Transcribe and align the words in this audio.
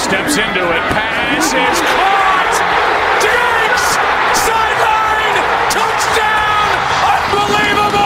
Steps 0.00 0.38
into 0.38 0.64
it. 0.64 0.82
Pass 0.94 1.52
is 1.52 1.80
caught! 1.92 2.56
Diggs! 3.20 3.84
Sideline! 4.46 5.36
Touchdown! 5.70 6.68
Unbelievable! 7.36 8.00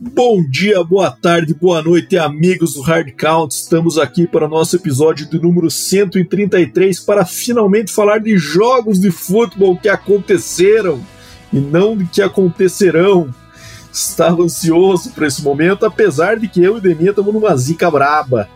Bom 0.00 0.42
dia, 0.50 0.82
boa 0.82 1.12
tarde, 1.12 1.54
boa 1.54 1.80
noite, 1.80 2.18
amigos 2.18 2.74
do 2.74 2.82
Hard 2.82 3.12
Count. 3.12 3.54
Estamos 3.54 3.98
aqui 3.98 4.26
para 4.26 4.46
o 4.46 4.48
nosso 4.48 4.74
episódio 4.74 5.30
de 5.30 5.40
número 5.40 5.70
133 5.70 6.98
para 6.98 7.24
finalmente 7.24 7.92
falar 7.92 8.18
de 8.18 8.36
jogos 8.36 9.00
de 9.00 9.12
futebol 9.12 9.76
que 9.76 9.88
aconteceram 9.88 11.00
e 11.52 11.60
não 11.60 11.96
de 11.96 12.04
que 12.06 12.20
acontecerão. 12.20 13.32
Estava 13.92 14.42
ansioso 14.42 15.10
para 15.10 15.26
esse 15.26 15.42
momento, 15.42 15.84
apesar 15.84 16.38
de 16.38 16.48
que 16.48 16.62
eu 16.62 16.78
e 16.78 16.80
Deminha 16.80 17.10
estamos 17.10 17.34
numa 17.34 17.56
zica 17.56 17.90
braba. 17.90 18.48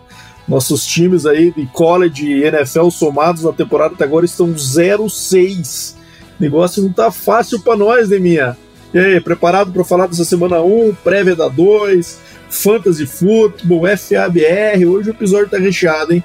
Nossos 0.46 0.86
times 0.86 1.26
aí 1.26 1.50
de 1.50 1.66
college 1.66 2.26
e 2.26 2.44
NFL 2.44 2.90
somados 2.90 3.42
na 3.42 3.52
temporada 3.52 3.94
até 3.94 4.04
agora 4.04 4.24
estão 4.24 4.52
0-6. 4.52 5.94
O 6.38 6.42
negócio 6.42 6.82
não 6.82 6.92
tá 6.92 7.10
fácil 7.10 7.60
para 7.60 7.76
nós, 7.76 8.08
Deminha. 8.08 8.56
E 8.92 8.98
aí, 8.98 9.20
preparado 9.20 9.72
para 9.72 9.82
falar 9.82 10.06
dessa 10.06 10.24
semana 10.24 10.60
1, 10.60 10.94
prévia 11.02 11.34
da 11.34 11.48
2, 11.48 12.18
Fantasy 12.48 13.06
Football, 13.06 13.82
FABR? 13.96 14.86
Hoje 14.86 15.10
o 15.10 15.12
episódio 15.12 15.48
tá 15.48 15.58
recheado, 15.58 16.14
hein? 16.14 16.22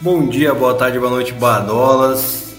Bom 0.00 0.28
dia, 0.28 0.54
boa 0.54 0.74
tarde, 0.74 0.98
boa 0.98 1.10
noite, 1.10 1.32
badolas, 1.32 2.54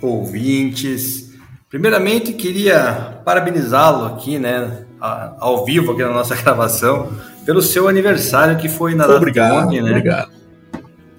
ouvintes. 0.00 1.29
Primeiramente, 1.70 2.32
queria 2.32 3.22
parabenizá-lo 3.24 4.04
aqui, 4.06 4.40
né, 4.40 4.86
ao 4.98 5.64
vivo 5.64 5.92
aqui 5.92 6.02
na 6.02 6.10
nossa 6.10 6.34
gravação, 6.42 7.12
pelo 7.46 7.62
seu 7.62 7.86
aniversário 7.86 8.58
que 8.58 8.68
foi 8.68 8.96
na 8.96 9.06
data 9.06 9.18
Obrigado, 9.18 9.68
ontem, 9.68 9.80
né? 9.80 9.90
obrigado. 9.90 10.32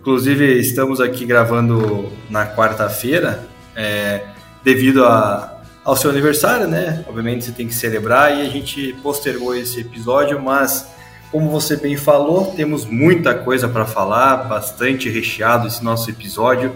Inclusive, 0.01 0.59
estamos 0.59 0.99
aqui 0.99 1.25
gravando 1.25 2.11
na 2.29 2.45
quarta-feira, 2.45 3.41
é, 3.73 4.25
devido 4.61 5.05
a, 5.05 5.61
ao 5.85 5.95
seu 5.95 6.09
aniversário, 6.09 6.67
né? 6.67 7.05
Obviamente 7.07 7.45
você 7.45 7.53
tem 7.53 7.65
que 7.65 7.73
celebrar 7.73 8.37
e 8.37 8.41
a 8.41 8.49
gente 8.49 8.93
postergou 9.01 9.55
esse 9.55 9.79
episódio, 9.79 10.41
mas 10.41 10.85
como 11.31 11.49
você 11.49 11.77
bem 11.77 11.95
falou, 11.95 12.47
temos 12.47 12.83
muita 12.85 13.33
coisa 13.33 13.69
para 13.69 13.85
falar, 13.85 14.49
bastante 14.49 15.09
recheado 15.09 15.67
esse 15.67 15.81
nosso 15.81 16.09
episódio. 16.09 16.73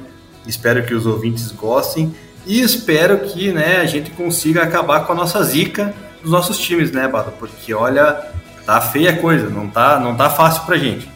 Espero 0.48 0.86
que 0.86 0.94
os 0.94 1.06
ouvintes 1.06 1.52
gostem 1.52 2.14
e 2.46 2.62
espero 2.62 3.20
que, 3.20 3.52
né, 3.52 3.78
a 3.78 3.86
gente 3.86 4.12
consiga 4.12 4.64
acabar 4.64 5.06
com 5.06 5.14
a 5.14 5.16
nossa 5.16 5.44
zica 5.44 5.94
dos 6.22 6.32
nossos 6.32 6.58
times, 6.58 6.92
né, 6.92 7.08
Bado? 7.08 7.32
Porque 7.40 7.74
olha, 7.74 8.14
tá 8.66 8.80
feia 8.82 9.12
a 9.12 9.18
coisa, 9.18 9.50
não 9.50 9.68
tá, 9.68 10.00
não 10.00 10.16
tá 10.16 10.30
fácil 10.30 10.64
pra 10.66 10.78
gente. 10.78 11.10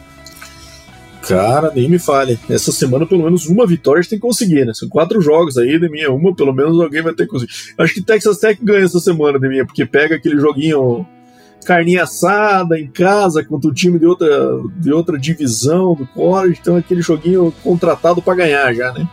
Cara, 1.26 1.70
nem 1.74 1.88
me 1.88 1.98
fale. 1.98 2.38
Essa 2.48 2.72
semana, 2.72 3.06
pelo 3.06 3.24
menos 3.24 3.46
uma 3.46 3.66
vitória 3.66 4.00
a 4.00 4.02
gente 4.02 4.10
tem 4.10 4.18
que 4.18 4.26
conseguir, 4.26 4.64
né? 4.64 4.72
São 4.74 4.88
quatro 4.88 5.20
jogos 5.20 5.58
aí, 5.58 5.78
Deminha. 5.78 6.10
Uma, 6.10 6.34
pelo 6.34 6.52
menos, 6.52 6.80
alguém 6.80 7.02
vai 7.02 7.12
ter 7.12 7.24
que 7.24 7.30
conseguir. 7.30 7.52
Acho 7.78 7.94
que 7.94 8.00
Texas 8.00 8.38
Tech 8.38 8.58
ganha 8.62 8.84
essa 8.84 8.98
semana, 8.98 9.38
Deminha, 9.38 9.66
porque 9.66 9.84
pega 9.84 10.16
aquele 10.16 10.40
joguinho 10.40 11.06
carninha 11.64 12.04
assada 12.04 12.78
em 12.80 12.86
casa 12.86 13.44
contra 13.44 13.70
um 13.70 13.74
time 13.74 13.98
de 13.98 14.06
outra, 14.06 14.28
de 14.76 14.92
outra 14.92 15.18
divisão 15.18 15.94
do 15.94 16.06
college. 16.06 16.58
Então, 16.60 16.76
aquele 16.76 17.02
joguinho 17.02 17.52
contratado 17.62 18.22
para 18.22 18.34
ganhar 18.34 18.72
já, 18.72 18.92
né? 18.92 19.06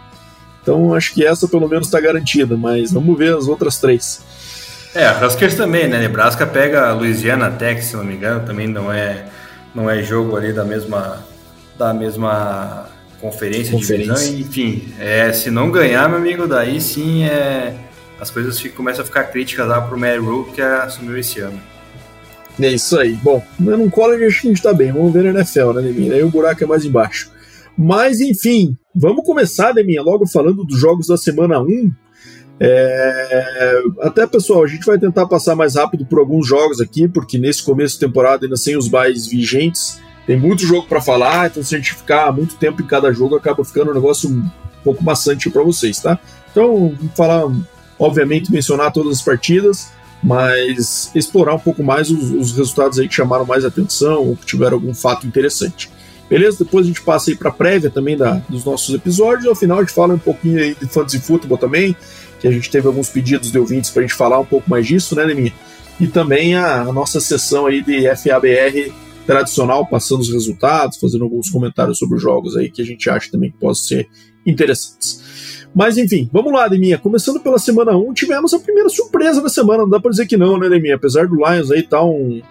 Então, 0.68 0.94
acho 0.94 1.14
que 1.14 1.26
essa, 1.26 1.48
pelo 1.48 1.70
menos, 1.70 1.88
está 1.88 1.98
garantida. 2.02 2.58
Mas 2.58 2.92
vamos 2.92 3.18
ver 3.18 3.34
as 3.34 3.48
outras 3.48 3.78
três. 3.80 4.22
É, 4.94 5.06
a 5.06 5.26
Huskers 5.26 5.56
também, 5.56 5.88
né? 5.88 5.98
Nebraska 5.98 6.46
pega 6.46 6.90
a 6.90 6.94
Louisiana 6.94 7.50
Tech, 7.52 7.82
se 7.82 7.96
não 7.96 8.04
me 8.04 8.16
engano, 8.16 8.46
também 8.46 8.68
não 8.68 8.92
é, 8.92 9.28
não 9.74 9.90
é 9.90 10.04
jogo 10.04 10.36
ali 10.36 10.52
da 10.52 10.66
mesma 10.66 11.26
da 11.78 11.94
mesma 11.94 12.90
conferência, 13.22 13.72
Conferência. 13.72 14.16
divisão, 14.16 14.40
enfim, 14.40 14.94
é, 15.00 15.32
se 15.32 15.52
não 15.52 15.70
ganhar, 15.70 16.10
meu 16.10 16.18
amigo, 16.18 16.48
daí 16.48 16.82
sim 16.82 17.24
é, 17.24 17.76
as 18.20 18.32
coisas 18.32 18.60
ficam, 18.60 18.78
começam 18.78 19.04
a 19.04 19.06
ficar 19.06 19.26
críticas 19.26 19.68
lá 19.68 19.80
pro 19.80 19.98
Mary 19.98 20.18
Rule 20.18 20.52
que 20.52 20.60
assumiu 20.60 21.16
esse 21.18 21.40
ano. 21.40 21.62
É 22.60 22.70
isso 22.70 23.00
aí. 23.00 23.14
Bom, 23.22 23.46
no 23.60 23.92
college 23.92 24.26
acho 24.26 24.42
que 24.42 24.48
a 24.48 24.50
gente 24.50 24.64
tá 24.64 24.74
bem. 24.74 24.92
Vamos 24.92 25.14
ver 25.14 25.24
na 25.26 25.40
NFL, 25.40 25.74
né, 25.74 25.82
Deminha? 25.84 26.16
Aí 26.16 26.24
o 26.24 26.30
buraco 26.32 26.64
é 26.64 26.68
mais 26.68 26.84
embaixo. 26.84 27.30
Mas, 27.78 28.20
enfim, 28.20 28.76
vamos 28.96 29.24
começar, 29.24 29.72
Deminha, 29.72 30.02
logo 30.02 30.26
falando 30.26 30.64
dos 30.64 30.80
jogos 30.80 31.08
da 31.08 31.18
semana 31.18 31.62
1. 31.62 31.92
É... 32.60 33.82
Até, 34.02 34.26
pessoal, 34.26 34.64
a 34.64 34.68
gente 34.68 34.86
vai 34.86 34.98
tentar 34.98 35.28
passar 35.28 35.56
mais 35.56 35.76
rápido 35.76 36.06
por 36.06 36.20
alguns 36.20 36.48
jogos 36.48 36.82
aqui, 36.82 37.08
porque 37.08 37.38
nesse 37.38 37.64
começo 37.64 37.94
de 37.94 38.00
temporada, 38.00 38.46
ainda 38.46 38.58
sem 38.58 38.76
os 38.76 38.88
buys 38.88 39.28
vigentes, 39.28 40.00
tem 40.26 40.38
muito 40.38 40.66
jogo 40.66 40.88
para 40.88 41.00
falar, 41.00 41.48
então 41.48 41.64
se 41.64 41.76
a 41.76 41.78
gente 41.78 41.94
ficar 41.94 42.34
muito 42.34 42.56
tempo 42.56 42.82
em 42.82 42.88
cada 42.88 43.14
jogo, 43.14 43.36
acaba 43.36 43.64
ficando 43.64 43.92
um 43.92 43.94
negócio 43.94 44.30
um 44.30 44.50
pouco 44.84 45.04
maçante 45.04 45.50
para 45.50 45.62
vocês, 45.62 46.00
tá? 46.00 46.20
Então, 46.52 46.96
vamos 46.98 47.14
falar, 47.16 47.44
obviamente, 48.00 48.52
mencionar 48.52 48.92
todas 48.92 49.20
as 49.20 49.22
partidas, 49.22 49.90
mas 50.24 51.12
explorar 51.14 51.54
um 51.54 51.60
pouco 51.60 51.84
mais 51.84 52.10
os, 52.10 52.32
os 52.32 52.52
resultados 52.58 52.98
aí 52.98 53.08
que 53.08 53.14
chamaram 53.14 53.46
mais 53.46 53.64
atenção 53.64 54.30
ou 54.30 54.36
que 54.36 54.46
tiveram 54.48 54.74
algum 54.74 54.94
fato 54.94 55.28
interessante. 55.28 55.90
Beleza? 56.30 56.64
Depois 56.64 56.86
a 56.86 56.90
gente 56.90 57.02
passa 57.02 57.32
aí 57.32 57.36
para 57.36 57.52
prévia 57.52 57.90
também 57.90 58.18
da, 58.18 58.42
dos 58.50 58.66
nossos 58.66 58.94
episódios. 58.94 59.48
Ao 59.48 59.56
final 59.56 59.78
a 59.78 59.82
gente 59.82 59.94
fala 59.94 60.14
um 60.14 60.20
pouquinho 60.20 60.60
aí 60.60 60.76
de 60.76 60.88
fantasy 60.88 61.20
futebol 61.20 61.58
também, 61.58 61.96
que 62.40 62.48
a 62.48 62.52
gente 62.52 62.70
teve 62.70 62.88
alguns 62.88 63.10
pedidos 63.10 63.52
de 63.52 63.58
ouvintes 63.58 63.90
para 63.90 64.02
a 64.02 64.06
gente 64.06 64.16
falar 64.16 64.40
um 64.40 64.46
pouco 64.46 64.70
mais 64.70 64.86
disso, 64.86 65.16
né, 65.16 65.24
Leminha? 65.24 65.54
E 66.00 66.08
também 66.08 66.56
a, 66.56 66.82
a 66.82 66.94
nossa 66.94 67.20
sessão 67.20 67.66
aí 67.66 67.82
de 67.82 68.04
FABR 68.16 68.94
tradicional, 69.26 69.86
passando 69.86 70.22
os 70.22 70.32
resultados, 70.32 70.98
fazendo 70.98 71.24
alguns 71.24 71.50
comentários 71.50 71.98
sobre 71.98 72.18
os 72.18 72.22
jogos 72.22 72.56
aí 72.56 72.70
que 72.70 72.82
a 72.82 72.86
gente 72.86 73.10
acha 73.10 73.32
também 73.32 73.52
que 73.52 73.58
possam 73.58 73.88
ser 73.88 74.10
interessantes. 74.46 75.68
Mas 75.76 75.98
enfim, 75.98 76.30
vamos 76.32 76.52
lá, 76.54 76.68
Deminha. 76.68 76.98
Começando 76.98 77.40
pela 77.40 77.60
semana 77.60 77.96
1, 77.96 78.14
tivemos 78.14 78.54
a 78.54 78.60
primeira 78.60 78.90
surpresa 78.90 79.42
da 79.42 79.50
semana, 79.50 79.84
não 79.84 79.90
dá 79.90 80.00
pra 80.00 80.12
dizer 80.12 80.26
que 80.26 80.38
não, 80.38 80.58
né, 80.58 80.70
Deminha? 80.70 80.96
Apesar 80.96 81.28
do 81.28 81.36
Lions 81.36 81.72
aí 81.72 81.84
tá, 81.84 82.04
um, 82.04 82.42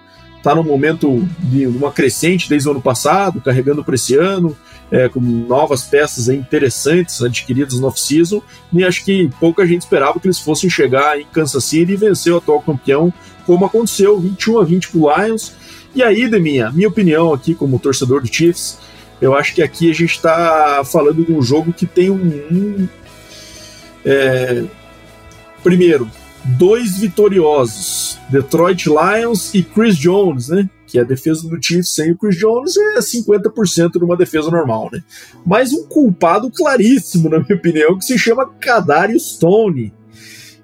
tá 0.47 0.55
num 0.55 0.63
momento 0.63 1.29
de 1.41 1.67
uma 1.67 1.91
crescente 1.91 2.49
desde 2.49 2.69
o 2.69 2.71
ano 2.71 2.81
passado, 2.81 3.41
carregando 3.41 3.83
para 3.83 3.97
esse 3.97 4.15
ano, 4.15 4.57
é, 4.93 5.09
com 5.09 5.19
novas 5.19 5.83
peças 5.83 6.29
interessantes 6.29 7.21
adquiridas 7.21 7.81
no 7.81 7.89
off-season, 7.89 8.41
e 8.73 8.85
acho 8.85 9.05
que 9.05 9.29
pouca 9.41 9.67
gente 9.67 9.81
esperava 9.81 10.21
que 10.21 10.27
eles 10.29 10.39
fossem 10.39 10.71
chegar 10.71 11.21
em 11.21 11.27
Kansas 11.27 11.65
City 11.65 11.95
e 11.95 11.97
vencer 11.97 12.33
o 12.33 12.37
atual 12.37 12.61
campeão, 12.61 13.13
como 13.45 13.65
aconteceu, 13.65 14.21
21 14.21 14.61
a 14.61 14.65
20 14.65 14.89
pro 14.91 15.11
Lions. 15.17 15.53
E 15.93 16.01
aí, 16.01 16.29
Deminha, 16.29 16.71
minha 16.71 16.87
opinião 16.87 17.35
aqui 17.35 17.53
como 17.53 17.81
torcedor 17.81 18.21
do 18.21 18.33
Chiefs, 18.33 18.79
eu 19.21 19.35
acho 19.35 19.53
que 19.53 19.65
aqui 19.65 19.91
a 19.91 19.95
gente 19.95 20.13
está 20.13 20.85
falando 20.85 21.25
de 21.25 21.33
um 21.33 21.43
jogo 21.43 21.73
que 21.73 21.87
tem 21.87 22.09
um. 22.09 22.23
um 22.53 22.89
é, 24.05 24.63
primeiro, 25.65 26.09
dois 26.59 26.99
vitoriosos: 26.99 28.19
Detroit 28.29 28.87
Lions 28.87 29.55
e 29.55 29.63
Chris 29.63 29.97
Jones, 29.97 30.49
né? 30.49 30.69
Que 30.87 30.99
a 30.99 31.05
defesa 31.05 31.49
do 31.49 31.61
Chiefs 31.61 31.95
sem 31.95 32.13
o 32.13 32.17
Chris 32.17 32.37
Jones 32.37 32.77
é 32.77 32.99
50% 32.99 33.99
de 33.99 34.05
uma 34.05 34.17
defesa 34.17 34.51
normal, 34.51 34.89
né? 34.93 35.03
Mas 35.45 35.73
um 35.73 35.87
culpado 35.87 36.51
claríssimo, 36.51 37.29
na 37.29 37.41
minha 37.41 37.57
opinião, 37.57 37.99
que 37.99 38.05
se 38.05 38.19
chama 38.19 38.49
Kadarius 38.61 39.35
Stone. 39.35 39.93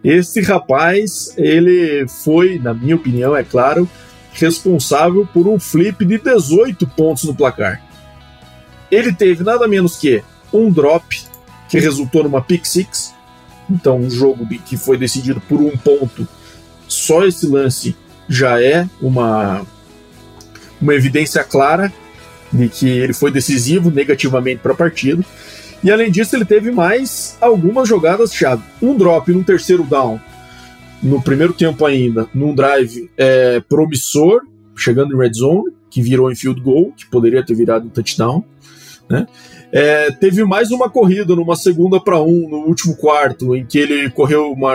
Esse 0.05 0.40
rapaz, 0.40 1.32
ele 1.37 2.06
foi, 2.08 2.58
na 2.58 2.75
minha 2.75 2.96
opinião, 2.96 3.37
é 3.37 3.44
claro, 3.44 3.88
responsável 4.32 5.26
por 5.32 5.46
um 5.46 5.61
flip 5.61 6.05
de 6.05 6.19
18 6.19 6.87
pontos 6.88 7.25
no 7.25 7.34
placar. 7.34 7.81
Ele 8.90 9.12
teve 9.12 9.44
nada 9.44 9.69
menos 9.69 9.96
que 9.96 10.23
um 10.52 10.70
drop 10.70 11.23
que 11.69 11.79
resultou 11.79 12.25
numa 12.25 12.43
pick 12.43 12.67
six. 12.67 13.14
Então, 13.72 13.96
um 13.96 14.10
jogo 14.10 14.46
que 14.66 14.76
foi 14.76 14.98
decidido 14.98 15.40
por 15.48 15.60
um 15.60 15.74
ponto, 15.76 16.28
só 16.86 17.24
esse 17.24 17.46
lance 17.46 17.96
já 18.28 18.62
é 18.62 18.86
uma, 19.00 19.64
uma 20.80 20.94
evidência 20.94 21.42
clara 21.42 21.90
de 22.52 22.69
que 22.69 22.86
ele 22.86 23.14
foi 23.14 23.30
decisivo 23.30 23.90
negativamente 23.90 24.60
para 24.60 24.72
a 24.72 24.76
partida. 24.76 25.24
E 25.82 25.90
além 25.90 26.10
disso, 26.10 26.36
ele 26.36 26.44
teve 26.44 26.70
mais 26.70 27.36
algumas 27.40 27.88
jogadas-chave. 27.88 28.62
Um 28.80 28.94
drop 28.94 29.32
no 29.32 29.42
terceiro 29.42 29.84
down, 29.84 30.20
no 31.02 31.20
primeiro 31.20 31.54
tempo 31.54 31.84
ainda, 31.86 32.28
num 32.34 32.54
drive 32.54 33.10
é, 33.16 33.58
promissor, 33.60 34.42
chegando 34.76 35.14
em 35.14 35.19
red 35.19 35.32
zone, 35.32 35.72
que 35.90 36.02
virou 36.02 36.30
em 36.30 36.36
field 36.36 36.60
goal, 36.60 36.92
que 36.96 37.06
poderia 37.06 37.44
ter 37.44 37.54
virado 37.54 37.86
um 37.86 37.90
touchdown. 37.90 38.44
Né? 39.08 39.26
É, 39.72 40.10
teve 40.10 40.44
mais 40.44 40.70
uma 40.70 40.90
corrida 40.90 41.34
numa 41.34 41.56
segunda 41.56 41.98
para 41.98 42.20
um 42.20 42.46
no 42.46 42.58
último 42.58 42.94
quarto, 42.94 43.56
em 43.56 43.64
que 43.64 43.78
ele 43.78 44.10
correu 44.10 44.52
uma, 44.52 44.74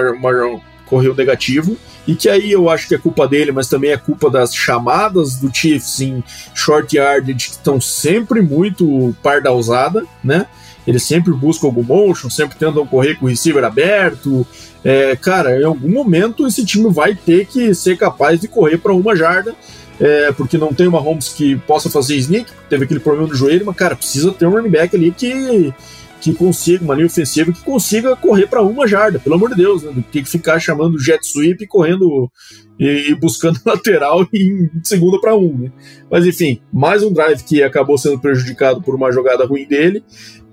correu 0.88 1.14
negativo, 1.14 1.78
e 2.08 2.16
que 2.16 2.28
aí 2.28 2.52
eu 2.52 2.68
acho 2.68 2.88
que 2.88 2.96
é 2.96 2.98
culpa 2.98 3.28
dele, 3.28 3.52
mas 3.52 3.70
também 3.70 3.92
é 3.92 3.98
culpa 3.98 4.28
das 4.28 4.56
chamadas 4.56 5.36
do 5.36 5.54
Chiefs 5.54 6.02
em 6.02 6.24
short 6.56 6.98
yardage, 6.98 7.50
que 7.50 7.52
estão 7.52 7.80
sempre 7.80 8.42
muito 8.42 9.16
pardalzada, 9.22 10.04
né? 10.24 10.48
Eles 10.88 11.04
sempre 11.04 11.34
buscam 11.34 11.68
algum 11.68 11.84
motion, 11.84 12.30
sempre 12.30 12.58
tentam 12.58 12.88
correr 12.88 13.16
com 13.16 13.26
o 13.26 13.30
receiver 13.30 13.64
aberto. 13.64 14.48
É, 14.84 15.18
cara, 15.18 15.60
em 15.60 15.66
algum 15.66 15.90
momento 15.90 16.48
esse 16.48 16.66
time 16.66 16.90
vai 16.90 17.14
ter 17.14 17.46
que 17.46 17.76
ser 17.76 17.98
capaz 17.98 18.40
de 18.40 18.48
correr 18.48 18.78
para 18.78 18.94
uma 18.94 19.14
jarda 19.14 19.54
é, 20.00 20.32
porque 20.32 20.58
não 20.58 20.74
tem 20.74 20.88
uma 20.88 21.00
Holmes 21.00 21.30
que 21.30 21.56
possa 21.56 21.90
fazer 21.90 22.16
sneak, 22.16 22.52
teve 22.70 22.86
aquele 22.86 23.00
problema 23.00 23.28
no 23.28 23.36
joelho, 23.36 23.66
mas, 23.66 23.76
cara, 23.76 23.96
precisa 23.96 24.32
ter 24.32 24.46
um 24.46 24.52
running 24.52 24.70
back 24.70 24.96
ali 24.96 25.12
que, 25.12 25.74
que 26.22 26.34
consiga, 26.34 26.84
uma 26.84 26.94
linha 26.94 27.08
ofensiva 27.08 27.52
que 27.52 27.62
consiga 27.62 28.16
correr 28.16 28.48
para 28.48 28.62
uma 28.62 28.88
jarda, 28.88 29.20
pelo 29.20 29.36
amor 29.36 29.50
de 29.50 29.56
Deus, 29.56 29.84
né? 29.84 29.92
Tem 30.12 30.24
que 30.24 30.30
ficar 30.30 30.60
chamando 30.60 31.00
jet 31.00 31.26
sweep 31.26 31.66
correndo 31.68 32.32
e, 32.80 33.10
e 33.10 33.16
buscando 33.16 33.60
lateral 33.66 34.28
em 34.34 34.70
segunda 34.84 35.20
para 35.20 35.36
um, 35.36 35.58
né? 35.58 35.72
Mas 36.12 36.26
enfim, 36.26 36.62
mais 36.72 37.04
um 37.04 37.12
drive 37.12 37.44
que 37.44 37.64
acabou 37.64 37.98
sendo 37.98 38.20
prejudicado 38.20 38.82
por 38.82 38.96
uma 38.96 39.12
jogada 39.12 39.46
ruim 39.46 39.66
dele 39.66 40.04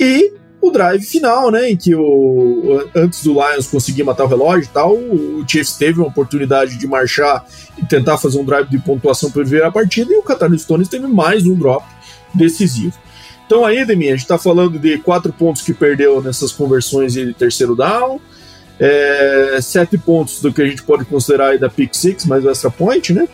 e 0.01 0.33
o 0.67 0.71
drive 0.71 1.03
final, 1.05 1.51
né, 1.51 1.71
em 1.71 1.77
que 1.77 1.95
o, 1.95 2.89
antes 2.95 3.23
do 3.23 3.35
Lions 3.35 3.67
conseguir 3.67 4.03
matar 4.03 4.25
o 4.25 4.29
relógio 4.29 4.65
e 4.65 4.73
tal, 4.73 4.95
o 4.95 5.45
Chiefs 5.47 5.77
teve 5.77 6.01
uma 6.01 6.09
oportunidade 6.09 6.79
de 6.79 6.87
marchar 6.87 7.45
e 7.77 7.85
tentar 7.85 8.17
fazer 8.17 8.39
um 8.39 8.45
drive 8.45 8.69
de 8.71 8.79
pontuação 8.79 9.31
para 9.31 9.45
virar 9.45 9.69
a 9.69 9.73
partida, 9.73 10.11
e 10.13 10.17
o 10.17 10.23
Qatar 10.23 10.51
Stones 10.59 10.89
teve 10.89 11.07
mais 11.07 11.45
um 11.47 11.55
drop 11.55 11.85
decisivo. 12.33 12.95
Então 13.47 13.63
aí, 13.63 13.85
Demi, 13.85 14.09
a 14.09 14.13
gente 14.13 14.21
está 14.21 14.39
falando 14.39 14.79
de 14.79 14.97
quatro 14.97 15.31
pontos 15.35 15.61
que 15.61 15.75
perdeu 15.75 16.23
nessas 16.23 16.51
conversões 16.51 17.13
de 17.13 17.35
terceiro 17.35 17.77
down, 17.77 18.19
é, 18.81 19.59
sete 19.61 19.99
pontos 19.99 20.41
do 20.41 20.51
que 20.51 20.63
a 20.63 20.67
gente 20.67 20.83
pode 20.83 21.05
considerar 21.05 21.59
da 21.59 21.69
pick 21.69 21.95
six, 21.95 22.25
mais 22.25 22.43
o 22.43 22.51
extra 22.51 22.71
point, 22.71 23.13
né? 23.13 23.29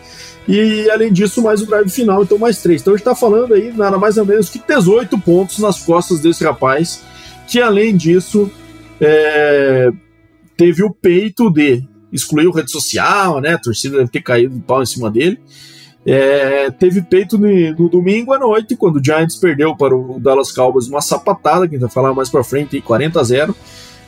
E 0.47 0.89
além 0.89 1.13
disso, 1.13 1.41
mais 1.41 1.61
o 1.61 1.65
drive 1.65 1.89
final, 1.89 2.23
então 2.23 2.37
mais 2.37 2.61
três. 2.61 2.81
Então 2.81 2.93
a 2.93 2.97
gente 2.97 3.07
está 3.07 3.15
falando 3.15 3.53
aí 3.53 3.71
nada 3.71 3.97
mais 3.97 4.17
ou 4.17 4.25
menos 4.25 4.49
que 4.49 4.59
18 4.59 5.17
pontos 5.19 5.59
nas 5.59 5.81
costas 5.81 6.19
desse 6.19 6.43
rapaz 6.43 7.01
que 7.51 7.59
além 7.59 7.97
disso 7.97 8.49
é, 9.01 9.91
teve 10.55 10.83
o 10.83 10.89
peito 10.89 11.51
de 11.51 11.83
excluir 12.09 12.47
o 12.47 12.51
rede 12.51 12.71
social, 12.71 13.41
né? 13.41 13.55
A 13.55 13.57
torcida 13.57 13.97
deve 13.97 14.09
ter 14.09 14.21
caído 14.21 14.55
de 14.55 14.61
pau 14.61 14.81
em 14.81 14.85
cima 14.85 15.11
dele. 15.11 15.37
É, 16.05 16.71
teve 16.71 17.01
peito 17.01 17.37
no, 17.37 17.47
no, 17.73 17.89
domingo 17.89 18.33
à 18.33 18.39
noite, 18.39 18.77
quando 18.77 19.01
o 19.01 19.03
Giants 19.03 19.35
perdeu 19.35 19.75
para 19.75 19.93
o 19.93 20.17
Dallas 20.17 20.49
Cowboys 20.49 20.87
uma 20.87 21.01
sapatada, 21.01 21.67
que 21.67 21.75
a 21.75 21.77
gente 21.77 21.81
vai 21.81 21.89
falar 21.89 22.13
mais 22.13 22.29
para 22.29 22.41
frente, 22.41 22.79
40 22.79 23.19
a 23.19 23.23
0. 23.23 23.55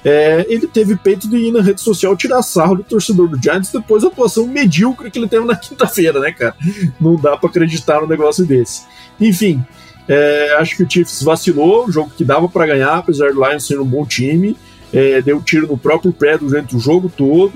É, 0.06 0.46
ele 0.48 0.66
teve 0.66 0.96
peito 0.96 1.30
de 1.30 1.36
ir 1.36 1.52
na 1.52 1.62
rede 1.62 1.82
social 1.82 2.16
tirar 2.16 2.42
sarro 2.44 2.76
do 2.76 2.84
torcedor 2.84 3.28
do 3.28 3.42
Giants 3.42 3.74
depois 3.74 4.04
da 4.04 4.08
atuação 4.08 4.48
medíocre 4.48 5.12
que 5.12 5.20
ele 5.20 5.28
teve 5.28 5.46
na 5.46 5.56
quinta-feira, 5.58 6.18
né, 6.22 6.32
cara? 6.32 6.56
Não 7.00 7.18
dá 7.18 7.36
para 7.36 7.50
acreditar 7.50 8.00
num 8.00 8.08
negócio 8.08 8.46
desse. 8.46 8.84
Enfim, 9.20 9.62
é, 10.08 10.56
acho 10.60 10.76
que 10.76 10.84
o 10.84 10.90
Chiefs 10.90 11.24
vacilou, 11.24 11.86
um 11.88 11.92
jogo 11.92 12.12
que 12.16 12.24
dava 12.24 12.50
para 12.50 12.66
ganhar, 12.66 12.98
apesar 12.98 13.32
do 13.32 13.44
Lions 13.44 13.66
ser 13.66 13.80
um 13.80 13.86
bom 13.86 14.06
time. 14.06 14.58
É, 14.94 15.22
deu 15.22 15.42
tiro 15.42 15.68
no 15.68 15.78
próprio 15.78 16.14
pé 16.14 16.38
durante 16.38 16.76
o 16.76 16.80
jogo 16.80 17.12
todo, 17.16 17.54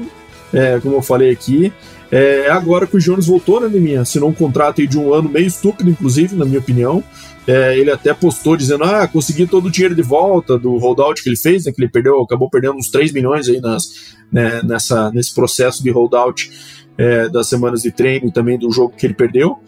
é, 0.51 0.79
como 0.79 0.95
eu 0.95 1.01
falei 1.01 1.29
aqui. 1.29 1.71
É, 2.11 2.49
agora 2.49 2.87
que 2.87 2.95
o 2.95 2.99
Jones 2.99 3.27
voltou, 3.27 3.59
né, 3.59 3.67
Neminha? 3.67 4.01
Assinou 4.01 4.29
um 4.29 4.33
contrato 4.33 4.85
de 4.87 4.97
um 4.97 5.13
ano 5.13 5.29
meio 5.29 5.45
estúpido, 5.45 5.89
inclusive, 5.89 6.35
na 6.35 6.45
minha 6.45 6.59
opinião. 6.59 7.03
É, 7.45 7.77
ele 7.77 7.91
até 7.91 8.13
postou 8.13 8.55
dizendo: 8.55 8.83
Ah, 8.83 9.07
consegui 9.07 9.45
todo 9.45 9.67
o 9.67 9.71
dinheiro 9.71 9.93
de 9.93 10.01
volta 10.01 10.57
do 10.57 10.77
holdout 10.77 11.21
que 11.21 11.29
ele 11.29 11.37
fez, 11.37 11.65
né, 11.65 11.71
que 11.71 11.81
ele 11.81 11.89
perdeu, 11.89 12.21
acabou 12.21 12.49
perdendo 12.49 12.75
uns 12.75 12.89
3 12.89 13.11
milhões 13.11 13.47
aí 13.49 13.59
nas, 13.59 14.15
né, 14.31 14.61
nessa, 14.63 15.11
nesse 15.11 15.33
processo 15.35 15.83
de 15.83 15.89
holdout 15.91 16.49
é, 16.97 17.29
das 17.29 17.47
semanas 17.47 17.81
de 17.81 17.91
treino 17.91 18.27
e 18.27 18.31
também 18.31 18.57
do 18.57 18.71
jogo 18.71 18.95
que 18.97 19.05
ele 19.05 19.13
perdeu. 19.13 19.59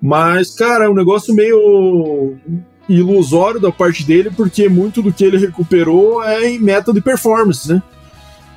Mas, 0.00 0.54
cara, 0.54 0.84
é 0.84 0.88
um 0.88 0.94
negócio 0.94 1.34
meio 1.34 2.36
ilusório 2.88 3.60
da 3.60 3.70
parte 3.70 4.04
dele, 4.04 4.30
porque 4.34 4.68
muito 4.68 5.02
do 5.02 5.12
que 5.12 5.24
ele 5.24 5.36
recuperou 5.36 6.22
é 6.22 6.48
em 6.48 6.58
meta 6.58 6.92
de 6.92 7.00
performance, 7.00 7.68
né? 7.68 7.82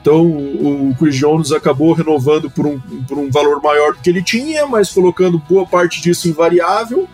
Então 0.01 0.25
o 0.25 0.95
Chris 0.97 1.15
Jones 1.15 1.51
acabou 1.51 1.93
renovando 1.93 2.49
por 2.49 2.65
um, 2.65 2.79
por 2.79 3.17
um 3.19 3.29
valor 3.29 3.61
maior 3.61 3.93
do 3.93 3.99
que 3.99 4.09
ele 4.09 4.23
tinha, 4.23 4.65
mas 4.65 4.91
colocando 4.91 5.37
boa 5.47 5.65
parte 5.65 6.01
disso 6.01 6.27
em 6.27 6.31
variável 6.31 7.07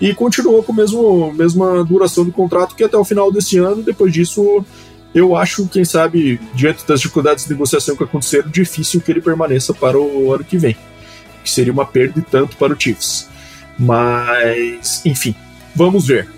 e 0.00 0.12
continuou 0.14 0.62
com 0.62 0.72
a 0.72 0.76
mesmo, 0.76 1.32
mesma 1.32 1.82
duração 1.84 2.24
do 2.24 2.32
contrato 2.32 2.74
que 2.74 2.84
até 2.84 2.96
o 2.96 3.04
final 3.04 3.32
desse 3.32 3.58
ano. 3.58 3.82
Depois 3.82 4.12
disso, 4.12 4.62
eu 5.14 5.34
acho, 5.34 5.66
quem 5.68 5.84
sabe, 5.84 6.38
diante 6.54 6.86
das 6.86 7.00
dificuldades 7.00 7.44
de 7.44 7.50
negociação 7.52 7.96
que 7.96 8.04
aconteceram, 8.04 8.50
difícil 8.50 9.00
que 9.00 9.10
ele 9.10 9.22
permaneça 9.22 9.72
para 9.72 9.98
o 9.98 10.34
ano 10.34 10.44
que 10.44 10.58
vem, 10.58 10.76
que 11.42 11.50
seria 11.50 11.72
uma 11.72 11.86
perda 11.86 12.22
tanto 12.30 12.56
para 12.56 12.74
o 12.74 12.76
Chiefs. 12.78 13.28
Mas, 13.78 15.04
enfim, 15.04 15.34
vamos 15.74 16.06
ver. 16.06 16.28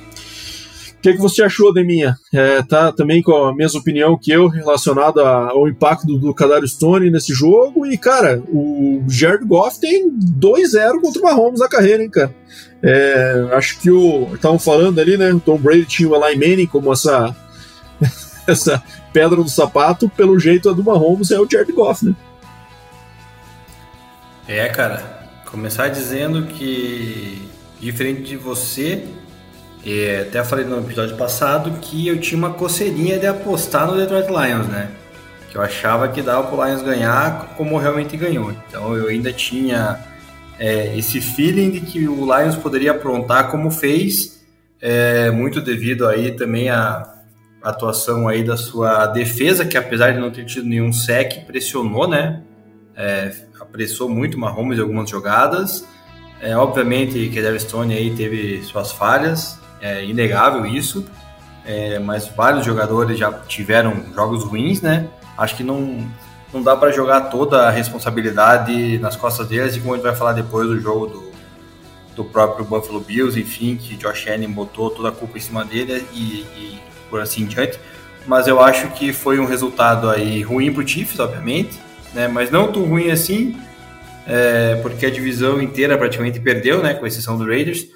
O 0.99 1.01
que, 1.01 1.13
que 1.13 1.21
você 1.21 1.45
achou, 1.45 1.73
Deminha? 1.73 2.17
É, 2.35 2.61
tá 2.61 2.91
também 2.91 3.23
com 3.23 3.33
a 3.33 3.55
mesma 3.55 3.79
opinião 3.79 4.19
que 4.19 4.33
eu 4.33 4.49
relacionado 4.49 5.21
ao 5.21 5.69
impacto 5.69 6.05
do, 6.05 6.19
do 6.19 6.35
Kadar 6.35 6.67
Stone 6.67 7.09
nesse 7.09 7.33
jogo. 7.33 7.87
E, 7.87 7.97
cara, 7.97 8.43
o 8.49 9.05
Jared 9.09 9.45
Goff 9.45 9.79
tem 9.79 10.11
2-0 10.11 11.01
contra 11.01 11.23
o 11.23 11.25
Mahomes 11.25 11.61
na 11.61 11.69
carreira, 11.69 12.03
hein, 12.03 12.11
cara? 12.11 12.35
É, 12.83 13.49
acho 13.53 13.79
que 13.79 13.93
o. 13.93 14.35
Estavam 14.35 14.59
falando 14.59 14.99
ali, 14.99 15.17
né? 15.17 15.33
O 15.33 15.39
Tom 15.39 15.57
Brady 15.57 15.85
tinha 15.85 16.09
o 16.09 16.17
Eli 16.17 16.35
Manning 16.35 16.67
como 16.67 16.93
essa, 16.93 17.35
essa 18.45 18.83
pedra 19.13 19.37
no 19.37 19.49
sapato. 19.49 20.09
Pelo 20.09 20.37
jeito, 20.37 20.69
a 20.69 20.73
do 20.73 20.83
Mahomes 20.83 21.31
é 21.31 21.39
o 21.39 21.49
Jared 21.49 21.73
Goff, 21.73 22.05
né? 22.05 22.13
É, 24.49 24.69
cara. 24.69 25.18
Começar 25.51 25.89
dizendo 25.89 26.43
que, 26.47 27.41
diferente 27.81 28.23
de 28.23 28.37
você, 28.37 29.09
é, 29.85 30.27
até 30.29 30.45
falei 30.45 30.67
no 30.67 30.79
episódio 30.79 31.17
passado 31.17 31.71
que 31.81 32.07
eu 32.07 32.21
tinha 32.21 32.37
uma 32.37 32.53
coceirinha 32.53 33.19
de 33.19 33.27
apostar 33.27 33.87
no 33.87 33.97
Detroit 33.97 34.29
Lions, 34.29 34.67
né? 34.67 34.91
Que 35.51 35.57
eu 35.57 35.63
achava 35.63 36.07
que 36.09 36.21
dava 36.21 36.47
pro 36.47 36.63
Lions 36.63 36.83
ganhar 36.83 37.55
como 37.57 37.79
realmente 37.79 38.15
ganhou. 38.15 38.53
Então 38.69 38.95
eu 38.95 39.09
ainda 39.09 39.33
tinha 39.33 39.99
é, 40.59 40.95
esse 40.99 41.19
feeling 41.19 41.71
de 41.71 41.81
que 41.81 42.07
o 42.07 42.25
Lions 42.27 42.57
poderia 42.57 42.91
aprontar 42.91 43.51
como 43.51 43.71
fez, 43.71 44.45
é, 44.83 45.31
muito 45.31 45.63
devido 45.63 46.07
aí 46.07 46.33
também 46.33 46.69
à 46.69 47.11
atuação 47.63 48.29
aí 48.29 48.45
da 48.45 48.59
sua 48.59 49.07
defesa, 49.07 49.65
que 49.65 49.79
apesar 49.79 50.13
de 50.13 50.21
não 50.21 50.31
ter 50.31 50.45
tido 50.45 50.67
nenhum 50.67 50.93
sec, 50.93 51.47
pressionou, 51.47 52.07
né? 52.07 52.43
É, 52.99 53.33
apressou 53.61 54.09
muito 54.09 54.37
o 54.37 54.41
Mahomes 54.41 54.77
em 54.77 54.83
algumas 54.83 55.09
jogadas. 55.09 55.87
É, 56.41 56.57
obviamente 56.57 57.29
que 57.29 57.39
a 57.39 57.59
Stone 57.59 57.95
aí 57.95 58.15
teve 58.15 58.63
suas 58.65 58.91
falhas, 58.93 59.59
é 59.81 60.05
inegável 60.05 60.67
isso, 60.67 61.05
é, 61.65 61.99
mas 61.99 62.29
vários 62.29 62.65
jogadores 62.65 63.19
já 63.19 63.33
tiveram 63.33 63.95
jogos 64.15 64.45
ruins, 64.45 64.81
né? 64.81 65.09
Acho 65.37 65.57
que 65.57 65.65
não, 65.65 66.09
não 66.53 66.63
dá 66.63 66.77
para 66.77 66.91
jogar 66.91 67.23
toda 67.23 67.69
a 67.69 67.71
responsabilidade 67.71 68.99
nas 68.99 69.17
costas 69.17 69.47
deles, 69.49 69.77
e 69.77 69.81
como 69.81 69.95
a 69.95 69.97
gente 69.97 70.05
vai 70.05 70.15
falar 70.15 70.33
depois 70.33 70.69
do 70.69 70.81
jogo 70.81 71.07
do, 71.07 71.33
do 72.17 72.25
próprio 72.25 72.65
Buffalo 72.65 73.01
Bills, 73.01 73.39
enfim, 73.39 73.77
que 73.77 73.97
Josh 73.97 74.29
Allen 74.29 74.51
botou 74.51 74.91
toda 74.91 75.11
a 75.11 75.13
culpa 75.13 75.39
em 75.39 75.41
cima 75.41 75.65
dele 75.65 76.07
e, 76.13 76.41
e 76.57 76.81
por 77.11 77.21
assim 77.21 77.47
diante. 77.47 77.79
Mas 78.27 78.47
eu 78.47 78.61
acho 78.61 78.89
que 78.91 79.13
foi 79.13 79.39
um 79.39 79.47
resultado 79.47 80.11
aí 80.11 80.43
ruim 80.43 80.73
para 80.73 80.83
o 80.83 80.87
Chiefs, 80.87 81.19
obviamente, 81.19 81.79
né? 82.19 82.27
Mas 82.27 82.51
não 82.51 82.73
tão 82.73 82.85
ruim 82.85 83.13
assim, 83.13 83.57
é, 84.27 84.75
porque 84.83 85.07
a 85.07 85.11
divisão 85.11 85.63
inteira 85.63 85.97
praticamente 85.97 86.41
perdeu, 86.41 86.83
né? 86.83 86.95
Com 86.95 87.07
exceção 87.07 87.39
do 87.39 87.45
Raiders. 87.47 87.87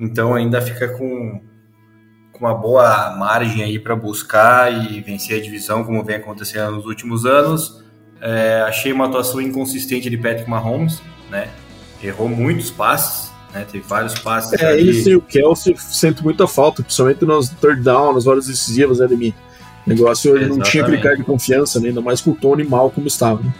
Então 0.00 0.34
ainda 0.34 0.62
fica 0.62 0.88
com, 0.88 1.42
com 2.32 2.38
uma 2.38 2.54
boa 2.54 3.14
margem 3.18 3.62
aí 3.62 3.78
para 3.78 3.94
buscar 3.94 4.72
e 4.72 5.02
vencer 5.02 5.38
a 5.38 5.42
divisão, 5.42 5.84
como 5.84 6.02
vem 6.02 6.16
acontecendo 6.16 6.72
nos 6.72 6.86
últimos 6.86 7.26
anos. 7.26 7.84
É, 8.18 8.62
achei 8.66 8.94
uma 8.94 9.04
atuação 9.04 9.42
inconsistente 9.42 10.08
de 10.08 10.16
Patrick 10.16 10.48
Mahomes, 10.48 11.02
né? 11.30 11.50
Errou 12.02 12.30
muitos 12.30 12.70
passes, 12.70 13.30
né? 13.52 13.66
Teve 13.70 13.84
vários 13.86 14.18
passes. 14.18 14.58
É, 14.58 14.68
ali. 14.68 14.88
isso 14.88 15.10
e 15.10 15.16
o 15.16 15.20
Kelsey 15.20 15.76
sente 15.76 16.24
muita 16.24 16.46
falta, 16.46 16.82
principalmente 16.82 17.26
nos 17.26 17.50
third 17.50 17.82
down, 17.82 18.14
nas 18.14 18.26
horas 18.26 18.46
decisivas, 18.46 19.00
né, 19.00 19.06
de 19.06 19.16
mim. 19.16 19.34
O 19.86 19.90
negócio 19.90 20.36
ele 20.36 20.46
não 20.46 20.60
tinha 20.60 20.82
aquele 20.82 21.00
cara 21.00 21.16
de 21.16 21.22
confiança, 21.22 21.78
né? 21.78 21.88
ainda 21.88 22.00
mais 22.00 22.20
com 22.20 22.32
o 22.32 22.34
Tony 22.34 22.64
mal 22.64 22.90
como 22.90 23.06
estava. 23.06 23.42
Né? 23.42 23.54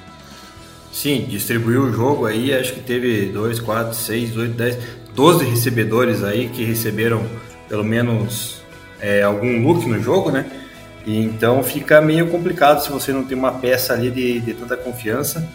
Sim, 0.93 1.27
distribuiu 1.29 1.85
o 1.85 1.93
jogo 1.93 2.27
aí, 2.27 2.53
acho 2.53 2.73
que 2.73 2.81
teve 2.81 3.27
2, 3.27 3.61
4, 3.61 3.95
6, 3.95 4.37
8, 4.37 4.55
10, 4.55 4.79
12 5.15 5.45
recebedores 5.45 6.25
aí 6.25 6.49
que 6.49 6.65
receberam 6.65 7.25
pelo 7.69 7.85
menos 7.85 8.63
é, 9.01 9.23
algum 9.23 9.63
look 9.63 9.87
no 9.87 10.01
jogo, 10.03 10.31
né? 10.31 10.47
E 11.07 11.19
então 11.19 11.63
fica 11.63 12.01
meio 12.01 12.29
complicado 12.29 12.83
se 12.83 12.91
você 12.91 13.13
não 13.13 13.25
tem 13.25 13.37
uma 13.39 13.53
peça 13.53 13.93
ali 13.93 14.11
de, 14.11 14.41
de 14.41 14.55
tanta 14.55 14.77
confiança. 14.77 15.47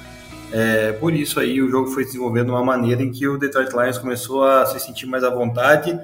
É, 0.52 0.92
por 0.94 1.14
isso 1.14 1.40
aí 1.40 1.62
o 1.62 1.70
jogo 1.70 1.88
foi 1.92 2.06
desenvolvendo 2.06 2.48
de 2.48 2.52
uma 2.52 2.64
maneira 2.64 3.02
em 3.02 3.12
que 3.12 3.28
o 3.28 3.38
Detroit 3.38 3.72
Lions 3.72 3.98
começou 3.98 4.44
a 4.44 4.66
se 4.66 4.80
sentir 4.80 5.06
mais 5.06 5.24
à 5.24 5.30
vontade. 5.30 6.00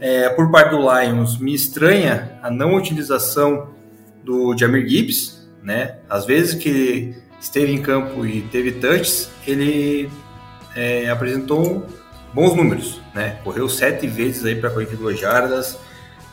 É, 0.00 0.28
por 0.30 0.50
parte 0.50 0.70
do 0.70 0.78
Lions, 0.78 1.38
me 1.38 1.54
estranha 1.54 2.38
a 2.42 2.50
não 2.50 2.74
utilização 2.74 3.68
do 4.24 4.56
Jamir 4.56 4.86
Gibbs, 4.88 5.48
né? 5.62 5.96
Às 6.08 6.24
vezes 6.24 6.54
que 6.54 7.14
esteve 7.40 7.72
em 7.72 7.80
campo 7.80 8.26
e 8.26 8.42
teve 8.42 8.72
touches, 8.72 9.30
ele 9.46 10.10
é, 10.74 11.08
apresentou 11.08 11.86
bons 12.32 12.54
números, 12.54 13.00
né? 13.14 13.38
Correu 13.44 13.68
sete 13.68 14.06
vezes 14.06 14.44
aí 14.44 14.54
para 14.54 14.70
42 14.70 15.18
jardas, 15.18 15.78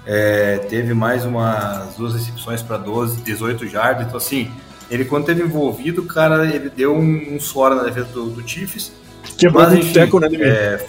é, 0.06 0.58
teve 0.70 0.94
mais 0.94 1.26
umas 1.26 1.96
duas 1.96 2.14
recepções 2.14 2.62
para 2.62 2.78
12, 2.78 3.22
18 3.22 3.68
jardas, 3.68 4.06
então 4.06 4.18
assim, 4.18 4.52
ele 4.90 5.06
quando 5.06 5.26
teve 5.26 5.42
envolvido, 5.42 6.04
cara, 6.04 6.46
ele 6.46 6.70
deu 6.70 6.96
um, 6.96 7.36
um 7.36 7.40
suor 7.40 7.74
na 7.76 7.84
defesa 7.84 8.08
do, 8.08 8.30
do 8.30 8.48
Chiefs. 8.48 8.92
Quebrou 9.38 9.64
mas, 9.64 9.74
enfim, 9.74 9.94
teco, 9.94 10.20
né, 10.20 10.28
é, 10.34 10.86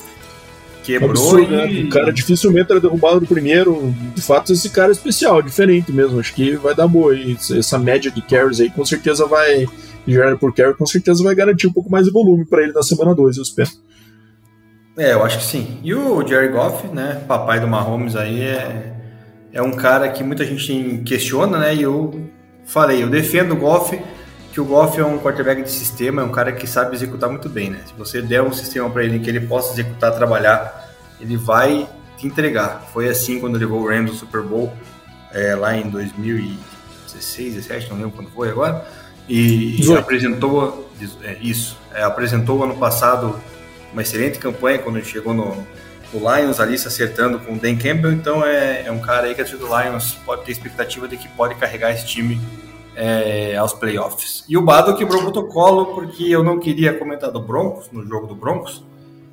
Quebrou 0.86 1.10
Absurdo, 1.10 1.52
e... 1.52 1.56
né? 1.56 1.82
O 1.82 1.88
cara 1.88 2.12
dificilmente 2.12 2.70
era 2.70 2.80
derrubado 2.80 3.20
no 3.20 3.26
primeiro. 3.26 3.92
De 4.14 4.22
fato, 4.22 4.52
esse 4.52 4.70
cara 4.70 4.90
é 4.90 4.92
especial, 4.92 5.42
diferente 5.42 5.90
mesmo. 5.90 6.20
Acho 6.20 6.32
que 6.32 6.54
vai 6.56 6.76
dar 6.76 6.86
boa. 6.86 7.12
E 7.12 7.36
essa 7.58 7.76
média 7.76 8.08
de 8.08 8.22
carries 8.22 8.60
aí 8.60 8.70
com 8.70 8.84
certeza 8.84 9.26
vai. 9.26 9.66
Gerar 10.08 10.36
por 10.36 10.54
carry, 10.54 10.72
com 10.74 10.86
certeza 10.86 11.24
vai 11.24 11.34
garantir 11.34 11.66
um 11.66 11.72
pouco 11.72 11.90
mais 11.90 12.06
de 12.06 12.12
volume 12.12 12.44
para 12.44 12.62
ele 12.62 12.70
na 12.70 12.82
semana 12.84 13.12
2, 13.12 13.38
eu 13.38 13.42
espero. 13.42 13.70
É, 14.96 15.14
eu 15.14 15.24
acho 15.24 15.38
que 15.38 15.44
sim. 15.44 15.80
E 15.82 15.92
o 15.92 16.24
Jerry 16.24 16.46
Goff, 16.46 16.86
né? 16.86 17.24
Papai 17.26 17.58
do 17.58 17.66
Mahomes 17.66 18.14
aí 18.14 18.40
é, 18.40 18.94
é 19.52 19.60
um 19.60 19.72
cara 19.72 20.08
que 20.08 20.22
muita 20.22 20.44
gente 20.44 21.02
questiona, 21.04 21.58
né? 21.58 21.74
E 21.74 21.82
eu 21.82 22.30
falei, 22.64 23.02
eu 23.02 23.10
defendo 23.10 23.54
o 23.54 23.56
Goff, 23.56 24.00
que 24.56 24.60
o 24.62 24.64
Goff 24.64 24.98
é 24.98 25.04
um 25.04 25.18
quarterback 25.18 25.62
de 25.62 25.70
sistema, 25.70 26.22
é 26.22 26.24
um 26.24 26.32
cara 26.32 26.50
que 26.50 26.66
sabe 26.66 26.96
executar 26.96 27.28
muito 27.28 27.46
bem, 27.46 27.68
né? 27.68 27.82
Se 27.84 27.92
você 27.92 28.22
der 28.22 28.40
um 28.40 28.54
sistema 28.54 28.88
para 28.88 29.04
ele 29.04 29.18
que 29.18 29.28
ele 29.28 29.40
possa 29.40 29.74
executar, 29.74 30.14
trabalhar, 30.14 30.94
ele 31.20 31.36
vai 31.36 31.86
te 32.16 32.26
entregar. 32.26 32.88
Foi 32.90 33.06
assim 33.06 33.38
quando 33.38 33.58
levou 33.58 33.82
o 33.82 33.86
Rams 33.86 34.12
ao 34.12 34.16
Super 34.16 34.40
Bowl 34.40 34.72
é, 35.30 35.54
lá 35.54 35.76
em 35.76 35.90
2016, 35.90 37.56
17, 37.56 37.90
não 37.90 37.98
lembro 37.98 38.12
quando 38.12 38.30
foi 38.30 38.48
agora, 38.48 38.82
e, 39.28 39.78
e 39.78 39.94
apresentou 39.94 40.90
é, 41.22 41.36
isso, 41.38 41.76
é, 41.92 42.02
apresentou 42.02 42.64
ano 42.64 42.78
passado 42.78 43.38
uma 43.92 44.00
excelente 44.00 44.38
campanha 44.38 44.78
quando 44.78 44.96
ele 44.96 45.04
chegou 45.04 45.34
no, 45.34 45.66
Lions 46.14 46.60
ali 46.60 46.78
se 46.78 46.88
acertando 46.88 47.38
com 47.40 47.56
o 47.56 47.58
Dan 47.58 47.76
Campbell, 47.76 48.10
então 48.10 48.42
é, 48.42 48.86
é 48.86 48.90
um 48.90 49.00
cara 49.00 49.26
aí 49.26 49.34
que 49.34 49.42
a 49.42 49.44
do 49.44 49.66
Lions 49.66 50.16
pode 50.24 50.46
ter 50.46 50.52
expectativa 50.52 51.06
de 51.06 51.18
que 51.18 51.28
pode 51.28 51.56
carregar 51.56 51.92
esse 51.92 52.06
time 52.06 52.40
é, 52.96 53.56
aos 53.56 53.74
playoffs. 53.74 54.44
E 54.48 54.56
o 54.56 54.62
Bado 54.62 54.96
quebrou 54.96 55.20
o 55.20 55.24
protocolo 55.24 55.94
porque 55.94 56.24
eu 56.24 56.42
não 56.42 56.58
queria 56.58 56.94
comentar 56.94 57.30
do 57.30 57.40
Broncos, 57.40 57.90
no 57.92 58.04
jogo 58.06 58.26
do 58.26 58.34
Broncos, 58.34 58.82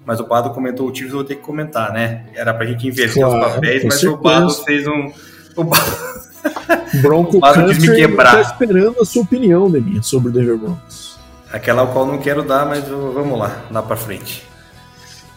mas 0.06 0.20
o 0.20 0.28
Bado 0.28 0.50
comentou 0.52 0.90
o 0.90 0.94
Chiefs, 0.94 1.12
eu 1.12 1.20
vou 1.20 1.24
ter 1.24 1.36
que 1.36 1.42
comentar, 1.42 1.94
né? 1.94 2.26
Era 2.36 2.54
pra 2.54 2.66
gente 2.66 2.88
inverter 2.88 3.24
claro, 3.24 3.48
os 3.48 3.54
papéis, 3.54 3.84
mas 3.86 3.94
certeza. 3.94 4.14
o 4.14 4.18
Bado 4.18 4.54
fez 4.54 4.86
um... 4.86 5.12
O 5.56 5.64
Bado... 5.64 6.14
Bronco 7.02 7.38
o 7.38 7.40
Bado 7.40 7.66
quis 7.68 7.78
me 7.78 7.96
quebrar. 7.96 8.34
Tá 8.34 8.42
esperando 8.42 9.02
a 9.02 9.06
sua 9.06 9.24
opinião, 9.24 9.72
Deminha, 9.72 10.04
sobre 10.04 10.30
o 10.30 10.32
Denver 10.32 10.58
Broncos. 10.58 11.18
Aquela 11.52 11.84
ao 11.84 11.88
qual 11.88 12.06
não 12.06 12.18
quero 12.18 12.44
dar, 12.44 12.66
mas 12.66 12.84
vamos 12.88 13.40
lá, 13.40 13.64
lá 13.72 13.82
pra 13.82 13.96
frente. 13.96 14.46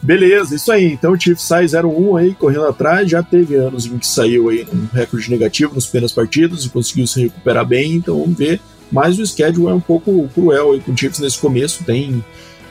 Beleza, 0.03 0.55
isso 0.55 0.71
aí. 0.71 0.93
Então 0.93 1.13
o 1.13 1.21
Chiefs 1.21 1.45
sai 1.45 1.65
0-1 1.65 2.21
aí, 2.21 2.35
correndo 2.35 2.67
atrás. 2.67 3.11
Já 3.11 3.23
teve 3.23 3.57
anos 3.57 3.87
em 3.87 3.99
que 3.99 4.07
saiu 4.07 4.49
aí 4.49 4.67
um 4.73 4.87
recorde 4.95 5.31
negativo 5.31 5.75
nos 5.75 5.87
primeiras 5.87 6.13
partidas 6.13 6.65
e 6.65 6.69
conseguiu 6.69 7.07
se 7.07 7.23
recuperar 7.23 7.67
bem. 7.67 7.95
Então 7.95 8.21
vamos 8.21 8.37
ver. 8.37 8.61
Mas 8.91 9.19
o 9.19 9.27
schedule 9.27 9.69
é 9.69 9.75
um 9.75 9.81
pouco 9.81 10.29
cruel 10.33 10.73
aí 10.73 10.81
com 10.81 10.93
o 10.93 10.97
Chiefs 10.97 11.19
nesse 11.19 11.39
começo. 11.39 11.83
Tem, 11.85 12.25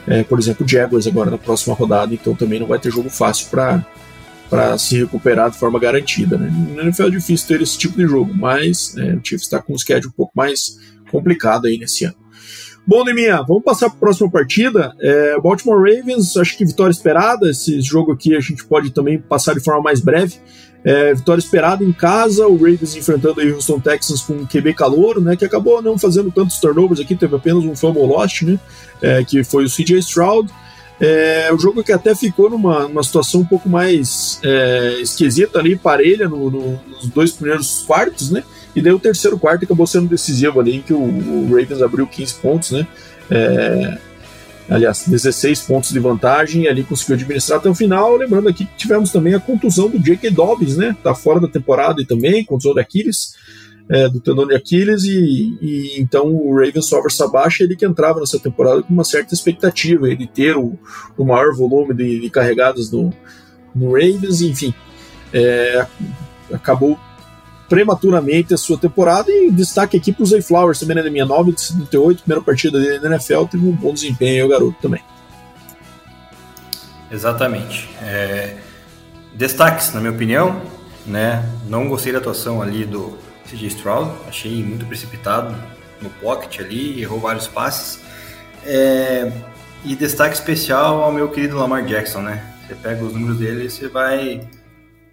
é, 0.06 0.22
por 0.22 0.38
exemplo, 0.38 0.64
o 0.64 0.68
Jaguars 0.68 1.06
agora 1.06 1.30
na 1.30 1.38
próxima 1.38 1.74
rodada. 1.74 2.14
Então 2.14 2.34
também 2.34 2.58
não 2.58 2.66
vai 2.66 2.78
ter 2.78 2.90
jogo 2.90 3.10
fácil 3.10 3.48
para 3.50 4.78
se 4.78 4.96
recuperar 4.96 5.50
de 5.50 5.58
forma 5.58 5.78
garantida. 5.78 6.38
Né? 6.38 6.50
No 6.50 6.80
NFL 6.80 7.08
é 7.08 7.10
difícil 7.10 7.46
ter 7.46 7.60
esse 7.60 7.76
tipo 7.76 7.96
de 7.96 8.06
jogo, 8.06 8.32
mas 8.34 8.96
é, 8.96 9.14
o 9.14 9.20
Chiefs 9.22 9.42
está 9.42 9.60
com 9.60 9.74
um 9.74 9.78
schedule 9.78 10.08
um 10.08 10.16
pouco 10.16 10.32
mais 10.34 10.78
complicado 11.10 11.66
aí 11.66 11.76
nesse 11.76 12.04
ano. 12.04 12.16
Bom, 12.86 13.02
Neminha, 13.02 13.42
vamos 13.42 13.64
passar 13.64 13.88
para 13.88 13.96
a 13.96 14.00
próxima 14.00 14.30
partida. 14.30 14.94
É, 15.00 15.40
Baltimore 15.40 15.76
Ravens, 15.76 16.36
acho 16.36 16.56
que 16.56 16.64
vitória 16.64 16.92
esperada. 16.92 17.50
Esse 17.50 17.80
jogo 17.80 18.12
aqui 18.12 18.36
a 18.36 18.40
gente 18.40 18.64
pode 18.64 18.90
também 18.90 19.18
passar 19.18 19.54
de 19.54 19.60
forma 19.60 19.82
mais 19.82 20.00
breve. 20.00 20.36
É, 20.84 21.12
vitória 21.12 21.40
esperada 21.40 21.82
em 21.82 21.92
casa, 21.92 22.46
o 22.46 22.54
Ravens 22.54 22.94
enfrentando 22.94 23.40
o 23.40 23.54
Houston 23.54 23.80
Texans 23.80 24.20
com 24.22 24.34
um 24.34 24.46
QB 24.46 24.72
calouro, 24.74 25.20
né, 25.20 25.34
que 25.34 25.44
acabou 25.44 25.82
não 25.82 25.98
fazendo 25.98 26.30
tantos 26.30 26.60
turnovers 26.60 27.00
aqui, 27.00 27.16
teve 27.16 27.34
apenas 27.34 27.64
um 27.64 27.74
fumble 27.74 28.06
lost, 28.06 28.42
né, 28.42 28.56
é, 29.02 29.24
que 29.24 29.42
foi 29.42 29.64
o 29.64 29.68
CJ 29.68 29.98
Stroud. 29.98 30.48
É, 31.00 31.50
o 31.52 31.58
jogo 31.58 31.82
que 31.82 31.90
até 31.90 32.14
ficou 32.14 32.48
numa, 32.48 32.86
numa 32.86 33.02
situação 33.02 33.40
um 33.40 33.44
pouco 33.44 33.68
mais 33.68 34.40
é, 34.44 35.00
esquisita 35.00 35.58
ali, 35.58 35.74
parelha 35.74 36.28
no, 36.28 36.48
no, 36.50 36.80
nos 36.88 37.08
dois 37.08 37.32
primeiros 37.32 37.82
quartos, 37.82 38.30
né? 38.30 38.44
E 38.76 38.82
daí 38.82 38.92
o 38.92 38.98
terceiro 38.98 39.38
quarto 39.38 39.64
acabou 39.64 39.86
sendo 39.86 40.06
decisivo 40.06 40.60
ali, 40.60 40.76
em 40.76 40.82
que 40.82 40.92
o, 40.92 41.00
o 41.00 41.46
Ravens 41.48 41.80
abriu 41.80 42.06
15 42.06 42.34
pontos, 42.34 42.72
né? 42.72 42.86
É, 43.30 43.98
aliás, 44.68 45.04
16 45.08 45.62
pontos 45.62 45.90
de 45.90 45.98
vantagem 45.98 46.68
ali 46.68 46.84
conseguiu 46.84 47.14
administrar 47.16 47.58
até 47.58 47.70
o 47.70 47.74
final. 47.74 48.16
Lembrando 48.16 48.50
aqui 48.50 48.66
que 48.66 48.76
tivemos 48.76 49.10
também 49.10 49.32
a 49.32 49.40
contusão 49.40 49.88
do 49.88 49.98
J.K. 49.98 50.30
Dobbins, 50.30 50.76
né? 50.76 50.94
Tá 51.02 51.14
fora 51.14 51.40
da 51.40 51.48
temporada 51.48 52.02
e 52.02 52.04
também, 52.04 52.44
contusão 52.44 52.74
de 52.74 52.80
Aquiles, 52.80 53.34
é, 53.88 54.10
do 54.10 54.20
tendão 54.20 54.46
de 54.46 54.54
Aquiles, 54.54 55.04
e, 55.04 55.56
e, 55.62 56.00
então 56.00 56.26
o 56.26 56.54
Ravens 56.54 56.86
sofre 56.86 57.10
essa 57.10 57.26
baixa, 57.26 57.64
ele 57.64 57.76
que 57.76 57.86
entrava 57.86 58.20
nessa 58.20 58.38
temporada 58.38 58.82
com 58.82 58.92
uma 58.92 59.04
certa 59.04 59.32
expectativa 59.32 60.14
de 60.14 60.26
ter 60.26 60.54
o, 60.54 60.78
o 61.16 61.24
maior 61.24 61.54
volume 61.54 61.94
de, 61.94 62.20
de 62.20 62.28
carregadas 62.28 62.90
no, 62.90 63.10
no 63.74 63.92
Ravens, 63.92 64.42
enfim. 64.42 64.74
É, 65.32 65.86
acabou 66.52 66.98
prematuramente 67.68 68.54
a 68.54 68.56
sua 68.56 68.78
temporada 68.78 69.30
e 69.30 69.50
destaque 69.50 69.96
aqui 69.96 70.12
para 70.12 70.22
o 70.22 70.26
Zay 70.26 70.42
Flowers 70.42 70.78
também, 70.78 70.96
né, 70.96 71.02
da 71.02 71.10
minha 71.10 71.26
9 71.26 71.52
de 71.52 71.60
78, 71.60 72.22
primeira 72.22 72.44
partida 72.44 72.80
dele 72.80 72.98
na 73.00 73.16
NFL, 73.16 73.44
teve 73.44 73.66
um 73.66 73.72
bom 73.72 73.92
desempenho 73.92 74.34
aí, 74.34 74.42
o 74.42 74.48
garoto 74.48 74.76
também. 74.80 75.02
Exatamente. 77.10 77.88
É, 78.02 78.56
destaques, 79.34 79.92
na 79.92 80.00
minha 80.00 80.12
opinião, 80.12 80.60
né, 81.06 81.48
não 81.68 81.88
gostei 81.88 82.12
da 82.12 82.18
atuação 82.18 82.62
ali 82.62 82.84
do 82.84 83.16
CJ 83.48 83.66
Stroud, 83.68 84.10
achei 84.28 84.62
muito 84.62 84.86
precipitado 84.86 85.54
no 86.00 86.10
pocket 86.10 86.60
ali, 86.60 87.00
errou 87.00 87.20
vários 87.20 87.46
passes. 87.46 88.00
É, 88.64 89.32
e 89.84 89.94
destaque 89.94 90.34
especial 90.34 91.02
ao 91.02 91.12
meu 91.12 91.28
querido 91.28 91.56
Lamar 91.56 91.84
Jackson, 91.84 92.20
né? 92.20 92.44
Você 92.66 92.74
pega 92.74 93.04
os 93.04 93.12
números 93.12 93.38
dele 93.38 93.66
e 93.66 93.70
você 93.70 93.88
vai 93.88 94.40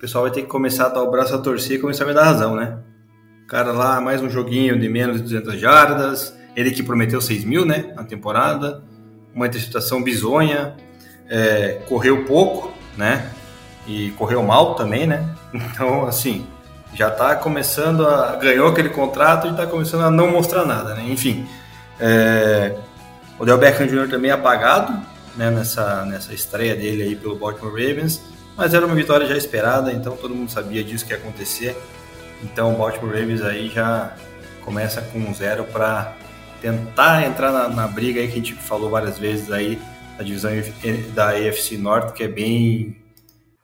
pessoal 0.03 0.25
vai 0.25 0.33
ter 0.33 0.41
que 0.41 0.50
começar 0.50 0.88
a 0.88 0.89
dar 0.89 1.01
o 1.01 1.10
braço 1.10 1.33
a 1.33 1.38
torcer 1.38 1.77
e 1.77 1.79
começar 1.79 2.03
a 2.03 2.07
me 2.07 2.13
dar 2.13 2.25
razão, 2.25 2.57
né? 2.57 2.77
O 3.45 3.48
cara 3.48 3.72
lá, 3.72 4.01
mais 4.01 4.22
um 4.22 4.29
joguinho 4.29 4.77
de 4.77 4.89
menos 4.89 5.15
de 5.15 5.24
200 5.24 5.57
jardas, 5.57 6.38
ele 6.57 6.72
que 6.72 6.83
prometeu 6.83 7.22
6 7.22 7.45
mil, 7.45 7.65
né, 7.65 7.93
na 7.95 8.03
temporada, 8.03 8.83
uma 9.33 9.48
interceptação 9.48 10.03
bizonha, 10.03 10.75
é, 11.29 11.79
correu 11.88 12.25
pouco, 12.25 12.74
né, 12.98 13.29
e 13.88 14.10
correu 14.17 14.43
mal 14.43 14.75
também, 14.75 15.07
né, 15.07 15.25
então, 15.55 16.05
assim, 16.05 16.45
já 16.93 17.10
tá 17.10 17.38
começando 17.38 18.05
a... 18.05 18.36
ganhou 18.36 18.67
aquele 18.67 18.89
contrato 18.89 19.48
e 19.48 19.53
tá 19.55 19.65
começando 19.65 20.03
a 20.03 20.12
não 20.12 20.29
mostrar 20.29 20.65
nada, 20.65 20.95
né, 20.95 21.05
enfim. 21.07 21.48
É, 21.98 22.75
o 23.39 23.45
Del 23.45 23.57
Beckham 23.57 23.88
Jr. 23.88 24.10
também 24.10 24.31
apagado, 24.31 25.01
né, 25.38 25.50
nessa, 25.50 26.03
nessa 26.03 26.33
estreia 26.33 26.75
dele 26.75 27.03
aí 27.03 27.15
pelo 27.15 27.38
Baltimore 27.38 27.72
Ravens, 27.72 28.22
mas 28.55 28.74
era 28.74 28.86
uma 28.86 28.95
vitória 28.95 29.25
já 29.25 29.36
esperada, 29.36 29.91
então 29.91 30.15
todo 30.15 30.36
mundo 30.36 30.51
sabia 30.51 30.83
disso 30.83 31.05
que 31.05 31.12
ia 31.12 31.17
acontecer. 31.17 31.75
Então 32.43 32.74
o 32.74 32.77
Baltimore 32.77 33.13
Ravens 33.13 33.41
aí 33.41 33.69
já 33.69 34.15
começa 34.63 35.01
com 35.01 35.19
um 35.19 35.33
zero 35.33 35.63
para 35.65 36.15
tentar 36.62 37.25
entrar 37.25 37.51
na, 37.51 37.67
na, 37.67 37.88
briga 37.88 38.22
aí 38.22 38.27
que 38.27 38.33
a 38.33 38.38
gente 38.38 38.53
falou 38.53 38.89
várias 38.89 39.17
vezes 39.17 39.51
aí 39.51 39.79
da 40.17 40.24
divisão 40.24 40.51
da 41.13 41.29
AFC 41.29 41.77
Norte, 41.77 42.13
que 42.13 42.24
é 42.24 42.27
bem, 42.27 42.98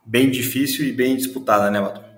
bem 0.06 0.30
difícil 0.30 0.86
e 0.86 0.92
bem 0.92 1.16
disputada, 1.16 1.70
né, 1.70 1.80
Mato? 1.80 2.10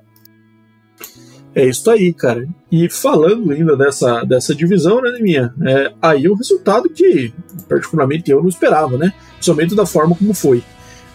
É 1.53 1.65
isso 1.65 1.89
aí, 1.89 2.13
cara. 2.13 2.47
E 2.71 2.89
falando 2.89 3.51
ainda 3.51 3.75
dessa, 3.75 4.23
dessa 4.23 4.55
divisão, 4.55 5.01
né, 5.01 5.19
minha? 5.19 5.53
É, 5.67 5.93
aí 6.01 6.25
é 6.25 6.31
um 6.31 6.35
resultado 6.35 6.89
que, 6.89 7.33
particularmente, 7.67 8.31
eu 8.31 8.41
não 8.41 8.47
esperava, 8.47 8.97
né? 8.97 9.13
Principalmente 9.33 9.75
da 9.75 9.85
forma 9.85 10.15
como 10.15 10.33
foi. 10.33 10.63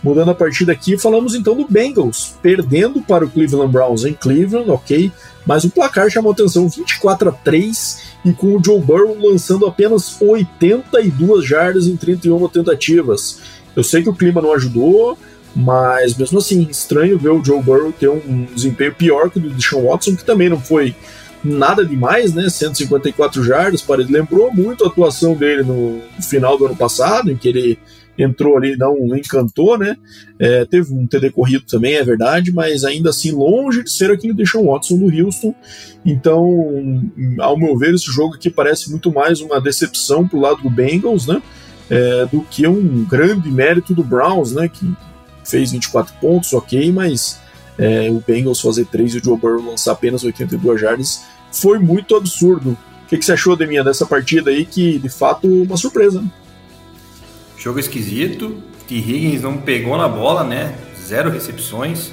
Mudando 0.06 0.30
a 0.30 0.34
partida 0.36 0.70
aqui, 0.70 0.96
falamos 0.96 1.34
então 1.34 1.56
do 1.56 1.66
Bengals, 1.68 2.36
perdendo 2.40 3.02
para 3.02 3.24
o 3.24 3.28
Cleveland 3.28 3.72
Browns 3.72 4.04
em 4.04 4.12
Cleveland, 4.12 4.70
ok, 4.70 5.10
mas 5.44 5.64
o 5.64 5.68
placar 5.68 6.08
chamou 6.08 6.30
atenção 6.30 6.68
24 6.68 7.28
a 7.28 7.32
3 7.32 8.02
e 8.24 8.32
com 8.32 8.54
o 8.54 8.62
Joe 8.64 8.80
Burrow 8.80 9.16
lançando 9.20 9.66
apenas 9.66 10.22
82 10.22 11.44
jardas 11.44 11.88
em 11.88 11.96
31 11.96 12.46
tentativas. 12.46 13.40
Eu 13.74 13.82
sei 13.82 14.00
que 14.00 14.08
o 14.08 14.14
clima 14.14 14.40
não 14.40 14.54
ajudou, 14.54 15.18
mas 15.56 16.16
mesmo 16.16 16.38
assim, 16.38 16.68
estranho 16.70 17.18
ver 17.18 17.30
o 17.30 17.44
Joe 17.44 17.60
Burrow 17.60 17.90
ter 17.90 18.08
um 18.08 18.46
desempenho 18.54 18.94
pior 18.94 19.28
que 19.28 19.38
o 19.38 19.42
do 19.42 19.50
Deshaun 19.50 19.88
Watson, 19.88 20.14
que 20.14 20.24
também 20.24 20.48
não 20.48 20.60
foi 20.60 20.94
nada 21.42 21.84
demais, 21.84 22.32
né? 22.32 22.48
154 22.48 23.42
jardas, 23.42 23.82
parece 23.82 24.12
lembrou 24.12 24.54
muito 24.54 24.84
a 24.84 24.86
atuação 24.86 25.34
dele 25.34 25.64
no 25.64 26.00
final 26.22 26.56
do 26.56 26.66
ano 26.66 26.76
passado, 26.76 27.32
em 27.32 27.36
que 27.36 27.48
ele 27.48 27.76
entrou 28.18 28.56
ali, 28.56 28.76
não 28.76 29.16
encantou, 29.16 29.78
né? 29.78 29.96
É, 30.38 30.64
teve 30.64 30.92
um 30.92 31.06
TD 31.06 31.30
corrido 31.30 31.64
também, 31.66 31.94
é 31.94 32.04
verdade, 32.04 32.52
mas 32.52 32.84
ainda 32.84 33.10
assim 33.10 33.32
longe 33.32 33.82
de 33.82 33.90
ser 33.90 34.10
aquele 34.10 34.34
Deshaun 34.34 34.66
Watson 34.66 34.98
do 34.98 35.06
Houston. 35.06 35.54
Então, 36.04 37.10
ao 37.38 37.58
meu 37.58 37.76
ver, 37.76 37.94
esse 37.94 38.06
jogo 38.06 38.34
aqui 38.34 38.50
parece 38.50 38.90
muito 38.90 39.12
mais 39.12 39.40
uma 39.40 39.60
decepção 39.60 40.26
pro 40.26 40.40
lado 40.40 40.62
do 40.62 40.70
Bengals, 40.70 41.26
né? 41.26 41.42
É, 41.88 42.26
do 42.26 42.40
que 42.42 42.66
um 42.66 43.04
grande 43.04 43.48
mérito 43.50 43.94
do 43.94 44.02
Browns, 44.02 44.52
né? 44.52 44.68
Que 44.68 44.92
fez 45.44 45.70
24 45.72 46.14
pontos, 46.20 46.52
ok, 46.52 46.90
mas 46.90 47.40
é, 47.78 48.10
o 48.10 48.22
Bengals 48.26 48.60
fazer 48.60 48.86
3 48.86 49.14
e 49.14 49.18
o 49.18 49.24
Joe 49.24 49.38
Burrow 49.38 49.70
lançar 49.70 49.92
apenas 49.92 50.24
82 50.24 50.80
jardas 50.80 51.24
foi 51.52 51.78
muito 51.78 52.16
absurdo. 52.16 52.70
O 52.70 53.08
que, 53.08 53.18
que 53.18 53.24
você 53.24 53.32
achou, 53.32 53.56
Deminha, 53.56 53.84
dessa 53.84 54.04
partida 54.04 54.50
aí, 54.50 54.64
que 54.64 54.98
de 54.98 55.08
fato 55.08 55.46
uma 55.46 55.76
surpresa? 55.76 56.20
Né? 56.20 56.28
Jogo 57.56 57.78
esquisito. 57.78 58.62
T. 58.86 58.94
Higgins 58.94 59.42
não 59.42 59.56
pegou 59.58 59.96
na 59.96 60.08
bola, 60.08 60.44
né? 60.44 60.76
Zero 60.96 61.30
recepções. 61.30 62.12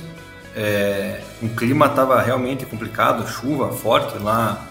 É, 0.56 1.22
o 1.42 1.50
clima 1.50 1.88
estava 1.88 2.22
realmente 2.22 2.66
complicado, 2.66 3.28
chuva 3.28 3.72
forte 3.72 4.18
lá 4.20 4.68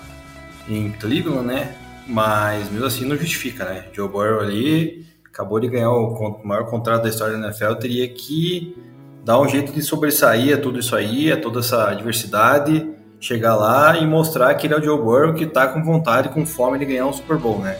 em 0.68 0.90
Cleveland, 0.92 1.46
né? 1.46 1.76
Mas 2.06 2.70
mesmo 2.70 2.86
assim 2.86 3.04
não 3.04 3.16
justifica, 3.16 3.64
né? 3.64 3.84
Joe 3.92 4.08
Burrow 4.08 4.40
ali 4.40 5.06
acabou 5.24 5.58
de 5.58 5.68
ganhar 5.68 5.90
o 5.90 6.40
maior 6.44 6.66
contrato 6.66 7.02
da 7.02 7.08
história 7.08 7.38
da 7.38 7.46
NFL, 7.46 7.74
teria 7.74 8.06
que 8.08 8.76
dar 9.24 9.40
um 9.40 9.48
jeito 9.48 9.72
de 9.72 9.80
sobressair 9.80 10.56
a 10.56 10.60
tudo 10.60 10.78
isso 10.78 10.94
aí, 10.94 11.32
a 11.32 11.40
toda 11.40 11.60
essa 11.60 11.94
diversidade, 11.94 12.86
chegar 13.18 13.56
lá 13.56 13.96
e 13.96 14.06
mostrar 14.06 14.54
que 14.54 14.66
ele 14.66 14.74
é 14.74 14.78
o 14.78 14.82
Joe 14.82 14.98
Burrow 14.98 15.34
que 15.34 15.44
está 15.44 15.68
com 15.68 15.82
vontade, 15.82 16.28
com 16.28 16.44
fome 16.44 16.78
de 16.78 16.84
ganhar 16.84 17.06
um 17.06 17.12
Super 17.12 17.38
Bowl, 17.38 17.60
né? 17.60 17.78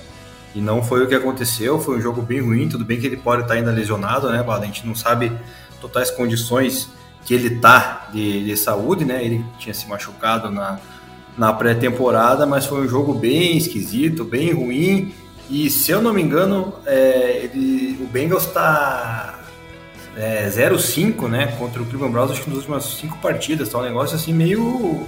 E 0.55 0.61
não 0.61 0.83
foi 0.83 1.03
o 1.03 1.09
que 1.09 1.15
aconteceu, 1.15 1.81
foi 1.81 1.99
um 1.99 2.01
jogo 2.01 2.21
bem 2.21 2.41
ruim, 2.41 2.69
tudo 2.69 2.85
bem 2.85 3.01
que 3.01 3.07
ele 3.07 3.17
pode 3.17 3.43
estar 3.43 3.55
ainda 3.55 3.71
lesionado, 3.71 4.31
né, 4.31 4.43
Bada? 4.43 4.65
A 4.65 4.67
gente 4.67 4.87
não 4.87 4.95
sabe 4.95 5.33
totais 5.81 6.11
condições 6.11 6.89
que 7.25 7.35
ele 7.35 7.57
tá 7.57 8.09
de, 8.13 8.45
de 8.45 8.57
saúde, 8.57 9.05
né? 9.05 9.25
Ele 9.25 9.45
tinha 9.59 9.73
se 9.73 9.89
machucado 9.89 10.51
na, 10.51 10.79
na 11.37 11.53
pré-temporada, 11.53 12.47
mas 12.47 12.67
foi 12.67 12.85
um 12.85 12.89
jogo 12.89 13.15
bem 13.15 13.57
esquisito, 13.57 14.25
bem 14.25 14.53
ruim. 14.53 15.15
E 15.49 15.71
se 15.71 15.91
eu 15.91 16.03
não 16.03 16.13
me 16.13 16.23
engano, 16.23 16.75
é, 16.85 17.43
ele, 17.45 17.99
o 18.01 18.07
Bengals 18.07 18.47
está 18.47 19.41
é, 20.17 20.49
0-5, 20.49 21.29
né? 21.29 21.47
Contra 21.59 21.83
o 21.83 21.87
Cleveland 21.87 22.13
Browns, 22.13 22.31
acho 22.33 22.43
que 22.43 22.51
nas 22.51 22.59
últimas 22.59 22.85
cinco 22.85 23.19
partidas, 23.19 23.69
tá 23.69 23.79
um 23.79 23.83
negócio 23.83 24.17
assim 24.17 24.33
meio 24.33 25.07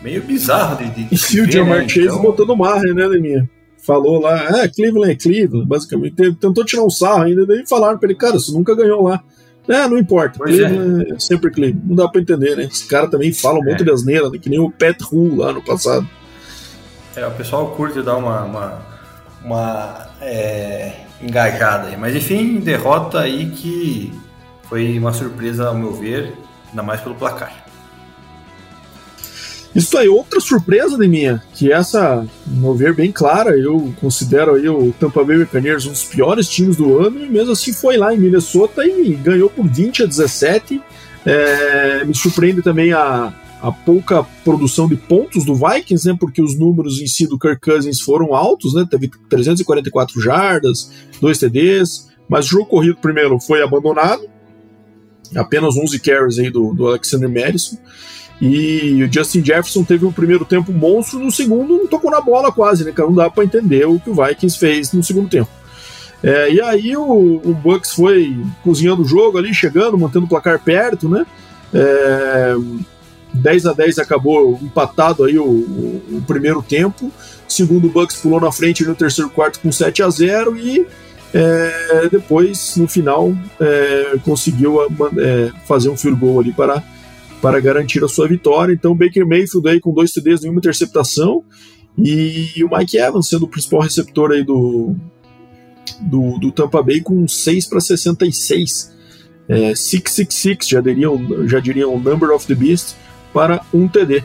meio 0.00 0.20
bizarro 0.22 0.76
de, 0.76 0.90
de, 0.90 1.04
de 1.04 1.36
E 1.36 1.40
o 1.40 1.50
Jamar 1.50 1.78
né? 1.78 1.88
Chase 1.88 2.06
então... 2.06 2.20
botando 2.20 2.56
marra, 2.56 2.82
né, 2.82 3.06
Leminha? 3.06 3.48
Falou 3.84 4.20
lá, 4.20 4.48
ah, 4.48 4.68
Cleveland 4.68 5.12
é 5.12 5.16
Cleveland, 5.16 5.66
basicamente. 5.66 6.34
Tentou 6.34 6.64
tirar 6.64 6.82
um 6.82 6.90
sarro 6.90 7.24
ainda, 7.24 7.44
daí 7.44 7.66
falaram 7.66 7.98
pra 7.98 8.08
ele, 8.08 8.18
cara, 8.18 8.34
você 8.34 8.52
nunca 8.52 8.74
ganhou 8.74 9.02
lá. 9.02 9.22
É, 9.68 9.86
não 9.86 9.96
importa, 9.98 10.38
pois 10.38 10.56
Cleveland 10.56 11.10
é. 11.10 11.14
é 11.14 11.18
sempre 11.18 11.50
Cleveland. 11.50 11.86
Não 11.86 11.96
dá 11.96 12.08
pra 12.08 12.20
entender, 12.20 12.56
né? 12.56 12.64
Esse 12.64 12.86
cara 12.86 13.08
também 13.08 13.32
fala 13.32 13.58
um 13.58 13.62
é. 13.62 13.70
monte 13.70 13.84
de 13.84 13.90
asneira, 13.90 14.30
né? 14.30 14.38
que 14.38 14.48
nem 14.48 14.58
o 14.58 14.70
Pat 14.70 15.00
Hu 15.02 15.36
lá 15.36 15.52
no 15.52 15.62
passado. 15.62 16.08
É, 17.14 17.26
o 17.26 17.32
pessoal 17.32 17.70
curte 17.72 18.02
dar 18.02 18.16
uma, 18.16 18.42
uma, 18.42 18.82
uma 19.44 20.06
é, 20.20 20.92
engajada 21.22 21.88
aí. 21.88 21.96
Mas 21.96 22.16
enfim, 22.16 22.58
derrota 22.60 23.20
aí 23.20 23.50
que 23.50 24.12
foi 24.64 24.98
uma 24.98 25.12
surpresa 25.12 25.68
ao 25.68 25.74
meu 25.74 25.92
ver, 25.92 26.32
ainda 26.70 26.82
mais 26.82 27.00
pelo 27.00 27.14
placar. 27.14 27.61
Isso 29.74 29.96
aí, 29.96 30.06
outra 30.06 30.38
surpresa 30.38 30.98
de 30.98 31.08
minha, 31.08 31.42
que 31.54 31.72
essa, 31.72 32.26
no 32.46 32.74
ver, 32.74 32.94
bem 32.94 33.10
clara, 33.10 33.56
eu 33.56 33.92
considero 34.00 34.54
aí 34.54 34.68
o 34.68 34.92
Tampa 34.92 35.24
Bay 35.24 35.38
Buccaneers 35.38 35.86
um 35.86 35.92
dos 35.92 36.04
piores 36.04 36.46
times 36.46 36.76
do 36.76 36.98
ano, 36.98 37.24
e 37.24 37.28
mesmo 37.28 37.52
assim 37.52 37.72
foi 37.72 37.96
lá 37.96 38.14
em 38.14 38.18
Minnesota 38.18 38.84
e 38.84 39.14
ganhou 39.14 39.48
por 39.48 39.66
20 39.66 40.02
a 40.02 40.06
17. 40.06 40.80
É, 41.24 42.04
me 42.04 42.14
surpreende 42.14 42.60
também 42.60 42.92
a, 42.92 43.32
a 43.62 43.72
pouca 43.72 44.24
produção 44.44 44.86
de 44.86 44.96
pontos 44.96 45.44
do 45.44 45.54
Vikings, 45.54 46.06
né, 46.06 46.16
porque 46.20 46.42
os 46.42 46.58
números 46.58 47.00
em 47.00 47.06
si 47.06 47.26
do 47.26 47.38
Kirk 47.38 47.60
Cousins 47.60 48.00
foram 48.00 48.34
altos, 48.34 48.74
né, 48.74 48.86
teve 48.90 49.10
344 49.30 50.20
jardas, 50.20 50.90
2 51.18 51.38
TDs, 51.38 52.10
mas 52.28 52.46
o 52.46 52.48
jogo 52.50 52.66
corrido 52.66 52.98
primeiro 53.00 53.38
foi 53.40 53.62
abandonado, 53.62 54.22
apenas 55.34 55.76
11 55.76 55.98
carries 56.00 56.38
aí 56.38 56.50
do, 56.50 56.74
do 56.74 56.88
Alexander 56.88 57.28
Madison, 57.30 57.78
e 58.44 59.04
o 59.04 59.12
Justin 59.12 59.44
Jefferson 59.44 59.84
teve 59.84 60.04
um 60.04 60.10
primeiro 60.10 60.44
tempo 60.44 60.72
monstro, 60.72 61.20
no 61.20 61.30
segundo 61.30 61.78
não 61.78 61.86
tocou 61.86 62.10
na 62.10 62.20
bola 62.20 62.50
quase, 62.50 62.82
né? 62.84 62.90
Cara, 62.90 63.08
não 63.08 63.14
dá 63.14 63.30
para 63.30 63.44
entender 63.44 63.86
o 63.86 64.00
que 64.00 64.10
o 64.10 64.14
Vikings 64.14 64.58
fez 64.58 64.92
no 64.92 65.00
segundo 65.00 65.28
tempo. 65.28 65.48
É, 66.24 66.52
e 66.52 66.60
aí 66.60 66.96
o, 66.96 67.40
o, 67.44 67.54
Bucks 67.54 67.92
foi 67.92 68.36
cozinhando 68.64 69.02
o 69.02 69.04
jogo 69.04 69.38
ali, 69.38 69.54
chegando, 69.54 69.96
mantendo 69.96 70.24
o 70.24 70.28
placar 70.28 70.58
perto, 70.58 71.08
né? 71.08 71.24
É, 71.72 72.56
10 73.32 73.66
a 73.66 73.72
10 73.74 74.00
acabou 74.00 74.58
empatado 74.60 75.22
aí 75.22 75.38
o, 75.38 75.44
o, 75.44 76.02
o, 76.14 76.24
primeiro 76.26 76.60
tempo. 76.62 77.12
Segundo 77.46 77.86
o 77.86 77.90
Bucks 77.90 78.16
pulou 78.16 78.40
na 78.40 78.50
frente 78.50 78.84
no 78.84 78.96
terceiro 78.96 79.30
quarto 79.30 79.60
com 79.60 79.70
7 79.70 80.02
a 80.02 80.10
0 80.10 80.58
e 80.58 80.84
é, 81.32 82.08
depois 82.10 82.74
no 82.76 82.88
final 82.88 83.32
é, 83.60 84.16
conseguiu 84.24 84.80
é, 84.82 85.52
fazer 85.64 85.90
um 85.90 85.96
field 85.96 86.18
goal 86.18 86.40
ali 86.40 86.52
para 86.52 86.82
para 87.42 87.58
garantir 87.60 88.02
a 88.04 88.08
sua 88.08 88.28
vitória. 88.28 88.72
Então, 88.72 88.94
Baker 88.94 89.26
Mayfield 89.26 89.68
aí 89.68 89.80
com 89.80 89.92
dois 89.92 90.12
TDs 90.12 90.44
e 90.44 90.48
uma 90.48 90.58
interceptação 90.58 91.42
e 91.98 92.64
o 92.64 92.74
Mike 92.74 92.96
Evans 92.96 93.28
sendo 93.28 93.44
o 93.44 93.48
principal 93.48 93.80
receptor 93.80 94.30
aí 94.30 94.44
do, 94.44 94.94
do, 96.00 96.38
do 96.38 96.52
Tampa 96.52 96.82
Bay 96.82 97.00
com 97.00 97.26
6 97.26 97.66
para 97.66 97.80
66. 97.80 98.92
É, 99.48 99.74
666, 99.74 100.68
já 100.68 100.80
diriam, 100.80 101.48
já 101.48 101.58
diriam 101.58 101.98
Number 101.98 102.30
of 102.30 102.46
the 102.46 102.54
Beast, 102.54 102.94
para 103.34 103.60
um 103.74 103.88
TD. 103.88 104.22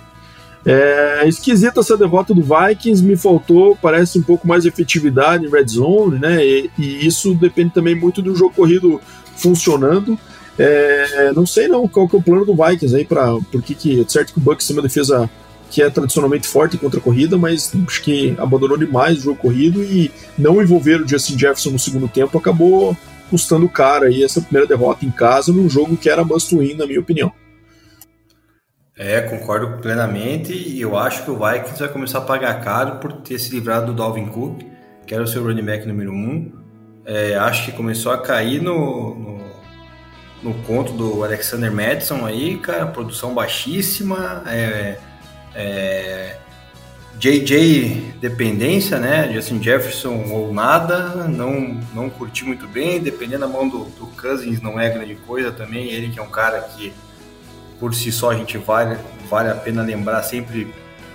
É, 0.63 1.27
esquisita 1.27 1.79
essa 1.79 1.97
derrota 1.97 2.33
do 2.33 2.43
Vikings, 2.43 3.03
me 3.03 3.17
faltou, 3.17 3.75
parece 3.81 4.19
um 4.19 4.21
pouco 4.21 4.47
mais 4.47 4.65
efetividade 4.65 5.45
em 5.45 5.49
red 5.49 5.67
zone, 5.67 6.19
né? 6.19 6.45
E, 6.45 6.69
e 6.77 7.07
isso 7.07 7.33
depende 7.33 7.71
também 7.73 7.95
muito 7.95 8.21
do 8.21 8.35
jogo 8.35 8.53
corrido 8.53 9.01
funcionando. 9.35 10.19
É, 10.59 11.31
não 11.33 11.45
sei 11.45 11.67
não 11.67 11.87
qual 11.87 12.07
que 12.07 12.15
é 12.15 12.19
o 12.19 12.21
plano 12.21 12.45
do 12.45 12.55
Vikings 12.55 12.95
aí 12.95 13.05
para 13.05 13.35
porque 13.51 13.75
que 13.75 14.01
é 14.01 14.09
certo 14.09 14.33
que 14.33 14.39
o 14.39 14.41
Bucks 14.41 14.65
tem 14.65 14.75
uma 14.75 14.81
defesa 14.81 15.29
que 15.69 15.83
é 15.83 15.89
tradicionalmente 15.89 16.47
forte 16.47 16.77
contra 16.77 16.99
a 16.99 17.03
corrida, 17.03 17.37
mas 17.37 17.71
acho 17.85 18.01
que 18.01 18.35
abandonou 18.39 18.77
demais 18.77 19.19
o 19.19 19.21
jogo 19.21 19.39
corrido 19.39 19.83
e 19.83 20.11
não 20.37 20.61
envolver 20.61 21.01
o 21.01 21.07
Justin 21.07 21.37
Jefferson 21.37 21.71
no 21.71 21.79
segundo 21.79 22.07
tempo 22.07 22.37
acabou 22.37 22.95
custando 23.29 23.67
caro 23.67 24.05
aí 24.05 24.23
essa 24.23 24.41
primeira 24.41 24.67
derrota 24.67 25.05
em 25.05 25.11
casa 25.11 25.51
num 25.51 25.69
jogo 25.69 25.97
que 25.97 26.09
era 26.09 26.23
must 26.23 26.55
win, 26.55 26.75
na 26.75 26.87
minha 26.87 26.99
opinião. 26.99 27.31
É, 28.97 29.21
concordo 29.21 29.79
plenamente 29.79 30.53
e 30.53 30.81
eu 30.81 30.97
acho 30.97 31.23
que 31.23 31.29
o 31.29 31.37
Vikings 31.37 31.79
vai 31.79 31.89
começar 31.89 32.17
a 32.17 32.21
pagar 32.21 32.61
caro 32.63 32.95
por 32.95 33.13
ter 33.13 33.37
se 33.37 33.53
livrado 33.53 33.87
do 33.87 33.93
Dalvin 33.93 34.25
Cook, 34.25 34.63
que 35.05 35.13
era 35.13 35.23
o 35.23 35.27
seu 35.27 35.43
running 35.43 35.63
back 35.63 35.87
número 35.87 36.11
um. 36.11 36.51
É, 37.05 37.35
acho 37.35 37.65
que 37.65 37.71
começou 37.73 38.11
a 38.11 38.17
cair 38.17 38.61
no, 38.61 39.13
no 39.13 39.46
no 40.41 40.53
conto 40.63 40.93
do 40.93 41.23
Alexander 41.23 41.71
Madison 41.71 42.25
aí, 42.25 42.57
cara, 42.57 42.85
produção 42.85 43.33
baixíssima, 43.33 44.43
é, 44.47 44.97
é, 45.55 46.37
JJ 47.17 48.13
dependência, 48.21 48.99
né? 48.99 49.31
Justin 49.33 49.61
Jefferson 49.61 50.25
ou 50.31 50.53
nada, 50.53 51.27
não, 51.27 51.79
não 51.93 52.09
curti 52.09 52.45
muito 52.45 52.67
bem, 52.67 52.99
dependendo 52.99 53.41
da 53.41 53.47
mão 53.47 53.67
do, 53.67 53.85
do 53.85 54.07
Cousins 54.07 54.61
não 54.61 54.79
é 54.79 54.89
grande 54.89 55.15
coisa 55.15 55.51
também, 55.51 55.89
ele 55.89 56.09
que 56.09 56.19
é 56.19 56.21
um 56.21 56.29
cara 56.29 56.61
que 56.61 56.93
por 57.79 57.93
si 57.93 58.11
só 58.11 58.31
a 58.31 58.35
gente 58.35 58.57
vale, 58.57 58.97
vale 59.29 59.49
a 59.49 59.55
pena 59.55 59.81
lembrar 59.83 60.21
sempre 60.23 60.71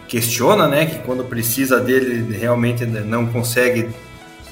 questiona, 0.09 0.69
né, 0.69 0.87
que 0.87 0.99
quando 0.99 1.25
precisa 1.25 1.81
dele 1.81 2.37
realmente 2.37 2.85
não 2.85 3.27
consegue 3.27 3.89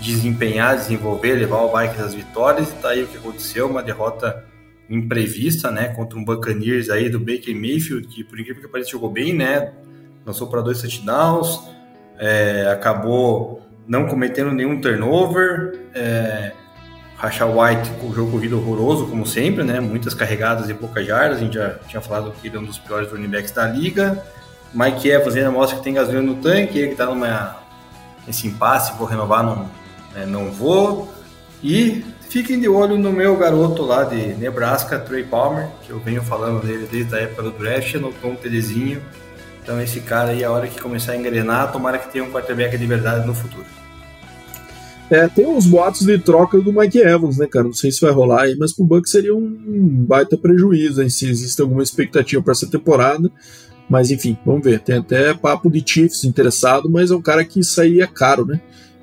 desempenhar, 0.00 0.76
desenvolver, 0.76 1.34
levar 1.34 1.58
o 1.58 1.76
Vikings 1.76 2.02
às 2.02 2.14
vitórias, 2.14 2.70
e 2.70 2.74
tá 2.76 2.88
aí 2.90 3.02
o 3.02 3.06
que 3.06 3.18
aconteceu, 3.18 3.68
uma 3.68 3.82
derrota 3.82 4.44
imprevista, 4.90 5.70
né, 5.70 5.88
contra 5.88 6.18
um 6.18 6.24
Buccaneers 6.24 6.90
aí 6.90 7.08
do 7.08 7.20
Baker 7.20 7.54
Mayfield, 7.54 8.08
que 8.08 8.24
por 8.24 8.38
incrível 8.38 8.62
que 8.62 8.68
pareça 8.68 8.90
jogou 8.90 9.10
bem, 9.10 9.32
né, 9.32 9.72
lançou 10.26 10.48
para 10.48 10.60
dois 10.60 10.80
touchdowns, 10.80 11.60
é, 12.18 12.68
acabou 12.70 13.62
não 13.86 14.06
cometendo 14.06 14.52
nenhum 14.52 14.80
turnover, 14.80 15.86
é, 15.94 16.52
White 17.22 17.90
com 18.00 18.08
o 18.08 18.14
jogo 18.14 18.32
corrido 18.32 18.56
horroroso, 18.58 19.06
como 19.06 19.26
sempre, 19.26 19.62
né, 19.62 19.78
muitas 19.78 20.14
carregadas 20.14 20.68
e 20.68 20.74
poucas 20.74 21.06
jardas, 21.06 21.38
a 21.38 21.40
gente 21.40 21.54
já 21.54 21.74
tinha 21.86 22.00
falado 22.00 22.32
que 22.32 22.48
ele 22.48 22.56
é 22.56 22.60
um 22.60 22.64
dos 22.64 22.78
piores 22.78 23.10
running 23.10 23.28
backs 23.28 23.52
da 23.52 23.66
liga, 23.66 24.24
Mike 24.72 25.08
Evans 25.08 25.36
ainda 25.36 25.50
mostra 25.50 25.78
que 25.78 25.84
tem 25.84 25.94
gasolina 25.94 26.22
no 26.22 26.36
tanque, 26.36 26.78
ele 26.78 26.92
está 26.92 27.06
numa 27.06 27.58
esse 28.28 28.46
impasse, 28.46 28.96
vou 28.96 29.06
renovar, 29.06 29.42
não, 29.42 29.70
né, 30.14 30.26
não 30.26 30.50
vou, 30.50 31.12
e 31.62 32.04
Fiquem 32.30 32.60
de 32.60 32.68
olho 32.68 32.96
no 32.96 33.12
meu 33.12 33.36
garoto 33.36 33.82
lá 33.82 34.04
de 34.04 34.34
Nebraska, 34.34 35.00
Trey 35.00 35.24
Palmer, 35.24 35.66
que 35.82 35.90
eu 35.90 35.98
venho 35.98 36.22
falando 36.22 36.64
dele 36.64 36.86
desde 36.88 37.12
a 37.16 37.18
época 37.18 37.42
do 37.42 37.50
draft, 37.50 37.96
anotou 37.96 38.30
um 38.30 38.36
TDzinho 38.36 39.02
Então 39.60 39.82
esse 39.82 40.00
cara 40.00 40.30
aí, 40.30 40.44
a 40.44 40.50
hora 40.52 40.68
que 40.68 40.80
começar 40.80 41.10
a 41.10 41.16
engrenar, 41.16 41.72
tomara 41.72 41.98
que 41.98 42.08
tenha 42.12 42.22
um 42.22 42.30
quarterback 42.30 42.78
de 42.78 42.86
verdade 42.86 43.26
no 43.26 43.34
futuro. 43.34 43.66
É, 45.10 45.26
tem 45.26 45.44
uns 45.44 45.66
boatos 45.66 46.06
de 46.06 46.16
troca 46.20 46.60
do 46.60 46.72
Mike 46.72 46.98
Evans, 46.98 47.36
né, 47.36 47.48
cara? 47.48 47.64
Não 47.64 47.72
sei 47.72 47.90
se 47.90 48.00
vai 48.00 48.12
rolar 48.12 48.42
aí, 48.42 48.56
mas 48.56 48.72
pro 48.72 48.84
Bucks 48.84 49.10
seria 49.10 49.34
um 49.34 50.04
baita 50.06 50.38
prejuízo, 50.38 51.02
hein, 51.02 51.10
se 51.10 51.28
existe 51.28 51.60
alguma 51.60 51.82
expectativa 51.82 52.40
para 52.40 52.52
essa 52.52 52.70
temporada. 52.70 53.28
Mas 53.88 54.12
enfim, 54.12 54.38
vamos 54.46 54.62
ver. 54.62 54.78
Tem 54.78 54.98
até 54.98 55.34
papo 55.34 55.68
de 55.68 55.82
Chiefs 55.84 56.22
interessado, 56.22 56.88
mas 56.88 57.10
é 57.10 57.14
um 57.16 57.20
cara 57.20 57.44
que 57.44 57.60
saía 57.64 58.06
caro, 58.06 58.46
né? 58.46 58.60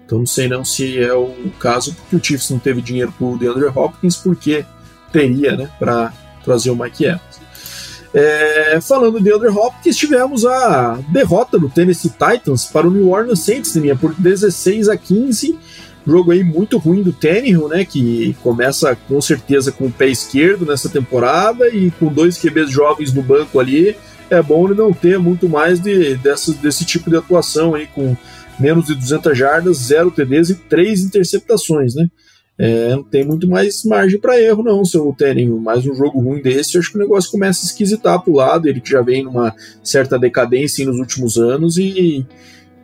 Então 0.07 0.19
não 0.19 0.25
sei 0.25 0.47
não 0.47 0.63
se 0.63 0.97
é 0.97 1.13
o 1.13 1.33
caso, 1.59 1.93
porque 1.93 2.15
o 2.15 2.23
Chiefs 2.23 2.49
não 2.49 2.59
teve 2.59 2.81
dinheiro 2.81 3.13
pro 3.17 3.37
DeAndre 3.37 3.65
Hopkins, 3.65 4.15
porque 4.15 4.65
teria, 5.11 5.57
né, 5.57 5.69
para 5.77 6.13
trazer 6.45 6.71
o 6.71 6.75
Mike 6.77 7.03
Evans. 7.03 7.41
É, 8.13 8.79
falando 8.79 9.19
de 9.19 9.31
Andrew 9.31 9.53
Hopkins, 9.53 9.97
tivemos 9.97 10.45
a 10.45 10.97
derrota 11.09 11.59
do 11.59 11.69
Tennessee 11.69 12.09
Titans 12.09 12.65
para 12.65 12.87
o 12.87 12.89
New 12.91 13.09
Orleans 13.09 13.41
Saints, 13.41 13.75
né, 13.75 13.93
por 13.95 14.13
16 14.15 14.87
a 14.87 14.95
15. 14.95 15.59
Jogo 16.07 16.31
aí 16.31 16.41
muito 16.41 16.77
ruim 16.77 17.03
do 17.03 17.11
Tannehill, 17.11 17.67
né? 17.67 17.83
Que 17.83 18.33
começa 18.41 18.95
com 19.09 19.19
certeza 19.19 19.73
com 19.73 19.87
o 19.87 19.91
pé 19.91 20.07
esquerdo 20.07 20.65
nessa 20.65 20.87
temporada 20.87 21.67
e 21.67 21.91
com 21.91 22.07
dois 22.07 22.37
QBs 22.37 22.71
jovens 22.71 23.13
no 23.13 23.21
banco 23.21 23.59
ali. 23.59 23.93
É 24.29 24.41
bom 24.41 24.65
ele 24.65 24.75
não 24.75 24.93
ter 24.93 25.19
muito 25.19 25.49
mais 25.49 25.81
de, 25.81 26.15
dessa, 26.15 26.53
desse 26.53 26.85
tipo 26.85 27.09
de 27.09 27.17
atuação 27.17 27.75
aí, 27.75 27.87
com 27.87 28.15
menos 28.59 28.87
de 28.87 28.95
200 28.95 29.37
jardas, 29.37 29.77
zero 29.77 30.11
TDs 30.11 30.49
e 30.49 30.55
três 30.55 31.01
interceptações, 31.01 31.95
né? 31.95 32.09
É, 32.59 32.95
não 32.95 33.03
tem 33.03 33.23
muito 33.23 33.47
mais 33.47 33.83
margem 33.83 34.19
para 34.19 34.41
erro, 34.41 34.63
não, 34.63 34.83
seu 34.83 35.13
Tannehill. 35.15 35.59
Mais 35.59 35.85
um 35.85 35.93
jogo 35.93 36.19
ruim 36.19 36.41
desse, 36.41 36.77
acho 36.77 36.91
que 36.91 36.97
o 36.97 37.01
negócio 37.01 37.29
começa 37.29 37.63
a 37.63 37.67
esquisitar 37.67 38.19
pro 38.19 38.33
lado. 38.33 38.67
Ele 38.67 38.81
que 38.81 38.89
já 38.89 39.01
vem 39.01 39.23
numa 39.23 39.53
certa 39.83 40.17
decadência 40.17 40.85
nos 40.85 40.97
últimos 40.97 41.37
anos 41.37 41.77
e 41.77 42.25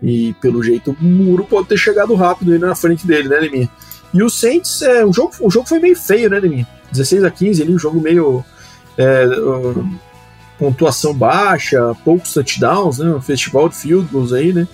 e 0.06 0.36
pelo 0.42 0.62
jeito 0.62 0.92
o 0.92 1.04
muro 1.04 1.46
pode 1.46 1.70
ter 1.70 1.78
chegado 1.78 2.14
rápido 2.14 2.52
aí 2.52 2.60
na 2.60 2.76
frente 2.76 3.08
dele, 3.08 3.30
né, 3.30 3.40
Leminha? 3.40 3.70
E 4.14 4.22
o 4.22 4.30
Saints, 4.30 4.82
é, 4.82 5.04
o, 5.04 5.14
jogo, 5.14 5.32
o 5.40 5.50
jogo 5.50 5.68
foi 5.68 5.80
meio 5.80 5.96
feio, 5.96 6.30
né, 6.30 6.40
Leminha? 6.40 6.68
16 6.92 7.24
a 7.24 7.32
15 7.32 7.64
ali, 7.64 7.74
um 7.74 7.80
jogo 7.80 8.00
meio. 8.00 8.44
É, 8.98 9.26
pontuação 10.60 11.14
baixa, 11.14 11.96
poucos 12.06 12.32
touchdowns, 12.32 13.00
né? 13.00 13.08
Um 13.08 13.22
festival 13.22 13.68
de 13.68 13.76
field 13.76 14.08
goals 14.12 14.32
aí, 14.32 14.54
né? 14.54 14.68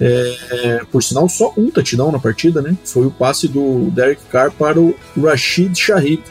É, 0.00 0.80
por 0.90 1.02
sinal, 1.02 1.28
só 1.28 1.52
um 1.56 1.70
touchdown 1.70 2.10
na 2.10 2.18
partida, 2.18 2.62
né? 2.62 2.76
Foi 2.84 3.06
o 3.06 3.10
passe 3.10 3.46
do 3.46 3.90
Derek 3.90 4.22
Carr 4.30 4.50
para 4.50 4.80
o 4.80 4.96
Rashid 5.22 5.78
Shahid. 5.78 6.22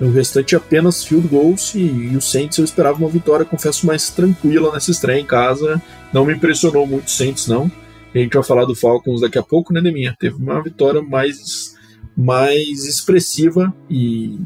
O 0.00 0.10
restante 0.10 0.54
apenas 0.56 1.04
field 1.04 1.28
goals 1.28 1.74
e, 1.74 1.80
e 1.80 2.16
o 2.16 2.20
Saints 2.20 2.58
eu 2.58 2.64
esperava 2.64 2.98
uma 2.98 3.08
vitória, 3.08 3.44
confesso, 3.44 3.86
mais 3.86 4.10
tranquila 4.10 4.72
nessa 4.72 4.90
estreia 4.90 5.20
em 5.20 5.24
casa. 5.24 5.82
Não 6.12 6.24
me 6.24 6.34
impressionou 6.34 6.86
muito 6.86 7.06
o 7.06 7.10
Saints, 7.10 7.48
não. 7.48 7.70
A 8.14 8.18
gente 8.18 8.34
vai 8.34 8.42
falar 8.42 8.64
do 8.66 8.74
Falcons 8.74 9.20
daqui 9.20 9.38
a 9.38 9.42
pouco, 9.42 9.72
né, 9.72 9.80
Neminha? 9.80 10.14
Teve 10.18 10.36
uma 10.36 10.62
vitória 10.62 11.02
mais, 11.02 11.74
mais 12.16 12.84
expressiva 12.84 13.74
e, 13.88 14.38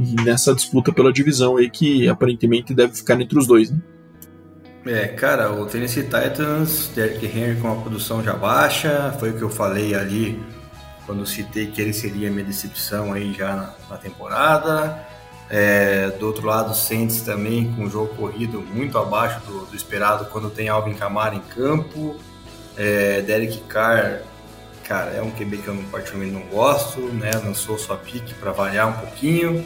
e 0.00 0.14
nessa 0.24 0.54
disputa 0.54 0.92
pela 0.92 1.12
divisão 1.12 1.56
aí 1.56 1.70
que 1.70 2.08
aparentemente 2.08 2.74
deve 2.74 2.94
ficar 2.94 3.20
entre 3.20 3.38
os 3.38 3.46
dois, 3.46 3.70
né? 3.70 3.78
É, 4.84 5.06
cara, 5.08 5.52
o 5.52 5.64
Tennessee 5.66 6.02
Titans, 6.02 6.88
Derrick 6.88 7.24
Henry 7.26 7.60
com 7.60 7.72
a 7.72 7.76
produção 7.76 8.22
já 8.22 8.32
baixa, 8.32 9.14
foi 9.20 9.30
o 9.30 9.36
que 9.36 9.42
eu 9.42 9.50
falei 9.50 9.94
ali 9.94 10.42
quando 11.06 11.26
citei 11.26 11.66
que 11.66 11.80
ele 11.80 11.92
seria 11.92 12.30
minha 12.30 12.44
decepção 12.44 13.12
aí 13.12 13.32
já 13.32 13.54
na, 13.54 13.74
na 13.90 13.96
temporada. 13.96 15.06
É, 15.48 16.08
do 16.18 16.26
outro 16.26 16.46
lado, 16.46 16.74
Saints 16.74 17.20
também 17.20 17.72
com 17.74 17.84
o 17.84 17.90
jogo 17.90 18.14
corrido 18.14 18.60
muito 18.60 18.96
abaixo 18.96 19.40
do, 19.46 19.66
do 19.66 19.76
esperado 19.76 20.24
quando 20.26 20.48
tem 20.50 20.68
Alvin 20.68 20.94
Kamara 20.94 21.34
em 21.34 21.40
campo. 21.40 22.16
É, 22.76 23.20
Derek 23.20 23.60
Carr, 23.68 24.22
cara, 24.82 25.10
é 25.10 25.22
um 25.22 25.30
QB 25.30 25.58
que 25.58 25.68
eu 25.68 25.76
particularmente 25.92 26.32
não 26.32 26.46
gosto, 26.46 27.00
né? 27.00 27.30
Lançou 27.44 27.78
sua 27.78 27.96
pique 27.96 28.32
para 28.34 28.50
variar 28.50 28.88
um 28.88 28.92
pouquinho. 28.94 29.64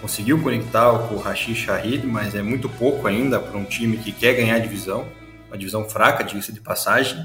Conseguiu 0.00 0.40
conectar 0.42 0.90
com 1.08 1.14
o 1.14 1.18
Rashid 1.18 1.56
Shahid, 1.56 2.06
mas 2.06 2.34
é 2.34 2.42
muito 2.42 2.68
pouco 2.68 3.06
ainda 3.06 3.40
para 3.40 3.56
um 3.58 3.64
time 3.64 3.96
que 3.96 4.12
quer 4.12 4.34
ganhar 4.34 4.56
a 4.56 4.58
divisão. 4.58 5.06
Uma 5.48 5.56
divisão 5.56 5.88
fraca, 5.88 6.22
diga-se 6.22 6.52
de 6.52 6.60
passagem. 6.60 7.18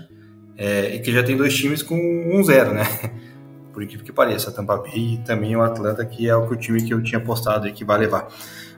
É, 0.58 0.96
e 0.96 1.00
que 1.00 1.12
já 1.12 1.24
tem 1.24 1.36
dois 1.36 1.56
times 1.56 1.82
com 1.82 1.96
1-0, 1.96 2.72
né? 2.72 2.84
Por 3.74 3.82
incrível 3.82 4.06
que 4.06 4.12
pareça, 4.12 4.52
Tampa 4.52 4.78
Bay 4.78 5.14
e 5.14 5.18
também 5.20 5.56
o 5.56 5.62
Atlanta, 5.62 6.06
que 6.06 6.28
é 6.28 6.36
o, 6.36 6.46
que 6.48 6.54
o 6.54 6.58
time 6.58 6.84
que 6.84 6.94
eu 6.94 7.02
tinha 7.02 7.20
apostado 7.20 7.68
e 7.68 7.72
que 7.72 7.86
vai 7.86 7.98
levar. 7.98 8.28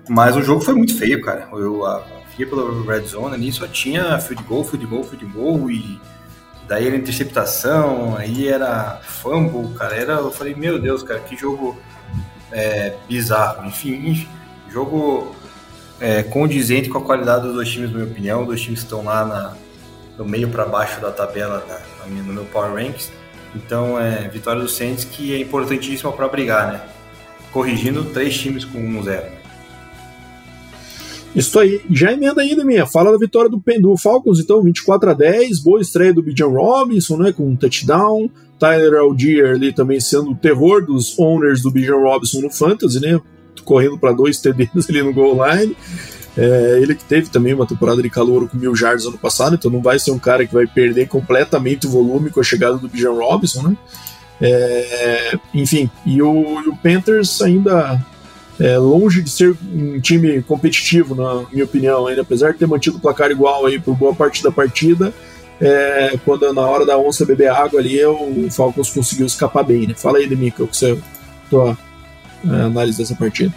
Mas 0.07 0.35
o 0.35 0.41
jogo 0.41 0.61
foi 0.61 0.75
muito 0.75 0.97
feio, 0.97 1.21
cara. 1.21 1.47
Eu 1.51 1.85
a, 1.85 2.03
via 2.37 2.47
pela 2.47 2.83
Red 2.85 3.07
Zone 3.07 3.35
ali, 3.35 3.51
só 3.51 3.67
tinha 3.67 4.19
field 4.19 4.43
goal, 4.43 4.63
field 4.63 4.85
goal, 4.85 5.03
field 5.03 5.25
goal 5.25 5.69
e 5.69 5.99
daí 6.67 6.87
era 6.87 6.95
interceptação, 6.95 8.15
aí 8.17 8.47
era 8.47 8.99
fumble, 9.03 9.73
cara. 9.75 9.95
Era, 9.95 10.13
eu 10.13 10.31
falei, 10.31 10.55
meu 10.55 10.79
Deus, 10.79 11.03
cara, 11.03 11.19
que 11.19 11.35
jogo 11.35 11.77
é, 12.53 12.93
bizarro. 13.07 13.67
Enfim, 13.67 14.27
jogo 14.69 15.35
é, 15.99 16.23
condizente 16.23 16.89
com 16.89 16.99
a 16.99 17.01
qualidade 17.01 17.43
dos 17.43 17.55
dois 17.55 17.69
times, 17.69 17.91
na 17.91 17.97
minha 17.97 18.09
opinião. 18.09 18.41
Os 18.41 18.47
dois 18.47 18.61
times 18.61 18.79
estão 18.79 19.03
lá 19.03 19.25
na, 19.25 19.53
do 20.17 20.25
meio 20.25 20.47
para 20.49 20.65
baixo 20.65 21.01
da 21.01 21.11
tabela 21.11 21.65
da, 21.67 21.81
no 22.07 22.33
meu 22.33 22.45
Power 22.45 22.73
Ranks. 22.73 23.11
Então, 23.55 23.99
é 23.99 24.27
vitória 24.29 24.61
do 24.61 24.69
Saints 24.69 25.03
que 25.03 25.33
é 25.33 25.39
importantíssima 25.39 26.11
para 26.11 26.27
brigar, 26.27 26.73
né? 26.73 26.81
Corrigindo 27.51 28.03
três 28.05 28.35
times 28.37 28.65
com 28.65 28.79
1-0. 28.79 29.23
Isso 31.35 31.59
aí. 31.59 31.81
Já 31.89 32.11
emenda 32.11 32.41
ainda, 32.41 32.63
minha. 32.63 32.85
Fala 32.85 33.11
da 33.11 33.17
vitória 33.17 33.49
do, 33.49 33.61
do 33.79 33.97
Falcons, 33.97 34.39
então, 34.39 34.61
24 34.61 35.11
a 35.11 35.13
10. 35.13 35.59
Boa 35.59 35.81
estreia 35.81 36.13
do 36.13 36.21
Bijan 36.21 36.47
Robinson, 36.47 37.17
né? 37.17 37.31
Com 37.31 37.49
um 37.49 37.55
touchdown. 37.55 38.29
Tyler 38.63 38.97
Algier 38.97 39.55
ali 39.55 39.73
também 39.73 39.99
sendo 39.99 40.31
o 40.31 40.35
terror 40.35 40.85
dos 40.85 41.19
owners 41.19 41.61
do 41.61 41.69
Bijan 41.69 41.97
Robinson 41.97 42.39
no 42.39 42.49
Fantasy, 42.49 43.01
né? 43.01 43.19
Correndo 43.65 43.99
para 43.99 44.13
dois 44.13 44.39
TDs 44.39 44.69
ali 44.89 45.03
no 45.03 45.13
goal 45.13 45.37
line. 45.45 45.75
É, 46.37 46.79
ele 46.81 46.95
que 46.95 47.03
teve 47.03 47.29
também 47.29 47.53
uma 47.53 47.67
temporada 47.67 48.01
de 48.01 48.09
calor 48.09 48.47
com 48.47 48.57
mil 48.57 48.73
jardas 48.73 49.05
ano 49.05 49.17
passado, 49.17 49.55
então 49.55 49.69
não 49.69 49.81
vai 49.81 49.99
ser 49.99 50.11
um 50.11 50.17
cara 50.17 50.47
que 50.47 50.53
vai 50.53 50.65
perder 50.65 51.09
completamente 51.09 51.85
o 51.85 51.89
volume 51.89 52.29
com 52.29 52.39
a 52.39 52.43
chegada 52.43 52.77
do 52.77 52.87
Bijan 52.87 53.11
Robinson, 53.11 53.63
né? 53.63 53.77
É, 54.41 55.37
enfim, 55.53 55.89
e 56.05 56.21
o, 56.21 56.61
e 56.61 56.69
o, 56.69 56.75
Panthers 56.77 57.41
ainda 57.41 58.03
é 58.59 58.77
longe 58.77 59.21
de 59.21 59.29
ser 59.29 59.55
um 59.73 59.99
time 59.99 60.41
competitivo, 60.41 61.13
na 61.13 61.45
minha 61.51 61.65
opinião, 61.65 62.07
ainda 62.07 62.21
apesar 62.21 62.53
de 62.53 62.59
ter 62.59 62.67
mantido 62.67 62.97
o 62.97 62.99
placar 62.99 63.29
igual 63.29 63.65
aí 63.65 63.77
por 63.77 63.95
boa 63.95 64.15
parte 64.15 64.41
da 64.41 64.51
partida. 64.51 65.13
É, 65.61 66.17
quando 66.25 66.51
na 66.53 66.61
hora 66.61 66.85
da 66.85 66.97
onça 66.97 67.25
beber 67.25 67.49
água 67.49 67.79
ali, 67.79 68.03
o 68.05 68.49
Falcons 68.51 68.89
conseguiu 68.89 69.25
escapar 69.25 69.63
bem, 69.63 69.87
né? 69.87 69.93
Fala 69.95 70.17
aí, 70.17 70.27
Demico, 70.27 70.67
que 70.67 70.75
você 70.75 70.99
tua 71.49 71.77
é, 72.45 72.61
análise 72.61 72.97
dessa 72.97 73.15
partida. 73.15 73.53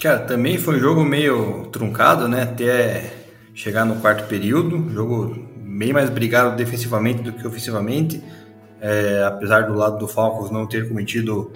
Cara, 0.00 0.18
também 0.20 0.58
foi 0.58 0.76
um 0.76 0.80
jogo 0.80 1.04
meio 1.04 1.66
truncado, 1.72 2.28
né? 2.28 2.42
Até 2.42 3.12
chegar 3.54 3.84
no 3.84 3.96
quarto 3.96 4.26
período. 4.26 4.90
Jogo 4.92 5.36
bem 5.58 5.92
mais 5.92 6.10
brigado 6.10 6.56
defensivamente 6.56 7.22
do 7.22 7.32
que 7.32 7.46
ofensivamente. 7.46 8.22
É, 8.80 9.22
apesar 9.24 9.62
do 9.62 9.74
lado 9.74 9.98
do 9.98 10.08
Falcons 10.08 10.50
não 10.50 10.66
ter 10.66 10.88
cometido 10.88 11.52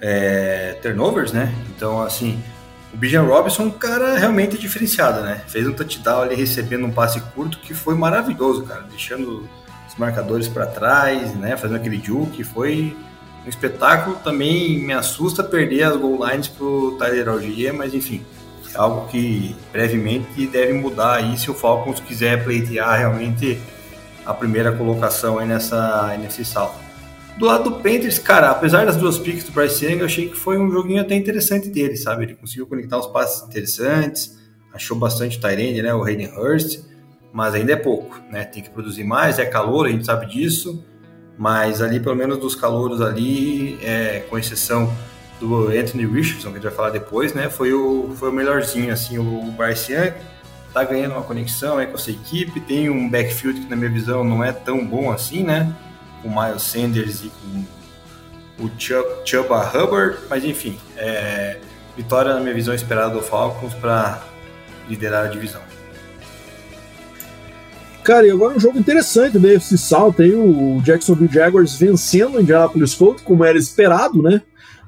é, 0.00 0.76
turnovers, 0.80 1.32
né? 1.32 1.52
Então, 1.74 2.00
assim, 2.00 2.38
o 2.92 2.96
Bijan 2.96 3.22
Robinson, 3.22 3.64
um 3.64 3.70
cara 3.70 4.18
realmente 4.18 4.56
diferenciado, 4.56 5.20
né? 5.20 5.42
Fez 5.46 5.66
um 5.66 5.72
touchdown 5.72 6.22
ali 6.22 6.34
recebendo 6.34 6.86
um 6.86 6.90
passe 6.90 7.20
curto 7.34 7.58
que 7.58 7.74
foi 7.74 7.94
maravilhoso, 7.94 8.64
cara. 8.64 8.82
Deixando 8.88 9.48
os 9.86 9.94
marcadores 9.96 10.48
para 10.48 10.66
trás, 10.66 11.34
né? 11.34 11.56
Fazendo 11.56 11.76
aquele 11.76 12.02
juke, 12.02 12.42
foi 12.42 12.96
um 13.44 13.48
espetáculo. 13.48 14.16
Também 14.16 14.78
me 14.78 14.92
assusta 14.92 15.44
perder 15.44 15.82
as 15.82 15.96
goal 15.96 16.26
lines 16.26 16.48
pro 16.48 16.96
Tyler 16.98 17.28
Algier, 17.28 17.74
mas 17.74 17.92
enfim, 17.92 18.24
é 18.74 18.78
algo 18.78 19.06
que 19.08 19.54
brevemente 19.70 20.46
deve 20.46 20.72
mudar 20.72 21.16
aí 21.16 21.36
se 21.36 21.50
o 21.50 21.54
Falcons 21.54 22.00
quiser 22.00 22.42
pleitear 22.42 22.98
realmente 22.98 23.60
a 24.24 24.32
primeira 24.32 24.72
colocação 24.72 25.38
aí 25.38 25.46
nessa, 25.46 26.16
nesse 26.18 26.44
salto. 26.44 26.87
Do 27.38 27.46
lado 27.46 27.70
do 27.70 27.76
Panthers, 27.76 28.18
cara, 28.18 28.50
apesar 28.50 28.84
das 28.84 28.96
duas 28.96 29.18
picks 29.18 29.44
do 29.44 29.52
Bryce 29.52 29.84
Young, 29.84 30.00
eu 30.00 30.06
achei 30.06 30.28
que 30.28 30.36
foi 30.36 30.58
um 30.58 30.70
joguinho 30.70 31.00
até 31.00 31.14
interessante 31.14 31.68
dele, 31.68 31.96
sabe? 31.96 32.24
Ele 32.24 32.34
conseguiu 32.34 32.66
conectar 32.66 32.98
uns 32.98 33.06
passes 33.06 33.46
interessantes, 33.46 34.36
achou 34.72 34.96
bastante 34.96 35.40
Tyrande, 35.40 35.80
né? 35.80 35.94
O 35.94 36.02
Hayden 36.02 36.32
Hurst, 36.36 36.80
mas 37.32 37.54
ainda 37.54 37.72
é 37.72 37.76
pouco, 37.76 38.20
né? 38.30 38.44
Tem 38.44 38.62
que 38.62 38.70
produzir 38.70 39.04
mais, 39.04 39.38
é 39.38 39.46
calor, 39.46 39.86
a 39.86 39.90
gente 39.90 40.04
sabe 40.04 40.26
disso 40.26 40.84
mas 41.38 41.80
ali, 41.80 42.00
pelo 42.00 42.16
menos 42.16 42.38
dos 42.38 42.56
calouros 42.56 43.00
ali, 43.00 43.78
é, 43.80 44.24
com 44.28 44.36
exceção 44.36 44.92
do 45.38 45.68
Anthony 45.68 46.04
Richardson, 46.04 46.48
que 46.48 46.54
a 46.58 46.60
gente 46.60 46.64
vai 46.64 46.72
falar 46.72 46.90
depois, 46.90 47.32
né, 47.32 47.48
foi 47.48 47.72
o, 47.72 48.10
foi 48.16 48.30
o 48.30 48.32
melhorzinho, 48.32 48.92
assim, 48.92 49.18
o 49.18 49.52
Bryce 49.52 49.92
Young 49.92 50.12
tá 50.74 50.82
ganhando 50.82 51.12
uma 51.12 51.22
conexão 51.22 51.78
aí 51.78 51.86
com 51.86 51.94
essa 51.94 52.10
equipe, 52.10 52.60
tem 52.60 52.90
um 52.90 53.08
backfield 53.08 53.60
que 53.60 53.70
na 53.70 53.76
minha 53.76 53.88
visão 53.88 54.24
não 54.24 54.42
é 54.42 54.50
tão 54.50 54.84
bom 54.84 55.12
assim, 55.12 55.44
né, 55.44 55.72
com 56.22 56.28
o 56.28 56.44
Miles 56.44 56.62
Sanders 56.62 57.24
e 57.24 57.30
com 57.30 58.64
o 58.64 58.70
Chuba 59.24 59.70
Hubbard, 59.74 60.18
mas 60.28 60.44
enfim, 60.44 60.78
é, 60.96 61.58
vitória 61.96 62.34
na 62.34 62.40
minha 62.40 62.54
visão 62.54 62.74
esperada 62.74 63.14
do 63.14 63.22
Falcons 63.22 63.74
para 63.74 64.22
liderar 64.88 65.26
a 65.26 65.28
divisão. 65.28 65.60
cara, 68.02 68.26
e 68.26 68.30
agora 68.30 68.56
um 68.56 68.60
jogo 68.60 68.78
interessante, 68.78 69.38
né? 69.38 69.52
Esse 69.52 69.76
salto 69.76 70.22
aí, 70.22 70.34
o 70.34 70.80
Jacksonville 70.82 71.30
Jaguars 71.30 71.74
vencendo 71.74 72.36
o 72.36 72.40
Indianapolis 72.40 72.94
Colts, 72.94 73.22
como 73.22 73.44
era 73.44 73.58
esperado, 73.58 74.22
né? 74.22 74.40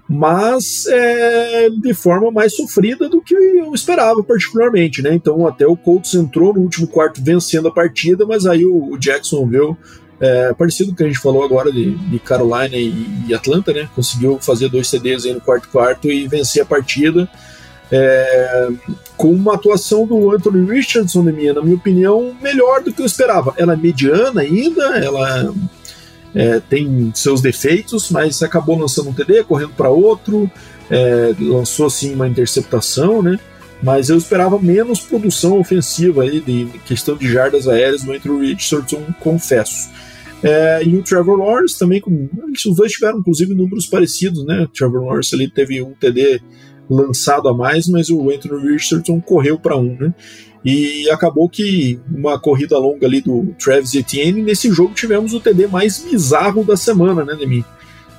Mas 0.08 0.86
é, 0.86 1.68
de 1.68 1.92
forma 1.92 2.30
mais 2.30 2.56
sofrida 2.56 3.10
do 3.10 3.20
que 3.20 3.34
eu 3.34 3.74
esperava, 3.74 4.24
particularmente, 4.24 5.02
né? 5.02 5.12
Então, 5.12 5.46
até 5.46 5.66
o 5.66 5.76
Colts 5.76 6.14
entrou 6.14 6.54
no 6.54 6.62
último 6.62 6.86
quarto 6.88 7.22
vencendo 7.22 7.68
a 7.68 7.74
partida, 7.74 8.24
mas 8.24 8.46
aí 8.46 8.64
o 8.64 8.96
Jacksonville 8.96 9.76
é, 10.20 10.52
parecido 10.52 10.90
com 10.90 10.94
o 10.94 10.96
que 10.96 11.04
a 11.04 11.06
gente 11.06 11.18
falou 11.18 11.42
agora 11.42 11.72
de, 11.72 11.94
de 11.94 12.18
Carolina 12.18 12.76
e, 12.76 13.24
e, 13.26 13.34
Atlanta, 13.34 13.72
né? 13.72 13.88
Conseguiu 13.94 14.38
fazer 14.38 14.68
dois 14.68 14.86
CDs 14.86 15.24
aí 15.24 15.32
no 15.32 15.40
quarto 15.40 15.68
quarto 15.68 16.10
e 16.10 16.28
vencer 16.28 16.62
a 16.62 16.66
partida. 16.66 17.28
É, 17.90 18.68
com 19.16 19.32
uma 19.32 19.54
atuação 19.54 20.06
do 20.06 20.30
Anthony 20.30 20.70
Richardson, 20.70 21.22
na 21.22 21.32
minha, 21.32 21.52
na 21.54 21.62
minha 21.62 21.74
opinião, 21.74 22.36
melhor 22.40 22.82
do 22.82 22.92
que 22.92 23.02
eu 23.02 23.06
esperava. 23.06 23.54
Ela 23.56 23.72
é 23.72 23.76
mediana 23.76 24.42
ainda, 24.42 24.96
ela 24.98 25.52
é, 26.34 26.60
tem 26.60 27.10
seus 27.14 27.40
defeitos, 27.40 28.10
mas 28.10 28.42
acabou 28.42 28.78
lançando 28.78 29.08
um 29.08 29.12
TD, 29.12 29.42
correndo 29.44 29.72
para 29.76 29.88
outro, 29.88 30.50
é, 30.90 31.34
lançou 31.40 31.90
sim 31.90 32.14
uma 32.14 32.28
interceptação, 32.28 33.22
né? 33.22 33.38
Mas 33.82 34.10
eu 34.10 34.18
esperava 34.18 34.58
menos 34.58 35.00
produção 35.00 35.58
ofensiva 35.58 36.22
aí, 36.22 36.40
de 36.40 36.66
questão 36.84 37.16
de 37.16 37.32
jardas 37.32 37.66
aéreas 37.66 38.04
no 38.04 38.12
Anthony 38.12 38.52
Richardson, 38.52 39.02
confesso. 39.18 39.88
É, 40.42 40.82
e 40.84 40.96
o 40.96 41.02
Trevor 41.02 41.38
Lawrence 41.38 41.78
também, 41.78 42.00
com, 42.00 42.28
os 42.66 42.76
dois 42.76 42.92
tiveram 42.92 43.18
inclusive 43.18 43.54
números 43.54 43.86
parecidos, 43.86 44.44
né? 44.44 44.62
O 44.62 44.68
Trevor 44.68 45.04
Lawrence 45.04 45.34
ali 45.34 45.50
teve 45.50 45.82
um 45.82 45.92
TD 45.92 46.40
lançado 46.88 47.48
a 47.48 47.54
mais, 47.54 47.86
mas 47.86 48.10
o 48.10 48.30
Anthony 48.30 48.72
Richardson 48.72 49.20
correu 49.20 49.58
para 49.58 49.76
um, 49.76 49.96
né? 49.98 50.14
E 50.64 51.08
acabou 51.10 51.48
que 51.48 51.98
uma 52.10 52.38
corrida 52.38 52.78
longa 52.78 53.06
ali 53.06 53.20
do 53.20 53.54
Travis 53.62 53.94
Etienne, 53.94 54.42
nesse 54.42 54.70
jogo 54.70 54.94
tivemos 54.94 55.32
o 55.32 55.40
TD 55.40 55.66
mais 55.66 55.98
bizarro 55.98 56.64
da 56.64 56.76
semana, 56.76 57.24
né, 57.24 57.34
Demi? 57.34 57.64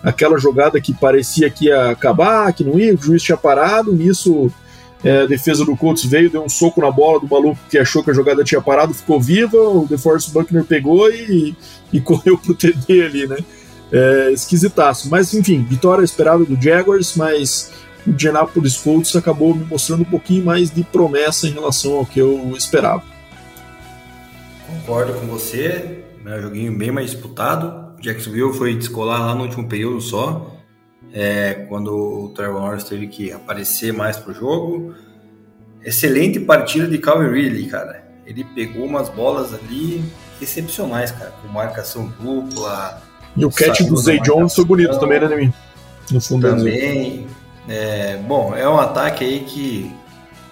Aquela 0.01 0.39
jogada 0.39 0.81
que 0.81 0.93
parecia 0.93 1.49
que 1.49 1.65
ia 1.65 1.91
acabar, 1.91 2.51
que 2.53 2.63
não 2.63 2.79
ia, 2.79 2.95
o 2.95 3.01
juiz 3.01 3.21
tinha 3.21 3.37
parado, 3.37 3.93
nisso 3.93 4.51
é, 5.03 5.21
a 5.21 5.25
defesa 5.25 5.65
do 5.65 5.75
Colts 5.75 6.05
veio, 6.05 6.29
deu 6.29 6.43
um 6.43 6.49
soco 6.49 6.79
na 6.79 6.91
bola 6.91 7.19
do 7.19 7.27
maluco 7.27 7.59
que 7.69 7.77
achou 7.77 8.03
que 8.03 8.11
a 8.11 8.13
jogada 8.13 8.43
tinha 8.43 8.61
parado, 8.61 8.93
ficou 8.93 9.19
viva. 9.19 9.57
O 9.57 9.87
DeForest 9.87 10.31
Buckner 10.31 10.63
pegou 10.63 11.11
e, 11.11 11.55
e 11.91 11.99
correu 12.01 12.37
pro 12.37 12.53
TD 12.53 13.03
ali, 13.03 13.27
né? 13.27 13.37
É, 13.91 14.31
esquisitaço. 14.31 15.09
Mas 15.09 15.33
enfim, 15.33 15.65
vitória 15.67 16.03
esperada 16.03 16.45
do 16.45 16.61
Jaguars, 16.61 17.15
mas 17.15 17.71
o 18.05 18.11
Indianapolis 18.11 18.77
Colts 18.77 19.15
acabou 19.15 19.55
me 19.55 19.65
mostrando 19.65 20.01
um 20.01 20.05
pouquinho 20.05 20.45
mais 20.45 20.69
de 20.69 20.83
promessa 20.83 21.47
em 21.47 21.51
relação 21.51 21.93
ao 21.93 22.05
que 22.05 22.19
eu 22.19 22.53
esperava. 22.55 23.03
Concordo 24.67 25.13
com 25.13 25.25
você, 25.25 26.03
é 26.25 26.37
um 26.37 26.41
joguinho 26.41 26.77
bem 26.77 26.91
mais 26.91 27.11
disputado. 27.11 27.91
Jacksonville 27.99 28.53
foi 28.53 28.75
descolar 28.75 29.19
lá 29.19 29.35
no 29.35 29.43
último 29.43 29.67
período 29.67 29.99
só 29.99 30.60
é, 31.13 31.65
quando 31.67 31.93
o 31.93 32.29
Trevor 32.29 32.61
Lawrence 32.61 32.85
teve 32.85 33.07
que 33.07 33.31
aparecer 33.31 33.91
mais 33.91 34.17
pro 34.17 34.33
jogo. 34.33 34.95
Excelente 35.83 36.39
partida 36.39 36.87
de 36.87 36.97
Calvin 36.97 37.29
Ridley, 37.29 37.67
cara. 37.67 38.03
Ele 38.25 38.43
pegou 38.43 38.85
umas 38.85 39.09
bolas 39.09 39.53
ali 39.53 40.03
excepcionais, 40.41 41.11
cara, 41.11 41.33
com 41.41 41.47
marcação 41.47 42.11
dupla. 42.19 43.01
E 43.35 43.45
o 43.45 43.51
catch 43.51 43.81
do 43.81 43.97
Zay 43.97 44.19
Jones 44.19 44.53
foi 44.53 44.65
bonito 44.65 44.99
também, 44.99 45.19
né, 45.19 45.27
Nemi? 45.27 45.53
No 46.11 46.21
fundo 46.21 46.49
também. 46.49 47.27
É, 47.67 48.17
bom, 48.17 48.55
é 48.55 48.67
um 48.67 48.77
ataque 48.77 49.23
aí 49.23 49.41
que 49.41 49.91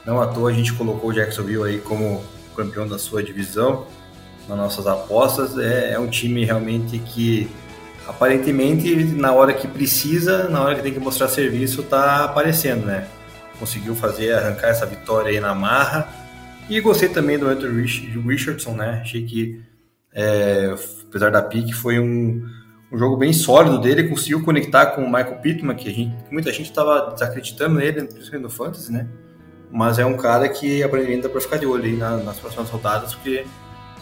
não 0.05 0.21
à 0.21 0.27
toa 0.27 0.49
a 0.49 0.53
gente 0.53 0.73
colocou 0.73 1.09
o 1.09 1.13
Jacksonville 1.13 1.63
aí 1.63 1.79
como 1.79 2.23
campeão 2.55 2.87
da 2.87 2.97
sua 2.97 3.23
divisão 3.23 3.85
nas 4.47 4.57
nossas 4.57 4.87
apostas. 4.87 5.57
É, 5.57 5.93
é 5.93 5.99
um 5.99 6.07
time 6.07 6.45
realmente 6.45 6.99
que 6.99 7.49
aparentemente, 8.09 8.95
na 8.95 9.31
hora 9.31 9.53
que 9.53 9.67
precisa, 9.67 10.49
na 10.49 10.61
hora 10.61 10.75
que 10.75 10.81
tem 10.81 10.93
que 10.93 10.99
mostrar 10.99 11.27
serviço, 11.27 11.83
tá 11.83 12.25
aparecendo, 12.25 12.85
né? 12.85 13.07
Conseguiu 13.59 13.93
fazer, 13.95 14.33
arrancar 14.33 14.69
essa 14.69 14.85
vitória 14.85 15.29
aí 15.29 15.39
na 15.39 15.53
marra. 15.53 16.07
E 16.67 16.79
gostei 16.81 17.09
também 17.09 17.37
do 17.37 17.47
Anthony 17.47 17.81
Richardson, 18.25 18.73
né? 18.73 18.99
Achei 19.01 19.23
que, 19.25 19.61
é, 20.13 20.73
apesar 21.07 21.29
da 21.29 21.41
pique, 21.41 21.71
foi 21.71 21.99
um, 21.99 22.43
um 22.91 22.97
jogo 22.97 23.15
bem 23.15 23.31
sólido 23.31 23.79
dele. 23.79 24.09
Conseguiu 24.09 24.43
conectar 24.43 24.87
com 24.87 25.03
o 25.03 25.05
Michael 25.05 25.37
Pittman, 25.37 25.75
que, 25.75 25.91
gente, 25.91 26.15
muita 26.31 26.51
gente 26.51 26.69
estava 26.69 27.11
desacreditando 27.11 27.75
nele, 27.75 28.03
principalmente 28.05 28.43
no 28.43 28.49
Fantasy, 28.49 28.91
né? 28.91 29.07
Mas 29.71 29.99
é 29.99 30.05
um 30.05 30.17
cara 30.17 30.49
que 30.49 30.81
aparentemente 30.81 31.23
dá 31.23 31.29
para 31.29 31.41
ficar 31.41 31.57
de 31.57 31.65
olho 31.67 31.83
aí 31.83 31.95
nas, 31.95 32.25
nas 32.25 32.39
próximas 32.39 32.69
rodadas, 32.69 33.13
porque 33.13 33.45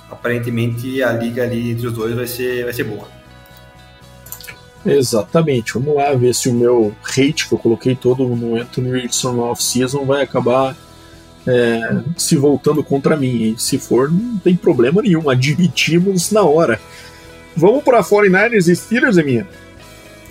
aparentemente 0.10 1.04
a 1.04 1.12
liga 1.12 1.43
ali 1.43 1.72
entre 1.72 1.88
os 1.88 1.93
dois 1.93 2.15
vai 2.15 2.28
ser, 2.28 2.63
vai 2.63 2.72
ser 2.72 2.86
boa. 2.86 3.16
Exatamente. 4.88 5.73
Vamos 5.73 5.95
lá 5.95 6.13
ver 6.13 6.34
se 6.34 6.50
o 6.50 6.54
meu 6.54 6.95
hate 7.04 7.47
que 7.47 7.54
eu 7.54 7.58
coloquei 7.58 7.95
todo 7.95 8.28
no 8.28 8.56
Anthony 8.56 8.91
Richardson 8.91 9.34
no 9.34 9.43
off-season 9.43 10.06
vai 10.06 10.23
acabar 10.23 10.76
é, 11.45 12.02
se 12.15 12.36
voltando 12.38 12.84
contra 12.84 13.17
mim. 13.17 13.54
E 13.54 13.56
se 13.62 13.78
for, 13.78 14.12
não 14.12 14.38
tem 14.38 14.56
problema 14.56 15.02
nenhum. 15.02 15.30
Admitimos 15.30 16.32
na 16.32 16.43
hora. 16.43 16.80
Vamos 17.56 17.84
para 17.84 18.04
49ers 18.04 18.67
e 18.67 18.76
Steelers, 18.76 19.17
minha. 19.17 19.47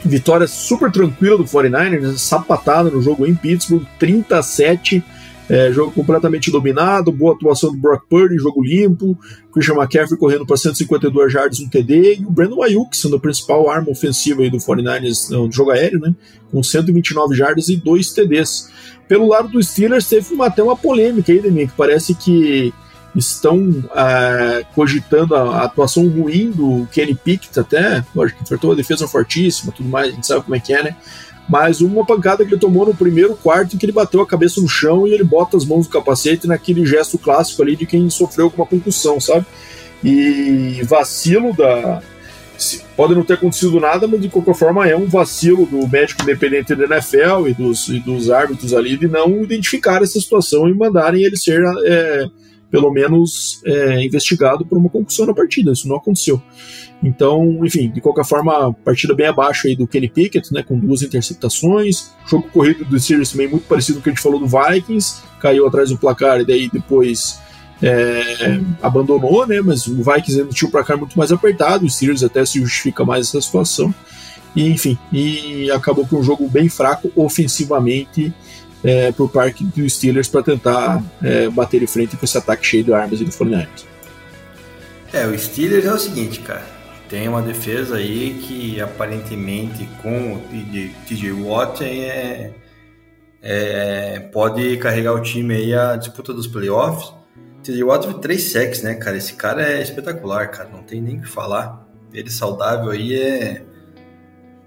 Vitória 0.04 0.46
super 0.46 0.90
tranquila 0.90 1.36
do 1.36 1.44
49ers, 1.44 2.18
sapatada 2.18 2.90
no 2.90 3.02
jogo 3.02 3.26
em 3.26 3.34
Pittsburgh, 3.34 3.84
37 3.98 5.02
é, 5.48 5.72
jogo 5.72 5.92
completamente 5.92 6.50
dominado, 6.50 7.12
boa 7.12 7.34
atuação 7.34 7.70
do 7.70 7.78
Brock 7.78 8.04
Purdy, 8.08 8.36
jogo 8.36 8.62
limpo, 8.62 9.16
Christian 9.52 9.74
McCaffrey 9.74 10.18
correndo 10.18 10.46
para 10.46 10.56
152 10.56 11.32
jardas 11.32 11.60
no 11.60 11.70
TD, 11.70 12.16
e 12.20 12.24
o 12.24 12.30
Brandon 12.30 12.62
Ayuk 12.62 12.96
sendo 12.96 13.16
a 13.16 13.20
principal 13.20 13.70
arma 13.70 13.90
ofensiva 13.90 14.42
aí 14.42 14.50
do 14.50 14.58
49ers 14.58 15.30
no 15.30 15.50
jogo 15.50 15.70
aéreo, 15.70 16.00
né, 16.00 16.14
com 16.50 16.62
129 16.62 17.34
jardas 17.36 17.68
e 17.68 17.76
2 17.76 18.12
TDs. 18.12 18.70
Pelo 19.08 19.28
lado 19.28 19.48
dos 19.48 19.68
Steelers 19.68 20.08
teve 20.08 20.34
uma, 20.34 20.46
até 20.46 20.62
uma 20.62 20.76
polêmica 20.76 21.32
aí, 21.32 21.40
Demi, 21.40 21.68
que 21.68 21.74
parece 21.76 22.14
que 22.14 22.74
estão 23.14 23.84
é, 23.94 24.64
cogitando 24.74 25.34
a, 25.34 25.60
a, 25.60 25.64
atuação 25.64 26.06
ruim 26.08 26.50
do 26.50 26.86
Kenny 26.92 27.14
Pickett 27.14 27.58
até, 27.58 28.04
lógico 28.14 28.38
que 28.38 28.44
enfrentou 28.44 28.70
uma 28.70 28.76
defesa 28.76 29.08
fortíssima, 29.08 29.72
tudo 29.72 29.88
mais, 29.88 30.08
a 30.08 30.10
gente 30.10 30.26
sabe 30.26 30.42
como 30.42 30.54
é 30.56 30.60
que 30.60 30.74
é, 30.74 30.82
né, 30.82 30.96
mas 31.48 31.80
uma 31.80 32.04
pancada 32.04 32.44
que 32.44 32.52
ele 32.52 32.60
tomou 32.60 32.86
no 32.86 32.94
primeiro 32.94 33.36
quarto 33.36 33.74
em 33.74 33.78
que 33.78 33.86
ele 33.86 33.92
bateu 33.92 34.20
a 34.20 34.26
cabeça 34.26 34.60
no 34.60 34.68
chão 34.68 35.06
e 35.06 35.12
ele 35.12 35.24
bota 35.24 35.56
as 35.56 35.64
mãos 35.64 35.86
no 35.86 35.92
capacete 35.92 36.46
naquele 36.46 36.84
gesto 36.84 37.18
clássico 37.18 37.62
ali 37.62 37.76
de 37.76 37.86
quem 37.86 38.08
sofreu 38.10 38.50
com 38.50 38.62
uma 38.62 38.66
concussão, 38.66 39.20
sabe? 39.20 39.46
E 40.02 40.82
vacilo 40.84 41.54
da. 41.54 42.02
Pode 42.96 43.14
não 43.14 43.22
ter 43.22 43.34
acontecido 43.34 43.78
nada, 43.78 44.08
mas 44.08 44.20
de 44.20 44.30
qualquer 44.30 44.54
forma 44.54 44.88
é 44.88 44.96
um 44.96 45.06
vacilo 45.06 45.66
do 45.66 45.86
médico 45.86 46.22
independente 46.22 46.74
da 46.74 46.84
NFL 46.84 47.48
e 47.48 47.54
dos, 47.54 47.88
e 47.88 48.00
dos 48.00 48.30
árbitros 48.30 48.72
ali 48.72 48.96
de 48.96 49.06
não 49.06 49.42
identificar 49.42 50.02
essa 50.02 50.18
situação 50.18 50.66
e 50.66 50.74
mandarem 50.74 51.22
ele 51.22 51.36
ser 51.36 51.62
é, 51.84 52.26
pelo 52.70 52.90
menos 52.90 53.60
é, 53.64 54.04
investigado 54.04 54.64
por 54.64 54.78
uma 54.78 54.88
concussão 54.88 55.26
na 55.26 55.34
partida. 55.34 55.72
Isso 55.72 55.88
não 55.88 55.96
aconteceu. 55.96 56.42
Então, 57.02 57.64
enfim, 57.64 57.90
de 57.90 58.00
qualquer 58.00 58.24
forma, 58.24 58.72
partida 58.84 59.14
bem 59.14 59.26
abaixo 59.26 59.66
aí 59.68 59.76
do 59.76 59.86
Kenny 59.86 60.08
Pickett, 60.08 60.52
né, 60.52 60.62
com 60.62 60.78
duas 60.78 61.02
interceptações. 61.02 62.12
Jogo 62.26 62.48
corrido 62.48 62.84
do 62.84 62.98
Steelers 62.98 63.30
também 63.30 63.48
muito 63.48 63.66
parecido 63.66 63.96
com 63.96 64.00
o 64.00 64.02
que 64.02 64.10
a 64.10 64.12
gente 64.12 64.22
falou 64.22 64.40
do 64.40 64.46
Vikings, 64.46 65.22
caiu 65.40 65.66
atrás 65.66 65.90
do 65.90 65.98
placar 65.98 66.40
e 66.40 66.44
daí 66.44 66.70
depois 66.70 67.38
é, 67.82 68.60
abandonou, 68.82 69.46
né, 69.46 69.60
mas 69.60 69.86
o 69.86 69.96
Vikings 69.96 70.40
ainda 70.40 70.52
tinha 70.52 70.68
o 70.68 70.72
placar 70.72 70.96
muito 70.96 71.16
mais 71.16 71.30
apertado, 71.30 71.84
o 71.84 71.90
Steelers 71.90 72.24
até 72.24 72.44
se 72.44 72.58
justifica 72.60 73.04
mais 73.04 73.28
essa 73.28 73.40
situação. 73.40 73.94
E, 74.54 74.70
enfim, 74.70 74.98
e 75.12 75.70
acabou 75.70 76.06
com 76.06 76.16
um 76.16 76.22
jogo 76.22 76.48
bem 76.48 76.68
fraco 76.70 77.12
ofensivamente 77.14 78.32
é, 78.84 79.12
por 79.12 79.30
parte 79.30 79.64
dos 79.64 79.94
Steelers 79.94 80.28
para 80.28 80.42
tentar 80.42 81.02
é, 81.22 81.48
bater 81.48 81.80
de 81.80 81.86
frente 81.86 82.16
com 82.16 82.24
esse 82.24 82.38
ataque 82.38 82.66
cheio 82.66 82.84
de 82.84 82.92
armas 82.92 83.20
e 83.20 83.24
do 83.24 83.30
49ers. 83.30 83.84
É, 85.12 85.26
o 85.26 85.38
Steelers 85.38 85.84
é 85.84 85.92
o 85.92 85.98
seguinte, 85.98 86.40
cara 86.40 86.76
tem 87.08 87.28
uma 87.28 87.42
defesa 87.42 87.96
aí 87.96 88.34
que 88.42 88.80
aparentemente 88.80 89.88
com 90.02 90.34
o 90.34 90.42
TJ 91.06 91.32
Watt 91.32 91.84
é, 91.84 92.52
é, 93.40 94.20
pode 94.32 94.76
carregar 94.78 95.14
o 95.14 95.22
time 95.22 95.54
aí 95.54 95.74
a 95.74 95.96
disputa 95.96 96.32
dos 96.32 96.46
playoffs. 96.46 97.14
TJ 97.62 97.82
Watt 97.84 98.06
teve 98.06 98.20
três 98.20 98.50
sacks, 98.50 98.82
né, 98.82 98.94
cara? 98.94 99.16
Esse 99.16 99.34
cara 99.34 99.62
é 99.62 99.82
espetacular, 99.82 100.50
cara. 100.50 100.68
Não 100.68 100.82
tem 100.82 101.00
nem 101.00 101.18
o 101.18 101.20
que 101.22 101.28
falar. 101.28 101.86
Ele 102.12 102.30
saudável 102.30 102.90
aí 102.90 103.14
é 103.14 103.64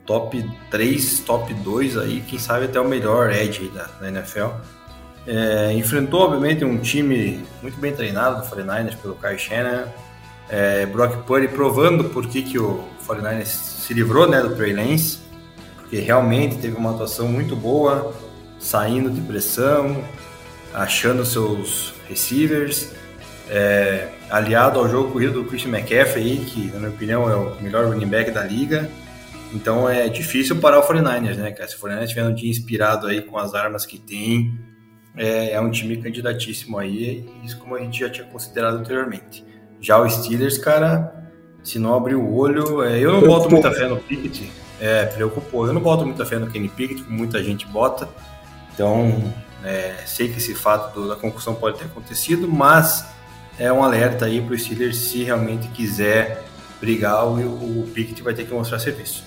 top 0.09 0.43
3, 0.71 1.19
top 1.19 1.53
2 1.53 1.97
aí, 1.97 2.23
quem 2.27 2.39
sabe 2.39 2.65
até 2.65 2.81
o 2.81 2.87
melhor 2.87 3.31
edge 3.31 3.67
da, 3.69 3.83
da 4.01 4.07
NFL. 4.07 4.47
É, 5.27 5.71
enfrentou, 5.73 6.21
obviamente, 6.21 6.65
um 6.65 6.79
time 6.79 7.45
muito 7.61 7.79
bem 7.79 7.93
treinado 7.93 8.41
do 8.41 8.55
49ers 8.55 8.95
pelo 8.97 9.13
Kyle 9.13 9.37
Shanahan 9.37 9.87
é, 10.49 10.87
Brock 10.87 11.25
Purdy 11.27 11.47
provando 11.47 12.05
por 12.05 12.27
que, 12.27 12.41
que 12.41 12.57
o 12.57 12.83
49ers 13.07 13.45
se 13.45 13.93
livrou 13.93 14.27
né, 14.27 14.41
do 14.41 14.55
Trey 14.55 14.73
Lance, 14.73 15.19
porque 15.77 15.99
realmente 15.99 16.57
teve 16.57 16.75
uma 16.75 16.89
atuação 16.89 17.27
muito 17.27 17.55
boa, 17.55 18.13
saindo 18.57 19.11
de 19.11 19.21
pressão, 19.21 20.03
achando 20.73 21.23
seus 21.23 21.93
receivers. 22.07 22.89
é, 23.51 24.09
aliado 24.29 24.79
ao 24.79 24.87
jogo 24.87 25.11
corrido 25.11 25.41
do 25.41 25.45
Christian 25.45 25.71
McCaffrey, 25.71 26.37
que 26.37 26.67
na 26.67 26.77
minha 26.77 26.89
opinião 26.89 27.29
é 27.29 27.35
o 27.35 27.55
melhor 27.61 27.85
running 27.85 28.07
back 28.07 28.29
da 28.29 28.43
liga. 28.43 28.89
Então 29.53 29.89
é 29.89 30.07
difícil 30.07 30.57
parar 30.57 30.79
o 30.79 30.87
49ers, 30.87 31.35
né, 31.35 31.51
cara? 31.51 31.67
Se 31.67 31.75
o 31.75 31.79
49ers 31.79 32.07
tiver 32.09 32.25
um 32.25 32.33
dia 32.33 32.49
inspirado 32.49 33.07
aí 33.07 33.21
com 33.21 33.37
as 33.37 33.53
armas 33.55 33.85
que 33.85 33.97
tem, 33.97 34.59
é, 35.15 35.51
é 35.51 35.61
um 35.61 35.71
time 35.71 35.97
candidatíssimo 35.97 36.77
aí, 36.77 37.27
isso 37.43 37.57
como 37.57 37.75
a 37.75 37.79
gente 37.79 37.99
já 37.99 38.09
tinha 38.09 38.27
considerado 38.27 38.75
anteriormente. 38.77 39.43
Já 39.81 39.99
o 39.99 40.09
Steelers, 40.09 40.57
cara, 40.57 41.13
se 41.63 41.79
não 41.79 41.95
abrir 41.95 42.15
o 42.15 42.33
olho, 42.33 42.83
é, 42.83 42.99
eu 42.99 43.13
não 43.13 43.21
boto 43.21 43.49
muita 43.49 43.71
fé 43.71 43.87
no 43.87 43.97
Pickett, 43.97 44.51
é, 44.79 45.05
preocupou. 45.05 45.65
Eu 45.67 45.73
não 45.73 45.81
boto 45.81 46.05
muita 46.05 46.25
fé 46.25 46.37
no 46.37 46.49
Kenny 46.49 46.69
Pickett, 46.69 47.03
como 47.03 47.17
muita 47.17 47.43
gente 47.43 47.65
bota. 47.65 48.07
Então, 48.73 49.33
é, 49.63 49.95
sei 50.05 50.29
que 50.29 50.37
esse 50.37 50.53
fato 50.53 50.93
do, 50.93 51.07
da 51.07 51.15
concussão 51.15 51.55
pode 51.55 51.79
ter 51.79 51.85
acontecido, 51.85 52.47
mas 52.47 53.05
é 53.57 53.71
um 53.71 53.83
alerta 53.83 54.25
aí 54.25 54.41
para 54.41 54.53
o 54.53 54.57
Steelers 54.57 54.97
se 54.97 55.23
realmente 55.23 55.67
quiser 55.69 56.43
brigar, 56.79 57.25
o, 57.25 57.81
o 57.81 57.87
Pickett 57.93 58.21
vai 58.21 58.33
ter 58.33 58.45
que 58.45 58.53
mostrar 58.53 58.79
serviço. 58.79 59.23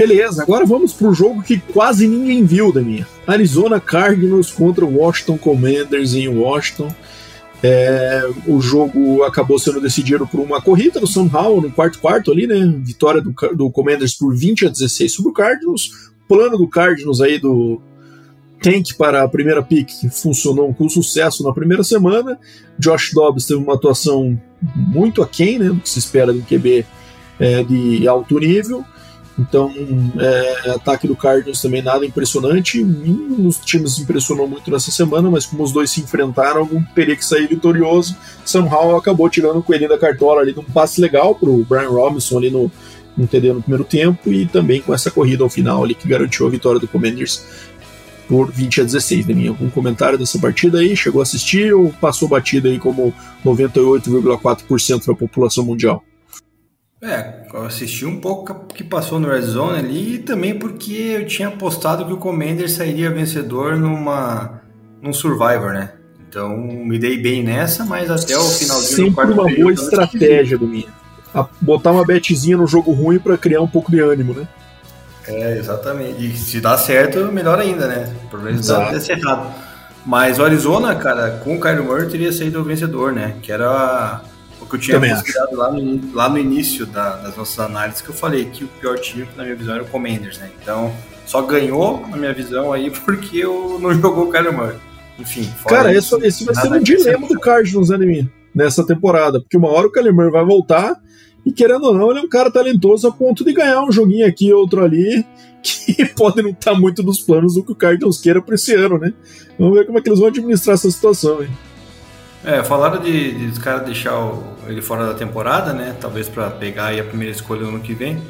Beleza, 0.00 0.42
agora 0.42 0.64
vamos 0.64 0.94
para 0.94 1.08
o 1.08 1.12
jogo 1.12 1.42
que 1.42 1.58
quase 1.58 2.08
ninguém 2.08 2.42
viu, 2.42 2.72
Daninha. 2.72 3.06
Arizona 3.26 3.78
Cardinals 3.78 4.50
contra 4.50 4.86
Washington 4.86 5.36
Commanders 5.36 6.14
em 6.14 6.26
Washington. 6.26 6.90
É, 7.62 8.22
o 8.46 8.62
jogo 8.62 9.22
acabou 9.24 9.58
sendo 9.58 9.78
decidido 9.78 10.26
por 10.26 10.40
uma 10.40 10.58
corrida 10.58 10.98
do 10.98 11.06
Howell 11.06 11.60
no 11.60 11.70
quarto 11.70 11.98
quarto 11.98 12.32
ali, 12.32 12.46
né? 12.46 12.80
Vitória 12.82 13.20
do, 13.20 13.34
do 13.54 13.70
Commanders 13.70 14.14
por 14.14 14.34
20 14.34 14.68
a 14.68 14.70
16 14.70 15.12
sobre 15.12 15.32
o 15.32 15.34
Cardinals. 15.34 15.90
Plano 16.26 16.56
do 16.56 16.66
Cardinals 16.66 17.20
aí 17.20 17.38
do 17.38 17.82
tank 18.62 18.94
para 18.96 19.22
a 19.22 19.28
primeira 19.28 19.62
pick 19.62 19.90
funcionou 20.10 20.72
com 20.72 20.88
sucesso 20.88 21.44
na 21.44 21.52
primeira 21.52 21.84
semana. 21.84 22.38
Josh 22.78 23.10
Dobbs 23.12 23.44
teve 23.44 23.60
uma 23.60 23.74
atuação 23.74 24.40
muito 24.74 25.20
aquém, 25.20 25.58
né? 25.58 25.68
Do 25.68 25.80
que 25.80 25.90
se 25.90 25.98
espera 25.98 26.32
de 26.32 26.38
um 26.38 26.42
QB 26.42 26.86
é, 27.38 27.62
de 27.62 28.08
alto 28.08 28.38
nível. 28.38 28.82
Então, 29.40 29.72
é, 30.18 30.70
ataque 30.70 31.08
do 31.08 31.16
Cardinals 31.16 31.62
também 31.62 31.80
nada 31.80 32.04
impressionante. 32.04 32.84
Nenhum 32.84 33.44
dos 33.44 33.56
times 33.58 33.98
impressionou 33.98 34.46
muito 34.46 34.70
nessa 34.70 34.90
semana, 34.90 35.30
mas 35.30 35.46
como 35.46 35.62
os 35.62 35.72
dois 35.72 35.90
se 35.90 36.02
enfrentaram, 36.02 36.62
um 36.70 36.82
teria 36.94 37.16
que 37.16 37.24
sair 37.24 37.46
vitorioso. 37.46 38.14
Howell 38.54 38.96
acabou 38.96 39.30
tirando 39.30 39.58
o 39.58 39.62
coelhinho 39.62 39.88
da 39.88 39.98
cartola 39.98 40.42
ali 40.42 40.52
num 40.52 40.62
passe 40.62 41.00
legal 41.00 41.34
para 41.34 41.48
o 41.48 41.64
Brian 41.64 41.88
Robinson 41.88 42.36
ali 42.36 42.50
no, 42.50 42.70
no 43.16 43.26
TD 43.26 43.54
no 43.54 43.62
primeiro 43.62 43.84
tempo 43.84 44.30
e 44.30 44.44
também 44.44 44.82
com 44.82 44.92
essa 44.92 45.10
corrida 45.10 45.42
ao 45.42 45.48
final 45.48 45.82
ali 45.82 45.94
que 45.94 46.06
garantiu 46.06 46.46
a 46.46 46.50
vitória 46.50 46.78
do 46.78 46.86
Commanders 46.86 47.42
por 48.28 48.52
20 48.52 48.82
a 48.82 48.84
16. 48.84 49.26
Né? 49.26 49.48
Algum 49.48 49.70
comentário 49.70 50.18
dessa 50.18 50.38
partida 50.38 50.80
aí? 50.80 50.94
Chegou 50.94 51.20
a 51.20 51.22
assistir 51.22 51.72
ou 51.72 51.90
passou 51.98 52.28
batida 52.28 52.68
aí 52.68 52.78
como 52.78 53.14
98,4% 53.44 55.06
da 55.06 55.14
população 55.14 55.64
mundial? 55.64 56.04
É, 57.02 57.46
eu 57.52 57.62
assisti 57.64 58.04
um 58.04 58.20
pouco 58.20 58.66
que 58.66 58.84
passou 58.84 59.18
no 59.18 59.28
Red 59.28 59.42
Zone 59.42 59.78
ali 59.78 60.14
e 60.16 60.18
também 60.18 60.58
porque 60.58 60.92
eu 60.92 61.26
tinha 61.26 61.48
apostado 61.48 62.04
que 62.04 62.12
o 62.12 62.18
Commander 62.18 62.70
sairia 62.70 63.10
vencedor 63.10 63.76
numa 63.76 64.60
num 65.00 65.12
Survivor, 65.12 65.72
né? 65.72 65.92
Então 66.28 66.58
me 66.58 66.98
dei 66.98 67.16
bem 67.16 67.42
nessa, 67.42 67.86
mas 67.86 68.10
até 68.10 68.36
o 68.36 68.42
finalzinho 68.42 69.08
Sempre 69.08 69.10
do 69.10 69.14
quarto 69.14 69.32
uma 69.32 69.56
boa 69.56 69.72
estratégia 69.72 70.58
do 70.58 70.66
minha. 70.66 70.88
Botar 71.60 71.92
uma 71.92 72.04
betezinha 72.04 72.58
no 72.58 72.66
jogo 72.66 72.92
ruim 72.92 73.18
para 73.18 73.38
criar 73.38 73.62
um 73.62 73.68
pouco 73.68 73.90
de 73.90 74.00
ânimo, 74.00 74.34
né? 74.34 74.46
É, 75.26 75.56
exatamente. 75.56 76.24
E 76.24 76.36
se 76.36 76.60
dá 76.60 76.76
certo, 76.76 77.32
melhor 77.32 77.58
ainda, 77.58 77.86
né? 77.86 78.14
O 78.24 78.28
problema 78.28 78.58
é 78.58 79.00
ser 79.00 79.18
errado. 79.18 79.54
Mas 80.04 80.38
o 80.38 80.44
Arizona, 80.44 80.94
cara, 80.96 81.40
com 81.42 81.56
o 81.56 81.60
Kyler 81.60 81.82
Murray 81.82 82.08
teria 82.08 82.32
saído 82.32 82.60
o 82.60 82.64
vencedor, 82.64 83.12
né? 83.12 83.36
Que 83.40 83.52
era 83.52 84.22
que 84.70 84.76
eu 84.76 84.80
tinha 84.80 85.00
considerado 85.00 85.54
lá 85.54 85.72
no, 85.72 86.14
lá 86.14 86.28
no 86.28 86.38
início 86.38 86.86
da, 86.86 87.16
das 87.16 87.36
nossas 87.36 87.58
análises, 87.58 88.00
que 88.00 88.08
eu 88.08 88.14
falei 88.14 88.46
que 88.46 88.64
o 88.64 88.68
pior 88.68 88.98
time, 88.98 89.26
na 89.36 89.42
minha 89.42 89.56
visão, 89.56 89.74
era 89.74 89.82
o 89.82 89.86
Commanders, 89.86 90.38
né? 90.38 90.50
Então, 90.62 90.94
só 91.26 91.42
ganhou, 91.42 92.06
na 92.08 92.16
minha 92.16 92.32
visão, 92.32 92.72
aí, 92.72 92.90
porque 93.04 93.38
eu 93.38 93.78
não 93.80 93.92
jogou 93.92 94.28
o 94.28 94.30
Kyler 94.30 94.52
Murray. 94.52 94.76
Enfim, 95.18 95.52
Cara, 95.68 95.92
isso, 95.94 96.18
esse 96.24 96.44
vai 96.44 96.54
ser 96.54 96.72
um 96.72 96.80
dilema 96.80 97.28
do 97.28 97.38
Cardinals, 97.38 97.90
né, 97.90 98.26
Nessa 98.54 98.84
temporada, 98.84 99.38
porque 99.40 99.56
uma 99.56 99.68
hora 99.68 99.86
o 99.86 99.92
Kyler 99.92 100.14
Murray 100.14 100.30
vai 100.30 100.44
voltar 100.44 101.00
e, 101.44 101.52
querendo 101.52 101.84
ou 101.84 101.94
não, 101.94 102.10
ele 102.10 102.20
é 102.20 102.22
um 102.22 102.28
cara 102.28 102.50
talentoso 102.50 103.06
a 103.06 103.12
ponto 103.12 103.44
de 103.44 103.52
ganhar 103.52 103.82
um 103.82 103.92
joguinho 103.92 104.26
aqui 104.26 104.52
outro 104.52 104.82
ali 104.82 105.24
que 105.62 106.04
pode 106.16 106.42
não 106.42 106.50
estar 106.50 106.74
muito 106.74 107.02
nos 107.02 107.20
planos 107.20 107.54
do 107.54 107.62
que 107.62 107.72
o 107.72 107.74
Cardinals 107.74 108.18
queira 108.18 108.40
para 108.40 108.54
esse 108.54 108.74
ano, 108.74 108.98
né? 108.98 109.12
Vamos 109.58 109.78
ver 109.78 109.86
como 109.86 109.98
é 109.98 110.00
que 110.00 110.08
eles 110.08 110.18
vão 110.18 110.28
administrar 110.28 110.74
essa 110.74 110.90
situação, 110.90 111.42
hein? 111.42 111.50
É, 112.44 112.64
falaram 112.64 113.00
de, 113.00 113.32
de 113.32 113.46
os 113.46 113.58
caras 113.58 113.84
deixar 113.84 114.18
o, 114.18 114.56
ele 114.66 114.80
fora 114.80 115.06
da 115.06 115.14
temporada, 115.14 115.72
né? 115.72 115.94
Talvez 116.00 116.28
para 116.28 116.50
pegar 116.50 116.98
a 116.98 117.04
primeira 117.04 117.32
escolha 117.32 117.62
no 117.62 117.68
ano 117.68 117.80
que 117.80 117.92
vem, 117.92 118.22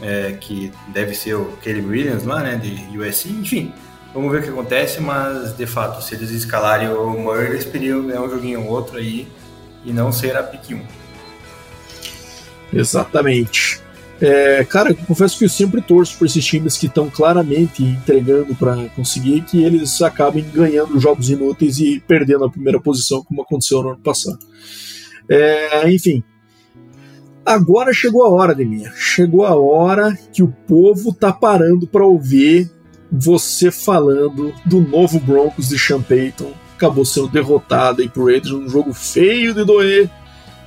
é, 0.00 0.32
que 0.32 0.72
deve 0.88 1.14
ser 1.14 1.34
o 1.34 1.56
Williams 1.64 2.24
lá, 2.24 2.42
né? 2.42 2.56
De 2.56 2.98
USC, 2.98 3.28
enfim. 3.28 3.72
Vamos 4.12 4.32
ver 4.32 4.40
o 4.40 4.42
que 4.42 4.48
acontece, 4.48 5.00
mas 5.00 5.56
de 5.56 5.66
fato, 5.66 6.02
se 6.02 6.14
eles 6.14 6.30
escalarem 6.30 6.88
o 6.88 7.10
Murray, 7.10 7.50
eles 7.50 7.64
poderiam 7.64 8.06
ganhar 8.06 8.22
um 8.22 8.30
joguinho 8.30 8.62
ou 8.62 8.68
outro 8.68 8.96
aí 8.96 9.28
e 9.84 9.92
não 9.92 10.10
ser 10.10 10.36
a 10.36 10.42
pick 10.42 10.70
1. 10.72 10.82
Exatamente. 12.72 13.80
É, 14.20 14.64
cara, 14.64 14.90
eu 14.90 14.96
confesso 14.96 15.38
que 15.38 15.44
eu 15.44 15.48
sempre 15.48 15.82
torço 15.82 16.16
por 16.16 16.26
esses 16.26 16.44
times 16.44 16.78
que 16.78 16.86
estão 16.86 17.10
claramente 17.10 17.82
entregando 17.82 18.54
para 18.54 18.88
conseguir 18.90 19.42
que 19.42 19.62
eles 19.62 20.00
acabem 20.00 20.44
ganhando 20.54 20.98
jogos 20.98 21.28
inúteis 21.28 21.78
e 21.78 22.00
perdendo 22.00 22.44
a 22.44 22.50
primeira 22.50 22.80
posição, 22.80 23.22
como 23.22 23.42
aconteceu 23.42 23.82
no 23.82 23.90
ano 23.90 24.00
passado. 24.00 24.38
É, 25.28 25.90
enfim. 25.90 26.22
Agora 27.44 27.92
chegou 27.92 28.24
a 28.24 28.28
hora, 28.30 28.54
Deminha. 28.54 28.90
Chegou 28.96 29.44
a 29.44 29.54
hora 29.54 30.18
que 30.32 30.42
o 30.42 30.48
povo 30.66 31.12
tá 31.12 31.32
parando 31.32 31.86
para 31.86 32.04
ouvir 32.04 32.70
você 33.12 33.70
falando 33.70 34.52
do 34.64 34.80
novo 34.80 35.20
Broncos 35.20 35.68
de 35.68 35.78
Sean 35.78 36.02
Payton. 36.02 36.52
Acabou 36.74 37.04
sendo 37.04 37.28
derrotado 37.28 38.02
aí 38.02 38.08
pro 38.08 38.26
Raiders 38.26 38.52
num 38.52 38.68
jogo 38.68 38.92
feio 38.92 39.54
de 39.54 39.64
doer 39.64 40.10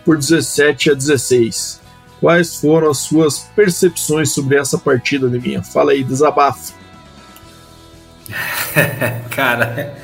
por 0.05 0.17
17 0.17 0.91
a 0.91 0.93
16. 0.93 1.81
Quais 2.19 2.57
foram 2.57 2.89
as 2.89 2.97
suas 2.99 3.39
percepções 3.55 4.31
sobre 4.31 4.57
essa 4.57 4.77
partida, 4.77 5.27
Neguinha? 5.27 5.63
Fala 5.63 5.91
aí, 5.91 6.03
desabafa. 6.03 6.73
cara, 9.31 9.95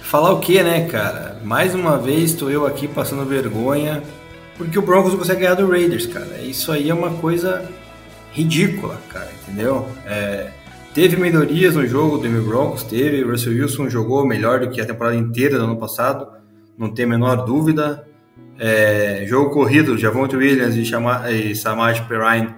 falar 0.00 0.32
o 0.32 0.40
que, 0.40 0.62
né, 0.62 0.88
cara? 0.88 1.40
Mais 1.44 1.74
uma 1.74 1.98
vez 1.98 2.30
estou 2.30 2.50
eu 2.50 2.66
aqui 2.66 2.88
passando 2.88 3.24
vergonha 3.24 4.02
porque 4.58 4.76
o 4.76 4.82
Broncos 4.82 5.14
consegue 5.14 5.42
ganhar 5.42 5.54
do 5.54 5.70
Raiders, 5.70 6.06
cara. 6.06 6.42
Isso 6.42 6.72
aí 6.72 6.90
é 6.90 6.94
uma 6.94 7.12
coisa 7.12 7.64
ridícula, 8.32 9.00
cara, 9.08 9.30
entendeu? 9.40 9.86
É, 10.04 10.50
teve 10.92 11.16
melhorias 11.16 11.76
no 11.76 11.86
jogo 11.86 12.18
do 12.18 12.42
Broncos, 12.42 12.82
teve. 12.82 13.22
O 13.22 13.30
Russell 13.30 13.52
Wilson 13.52 13.88
jogou 13.88 14.26
melhor 14.26 14.58
do 14.58 14.68
que 14.68 14.80
a 14.80 14.84
temporada 14.84 15.14
inteira 15.14 15.56
do 15.56 15.64
ano 15.64 15.76
passado, 15.76 16.26
não 16.76 16.92
tem 16.92 17.04
a 17.04 17.08
menor 17.08 17.44
dúvida. 17.44 18.07
É, 18.58 19.24
jogo 19.28 19.50
corrido, 19.50 19.96
Javonte 19.96 20.36
Williams 20.36 20.74
e, 20.74 20.82
e 20.82 21.54
Samaj 21.54 22.00
Perrine 22.08 22.54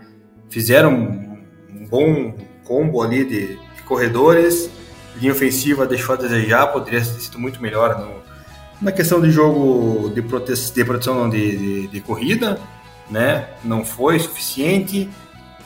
fizeram 0.48 0.94
um, 0.94 1.86
bom 1.86 2.34
combo 2.64 3.02
ali 3.02 3.24
de, 3.24 3.46
de, 3.56 3.82
corredores. 3.84 4.70
Linha 5.20 5.32
ofensiva 5.32 5.86
deixou 5.86 6.14
a 6.14 6.18
desejar, 6.18 6.68
poderia 6.68 7.00
ter 7.00 7.20
sido 7.20 7.38
muito 7.38 7.60
melhor 7.60 7.98
no, 7.98 8.14
na 8.80 8.90
questão 8.90 9.20
de 9.20 9.30
jogo 9.30 10.08
de, 10.14 10.22
prote 10.22 10.54
de 10.54 10.84
proteção 10.84 11.28
de, 11.28 11.56
de, 11.56 11.86
de, 11.88 12.00
corrida, 12.00 12.58
né? 13.10 13.48
Não 13.62 13.84
foi 13.84 14.18
suficiente. 14.18 15.10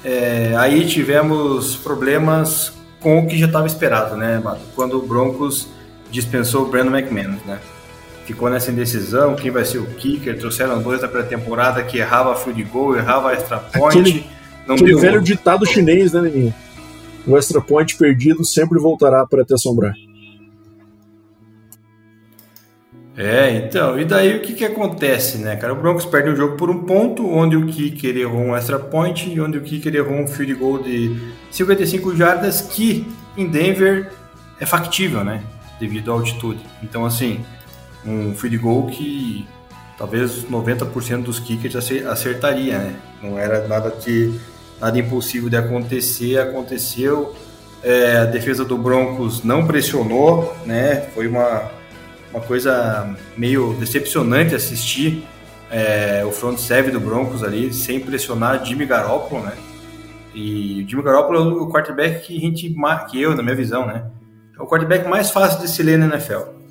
É, 0.03 0.55
aí 0.57 0.85
tivemos 0.87 1.77
problemas 1.77 2.73
com 3.01 3.21
o 3.21 3.27
que 3.27 3.39
já 3.39 3.47
estava 3.47 3.67
esperado, 3.67 4.17
né, 4.17 4.43
Quando 4.75 4.99
o 4.99 5.07
Broncos 5.07 5.69
dispensou 6.11 6.65
o 6.65 6.71
Brandon 6.71 6.97
McManus, 6.97 7.43
né? 7.45 7.61
Ficou 8.25 8.51
nessa 8.51 8.71
indecisão, 8.71 9.35
quem 9.35 9.51
vai 9.51 9.65
ser 9.65 9.79
o 9.79 9.87
kicker, 9.87 10.39
trouxeram 10.39 10.83
dois 10.83 11.01
da 11.01 11.09
pré-temporada 11.09 11.83
que 11.83 11.99
errava 11.99 12.35
field 12.35 12.63
goal, 12.65 12.97
errava 12.97 13.33
extra 13.33 13.59
point. 13.59 14.01
Aquele, 14.01 14.27
aquele 14.69 14.97
velho 14.97 15.21
ditado 15.21 15.67
chinês, 15.67 16.13
né, 16.13 16.23
menino? 16.23 16.55
O 17.27 17.37
extra 17.37 17.61
point 17.61 17.97
perdido 17.97 18.45
sempre 18.45 18.79
voltará 18.79 19.27
para 19.27 19.45
te 19.45 19.55
assombrar. 19.55 19.95
É, 23.17 23.59
então, 23.59 23.99
e 23.99 24.05
daí 24.05 24.37
o 24.37 24.41
que 24.41 24.55
que 24.55 24.65
acontece, 24.65 25.39
né, 25.39 25.55
cara? 25.55 25.73
O 25.73 25.77
Broncos 25.77 26.05
perde 26.05 26.31
o 26.31 26.37
jogo 26.37 26.57
por 26.57 26.69
um 26.69 26.81
ponto, 26.81 27.25
onde 27.29 27.57
o 27.57 27.67
kicker 27.67 28.17
errou 28.17 28.41
um 28.41 28.57
extra 28.57 28.79
point 28.79 29.31
e 29.31 29.41
onde 29.41 29.57
o 29.57 29.61
kicker 29.61 29.95
errou 29.95 30.19
um 30.19 30.27
field 30.27 30.55
goal 30.55 30.83
de 30.83 31.17
55 31.51 32.17
jardas, 32.17 32.61
que 32.61 33.07
em 33.37 33.47
Denver 33.47 34.11
é 34.59 34.67
factível, 34.67 35.25
né, 35.25 35.45
devido 35.79 36.11
à 36.11 36.15
altitude. 36.15 36.61
Então, 36.83 37.05
assim, 37.05 37.45
um 38.07 38.35
field 38.35 38.59
goal 38.59 38.87
que 38.87 39.47
talvez 39.97 40.45
90% 40.45 41.23
dos 41.23 41.39
kickers 41.39 41.77
acertaria, 42.07 42.79
né? 42.79 42.97
Não 43.23 43.39
era 43.39 43.67
nada 43.67 43.91
de 43.91 44.33
nada 44.81 44.99
impossível 44.99 45.49
de 45.49 45.57
acontecer, 45.57 46.39
aconteceu. 46.39 47.35
É, 47.83 48.19
a 48.19 48.25
defesa 48.25 48.65
do 48.65 48.77
Broncos 48.77 49.45
não 49.45 49.67
pressionou, 49.67 50.55
né? 50.67 51.09
Foi 51.15 51.27
uma 51.27 51.71
uma 52.35 52.43
coisa 52.43 53.17
meio 53.37 53.75
decepcionante 53.75 54.57
assistir 54.57 55.25
é, 55.71 56.25
o 56.25 56.33
front 56.33 56.59
seven 56.59 56.93
do 56.93 56.99
Broncos 56.99 57.45
ali, 57.45 57.73
sem 57.73 58.01
pressionar 58.01 58.65
Jimmy 58.65 58.85
Garoppolo, 58.85 59.43
né? 59.43 59.53
E 60.35 60.83
o 60.83 60.89
Jimmy 60.89 61.03
Garoppolo 61.03 61.39
é 61.39 61.63
o 61.63 61.69
quarterback 61.69 62.27
que 62.27 62.37
a 62.37 62.41
gente, 62.41 62.75
que 63.09 63.23
eu, 63.23 63.37
na 63.37 63.43
minha 63.43 63.55
visão, 63.55 63.87
né? 63.87 64.05
É 64.59 64.63
o 64.63 64.67
quarterback 64.67 65.09
mais 65.09 65.31
fácil 65.31 65.61
de 65.61 65.71
se 65.71 65.83
ler 65.83 65.97
na 65.97 66.07
NFL. 66.07 66.64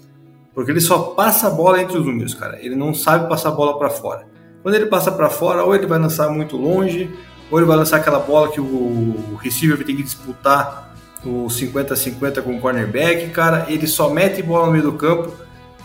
Porque 0.53 0.71
ele 0.71 0.81
só 0.81 0.99
passa 0.99 1.47
a 1.47 1.49
bola 1.49 1.81
entre 1.81 1.97
os 1.97 2.05
números, 2.05 2.33
cara. 2.33 2.59
Ele 2.61 2.75
não 2.75 2.93
sabe 2.93 3.27
passar 3.27 3.49
a 3.49 3.53
bola 3.53 3.77
para 3.77 3.89
fora. 3.89 4.27
Quando 4.61 4.75
ele 4.75 4.85
passa 4.85 5.11
para 5.11 5.29
fora, 5.29 5.63
ou 5.63 5.75
ele 5.75 5.87
vai 5.87 5.99
lançar 5.99 6.29
muito 6.29 6.55
longe, 6.55 7.09
ou 7.49 7.59
ele 7.59 7.67
vai 7.67 7.75
lançar 7.75 7.97
aquela 7.97 8.19
bola 8.19 8.49
que 8.49 8.61
o 8.61 9.37
receiver 9.41 9.75
vai 9.75 9.85
ter 9.85 9.93
que 9.93 10.03
disputar 10.03 10.93
o 11.25 11.47
50-50 11.47 12.41
com 12.41 12.57
o 12.57 12.61
cornerback, 12.61 13.29
cara. 13.29 13.65
Ele 13.69 13.87
só 13.87 14.09
mete 14.09 14.41
bola 14.41 14.67
no 14.67 14.71
meio 14.71 14.83
do 14.83 14.93
campo 14.93 15.33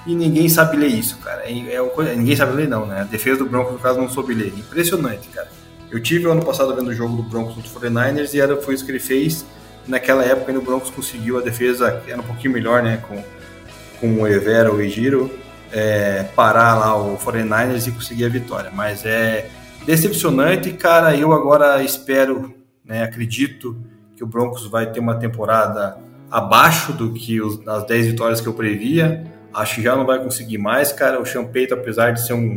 e 0.07 0.15
ninguém 0.15 0.49
sabe 0.49 0.77
ler 0.77 0.89
isso, 0.89 1.19
cara. 1.19 1.43
É, 1.45 1.53
é, 1.53 2.15
ninguém 2.17 2.37
sabe 2.37 2.53
ler, 2.55 2.69
não, 2.69 2.87
né? 2.87 3.03
A 3.03 3.05
defesa 3.05 3.39
do 3.39 3.47
Broncos, 3.47 3.73
no 3.73 3.79
caso, 3.79 3.99
não 3.99 4.09
soube 4.09 4.35
ler. 4.35 4.53
Impressionante, 4.57 5.29
cara. 5.29 5.49
Eu 5.91 6.01
tive 6.03 6.27
ano 6.27 6.45
passado 6.45 6.75
vendo 6.75 6.89
o 6.89 6.95
jogo 6.95 7.17
do 7.17 7.23
Broncos 7.23 7.55
contra 7.55 7.71
o 7.71 7.93
49ers 7.93 8.35
e 8.35 8.41
era, 8.41 8.57
foi 8.61 8.75
isso 8.75 8.85
que 8.85 8.91
ele 8.91 8.99
fez. 8.99 9.45
Naquela 9.87 10.23
época, 10.23 10.53
o 10.53 10.61
Broncos 10.61 10.91
conseguiu 10.91 11.39
a 11.39 11.41
defesa, 11.41 12.03
era 12.07 12.21
um 12.21 12.25
pouquinho 12.25 12.53
melhor, 12.53 12.83
né? 12.83 13.03
Com, 13.09 13.23
com 14.01 14.23
o 14.23 14.29
Evera, 14.29 14.73
o 14.73 14.81
Egiro, 14.81 15.31
é, 15.73 16.25
parar 16.35 16.75
lá 16.75 16.97
o 16.97 17.17
49ers 17.19 17.87
e 17.87 17.93
conseguir 17.93 18.25
a 18.25 18.29
vitória. 18.29 18.71
Mas 18.73 19.05
é 19.05 19.49
decepcionante, 19.85 20.73
cara. 20.73 21.15
Eu 21.17 21.33
agora 21.33 21.83
espero, 21.83 22.55
né? 22.85 23.03
Acredito 23.03 23.77
que 24.17 24.25
o 24.25 24.27
Broncos 24.27 24.67
vai 24.67 24.91
ter 24.91 25.01
uma 25.01 25.15
temporada 25.15 25.99
abaixo 26.31 26.93
do 26.93 27.13
que 27.13 27.41
os, 27.41 27.67
as 27.67 27.87
10 27.87 28.07
vitórias 28.09 28.41
que 28.41 28.47
eu 28.47 28.55
previa. 28.55 29.25
Acho 29.53 29.77
que 29.77 29.83
já 29.83 29.97
não 29.97 30.05
vai 30.05 30.19
conseguir 30.19 30.59
mais, 30.59 30.93
cara. 30.93 31.21
O 31.21 31.25
Champeito, 31.25 31.75
apesar 31.75 32.13
de 32.13 32.27
ser 32.27 32.35
um, 32.35 32.57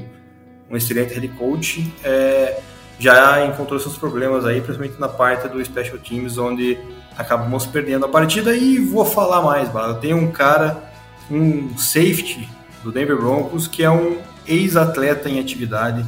um 0.70 0.76
excelente 0.76 1.14
head 1.14 1.28
coach, 1.30 1.92
é, 2.04 2.60
já 3.00 3.46
encontrou 3.46 3.80
seus 3.80 3.98
problemas 3.98 4.46
aí, 4.46 4.62
principalmente 4.62 5.00
na 5.00 5.08
parte 5.08 5.48
do 5.48 5.64
Special 5.64 5.98
Teams, 5.98 6.38
onde 6.38 6.78
acabamos 7.18 7.66
perdendo 7.66 8.06
a 8.06 8.10
partida. 8.10 8.56
E 8.56 8.78
vou 8.78 9.06
falar 9.06 9.42
mais, 9.42 9.70
Bala. 9.70 9.96
Tem 9.96 10.14
um 10.14 10.32
cara, 10.32 10.91
um 11.30 11.78
safety 11.78 12.50
do 12.84 12.92
Denver 12.92 13.18
Broncos, 13.18 13.68
que 13.68 13.84
é 13.84 13.90
um 13.90 14.18
ex-atleta 14.48 15.30
em 15.30 15.40
atividade. 15.40 16.06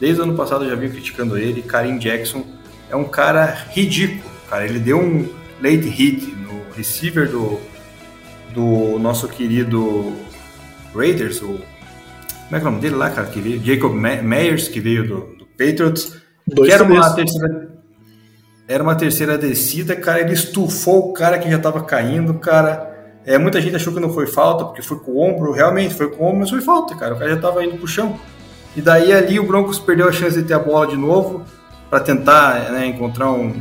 Desde 0.00 0.20
o 0.20 0.24
ano 0.24 0.34
passado 0.34 0.64
eu 0.64 0.70
já 0.70 0.76
vinha 0.76 0.90
criticando 0.90 1.36
ele, 1.36 1.62
Karim 1.62 1.98
Jackson. 1.98 2.44
É 2.90 2.96
um 2.96 3.04
cara 3.04 3.46
ridículo, 3.70 4.30
cara. 4.48 4.64
Ele 4.64 4.78
deu 4.78 5.00
um 5.00 5.28
late 5.60 5.88
hit 5.88 6.26
no 6.26 6.62
receiver 6.76 7.30
do, 7.30 7.60
do 8.52 8.98
nosso 8.98 9.28
querido 9.28 10.12
Raiders, 10.94 11.42
o. 11.42 11.58
Como 12.44 12.56
é 12.56 12.60
que 12.60 12.66
é 12.66 12.68
o 12.68 12.70
nome 12.70 12.80
dele 12.80 12.94
lá, 12.94 13.10
cara? 13.10 13.26
Que 13.26 13.40
veio, 13.40 13.64
Jacob 13.64 13.94
Meyers, 13.94 14.68
que 14.68 14.78
veio 14.78 15.08
do, 15.08 15.20
do 15.38 15.46
Patriots. 15.46 16.16
Dois 16.46 16.68
que 16.68 16.74
era 16.74 16.84
uma 16.84 17.14
terceira, 17.14 17.68
era 18.68 18.82
uma 18.82 18.94
terceira 18.94 19.38
descida, 19.38 19.96
cara. 19.96 20.20
Ele 20.20 20.34
estufou 20.34 21.10
o 21.10 21.12
cara 21.12 21.38
que 21.38 21.50
já 21.50 21.56
estava 21.56 21.82
caindo, 21.82 22.34
cara. 22.34 22.93
É, 23.26 23.38
muita 23.38 23.60
gente 23.60 23.74
achou 23.74 23.92
que 23.92 24.00
não 24.00 24.12
foi 24.12 24.26
falta, 24.26 24.64
porque 24.64 24.82
foi 24.82 24.98
com 24.98 25.12
o 25.12 25.20
ombro. 25.20 25.52
Realmente 25.52 25.94
foi 25.94 26.10
com 26.10 26.24
o 26.24 26.26
ombro, 26.26 26.40
mas 26.40 26.50
foi 26.50 26.60
falta, 26.60 26.94
cara. 26.94 27.14
O 27.14 27.18
cara 27.18 27.30
já 27.30 27.36
estava 27.36 27.64
indo 27.64 27.76
pro 27.76 27.86
chão. 27.86 28.18
E 28.76 28.82
daí 28.82 29.12
ali 29.12 29.38
o 29.38 29.46
Broncos 29.46 29.78
perdeu 29.78 30.08
a 30.08 30.12
chance 30.12 30.36
de 30.36 30.46
ter 30.46 30.54
a 30.54 30.58
bola 30.58 30.86
de 30.86 30.96
novo 30.96 31.44
para 31.88 32.00
tentar 32.00 32.72
né, 32.72 32.86
encontrar 32.86 33.30
um, 33.30 33.54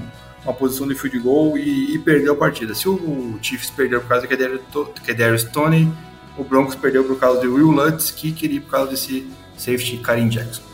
uma 0.44 0.54
posição 0.54 0.88
de 0.88 0.96
field 0.96 1.20
goal 1.20 1.58
e, 1.58 1.94
e, 1.94 2.00
perdeu 2.00 2.34
a 2.34 2.36
partida. 2.36 2.74
Se 2.74 2.90
o 2.90 3.38
Chiefs 3.42 3.70
perdeu 3.70 4.02
por 4.02 4.10
causa 4.10 4.28
que 4.28 5.14
Darius 5.14 5.44
Tony, 5.46 5.92
o 6.38 6.44
Broncos 6.44 6.76
perdeu 6.76 7.04
por 7.04 7.18
causa 7.20 7.40
de 7.40 7.48
Will 7.48 7.72
Lutz, 7.72 8.12
que 8.12 8.32
queria 8.32 8.60
por 8.60 8.72
causa 8.72 8.92
desse 8.92 9.28
safety 9.56 9.98
Karim 9.98 10.30
Jackson. 10.30 10.73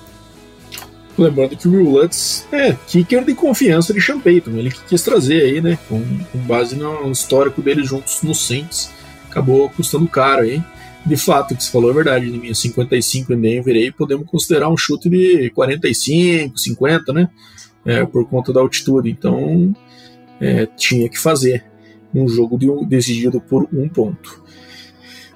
Lembrando 1.20 1.58
que 1.58 1.68
o 1.68 1.72
Will 1.72 1.90
Lutz 1.90 2.48
é 2.52 2.74
kicker 2.88 3.26
de 3.26 3.36
confiança 3.36 3.94
de 3.94 4.02
Sean 4.02 4.20
Payton, 4.20 4.52
ele 4.52 4.72
que 4.72 4.82
quis 4.86 5.02
trazer 5.02 5.42
aí, 5.42 5.62
né, 5.62 5.78
com, 5.90 6.02
com 6.32 6.40
base 6.40 6.76
no 6.76 7.12
histórico 7.12 7.62
deles 7.62 7.90
juntos 7.90 8.22
no 8.24 8.34
Saints, 8.34 8.90
acabou 9.30 9.70
custando 9.70 10.08
caro 10.08 10.44
aí. 10.44 10.64
De 11.06 11.18
fato, 11.18 11.54
o 11.54 11.58
que 11.58 11.64
você 11.64 11.72
falou 11.72 11.92
é 11.92 11.94
verdade, 11.94 12.30
de 12.30 12.38
minha 12.38 12.54
55 12.54 13.34
em 13.34 13.42
Denver 13.42 13.76
aí, 13.76 13.92
podemos 13.92 14.28
considerar 14.30 14.70
um 14.70 14.78
chute 14.78 15.10
de 15.10 15.50
45, 15.52 16.58
50, 16.58 17.14
né, 17.14 17.30
é, 17.86 18.06
por 18.06 18.26
conta 18.28 18.54
da 18.54 18.62
altitude, 18.62 19.10
então 19.10 19.74
é, 20.40 20.66
tinha 20.66 21.10
que 21.10 21.20
fazer 21.20 21.66
um 22.14 22.28
jogo 22.28 22.58
de 22.58 22.70
um, 22.70 22.86
decidido 22.86 23.42
por 23.42 23.68
um 23.74 23.88
ponto. 23.90 24.44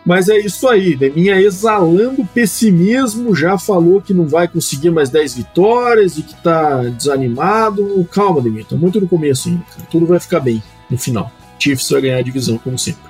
Mas 0.05 0.27
é 0.27 0.37
isso 0.37 0.67
aí, 0.67 0.95
Deminha 0.95 1.39
exalando 1.39 2.27
pessimismo, 2.33 3.33
já 3.33 3.57
falou 3.57 4.01
que 4.01 4.13
não 4.13 4.27
vai 4.27 4.47
conseguir 4.47 4.89
mais 4.89 5.09
10 5.09 5.35
vitórias 5.35 6.17
e 6.17 6.23
que 6.23 6.35
tá 6.43 6.83
desanimado. 6.83 8.07
Calma, 8.11 8.41
Deminha, 8.41 8.65
tá 8.69 8.75
muito 8.75 8.99
no 8.99 9.07
começo 9.07 9.47
ainda, 9.47 9.63
cara. 9.63 9.87
Tudo 9.89 10.05
vai 10.05 10.19
ficar 10.19 10.41
bem 10.41 10.61
no 10.89 10.97
final. 10.97 11.31
Chiefs 11.57 11.89
vai 11.89 12.01
ganhar 12.01 12.17
a 12.17 12.21
divisão, 12.21 12.57
como 12.57 12.77
sempre. 12.77 13.01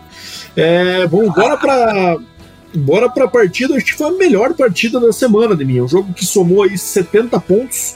É, 0.56 1.08
bom, 1.08 1.32
bora 1.32 1.58
pra, 1.58 2.18
bora 2.76 3.10
pra 3.10 3.28
partida. 3.28 3.76
Acho 3.76 3.86
que 3.86 3.96
foi 3.96 4.08
a 4.08 4.18
melhor 4.18 4.54
partida 4.54 5.00
da 5.00 5.12
semana, 5.12 5.56
Deminha. 5.56 5.84
Um 5.84 5.88
jogo 5.88 6.14
que 6.14 6.26
somou 6.26 6.62
aí 6.62 6.78
70 6.78 7.40
pontos 7.40 7.96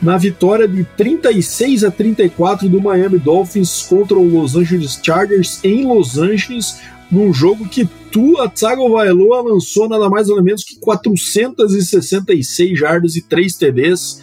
na 0.00 0.18
vitória 0.18 0.66
de 0.66 0.82
36 0.82 1.84
a 1.84 1.90
34 1.90 2.68
do 2.68 2.80
Miami 2.80 3.20
Dolphins 3.20 3.82
contra 3.82 4.18
o 4.18 4.28
Los 4.28 4.56
Angeles 4.56 4.98
Chargers 5.00 5.60
em 5.62 5.86
Los 5.86 6.18
Angeles 6.18 6.80
num 7.12 7.30
jogo 7.30 7.68
que 7.68 7.84
Tua 8.10 8.48
Tagovailoa 8.48 9.42
lançou 9.42 9.86
nada 9.86 10.08
mais 10.08 10.28
nada 10.28 10.40
menos 10.40 10.64
que 10.64 10.76
466 10.76 12.78
jardas 12.78 13.16
e 13.16 13.22
3 13.22 13.54
TDs. 13.54 14.22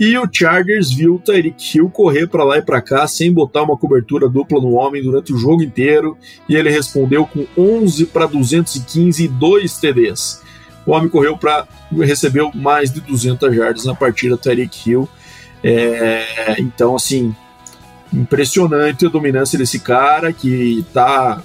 E 0.00 0.18
o 0.18 0.28
Chargers 0.30 0.92
viu 0.92 1.14
o 1.14 1.18
Tyreek 1.20 1.78
Hill 1.78 1.88
correr 1.88 2.26
para 2.26 2.42
lá 2.42 2.58
e 2.58 2.62
para 2.62 2.82
cá 2.82 3.06
sem 3.06 3.32
botar 3.32 3.62
uma 3.62 3.76
cobertura 3.76 4.28
dupla 4.28 4.60
no 4.60 4.72
homem 4.72 5.00
durante 5.00 5.32
o 5.32 5.38
jogo 5.38 5.62
inteiro. 5.62 6.18
E 6.48 6.56
ele 6.56 6.70
respondeu 6.70 7.24
com 7.24 7.46
11 7.56 8.06
para 8.06 8.26
215 8.26 9.24
e 9.24 9.28
2 9.28 9.78
TDs. 9.78 10.42
O 10.84 10.90
homem 10.90 11.08
correu 11.08 11.38
para 11.38 11.68
recebeu 11.92 12.50
mais 12.52 12.92
de 12.92 13.00
200 13.00 13.54
jardas 13.54 13.84
na 13.84 13.94
partida 13.94 14.36
Tyreek 14.36 14.90
Hill. 14.90 15.08
É, 15.62 16.56
então, 16.58 16.96
assim, 16.96 17.34
impressionante 18.12 19.06
a 19.06 19.08
dominância 19.08 19.56
desse 19.56 19.78
cara 19.78 20.32
que 20.32 20.80
está 20.80 21.40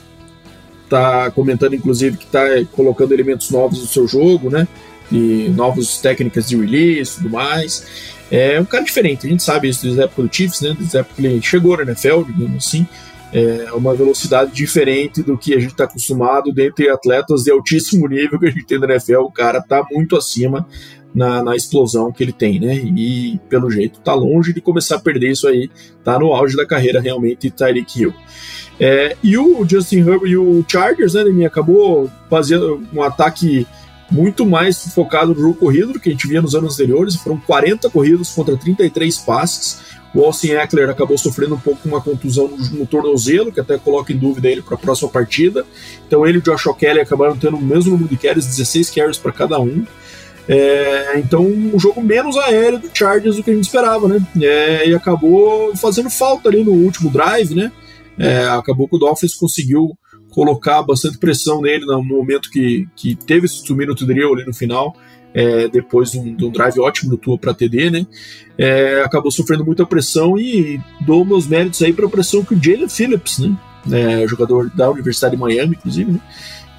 tá 0.90 1.32
comentando, 1.32 1.76
inclusive, 1.76 2.18
que 2.18 2.26
está 2.26 2.46
colocando 2.72 3.14
elementos 3.14 3.50
novos 3.50 3.80
no 3.80 3.88
seu 3.88 4.08
jogo, 4.08 4.50
né? 4.50 4.68
E 5.12 5.50
novas 5.56 5.98
técnicas 5.98 6.48
de 6.48 6.56
release 6.56 7.14
e 7.14 7.16
tudo 7.16 7.30
mais. 7.30 7.86
É 8.32 8.60
um 8.60 8.66
cara 8.66 8.84
diferente, 8.84 9.26
a 9.26 9.30
gente 9.30 9.42
sabe 9.42 9.70
isso 9.70 9.82
desde 9.84 10.02
a 10.02 10.04
época 10.06 10.24
do 10.24 10.36
Chiefs, 10.36 10.62
né? 10.62 10.76
Desde 10.78 10.98
a 10.98 11.00
época 11.02 11.16
que 11.16 11.26
ele 11.26 11.42
chegou 11.42 11.78
na 11.78 11.84
NFL, 11.84 12.24
digamos 12.28 12.66
assim. 12.66 12.88
É 13.32 13.72
uma 13.74 13.94
velocidade 13.94 14.52
diferente 14.52 15.22
do 15.22 15.38
que 15.38 15.54
a 15.54 15.60
gente 15.60 15.72
está 15.72 15.84
acostumado 15.84 16.52
dentre 16.52 16.90
atletas 16.90 17.44
de 17.44 17.52
altíssimo 17.52 18.08
nível 18.08 18.40
que 18.40 18.48
a 18.48 18.52
gente 18.52 18.66
tem 18.66 18.80
na 18.80 18.88
NFL. 18.88 19.20
O 19.20 19.32
cara 19.32 19.62
tá 19.62 19.86
muito 19.92 20.16
acima 20.16 20.68
na, 21.14 21.44
na, 21.44 21.56
explosão 21.56 22.12
que 22.12 22.24
ele 22.24 22.32
tem, 22.32 22.60
né? 22.60 22.76
E 22.76 23.40
pelo 23.50 23.70
jeito 23.70 24.00
tá 24.00 24.14
longe 24.14 24.54
de 24.54 24.62
começar 24.62 24.96
a 24.96 25.00
perder 25.00 25.32
isso 25.32 25.48
aí, 25.48 25.70
tá 26.04 26.20
no 26.20 26.34
auge 26.34 26.56
da 26.56 26.66
carreira 26.66 27.02
realmente 27.02 27.50
Tyreek 27.50 28.02
Hill. 28.02 28.14
É, 28.80 29.18
e 29.22 29.38
o 29.38 29.66
Justin 29.68 30.00
Herbert 30.00 30.30
e 30.30 30.38
o 30.38 30.64
Chargers, 30.68 31.14
né, 31.14 31.24
Demi, 31.24 31.46
acabou 31.46 32.10
fazendo 32.30 32.82
um 32.94 33.04
ataque 33.04 33.68
muito 34.10 34.46
mais 34.46 34.92
focado 34.94 35.34
no 35.34 35.42
jogo 35.42 35.54
corrido 35.56 35.94
do 35.94 36.00
que 36.00 36.10
a 36.10 36.12
gente 36.12 36.28
via 36.28 36.42
nos 36.42 36.56
anos 36.56 36.74
anteriores. 36.74 37.16
Foram 37.16 37.38
40 37.38 37.90
corridos 37.90 38.32
contra 38.32 38.56
33 38.56 39.18
passes. 39.20 40.00
O 40.14 40.24
Austin 40.24 40.54
Eckler 40.54 40.90
acabou 40.90 41.18
sofrendo 41.18 41.56
um 41.56 41.60
pouco 41.60 41.88
uma 41.88 42.02
contusão 42.02 42.48
no, 42.48 42.58
no 42.58 42.86
tornozelo, 42.88 43.52
que 43.52 43.60
até 43.60 43.78
coloca 43.78 44.12
em 44.12 44.18
dúvida 44.18 44.50
ele 44.50 44.62
para 44.62 44.76
a 44.76 44.78
próxima 44.78 45.10
partida. 45.10 45.66
Então 46.08 46.26
ele 46.26 46.38
e 46.38 46.42
o 46.42 46.42
Josh 46.42 46.66
O'Kelly 46.66 47.00
acabaram 47.00 47.38
tendo 47.38 47.58
o 47.58 47.62
mesmo 47.62 47.92
número 47.92 48.10
de 48.10 48.18
carries, 48.18 48.48
16 48.48 48.90
carries 48.90 49.18
para 49.18 49.32
cada 49.32 49.60
um. 49.60 49.86
É, 50.52 51.20
então, 51.20 51.46
um 51.46 51.80
jogo 51.80 52.02
menos 52.02 52.36
aéreo 52.36 52.80
do 52.80 52.90
Chargers 52.92 53.36
do 53.36 53.44
que 53.44 53.52
a 53.52 53.54
gente 53.54 53.66
esperava, 53.66 54.08
né? 54.08 54.20
É, 54.42 54.90
e 54.90 54.96
acabou 54.96 55.76
fazendo 55.76 56.10
falta 56.10 56.50
ali 56.50 56.64
no 56.64 56.72
último 56.72 57.12
drive, 57.12 57.54
né? 57.54 57.72
É, 58.18 58.48
acabou 58.48 58.88
que 58.88 58.96
o 58.96 59.00
Dolphins 59.00 59.36
conseguiu 59.36 59.96
colocar 60.32 60.82
bastante 60.82 61.20
pressão 61.20 61.62
nele 61.62 61.86
no 61.86 62.04
momento 62.04 62.50
que, 62.50 62.88
que 62.96 63.16
teve 63.16 63.46
esse 63.46 63.64
two-minute 63.64 64.04
drill 64.08 64.34
ali 64.34 64.44
no 64.44 64.54
final, 64.54 64.96
é, 65.36 65.68
depois 65.68 66.12
de 66.12 66.18
um, 66.18 66.36
de 66.36 66.44
um, 66.44 66.52
drive 66.52 66.80
ótimo 66.80 67.12
do 67.12 67.18
Tua 67.18 67.38
para 67.38 67.54
TD, 67.54 67.92
né? 67.92 68.08
É, 68.58 69.04
acabou 69.04 69.30
sofrendo 69.30 69.64
muita 69.64 69.86
pressão 69.86 70.36
e 70.36 70.82
dou 71.02 71.24
meus 71.24 71.46
méritos 71.46 71.80
aí 71.84 71.94
para 71.94 72.08
a 72.08 72.10
pressão 72.10 72.44
que 72.44 72.56
o 72.56 72.64
Jalen 72.64 72.90
Phillips, 72.90 73.38
né? 73.38 73.56
É, 73.92 74.28
jogador 74.28 74.70
da 74.76 74.90
Universidade 74.90 75.36
de 75.36 75.40
Miami, 75.42 75.76
inclusive, 75.78 76.12
né? 76.12 76.20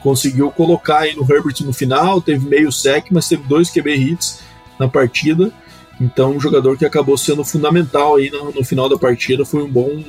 Conseguiu 0.03 0.51
colocar 0.51 1.01
aí 1.01 1.15
no 1.15 1.23
Herbert 1.23 1.57
no 1.61 1.73
final, 1.73 2.21
teve 2.21 2.49
meio 2.49 2.73
sec, 2.73 3.07
mas 3.11 3.29
teve 3.29 3.43
dois 3.45 3.71
QB 3.71 3.95
hits 3.95 4.41
na 4.79 4.89
partida 4.89 5.53
então, 6.01 6.35
um 6.35 6.41
jogador 6.41 6.79
que 6.79 6.87
acabou 6.87 7.19
sendo 7.19 7.45
fundamental 7.45 8.17
aí 8.17 8.31
no, 8.31 8.51
no 8.51 8.65
final 8.65 8.89
da 8.89 8.97
partida 8.97 9.45
foi 9.45 9.63
um 9.63 9.69
bom 9.69 10.03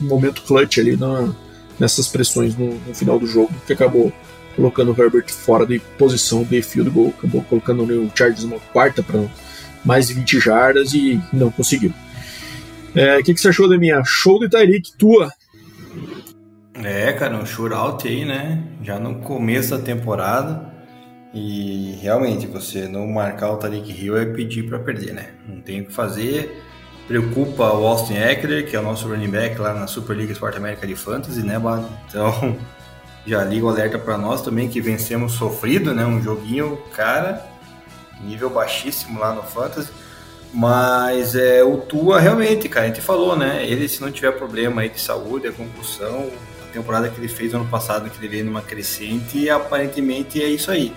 momento 0.00 0.42
clutch 0.42 0.78
ali 0.78 0.96
na, 0.96 1.32
nessas 1.78 2.06
pressões 2.06 2.54
no, 2.54 2.74
no 2.74 2.94
final 2.94 3.18
do 3.18 3.26
jogo, 3.26 3.50
que 3.66 3.72
acabou 3.72 4.12
colocando 4.54 4.92
o 4.92 5.02
Herbert 5.02 5.30
fora 5.30 5.64
de 5.64 5.78
posição 5.96 6.44
de 6.44 6.60
field 6.60 6.90
goal, 6.90 7.14
acabou 7.16 7.42
colocando 7.44 7.84
o 7.84 8.10
Chargers 8.14 8.44
uma 8.44 8.58
quarta 8.72 9.02
para 9.02 9.24
mais 9.82 10.08
de 10.08 10.14
20 10.14 10.40
jardas 10.40 10.92
e 10.92 11.18
não 11.32 11.50
conseguiu. 11.50 11.94
É, 12.94 13.16
o 13.16 13.20
é, 13.20 13.22
que, 13.22 13.32
que 13.32 13.40
você 13.40 13.48
achou 13.48 13.66
da 13.66 13.78
minha 13.78 14.02
show 14.04 14.38
de 14.38 14.48
Tyreek 14.48 14.92
tua? 14.98 15.32
É, 16.84 17.12
cara, 17.12 17.36
um 17.36 17.44
shootout 17.44 18.06
aí, 18.06 18.24
né? 18.24 18.62
Já 18.82 18.98
no 18.98 19.16
começo 19.16 19.76
da 19.76 19.82
temporada. 19.82 20.70
E 21.32 21.98
realmente, 22.02 22.46
você 22.46 22.88
não 22.88 23.06
marcar 23.06 23.52
o 23.52 23.56
Tariq 23.56 23.92
Hill 23.92 24.16
é 24.16 24.26
pedir 24.26 24.68
para 24.68 24.78
perder, 24.78 25.12
né? 25.12 25.30
Não 25.48 25.60
tem 25.60 25.80
o 25.80 25.86
que 25.86 25.92
fazer. 25.92 26.60
Preocupa 27.06 27.72
o 27.72 27.86
Austin 27.86 28.14
Eckler, 28.14 28.68
que 28.68 28.74
é 28.74 28.80
o 28.80 28.82
nosso 28.82 29.08
running 29.08 29.30
back 29.30 29.58
lá 29.60 29.74
na 29.74 29.86
Superliga 29.86 30.32
Sport 30.32 30.56
América 30.56 30.86
de 30.86 30.96
Fantasy, 30.96 31.42
né? 31.42 31.56
Então, 32.08 32.56
já 33.26 33.44
liga 33.44 33.66
o 33.66 33.68
alerta 33.68 33.98
para 33.98 34.18
nós 34.18 34.42
também 34.42 34.68
que 34.68 34.80
vencemos 34.80 35.32
sofrido, 35.32 35.94
né? 35.94 36.04
Um 36.04 36.22
joguinho, 36.22 36.78
cara, 36.94 37.46
nível 38.22 38.50
baixíssimo 38.50 39.20
lá 39.20 39.32
no 39.32 39.42
Fantasy. 39.42 39.90
Mas 40.52 41.36
é, 41.36 41.62
o 41.62 41.76
Tua 41.78 42.18
realmente, 42.18 42.68
cara, 42.68 42.86
a 42.86 42.88
gente 42.88 43.00
falou, 43.00 43.36
né? 43.36 43.64
Ele 43.64 43.88
se 43.88 44.00
não 44.00 44.10
tiver 44.10 44.32
problema 44.32 44.82
aí 44.82 44.88
de 44.88 45.00
saúde, 45.00 45.46
a 45.46 45.52
concussão, 45.52 46.28
temporada 46.70 47.08
que 47.08 47.18
ele 47.20 47.28
fez 47.28 47.54
ano 47.54 47.66
passado, 47.66 48.08
que 48.08 48.18
ele 48.18 48.28
veio 48.28 48.44
numa 48.44 48.62
crescente, 48.62 49.48
aparentemente 49.50 50.42
é 50.42 50.48
isso 50.48 50.70
aí 50.70 50.92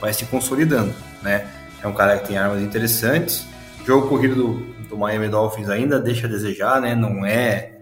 vai 0.00 0.12
se 0.12 0.24
consolidando, 0.26 0.94
né? 1.22 1.46
É 1.82 1.86
um 1.86 1.92
cara 1.92 2.18
que 2.18 2.28
tem 2.28 2.38
armas 2.38 2.62
interessantes. 2.62 3.46
O 3.82 3.86
jogo 3.86 4.08
corrido 4.08 4.34
do, 4.34 4.54
do 4.88 4.96
Miami 4.96 5.28
Dolphins 5.28 5.68
ainda 5.68 6.00
deixa 6.00 6.26
a 6.26 6.30
desejar, 6.30 6.80
né? 6.80 6.94
Não 6.94 7.24
é 7.24 7.72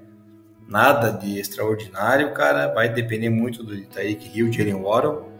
nada 0.68 1.11
de 1.11 1.38
extraordinário, 1.38 2.32
cara. 2.32 2.72
Vai 2.72 2.88
depender 2.88 3.30
muito 3.30 3.62
do 3.62 3.80
Tyreek 3.82 4.30
Hill, 4.36 4.53
Jalen 4.53 4.82
Waddle. 4.82 5.30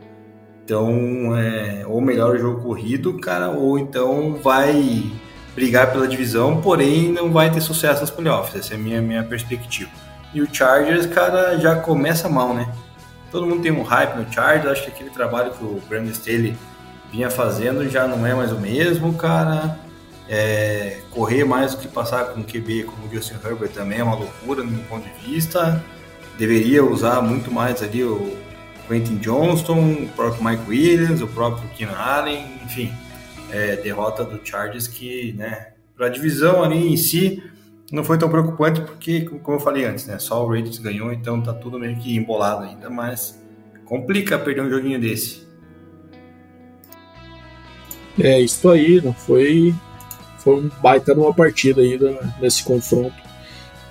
Então, 0.65 1.37
é, 1.37 1.87
ou 1.87 2.01
melhor 2.01 2.35
o 2.35 2.39
jogo 2.39 2.63
corrido, 2.63 3.19
cara, 3.21 3.51
ou 3.51 3.79
então 3.79 4.35
vai 4.43 5.05
brigar 5.55 5.93
pela 5.93 6.09
divisão, 6.09 6.61
porém 6.61 7.11
não 7.13 7.33
vai 7.33 7.51
ter 7.51 7.61
sucesso 7.61 8.01
nos 8.01 8.11
playoffs. 8.11 8.57
Essa 8.57 8.75
é 8.75 8.77
a 8.77 8.81
minha, 8.81 9.01
minha 9.01 9.23
perspectiva. 9.23 9.91
E 10.35 10.43
o 10.43 10.49
Chargers, 10.53 11.07
cara, 11.07 11.59
já 11.59 11.77
começa 11.77 12.29
mal, 12.29 12.55
né? 12.55 12.73
Todo 13.31 13.47
mundo 13.47 13.63
tem 13.63 13.73
um 13.73 13.83
hype 13.83 14.17
no 14.17 14.33
Chargers, 14.33 14.67
acho 14.67 14.85
que 14.85 14.91
aquele 14.91 15.11
trabalho 15.11 15.53
que 15.53 15.65
o 15.65 15.83
Brandon 15.89 16.11
Staley 16.11 16.57
vinha 17.11 17.31
fazendo 17.31 17.89
já 17.89 18.07
não 18.07 18.27
é 18.27 18.35
mais 18.35 18.53
o 18.53 18.61
mesmo, 18.61 19.15
cara. 19.15 19.79
É, 20.29 21.01
correr 21.11 21.45
mais 21.45 21.75
do 21.75 21.81
que 21.81 21.89
passar 21.89 22.27
com 22.27 22.41
o 22.41 22.45
QB 22.45 22.85
como 22.85 23.07
o 23.07 23.15
Justin 23.15 23.37
Herbert 23.45 23.71
também 23.71 24.01
é 24.01 24.03
uma 24.03 24.17
loucura 24.17 24.63
no 24.63 24.71
meu 24.71 24.83
ponto 24.85 25.09
de 25.09 25.31
vista. 25.31 25.85
Deveria 26.37 26.85
usar 26.85 27.23
muito 27.23 27.51
mais 27.51 27.83
ali 27.83 28.03
o 28.03 28.37
Quentin 28.89 29.17
Johnston, 29.17 30.03
o 30.03 30.09
próprio 30.15 30.45
Mike 30.45 30.69
Williams, 30.69 31.21
o 31.21 31.27
próprio 31.29 31.69
Keenan 31.71 31.97
Allen, 31.97 32.45
enfim, 32.65 32.93
é, 33.51 33.77
derrota 33.77 34.25
do 34.25 34.41
Chargers 34.45 34.87
que, 34.87 35.33
né, 35.33 35.69
para 35.97 36.07
a 36.07 36.09
divisão 36.11 36.63
ali 36.63 36.93
em 36.93 36.97
si 36.97 37.43
não 37.93 38.03
foi 38.03 38.19
tão 38.19 38.29
preocupante 38.29 38.81
porque, 38.81 39.23
como 39.23 39.57
eu 39.57 39.61
falei 39.61 39.85
antes, 39.85 40.07
né, 40.07 40.19
só 40.19 40.45
o 40.45 40.49
Raiders 40.49 40.79
ganhou, 40.79 41.13
então 41.13 41.41
tá 41.41 41.53
tudo 41.53 41.79
meio 41.79 41.97
que 41.97 42.17
embolado 42.17 42.65
ainda, 42.65 42.91
mas 42.91 43.41
complica 43.85 44.39
perder 44.39 44.63
um 44.63 44.71
joguinho 44.71 45.01
desse. 45.01 45.47
É, 48.19 48.41
isso 48.41 48.69
aí, 48.69 49.01
não 49.01 49.13
foi, 49.13 49.75
foi 50.39 50.57
um 50.57 50.71
baita 50.81 51.15
numa 51.15 51.35
partida 51.35 51.83
aí 51.83 51.99
nesse 52.41 52.65
confronto 52.65 53.27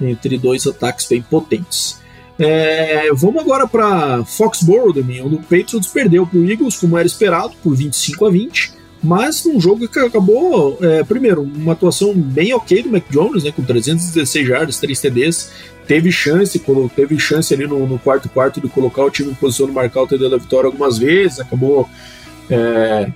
entre 0.01 0.37
dois 0.37 0.65
ataques 0.67 1.07
bem 1.07 1.21
potentes. 1.21 2.01
É, 2.37 3.09
vamos 3.13 3.41
agora 3.41 3.65
para 3.65 4.25
Foxborough, 4.25 4.99
onde 5.23 5.35
o 5.35 5.41
Patriots 5.41 5.87
perdeu 5.87 6.27
para 6.27 6.37
o 6.37 6.49
Eagles, 6.49 6.77
como 6.77 6.97
era 6.97 7.07
esperado, 7.07 7.53
por 7.63 7.75
25 7.75 8.25
a 8.25 8.29
20, 8.29 8.73
mas 9.03 9.43
num 9.45 9.59
jogo 9.59 9.87
que 9.87 9.99
acabou, 9.99 10.77
é, 10.81 11.03
primeiro, 11.03 11.41
uma 11.41 11.73
atuação 11.73 12.13
bem 12.13 12.53
ok 12.53 12.83
do 12.83 12.89
Mac 12.89 13.03
Jones, 13.09 13.43
né, 13.43 13.51
com 13.51 13.63
316 13.63 14.47
jardas, 14.47 14.79
3 14.79 14.99
TDs, 14.99 15.51
teve 15.87 16.11
chance, 16.11 16.59
teve 16.95 17.19
chance 17.19 17.53
ali 17.53 17.67
no, 17.67 17.85
no 17.87 17.99
quarto 17.99 18.27
quarto 18.29 18.59
de 18.59 18.67
colocar 18.67 19.03
o 19.03 19.11
time 19.11 19.31
em 19.31 19.35
posição 19.35 19.67
de 19.67 19.73
marcar 19.73 20.01
o 20.01 20.07
TD 20.07 20.29
da 20.29 20.37
vitória 20.37 20.67
algumas 20.67 20.97
vezes, 20.97 21.39
acabou 21.39 21.87
é, 22.49 23.11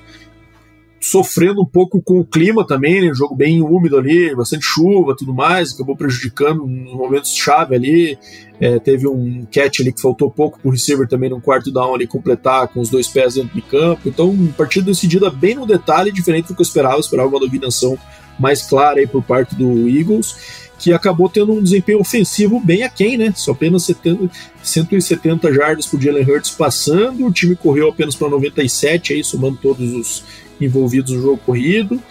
sofrendo 1.00 1.62
um 1.62 1.66
pouco 1.66 2.02
com 2.02 2.20
o 2.20 2.26
clima 2.26 2.66
também, 2.66 3.02
né? 3.02 3.12
um 3.12 3.16
jogo 3.16 3.36
bem 3.36 3.62
úmido 3.62 3.98
ali, 3.98 4.36
bastante 4.36 4.66
chuva 4.66 5.16
tudo 5.16 5.34
mais, 5.34 5.74
acabou 5.74 5.96
prejudicando 5.96 6.66
nos 6.66 6.94
momentos 6.94 7.34
chave 7.34 7.76
ali. 7.76 8.18
É, 8.60 8.78
teve 8.78 9.08
um 9.08 9.48
catch 9.50 9.80
ali 9.80 9.94
que 9.94 10.02
faltou 10.02 10.30
pouco 10.30 10.60
pro 10.60 10.72
receiver 10.72 11.08
também 11.08 11.30
no 11.30 11.40
quarto 11.40 11.72
down 11.72 11.96
ali 11.96 12.06
completar 12.06 12.68
com 12.68 12.82
os 12.82 12.90
dois 12.90 13.08
pés 13.08 13.36
dentro 13.36 13.56
de 13.56 13.62
campo. 13.62 14.02
Então, 14.10 14.36
partida 14.58 14.88
decidida 14.88 15.30
bem 15.30 15.56
no 15.56 15.66
detalhe, 15.66 16.12
diferente 16.12 16.50
do 16.50 16.56
que 16.56 16.62
eu 16.62 16.66
esperava. 16.66 16.96
Eu 16.96 17.00
esperava 17.00 17.30
uma 17.30 17.40
dominação 17.40 17.98
mais 18.38 18.62
clara 18.62 19.00
aí 19.00 19.08
por 19.08 19.24
parte 19.24 19.56
do 19.56 19.88
Eagles, 19.88 20.36
que 20.78 20.94
acabou 20.94 21.30
tendo 21.30 21.54
um 21.54 21.62
desempenho 21.62 22.00
ofensivo 22.00 22.60
bem 22.60 22.84
aquém, 22.84 23.18
né? 23.18 23.34
Só 23.36 23.52
apenas 23.52 23.84
70, 23.84 24.30
170 24.64 25.54
jardas 25.54 25.86
por 25.86 26.02
Jalen 26.02 26.24
Hurts 26.24 26.52
passando, 26.52 27.26
o 27.26 27.32
time 27.32 27.56
correu 27.56 27.90
apenas 27.90 28.16
para 28.16 28.30
97 28.30 29.14
aí, 29.14 29.24
somando 29.24 29.58
todos 29.62 29.94
os 29.94 30.24
envolvidos 30.60 31.14
no 31.14 31.22
jogo 31.22 31.38
corrido. 31.46 32.02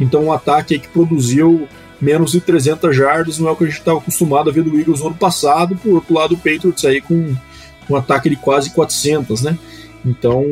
Então, 0.00 0.24
um 0.24 0.32
ataque 0.32 0.78
que 0.78 0.88
produziu 0.88 1.68
menos 2.00 2.32
de 2.32 2.40
300 2.40 2.94
jardas 2.94 3.38
não 3.38 3.48
é 3.48 3.52
o 3.52 3.56
que 3.56 3.64
a 3.64 3.66
gente 3.66 3.78
estava 3.78 3.98
acostumado 3.98 4.50
a 4.50 4.52
ver 4.52 4.62
do 4.62 4.78
Eagles 4.78 5.00
no 5.00 5.06
ano 5.06 5.16
passado. 5.16 5.76
Por 5.76 5.94
outro 5.94 6.14
lado, 6.14 6.34
o 6.34 6.36
Patriots 6.36 6.84
aí 6.84 7.00
com 7.00 7.34
um 7.88 7.96
ataque 7.96 8.28
de 8.28 8.36
quase 8.36 8.70
400, 8.70 9.42
né? 9.42 9.58
Então, 10.04 10.44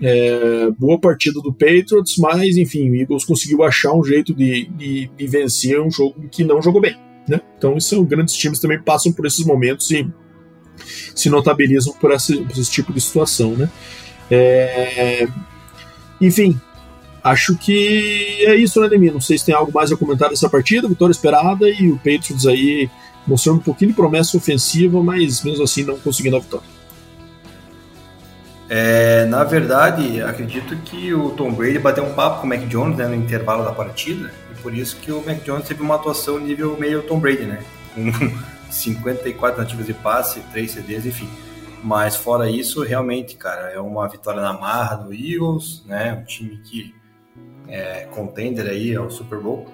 é, 0.00 0.70
boa 0.78 0.98
partida 0.98 1.40
do 1.40 1.52
Patriots, 1.52 2.16
mas 2.18 2.56
enfim, 2.56 2.90
o 2.90 2.94
Eagles 2.94 3.24
conseguiu 3.24 3.64
achar 3.64 3.92
um 3.92 4.04
jeito 4.04 4.32
de, 4.32 4.66
de, 4.66 5.10
de 5.16 5.26
vencer 5.26 5.80
um 5.80 5.90
jogo 5.90 6.14
que 6.30 6.44
não 6.44 6.62
jogou 6.62 6.80
bem. 6.80 6.96
Né? 7.28 7.40
Então, 7.58 7.78
são 7.80 8.04
grandes 8.04 8.34
times 8.34 8.60
também 8.60 8.80
passam 8.80 9.12
por 9.12 9.26
esses 9.26 9.44
momentos 9.44 9.90
e 9.90 10.08
se 11.14 11.28
notabilizam 11.28 11.92
por 11.94 12.12
esse, 12.12 12.36
por 12.36 12.52
esse 12.52 12.70
tipo 12.70 12.92
de 12.92 13.00
situação. 13.00 13.56
Né? 13.56 13.68
É, 14.30 15.26
enfim, 16.20 16.60
Acho 17.22 17.56
que 17.56 18.44
é 18.46 18.54
isso, 18.54 18.80
né, 18.80 18.88
Demi? 18.88 19.10
Não 19.10 19.20
sei 19.20 19.36
se 19.36 19.44
tem 19.44 19.54
algo 19.54 19.72
mais 19.72 19.92
a 19.92 19.96
comentar 19.96 20.30
dessa 20.30 20.48
partida. 20.48 20.88
Vitória 20.88 21.12
esperada 21.12 21.68
e 21.68 21.90
o 21.90 21.96
Patriots 21.96 22.46
aí 22.46 22.90
mostrando 23.26 23.58
um 23.58 23.62
pouquinho 23.62 23.90
de 23.90 23.96
promessa 23.96 24.36
ofensiva, 24.36 25.02
mas 25.02 25.42
mesmo 25.42 25.62
assim 25.62 25.84
não 25.84 25.98
conseguindo 25.98 26.36
a 26.36 26.40
vitória. 26.40 26.66
É, 28.68 29.24
na 29.26 29.42
verdade, 29.42 30.22
acredito 30.22 30.76
que 30.76 31.12
o 31.12 31.30
Tom 31.30 31.52
Brady 31.52 31.78
bateu 31.78 32.04
um 32.04 32.14
papo 32.14 32.40
com 32.40 32.46
o 32.46 32.48
Mac 32.48 32.60
Jones 32.68 32.96
né, 32.96 33.06
no 33.08 33.16
intervalo 33.16 33.64
da 33.64 33.72
partida, 33.72 34.32
e 34.52 34.62
por 34.62 34.72
isso 34.72 34.96
que 34.96 35.10
o 35.10 35.24
Mac 35.26 35.42
Jones 35.42 35.66
teve 35.66 35.82
uma 35.82 35.96
atuação 35.96 36.38
nível 36.38 36.76
meio 36.78 37.02
Tom 37.02 37.18
Brady, 37.18 37.42
né? 37.42 37.64
Com 37.94 38.12
54 38.70 39.56
tentativas 39.56 39.86
de 39.86 39.94
passe, 39.94 40.40
3 40.52 40.70
CDs, 40.70 41.04
enfim. 41.04 41.28
Mas 41.82 42.14
fora 42.14 42.48
isso, 42.48 42.82
realmente, 42.84 43.34
cara, 43.36 43.70
é 43.70 43.80
uma 43.80 44.06
vitória 44.08 44.40
na 44.40 44.52
marra 44.52 44.96
do 44.96 45.12
Eagles, 45.12 45.82
né? 45.86 46.12
Um 46.20 46.24
time 46.24 46.58
que 46.58 46.94
é, 47.70 48.06
contender 48.10 48.66
aí 48.66 48.94
ao 48.94 49.10
Super 49.10 49.38
Bowl. 49.38 49.66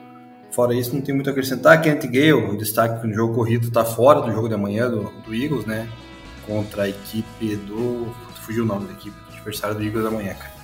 Fora 0.51 0.75
isso, 0.75 0.95
não 0.95 1.03
tem 1.03 1.15
muito 1.15 1.29
a 1.29 1.33
acrescentar. 1.33 1.81
Kent 1.83 2.05
Gale, 2.07 2.33
o 2.33 2.57
destaque 2.57 3.01
que 3.01 3.07
no 3.07 3.15
jogo 3.15 3.35
corrido 3.35 3.67
está 3.67 3.85
fora 3.85 4.21
do 4.21 4.33
jogo 4.33 4.49
de 4.49 4.55
amanhã 4.55 4.89
do, 4.89 5.13
do, 5.27 5.35
Eagles, 5.35 5.67
né? 5.67 5.89
Contra 6.47 6.85
a 6.85 6.89
equipe 6.89 7.57
do. 7.57 8.07
Fugiu 8.43 8.65
o 8.65 8.67
nome 8.67 8.87
da 8.87 8.93
equipe, 8.93 9.17
adversário 9.33 9.77
do 9.77 9.83
Eagles 9.83 10.07
amanhã, 10.07 10.35
cara. 10.35 10.55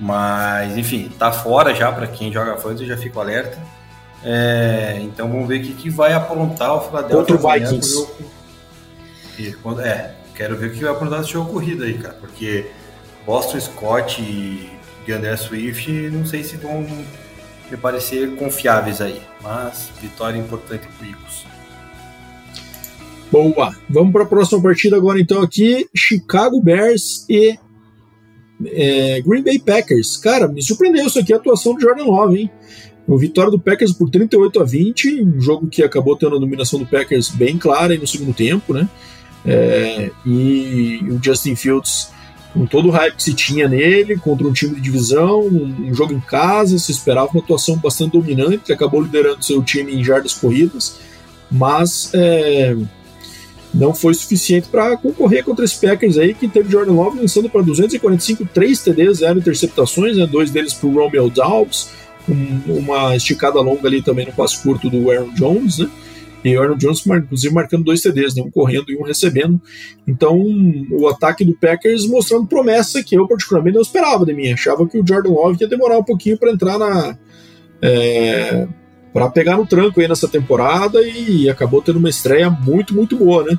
Mas, 0.00 0.76
enfim, 0.78 1.12
tá 1.18 1.30
fora 1.30 1.74
já 1.74 1.92
para 1.92 2.06
quem 2.06 2.32
joga 2.32 2.56
fantasy, 2.56 2.86
já 2.86 2.96
fico 2.96 3.20
alerta. 3.20 3.58
É, 4.24 4.98
então 5.02 5.28
vamos 5.28 5.46
ver 5.46 5.60
o 5.60 5.62
que, 5.62 5.74
que 5.74 5.90
vai 5.90 6.12
aprontar 6.12 6.74
o 6.74 6.80
Philadelphia 6.80 7.36
contra 7.36 7.36
o 7.36 7.52
Vikings. 7.52 7.94
Jogo... 9.38 9.80
É, 9.80 10.14
quero 10.34 10.56
ver 10.56 10.70
o 10.70 10.72
que 10.72 10.82
vai 10.82 10.92
aprontar 10.92 11.20
esse 11.20 11.30
jogo 11.30 11.52
corrido 11.52 11.84
aí, 11.84 11.98
cara, 11.98 12.14
porque 12.14 12.70
Boston 13.24 13.60
Scott 13.60 14.20
e 14.20 14.79
de 15.04 15.12
André 15.12 15.36
Swift, 15.36 15.90
não 16.10 16.26
sei 16.26 16.44
se 16.44 16.56
vão 16.56 16.82
me 17.70 17.76
parecer 17.76 18.34
confiáveis 18.36 19.00
aí, 19.00 19.20
mas 19.42 19.90
vitória 20.00 20.38
importante 20.38 20.86
para 20.86 21.06
o 21.06 21.10
Eagles. 21.10 21.46
Boa, 23.30 23.76
vamos 23.88 24.12
para 24.12 24.24
a 24.24 24.26
próxima 24.26 24.60
partida 24.60 24.96
agora 24.96 25.20
então 25.20 25.40
aqui, 25.40 25.88
Chicago 25.94 26.60
Bears 26.60 27.24
e 27.28 27.56
é, 28.66 29.20
Green 29.20 29.42
Bay 29.42 29.58
Packers. 29.58 30.16
Cara, 30.16 30.48
me 30.48 30.62
surpreendeu 30.62 31.06
isso 31.06 31.18
aqui, 31.18 31.32
a 31.32 31.36
atuação 31.36 31.74
do 31.74 31.80
Jordan 31.80 32.04
Love, 32.04 32.40
hein? 32.40 32.50
Uma 33.06 33.18
vitória 33.18 33.50
do 33.50 33.58
Packers 33.58 33.92
por 33.92 34.10
38 34.10 34.60
a 34.60 34.64
20, 34.64 35.22
um 35.22 35.40
jogo 35.40 35.68
que 35.68 35.82
acabou 35.82 36.16
tendo 36.16 36.36
a 36.36 36.38
dominação 36.38 36.78
do 36.78 36.86
Packers 36.86 37.28
bem 37.28 37.56
clara 37.56 37.96
no 37.96 38.06
segundo 38.06 38.34
tempo, 38.34 38.74
né? 38.74 38.88
É, 39.44 40.10
e 40.26 41.00
o 41.08 41.18
Justin 41.22 41.56
Fields 41.56 42.10
com 42.52 42.66
todo 42.66 42.88
o 42.88 42.90
hype 42.90 43.16
que 43.16 43.22
se 43.22 43.34
tinha 43.34 43.68
nele, 43.68 44.16
contra 44.16 44.46
um 44.46 44.52
time 44.52 44.74
de 44.74 44.80
divisão, 44.80 45.40
um, 45.40 45.94
jogo 45.94 46.12
em 46.12 46.20
casa, 46.20 46.78
se 46.78 46.90
esperava 46.90 47.30
uma 47.32 47.42
atuação 47.42 47.76
bastante 47.76 48.12
dominante, 48.12 48.72
acabou 48.72 49.00
liderando 49.00 49.44
seu 49.44 49.62
time 49.62 49.94
em 49.94 50.04
jardas 50.04 50.34
corridas, 50.34 50.98
mas 51.50 52.10
é, 52.12 52.76
não 53.72 53.94
foi 53.94 54.14
suficiente 54.14 54.68
para 54.68 54.96
concorrer 54.96 55.44
contra 55.44 55.64
esse 55.64 55.80
Packers 55.80 56.18
aí, 56.18 56.34
que 56.34 56.48
teve 56.48 56.70
Jordan 56.70 56.92
Love 56.92 57.20
lançando 57.20 57.48
para 57.48 57.62
245, 57.62 58.46
3 58.52 58.82
TDs, 58.82 59.18
0 59.18 59.38
interceptações, 59.38 60.16
né, 60.16 60.26
dois 60.26 60.50
deles 60.50 60.74
para 60.74 60.88
o 60.88 60.94
Romeo 60.94 61.30
Dobbs, 61.30 61.88
um, 62.28 62.78
uma 62.78 63.16
esticada 63.16 63.60
longa 63.60 63.86
ali 63.86 64.02
também 64.02 64.26
no 64.26 64.32
passo 64.32 64.62
curto 64.62 64.90
do 64.90 65.10
Aaron 65.10 65.32
Jones, 65.34 65.78
né? 65.78 65.88
E 66.44 66.56
o 66.56 66.62
Aaron 66.62 66.76
Jones, 66.76 67.04
inclusive, 67.06 67.54
marcando 67.54 67.84
dois 67.84 68.00
TDs, 68.00 68.34
né, 68.34 68.42
um 68.42 68.50
correndo 68.50 68.90
e 68.90 68.96
um 68.96 69.02
recebendo. 69.02 69.60
Então, 70.06 70.38
o 70.90 71.08
ataque 71.08 71.44
do 71.44 71.54
Packers 71.54 72.06
mostrando 72.06 72.46
promessa 72.46 73.02
que 73.02 73.16
eu, 73.16 73.28
particularmente, 73.28 73.74
não 73.74 73.82
esperava 73.82 74.24
de 74.24 74.32
mim. 74.32 74.52
Achava 74.52 74.86
que 74.86 74.98
o 74.98 75.06
Jordan 75.06 75.30
Love 75.30 75.58
ia 75.60 75.68
demorar 75.68 75.98
um 75.98 76.04
pouquinho 76.04 76.38
para 76.38 76.50
entrar 76.50 76.78
na. 76.78 77.16
É, 77.82 78.66
para 79.12 79.28
pegar 79.28 79.56
no 79.56 79.66
tranco 79.66 80.00
aí 80.00 80.06
nessa 80.06 80.28
temporada 80.28 81.02
e 81.02 81.48
acabou 81.48 81.82
tendo 81.82 81.98
uma 81.98 82.08
estreia 82.08 82.48
muito, 82.48 82.94
muito 82.94 83.16
boa, 83.16 83.44
né? 83.44 83.58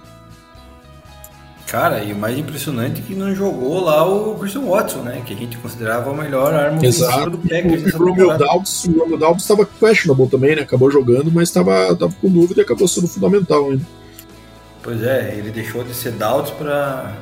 Cara, 1.72 2.04
e 2.04 2.12
o 2.12 2.18
mais 2.18 2.38
impressionante 2.38 3.00
é 3.00 3.02
que 3.02 3.16
não 3.16 3.34
jogou 3.34 3.80
lá 3.80 4.06
o 4.06 4.36
Christian 4.36 4.64
Watson, 4.64 5.04
né? 5.04 5.22
Que 5.26 5.34
a 5.34 5.38
gente 5.38 5.56
considerava 5.56 6.12
a 6.12 6.14
melhor 6.14 6.54
arma 6.54 6.86
Exato. 6.86 7.30
do 7.30 7.38
Packers. 7.38 7.94
O 7.94 7.98
Romeo 7.98 8.38
Dobbs, 8.38 8.84
o 8.84 9.00
Romeo 9.00 9.18
Dobbs 9.18 9.44
estava 9.44 9.66
questionable 9.66 10.28
também, 10.28 10.54
né? 10.54 10.64
Acabou 10.64 10.92
jogando, 10.92 11.32
mas 11.32 11.48
estava 11.48 11.96
tava 11.96 12.14
com 12.20 12.28
dúvida 12.28 12.60
e 12.60 12.64
acabou 12.66 12.90
sendo 12.90 13.08
fundamental 13.08 13.70
ainda. 13.70 13.86
Pois 14.84 15.02
é, 15.02 15.34
ele 15.38 15.50
deixou 15.50 15.82
de 15.86 15.94
ser 15.94 16.12
Doubts 16.12 16.52
para 16.52 17.16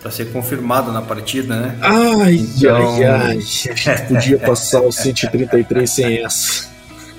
para 0.00 0.10
ser 0.10 0.32
confirmado 0.32 0.90
na 0.90 1.02
partida, 1.02 1.54
né? 1.54 1.78
Ai, 1.82 2.36
então... 2.36 2.74
ai, 2.74 3.04
ai, 3.04 3.36
a 3.36 3.40
gente 3.40 4.08
podia 4.08 4.38
passar 4.38 4.80
os 4.80 4.96
133 4.96 5.90
sem 5.90 6.24
essa. 6.24 6.66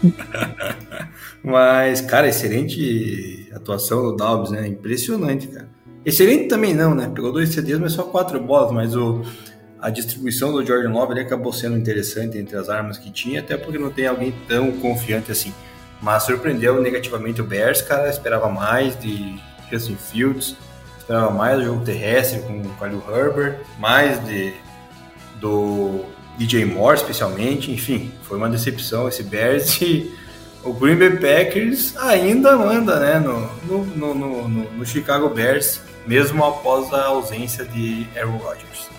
Mas, 1.44 2.02
cara, 2.02 2.28
excelente 2.28 3.48
atuação 3.54 4.02
do 4.02 4.16
Dobbs, 4.16 4.50
né? 4.50 4.68
Impressionante, 4.68 5.46
cara. 5.46 5.70
Excelente 6.06 6.48
também 6.48 6.74
não, 6.74 6.96
né? 6.96 7.12
Pegou 7.14 7.32
dois 7.32 7.50
CDs, 7.50 7.80
mas 7.80 7.94
só 7.94 8.04
quatro 8.04 8.40
bolas, 8.40 8.72
mas 8.72 8.96
o, 8.96 9.22
a 9.80 9.90
distribuição 9.90 10.52
do 10.52 10.66
Jordan 10.66 10.92
Love 10.92 11.14
ele 11.14 11.22
acabou 11.22 11.54
sendo 11.54 11.78
interessante 11.78 12.38
entre 12.38 12.58
as 12.58 12.70
armas 12.70 12.98
que 12.98 13.12
tinha, 13.12 13.40
até 13.40 13.56
porque 13.56 13.78
não 13.78 13.92
tem 13.92 14.08
alguém 14.08 14.34
tão 14.48 14.72
confiante 14.72 15.32
assim. 15.32 15.54
Mas 16.02 16.24
surpreendeu 16.24 16.82
negativamente 16.82 17.42
o 17.42 17.44
Bears, 17.44 17.82
cara, 17.82 18.10
esperava 18.10 18.50
mais 18.50 19.00
de 19.00 19.40
Justin 19.72 19.96
Fields, 19.96 20.56
esperava 20.98 21.30
mais 21.30 21.60
do 21.60 21.66
jogo 21.66 21.86
terrestre 21.86 22.40
com 22.42 22.62
o 22.62 22.76
Khalil 22.80 23.04
Herbert, 23.08 23.60
mais 23.80 24.24
de 24.26 24.54
do 25.40 26.06
DJ 26.38 26.66
Moore 26.66 26.98
especialmente, 26.98 27.72
enfim, 27.72 28.12
foi 28.24 28.38
uma 28.38 28.50
decepção 28.50 29.08
esse 29.08 29.24
Bears 29.24 29.82
e 29.82 30.12
o 30.64 30.74
Green 30.74 30.96
Bay 30.96 31.18
Packers 31.18 31.96
ainda 31.98 32.56
manda 32.56 33.00
né, 33.00 33.20
no, 33.20 33.50
no, 33.66 33.86
no, 33.86 34.48
no, 34.48 34.48
no 34.48 34.86
Chicago 34.86 35.30
Bears 35.30 35.82
mesmo 36.06 36.44
após 36.44 36.92
a 36.94 37.06
ausência 37.06 37.66
de 37.66 38.08
Aaron 38.16 38.38
Rodgers. 38.38 38.90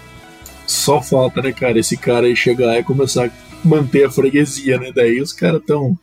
Só 0.67 1.03
falta, 1.03 1.43
né, 1.43 1.53
cara, 1.53 1.79
esse 1.79 1.97
cara 1.97 2.27
aí 2.27 2.37
chegar 2.37 2.79
e 2.79 2.85
começar 2.85 3.27
a 3.27 3.31
manter 3.65 4.07
a 4.07 4.11
freguesia, 4.11 4.79
né? 4.79 4.91
Daí 4.95 5.21
os 5.21 5.33
caras 5.33 5.63
tão 5.67 5.99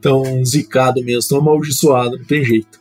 tão 0.00 0.44
zicado 0.44 1.02
mesmo, 1.04 1.28
tão 1.28 1.38
amaldiçoado, 1.38 2.18
não 2.18 2.24
tem 2.24 2.44
jeito. 2.44 2.80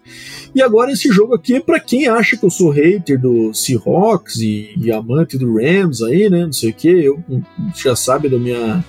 E 0.55 0.61
agora 0.61 0.91
esse 0.91 1.07
jogo 1.09 1.35
aqui, 1.35 1.59
para 1.59 1.79
quem 1.79 2.07
acha 2.07 2.35
que 2.35 2.43
eu 2.43 2.49
sou 2.49 2.71
hater 2.71 3.19
do 3.21 3.53
Seahawks 3.53 4.37
e, 4.37 4.73
e 4.75 4.91
amante 4.91 5.37
do 5.37 5.55
Rams 5.55 6.01
aí, 6.01 6.29
né, 6.29 6.45
não 6.45 6.51
sei 6.51 6.71
o 6.71 6.73
que, 6.73 6.87
eu 6.87 7.23
já 7.75 7.95
sabe 7.95 8.27
do 8.27 8.39
minha 8.39 8.83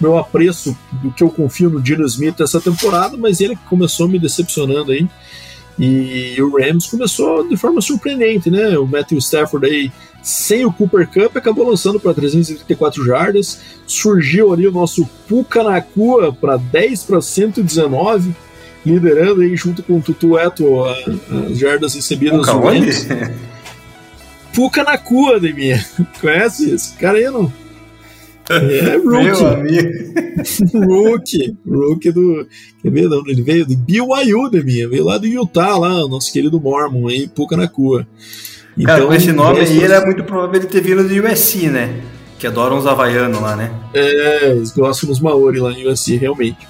meu 0.00 0.18
apreço 0.18 0.76
do 1.02 1.10
que 1.12 1.22
eu 1.22 1.30
confio 1.30 1.70
no 1.70 1.80
Dino 1.80 2.04
Smith 2.04 2.40
essa 2.40 2.60
temporada, 2.60 3.16
mas 3.16 3.40
ele 3.40 3.56
começou 3.68 4.08
me 4.08 4.18
decepcionando 4.18 4.92
aí. 4.92 5.08
E 5.78 6.36
o 6.40 6.56
Rams 6.56 6.86
começou 6.86 7.48
de 7.48 7.56
forma 7.56 7.80
surpreendente, 7.80 8.50
né? 8.50 8.78
O 8.78 8.86
Matthew 8.86 9.18
Stafford 9.18 9.66
aí, 9.66 9.92
sem 10.22 10.64
o 10.64 10.72
Cooper 10.72 11.08
Cup, 11.08 11.36
acabou 11.36 11.68
lançando 11.68 11.98
para 11.98 12.14
334 12.14 13.04
jardas. 13.04 13.60
Surgiu 13.86 14.52
ali 14.52 14.66
o 14.68 14.72
nosso 14.72 15.08
Puka 15.28 15.64
Nakua 15.64 16.32
para 16.32 16.56
10 16.56 17.02
para 17.04 17.20
119, 17.20 18.34
liderando 18.86 19.42
aí 19.42 19.56
junto 19.56 19.82
com 19.82 19.98
o 19.98 20.02
Tutu 20.02 20.38
Eto 20.38 20.84
as 20.84 21.58
jardas 21.58 21.94
recebidas 21.94 22.46
do 22.46 22.60
Rams. 22.60 23.08
Puka 24.54 24.84
Nakua, 24.84 25.40
Demir. 25.40 25.84
Conhece 26.20 26.70
esse 26.70 26.94
cara 26.94 27.18
aí 27.18 27.24
não? 27.24 27.52
É, 28.50 28.96
Rookie. 28.96 29.08
Meu 29.08 29.46
amigo. 29.46 29.88
rookie. 30.86 31.56
Rookie 31.66 32.12
do. 32.12 32.46
Quer 32.82 32.90
ver? 32.90 33.08
Não, 33.08 33.22
ele 33.26 33.42
veio 33.42 33.66
do 33.66 33.76
BYU, 33.76 34.50
da 34.50 34.62
minha. 34.62 34.88
Veio 34.88 35.04
lá 35.04 35.18
do 35.18 35.26
Utah, 35.26 35.78
lá, 35.78 36.04
o 36.04 36.08
nosso 36.08 36.32
querido 36.32 36.60
Mormon 36.60 37.08
aí, 37.08 37.26
Puka 37.26 37.56
na 37.56 37.66
Cua. 37.66 38.06
Então, 38.76 38.94
Cara, 38.94 39.06
com 39.06 39.14
esse 39.14 39.32
nome 39.32 39.60
aí, 39.60 39.82
era 39.82 40.04
muito 40.04 40.24
provável 40.24 40.60
ele 40.60 40.66
ter 40.66 40.82
vindo 40.82 41.06
do 41.06 41.26
USC, 41.26 41.68
né? 41.68 42.00
Que 42.38 42.46
adoram 42.46 42.76
os 42.76 42.86
havaianos 42.86 43.40
lá, 43.40 43.56
né? 43.56 43.70
É, 43.94 44.50
eles 44.50 44.72
gostam 44.72 45.08
dos 45.08 45.20
Maori 45.20 45.60
lá 45.60 45.70
no 45.70 45.90
USC, 45.90 46.16
realmente. 46.16 46.66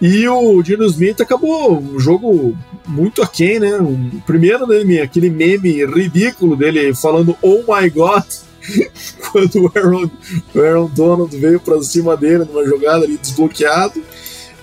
E 0.00 0.26
o 0.28 0.62
Dino 0.62 0.84
Smith 0.86 1.20
acabou 1.20 1.78
um 1.78 1.98
jogo 1.98 2.56
muito 2.88 3.22
aquém, 3.22 3.60
né? 3.60 3.76
Um, 3.78 4.20
primeiro, 4.26 4.66
né, 4.66 5.00
aquele 5.02 5.28
meme 5.28 5.84
ridículo 5.84 6.56
dele 6.56 6.94
falando 6.94 7.36
Oh 7.42 7.62
my 7.68 7.88
God 7.90 8.24
quando 9.30 9.64
o 9.64 9.72
Aaron, 9.74 10.10
o 10.54 10.60
Aaron 10.60 10.90
Donald 10.94 11.36
veio 11.36 11.60
para 11.60 11.82
cima 11.82 12.16
dele 12.16 12.44
numa 12.44 12.64
jogada 12.64 13.04
ali 13.04 13.16
desbloqueado, 13.18 14.02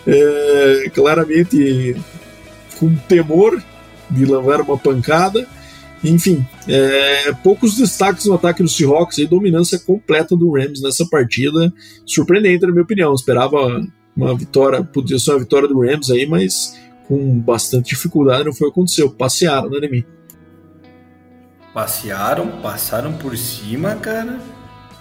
é, 0.08 0.92
claramente 0.94 1.96
com 2.80 2.96
temor 2.96 3.62
de 4.10 4.26
levar 4.26 4.62
uma 4.62 4.78
pancada. 4.78 5.48
Enfim, 6.04 6.46
é, 6.68 7.34
poucos 7.44 7.76
destaques 7.76 8.26
no 8.26 8.34
ataque 8.34 8.64
do 8.64 8.70
Seahawks 8.70 9.18
e 9.18 9.28
dominância 9.28 9.78
completa 9.78 10.36
do 10.36 10.52
Rams 10.52 10.82
nessa 10.82 11.06
partida. 11.06 11.74
Surpreendente, 12.06 12.66
na 12.66 12.72
minha 12.72 12.84
opinião. 12.84 13.14
Esperava 13.14 13.58
uma 14.16 14.36
vitória, 14.36 14.82
podia 14.82 15.20
ser 15.20 15.32
uma 15.32 15.40
vitória 15.40 15.68
do 15.68 15.82
Rams 15.82 16.10
aí, 16.10 16.26
mas 16.26 16.78
com 17.08 17.40
bastante 17.40 17.90
dificuldade 17.90 18.46
não 18.46 18.54
foi 18.54 18.70
o 18.70 18.72
que 18.72 18.80
aconteceu. 18.80 19.10
Passearam, 19.10 19.70
né, 19.70 19.80
Nemi? 19.82 20.06
Passearam, 21.80 22.48
passaram 22.62 23.14
por 23.14 23.38
cima, 23.38 23.96
cara. 23.96 24.38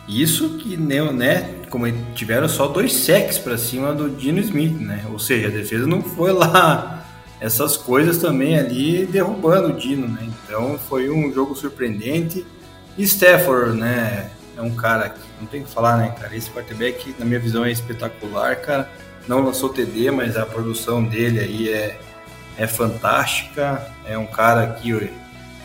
Isso 0.06 0.58
que, 0.58 0.76
né, 0.76 1.56
como 1.68 1.90
tiveram 2.14 2.48
só 2.48 2.68
dois 2.68 2.92
sacks 2.92 3.36
para 3.36 3.58
cima 3.58 3.92
do 3.92 4.08
Dino 4.08 4.38
Smith, 4.38 4.78
né? 4.78 5.04
Ou 5.10 5.18
seja, 5.18 5.48
a 5.48 5.50
defesa 5.50 5.88
não 5.88 6.00
foi 6.00 6.32
lá 6.32 7.04
essas 7.40 7.76
coisas 7.76 8.18
também 8.18 8.56
ali 8.56 9.04
derrubando 9.06 9.70
o 9.70 9.72
Dino, 9.72 10.06
né? 10.06 10.30
Então 10.44 10.78
foi 10.88 11.10
um 11.10 11.32
jogo 11.32 11.56
surpreendente. 11.56 12.46
E 12.96 13.02
Stafford, 13.02 13.76
né, 13.76 14.30
é 14.56 14.62
um 14.62 14.70
cara 14.70 15.08
que 15.08 15.20
não 15.40 15.48
tem 15.48 15.64
que 15.64 15.70
falar, 15.70 15.96
né, 15.96 16.14
cara? 16.16 16.36
Esse 16.36 16.48
quarterback, 16.48 17.12
na 17.18 17.24
minha 17.24 17.40
visão, 17.40 17.64
é 17.64 17.72
espetacular, 17.72 18.54
cara. 18.54 18.88
Não 19.26 19.40
lançou 19.40 19.68
TD, 19.68 20.12
mas 20.12 20.36
a 20.36 20.46
produção 20.46 21.02
dele 21.02 21.40
aí 21.40 21.72
é, 21.72 21.98
é 22.56 22.68
fantástica. 22.68 23.84
É 24.06 24.16
um 24.16 24.26
cara 24.26 24.74
que 24.74 24.92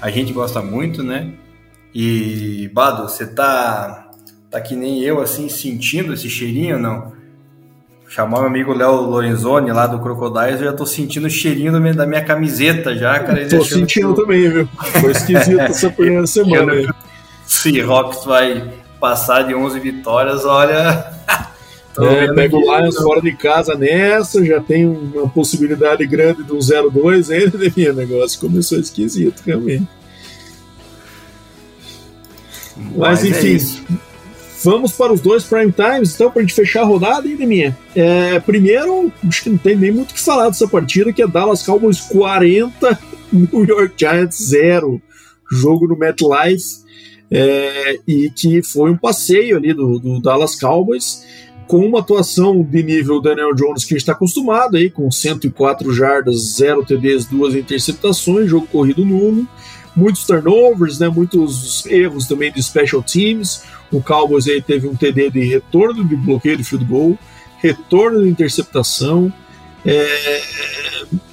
a 0.03 0.09
gente 0.11 0.33
gosta 0.33 0.61
muito, 0.61 1.01
né? 1.01 1.29
E, 1.95 2.69
Bado, 2.73 3.03
você 3.03 3.25
tá, 3.25 4.09
tá 4.51 4.59
que 4.59 4.75
nem 4.75 4.99
eu, 5.01 5.21
assim, 5.21 5.47
sentindo 5.47 6.13
esse 6.13 6.29
cheirinho 6.29 6.77
não? 6.77 7.13
Chamar 8.09 8.39
meu 8.39 8.47
amigo 8.47 8.73
Léo 8.73 8.91
Lorenzoni 8.95 9.71
lá 9.71 9.87
do 9.87 9.99
Crocodiles, 9.99 10.59
eu 10.59 10.67
já 10.67 10.73
tô 10.73 10.85
sentindo 10.85 11.27
o 11.27 11.29
cheirinho 11.29 11.71
da 11.95 12.05
minha 12.05 12.21
camiseta 12.21 12.93
já, 12.97 13.17
cara. 13.17 13.47
Tô 13.47 13.63
sentindo 13.63 14.13
também, 14.13 14.49
viu? 14.49 14.67
Foi 14.99 15.11
esquisito 15.11 15.57
essa 15.61 15.89
primeira 15.89 16.27
semana. 16.27 16.93
Seahawks 17.45 18.25
vai 18.25 18.73
passar 18.99 19.43
de 19.43 19.55
11 19.55 19.79
vitórias, 19.79 20.43
olha. 20.43 21.13
É, 21.99 22.33
pega 22.33 22.55
o 22.55 22.61
Lions 22.61 22.95
fora 22.95 23.21
de 23.21 23.33
casa 23.33 23.75
nessa, 23.75 24.43
já 24.43 24.59
tem 24.59 24.85
uma 24.87 25.29
possibilidade 25.29 26.05
grande 26.07 26.43
de 26.43 26.51
um 26.51 26.57
0-2 26.57 27.29
ainda, 27.29 27.57
né, 27.57 27.89
o 27.89 27.93
negócio 27.93 28.39
começou 28.39 28.79
esquisito, 28.79 29.41
realmente. 29.45 29.87
Mas, 32.75 32.95
Mas 32.95 33.23
é 33.23 33.27
enfim, 33.27 33.57
é 33.91 33.97
vamos 34.63 34.93
para 34.93 35.13
os 35.13 35.21
dois 35.21 35.43
prime 35.43 35.71
times, 35.71 36.15
então, 36.15 36.31
para 36.31 36.41
a 36.41 36.43
gente 36.43 36.55
fechar 36.55 36.81
a 36.81 36.85
rodada, 36.85 37.27
hein, 37.27 37.35
minha. 37.35 37.77
É, 37.95 38.39
primeiro, 38.39 39.11
acho 39.27 39.43
que 39.43 39.49
não 39.49 39.57
tem 39.57 39.75
nem 39.75 39.91
muito 39.91 40.11
o 40.11 40.13
que 40.13 40.19
falar 40.21 40.49
dessa 40.49 40.67
partida, 40.67 41.13
que 41.13 41.21
é 41.21 41.27
Dallas 41.27 41.63
Cowboys 41.63 41.99
40, 42.01 42.99
New 43.31 43.65
York 43.65 43.93
Giants 43.97 44.37
0. 44.37 45.01
Jogo 45.51 45.87
no 45.87 45.95
MetLife, 45.95 46.81
é, 47.29 47.99
e 48.07 48.29
que 48.29 48.63
foi 48.63 48.89
um 48.89 48.97
passeio 48.97 49.57
ali 49.57 49.73
do, 49.73 49.99
do 49.99 50.19
Dallas 50.19 50.55
Cowboys 50.59 51.23
com 51.67 51.85
uma 51.85 51.99
atuação 51.99 52.63
de 52.63 52.83
nível 52.83 53.21
Daniel 53.21 53.53
Jones 53.53 53.85
que 53.85 53.93
a 53.93 53.95
gente 53.95 54.03
está 54.03 54.13
acostumado 54.13 54.77
aí, 54.77 54.89
com 54.89 55.09
104 55.09 55.93
jardas, 55.93 56.55
0 56.55 56.85
TDs, 56.85 57.25
duas 57.25 57.55
interceptações, 57.55 58.49
jogo 58.49 58.67
corrido 58.67 59.05
nulo, 59.05 59.47
muitos 59.95 60.25
turnovers, 60.25 60.99
né, 60.99 61.09
muitos 61.09 61.85
erros 61.85 62.27
também 62.27 62.51
de 62.51 62.61
special 62.61 63.01
teams. 63.01 63.63
O 63.91 64.01
Cowboys 64.01 64.47
aí 64.47 64.61
teve 64.61 64.87
um 64.87 64.95
TD 64.95 65.29
de 65.29 65.43
retorno 65.45 66.03
de 66.03 66.15
bloqueio 66.15 66.57
de 66.57 66.63
field 66.63 66.85
goal, 66.85 67.17
retorno 67.57 68.23
de 68.23 68.29
interceptação. 68.29 69.31
É, 69.85 70.41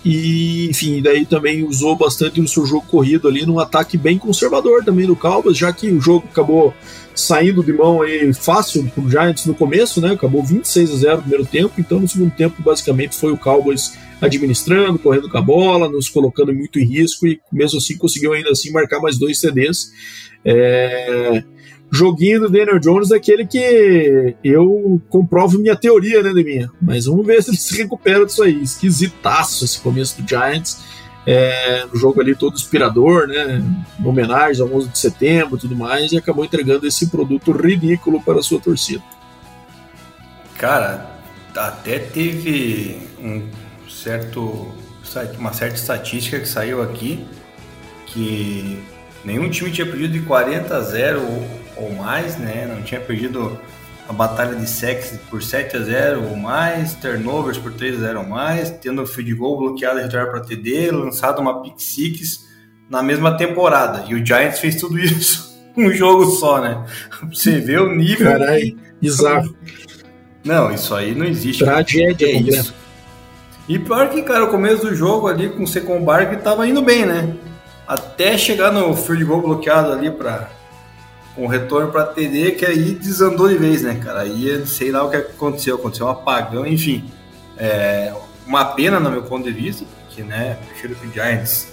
e, 0.05 0.69
enfim, 0.69 1.01
daí 1.01 1.25
também 1.25 1.63
usou 1.63 1.95
bastante 1.95 2.41
o 2.41 2.49
seu 2.49 2.67
jogo 2.67 2.87
corrido 2.87 3.29
ali 3.29 3.47
num 3.47 3.59
ataque 3.59 3.97
bem 3.97 4.19
conservador 4.19 4.85
também 4.85 5.07
do 5.07 5.15
Cowboys, 5.15 5.57
já 5.57 5.73
que 5.73 5.91
o 5.91 6.01
jogo 6.01 6.27
acabou 6.31 6.75
saindo 7.15 7.63
de 7.63 7.73
mão 7.73 8.03
aí 8.03 8.33
fácil 8.33 8.91
pro 8.95 9.09
Giants 9.09 9.47
no 9.47 9.55
começo, 9.55 10.01
né? 10.01 10.13
Acabou 10.13 10.43
26 10.43 10.91
a 10.91 10.97
0 10.97 11.17
no 11.17 11.23
primeiro 11.23 11.47
tempo, 11.47 11.75
então 11.79 12.01
no 12.01 12.09
segundo 12.09 12.33
tempo 12.33 12.63
basicamente 12.63 13.17
foi 13.17 13.33
o 13.33 13.37
Cowboys 13.37 13.93
administrando, 14.21 14.99
correndo 14.99 15.29
com 15.29 15.39
a 15.39 15.43
bola, 15.43 15.89
nos 15.89 16.09
colocando 16.09 16.53
muito 16.53 16.79
em 16.79 16.85
risco 16.85 17.27
e 17.27 17.41
mesmo 17.53 17.79
assim 17.79 17.97
conseguiu 17.97 18.33
ainda 18.33 18.51
assim 18.51 18.71
marcar 18.71 19.01
mais 19.01 19.19
dois 19.19 19.39
CDs. 19.39 19.91
É... 20.45 21.45
Joguinho 21.91 22.41
do 22.41 22.49
Daniel 22.49 22.79
Jones 22.79 23.11
aquele 23.11 23.47
que 23.47 24.35
eu 24.45 25.01
comprovo 25.09 25.59
minha 25.59 25.75
teoria, 25.75 26.23
né, 26.23 26.33
minha. 26.33 26.71
Mas 26.81 27.07
vamos 27.07 27.27
ver 27.27 27.43
se 27.43 27.51
ele 27.51 27.57
se 27.57 27.77
recupera 27.77 28.25
disso 28.25 28.43
aí. 28.43 28.63
Esquisitaço 28.63 29.65
esse 29.65 29.81
começo 29.81 30.21
do 30.21 30.29
Giants. 30.29 30.79
É, 31.27 31.85
no 31.93 31.99
jogo 31.99 32.21
ali 32.21 32.35
todo 32.35 32.55
inspirador, 32.55 33.27
né? 33.27 33.63
Em 34.01 34.07
homenagem 34.07 34.63
ao 34.63 34.73
11 34.73 34.89
de 34.89 34.99
setembro 34.99 35.57
e 35.57 35.61
tudo 35.61 35.77
mais, 35.77 36.11
e 36.13 36.17
acabou 36.17 36.45
entregando 36.45 36.87
esse 36.87 37.09
produto 37.11 37.53
ridículo 37.53 38.23
para 38.23 38.39
a 38.39 38.43
sua 38.43 38.59
torcida. 38.59 39.03
Cara, 40.57 41.19
até 41.55 41.99
teve 41.99 42.99
um 43.23 43.43
certo, 43.89 44.73
uma 45.39 45.53
certa 45.53 45.75
estatística 45.75 46.41
que 46.41 46.49
saiu 46.49 46.83
aqui 46.83 47.27
que 48.07 48.83
nenhum 49.25 49.49
time 49.51 49.71
tinha 49.71 49.87
perdido 49.87 50.13
de 50.13 50.21
40 50.21 50.75
a 50.75 50.81
0 50.81 51.21
ou, 51.81 51.93
mais, 51.93 52.37
né? 52.37 52.67
Não 52.73 52.83
tinha 52.83 53.01
perdido 53.01 53.59
a 54.09 54.13
batalha 54.13 54.57
de 54.57 54.69
sexo 54.69 55.19
por 55.31 55.43
7 55.43 55.77
a 55.77 55.81
0 55.81 56.29
ou 56.31 56.37
mais, 56.37 56.95
turnovers 56.95 57.59
por 57.59 57.73
3 57.73 57.97
a 57.97 58.09
0 58.09 58.19
ou 58.19 58.27
mais, 58.27 58.71
tendo 58.71 59.03
o 59.03 59.07
field 59.07 59.35
goal 59.35 59.57
bloqueado 59.57 60.01
e 60.01 60.03
retornar 60.03 60.31
para 60.31 60.41
TD, 60.41 60.91
lançado 60.91 61.41
uma 61.41 61.63
pick 61.63 61.79
six 61.79 62.45
na 62.89 63.03
mesma 63.05 63.37
temporada. 63.37 64.05
E 64.09 64.15
o 64.15 64.27
Giants 64.27 64.59
fez 64.59 64.77
tudo 64.77 64.99
isso 64.99 65.57
um 65.77 65.93
jogo 65.93 66.27
só, 66.27 66.61
né? 66.61 66.85
Você 67.33 67.61
vê 67.61 67.79
o 67.79 67.95
nível. 67.95 68.33
Caralho, 68.33 68.77
bizarro. 69.01 69.57
Não, 70.45 70.73
isso 70.73 70.95
aí 70.95 71.15
não 71.15 71.25
existe. 71.25 71.65
Tragédia, 71.65 72.27
é 72.27 72.33
isso. 72.33 72.75
E 73.69 73.79
pior 73.79 74.09
que, 74.11 74.23
cara, 74.23 74.45
o 74.45 74.49
começo 74.51 74.87
do 74.87 74.95
jogo 74.95 75.29
ali 75.29 75.49
com 75.51 75.63
o 75.63 75.67
Secon 75.67 76.03
Bark 76.03 76.35
tava 76.43 76.67
indo 76.67 76.83
bem, 76.83 77.07
né? 77.07 77.37
Até 77.87 78.37
chegar 78.37 78.73
no 78.73 78.97
field 78.97 79.25
goal 79.25 79.43
bloqueado 79.43 79.93
ali 79.93 80.11
para 80.11 80.51
com 81.41 81.47
retorno 81.47 81.91
para 81.91 82.05
TD, 82.05 82.51
que 82.51 82.67
aí 82.67 82.93
desandou 82.93 83.49
de 83.49 83.57
vez, 83.57 83.81
né, 83.81 83.95
cara? 83.95 84.21
Aí 84.21 84.63
sei 84.67 84.93
lá 84.93 85.03
o 85.03 85.09
que 85.09 85.17
aconteceu, 85.17 85.77
aconteceu 85.77 86.05
um 86.05 86.11
apagão, 86.11 86.67
enfim. 86.67 87.03
É 87.57 88.13
uma 88.47 88.67
pena 88.67 89.01
no 89.01 89.11
meu 89.11 89.23
ponto 89.23 89.45
de 89.45 89.51
vista, 89.51 89.87
porque, 90.07 90.23
né, 90.23 90.59
prefiro 90.69 90.95
que 90.97 91.07
o 91.07 91.11
Giants 91.11 91.73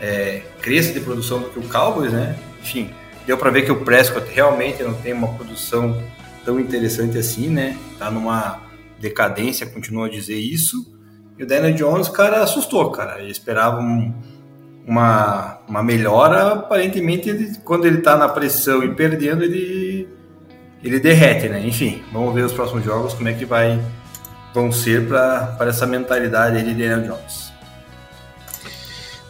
é, 0.00 0.42
cresça 0.60 0.92
de 0.92 0.98
produção 0.98 1.38
do 1.38 1.50
que 1.50 1.58
o 1.60 1.68
Cowboys, 1.68 2.12
né? 2.12 2.36
Enfim, 2.60 2.90
deu 3.24 3.38
para 3.38 3.48
ver 3.50 3.62
que 3.62 3.70
o 3.70 3.84
Prescott 3.84 4.28
realmente 4.28 4.82
não 4.82 4.94
tem 4.94 5.12
uma 5.12 5.28
produção 5.34 6.02
tão 6.44 6.58
interessante 6.58 7.16
assim, 7.16 7.48
né? 7.48 7.78
Tá 8.00 8.10
numa 8.10 8.60
decadência, 8.98 9.68
continua 9.68 10.06
a 10.06 10.10
dizer 10.10 10.36
isso. 10.36 10.84
E 11.38 11.44
o 11.44 11.46
Daniel 11.46 11.74
Jones, 11.74 12.08
cara, 12.08 12.42
assustou, 12.42 12.90
cara. 12.90 13.20
Ele 13.20 13.30
esperava 13.30 13.78
um, 13.78 14.12
uma, 14.86 15.58
uma 15.68 15.82
melhora. 15.82 16.52
Aparentemente, 16.52 17.28
ele, 17.28 17.56
quando 17.64 17.86
ele 17.86 17.98
tá 17.98 18.16
na 18.16 18.28
pressão 18.28 18.82
e 18.84 18.94
perdendo, 18.94 19.42
ele, 19.42 20.08
ele 20.82 21.00
derrete, 21.00 21.48
né? 21.48 21.66
Enfim, 21.66 22.02
vamos 22.12 22.34
ver 22.34 22.44
os 22.44 22.52
próximos 22.52 22.84
jogos, 22.84 23.12
como 23.12 23.28
é 23.28 23.32
que 23.32 23.44
vai 23.44 23.80
vão 24.54 24.72
ser 24.72 25.06
para 25.06 25.66
essa 25.68 25.86
mentalidade 25.86 26.62
de 26.62 26.70
Daniel 26.70 27.02
Jones. 27.02 27.52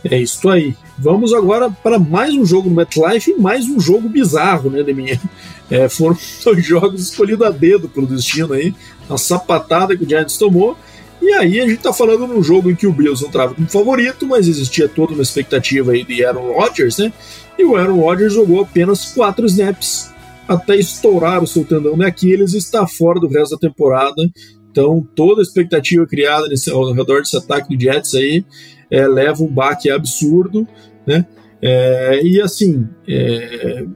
É 0.04 0.16
isso 0.16 0.48
aí. 0.48 0.76
Vamos 0.96 1.34
agora 1.34 1.68
para 1.68 1.98
mais 1.98 2.32
um 2.32 2.46
jogo 2.46 2.68
no 2.70 2.76
MetLife 2.76 3.32
e 3.32 3.40
mais 3.40 3.68
um 3.68 3.80
jogo 3.80 4.08
bizarro, 4.08 4.70
né, 4.70 4.84
Deminha? 4.84 5.20
É, 5.68 5.88
foram 5.88 6.16
dois 6.44 6.64
jogos 6.64 7.02
escolhidos 7.02 7.44
a 7.44 7.50
dedo 7.50 7.88
pelo 7.88 8.06
destino 8.06 8.52
aí, 8.52 8.72
a 9.10 9.18
sapatada 9.18 9.96
que 9.96 10.04
o 10.04 10.08
Giants 10.08 10.38
tomou. 10.38 10.78
E 11.20 11.32
aí 11.32 11.60
a 11.60 11.66
gente 11.66 11.82
tá 11.82 11.92
falando 11.92 12.26
num 12.26 12.42
jogo 12.42 12.70
em 12.70 12.74
que 12.74 12.86
o 12.86 12.92
Bills 12.92 13.24
não 13.24 13.54
como 13.54 13.68
favorito, 13.68 14.26
mas 14.26 14.46
existia 14.46 14.88
toda 14.88 15.12
uma 15.12 15.22
expectativa 15.22 15.92
aí 15.92 16.04
de 16.04 16.24
Aaron 16.24 16.52
Rodgers, 16.52 16.98
né? 16.98 17.12
E 17.58 17.64
o 17.64 17.76
Aaron 17.76 18.00
Rodgers 18.00 18.34
jogou 18.34 18.60
apenas 18.60 19.12
quatro 19.12 19.46
snaps 19.46 20.10
até 20.46 20.76
estourar 20.76 21.42
o 21.42 21.46
seu 21.46 21.64
tendão 21.64 21.96
de 21.96 22.04
Aquiles 22.04 22.52
e 22.52 22.58
está 22.58 22.86
fora 22.86 23.18
do 23.18 23.28
resto 23.28 23.56
da 23.56 23.68
temporada. 23.68 24.30
Então 24.70 25.06
toda 25.14 25.40
a 25.40 25.42
expectativa 25.42 26.06
criada 26.06 26.48
nesse, 26.48 26.70
ao 26.70 26.92
redor 26.92 27.20
desse 27.20 27.36
ataque 27.36 27.74
do 27.74 27.82
Jets 27.82 28.14
aí 28.14 28.44
é, 28.90 29.06
leva 29.08 29.42
um 29.42 29.48
baque 29.48 29.90
absurdo, 29.90 30.66
né? 31.06 31.26
É, 31.60 32.20
e 32.22 32.40
assim, 32.40 32.86
é, 33.08 33.86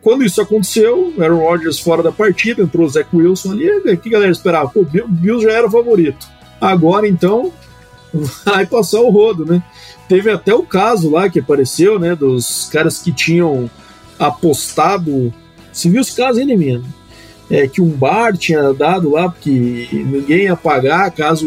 quando 0.00 0.24
isso 0.24 0.40
aconteceu, 0.40 1.12
Aaron 1.18 1.40
Rodgers 1.40 1.80
fora 1.80 2.00
da 2.00 2.12
partida, 2.12 2.62
entrou 2.62 2.86
o 2.86 2.88
Zach 2.88 3.08
Wilson 3.12 3.52
ali, 3.52 3.68
o 3.68 3.98
que 3.98 4.08
a 4.08 4.12
galera 4.12 4.30
esperava? 4.30 4.68
Pô, 4.70 4.80
o 4.80 5.08
Bills 5.08 5.42
já 5.42 5.50
era 5.50 5.68
favorito. 5.68 6.35
Agora 6.60 7.06
então 7.08 7.52
vai 8.44 8.66
passar 8.66 9.00
o 9.00 9.10
rodo, 9.10 9.44
né? 9.44 9.62
Teve 10.08 10.30
até 10.30 10.54
o 10.54 10.62
caso 10.62 11.10
lá 11.10 11.28
que 11.28 11.40
apareceu, 11.40 11.98
né, 11.98 12.14
dos 12.14 12.68
caras 12.70 12.98
que 12.98 13.12
tinham 13.12 13.68
apostado. 14.18 15.32
Você 15.72 15.90
viu 15.90 16.00
os 16.00 16.10
casos 16.10 16.38
aí, 16.38 16.46
menino? 16.46 16.84
É, 17.50 17.68
que 17.68 17.80
um 17.80 17.90
bar 17.90 18.36
tinha 18.36 18.72
dado 18.72 19.10
lá 19.10 19.28
porque 19.28 19.88
ninguém 19.92 20.44
ia 20.44 20.56
pagar 20.56 21.10
caso 21.12 21.46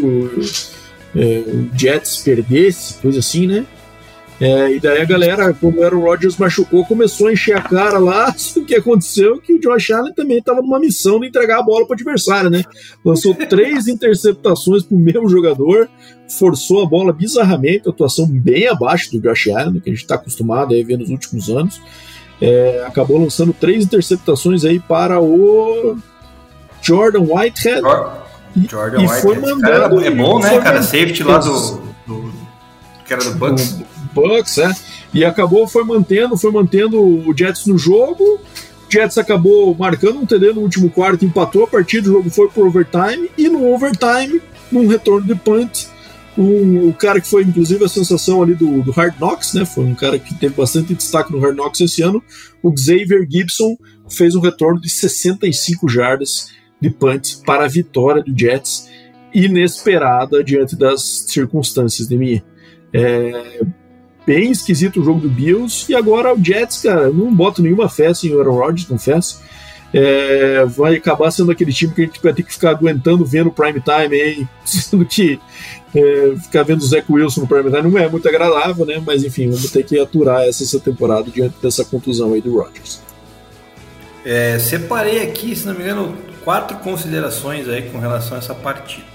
é, 1.14 1.42
o 1.46 1.68
Jets 1.76 2.18
perdesse, 2.18 2.94
coisa 2.94 3.18
assim, 3.18 3.46
né? 3.46 3.66
É, 4.40 4.72
e 4.72 4.80
daí 4.80 5.02
a 5.02 5.04
galera, 5.04 5.52
como 5.52 5.84
era 5.84 5.94
o 5.94 6.00
Rodgers 6.00 6.38
machucou, 6.38 6.82
começou 6.86 7.28
a 7.28 7.32
encher 7.32 7.56
a 7.56 7.60
cara 7.60 7.98
lá. 7.98 8.34
O 8.56 8.64
que 8.64 8.74
aconteceu 8.74 9.40
que 9.40 9.54
o 9.54 9.60
Josh 9.60 9.90
Allen 9.90 10.12
também 10.14 10.38
estava 10.38 10.62
numa 10.62 10.78
missão 10.78 11.18
de 11.18 11.26
entregar 11.26 11.58
a 11.58 11.62
bola 11.62 11.86
para 11.86 11.94
o 11.94 11.94
adversário, 11.94 12.50
né? 12.50 12.62
Lançou 13.04 13.34
três 13.48 13.88
interceptações 13.88 14.82
para 14.82 14.94
o 14.94 14.98
mesmo 14.98 15.28
jogador, 15.28 15.88
forçou 16.38 16.82
a 16.82 16.86
bola 16.86 17.12
bizarramente, 17.12 17.88
atuação 17.88 18.26
bem 18.26 18.68
abaixo 18.68 19.10
do 19.12 19.20
Josh 19.20 19.48
Allen, 19.48 19.80
que 19.80 19.90
a 19.90 19.92
gente 19.92 20.02
está 20.02 20.14
acostumado 20.14 20.74
a 20.74 20.84
ver 20.84 20.96
nos 20.96 21.10
últimos 21.10 21.48
anos. 21.48 21.80
É, 22.40 22.84
acabou 22.86 23.18
lançando 23.18 23.52
três 23.52 23.84
interceptações 23.84 24.64
aí 24.64 24.78
para 24.78 25.20
o 25.20 25.96
Jordan 26.80 27.26
Whitehead. 27.28 27.82
Jordan 28.68 29.02
e, 29.02 29.06
Whitehead. 29.06 29.22
foi 29.22 29.38
mandando. 29.38 30.00
é 30.00 30.10
bom, 30.10 30.38
né, 30.38 30.60
cara? 30.60 30.82
Safety 30.82 31.22
lá 31.22 31.38
do, 31.38 31.80
do, 32.06 32.32
que 33.04 33.12
era 33.12 33.24
do 33.24 33.34
Bucks. 33.34 33.89
Bucks, 34.12 34.58
é. 34.58 34.72
E 35.12 35.24
acabou, 35.24 35.66
foi 35.66 35.84
mantendo, 35.84 36.36
foi 36.36 36.50
mantendo 36.50 37.00
o 37.00 37.36
Jets 37.36 37.66
no 37.66 37.76
jogo. 37.76 38.22
O 38.24 38.92
Jets 38.92 39.18
acabou 39.18 39.74
marcando 39.74 40.20
um 40.20 40.26
TD 40.26 40.52
no 40.52 40.60
último 40.62 40.90
quarto, 40.90 41.24
empatou 41.24 41.64
a 41.64 41.66
partida, 41.66 42.08
o 42.08 42.12
jogo 42.12 42.30
foi 42.30 42.48
pro 42.48 42.66
overtime. 42.66 43.30
E 43.36 43.48
no 43.48 43.72
overtime, 43.72 44.40
num 44.70 44.86
retorno 44.86 45.26
de 45.26 45.34
punt, 45.34 45.86
um, 46.36 46.88
o 46.88 46.94
cara 46.94 47.20
que 47.20 47.28
foi 47.28 47.42
inclusive 47.42 47.84
a 47.84 47.88
sensação 47.88 48.42
ali 48.42 48.54
do, 48.54 48.82
do 48.82 48.90
Hard 48.92 49.18
Knocks, 49.18 49.54
né? 49.54 49.64
Foi 49.64 49.84
um 49.84 49.94
cara 49.94 50.18
que 50.18 50.34
teve 50.34 50.54
bastante 50.54 50.94
destaque 50.94 51.32
no 51.32 51.40
Hard 51.40 51.56
Knocks 51.56 51.80
esse 51.80 52.02
ano. 52.02 52.22
O 52.62 52.74
Xavier 52.76 53.26
Gibson 53.28 53.76
fez 54.08 54.34
um 54.34 54.40
retorno 54.40 54.80
de 54.80 54.88
65 54.88 55.88
jardas 55.88 56.48
de 56.80 56.90
punt 56.90 57.42
para 57.44 57.64
a 57.64 57.68
vitória 57.68 58.22
do 58.22 58.36
Jets, 58.36 58.88
inesperada 59.34 60.42
diante 60.42 60.74
das 60.76 61.26
circunstâncias 61.28 62.08
de 62.08 62.16
mim. 62.16 62.42
É, 62.92 63.60
bem 64.26 64.50
esquisito 64.50 65.00
o 65.00 65.04
jogo 65.04 65.20
do 65.20 65.28
Bills. 65.28 65.90
E 65.90 65.94
agora 65.94 66.34
o 66.34 66.42
Jets, 66.42 66.82
cara, 66.82 67.10
não 67.10 67.34
boto 67.34 67.62
nenhuma 67.62 67.88
fé 67.88 68.10
o 68.10 68.38
Aaron 68.38 68.56
Rodgers, 68.56 68.88
confesso. 68.88 69.40
É, 69.92 70.64
vai 70.66 70.94
acabar 70.94 71.32
sendo 71.32 71.50
aquele 71.50 71.72
time 71.72 71.92
que 71.92 72.02
a 72.02 72.04
gente 72.04 72.22
vai 72.22 72.32
ter 72.32 72.44
que 72.44 72.52
ficar 72.52 72.70
aguentando 72.70 73.24
vendo 73.24 73.48
o 73.48 73.52
prime 73.52 73.80
time 73.80 74.20
aí, 74.20 74.48
sendo 74.64 75.04
que 75.04 75.40
é, 75.92 76.34
ficar 76.40 76.62
vendo 76.62 76.80
o 76.80 76.86
Zach 76.86 77.04
Wilson 77.10 77.40
no 77.40 77.48
prime 77.48 77.70
time 77.70 77.90
não 77.90 77.98
é 77.98 78.08
muito 78.08 78.28
agradável, 78.28 78.86
né? 78.86 79.02
Mas 79.04 79.24
enfim, 79.24 79.50
vamos 79.50 79.70
ter 79.70 79.82
que 79.84 79.98
aturar 79.98 80.42
essa, 80.42 80.62
essa 80.62 80.78
temporada 80.78 81.28
diante 81.30 81.56
dessa 81.60 81.84
contusão 81.84 82.32
aí 82.34 82.40
do 82.40 82.56
Rodgers. 82.56 83.02
É, 84.24 84.58
separei 84.58 85.22
aqui, 85.22 85.56
se 85.56 85.66
não 85.66 85.74
me 85.74 85.82
engano, 85.82 86.16
quatro 86.44 86.76
considerações 86.78 87.68
aí 87.68 87.82
com 87.90 87.98
relação 87.98 88.36
a 88.36 88.38
essa 88.38 88.54
partida. 88.54 89.10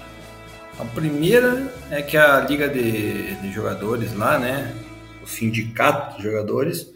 A 0.78 0.84
primeira 0.84 1.72
é 1.90 2.02
que 2.02 2.18
a 2.18 2.40
liga 2.40 2.68
de, 2.68 3.34
de 3.36 3.50
jogadores 3.50 4.12
lá, 4.14 4.38
né, 4.38 4.74
o 5.26 5.28
sindicato 5.28 6.16
de 6.16 6.22
jogadores, 6.22 6.88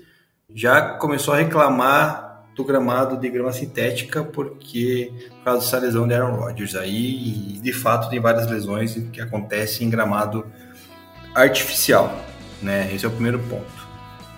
já 0.55 0.81
começou 0.81 1.35
a 1.35 1.39
reclamar 1.39 2.45
do 2.55 2.64
gramado 2.64 3.16
de 3.16 3.28
grama 3.28 3.53
sintética 3.53 4.22
porque 4.22 5.12
por 5.39 5.45
causa 5.45 5.61
dessa 5.61 5.78
lesão 5.78 6.07
de 6.07 6.14
Aaron 6.14 6.37
Rodgers 6.37 6.74
aí, 6.74 7.55
e 7.55 7.61
de 7.61 7.72
fato 7.72 8.09
tem 8.09 8.20
várias 8.20 8.49
lesões 8.49 8.95
que 9.12 9.20
acontecem 9.20 9.87
em 9.87 9.91
gramado 9.91 10.47
artificial, 11.35 12.18
né? 12.62 12.91
Esse 12.95 13.05
é 13.05 13.09
o 13.09 13.12
primeiro 13.12 13.39
ponto. 13.41 13.89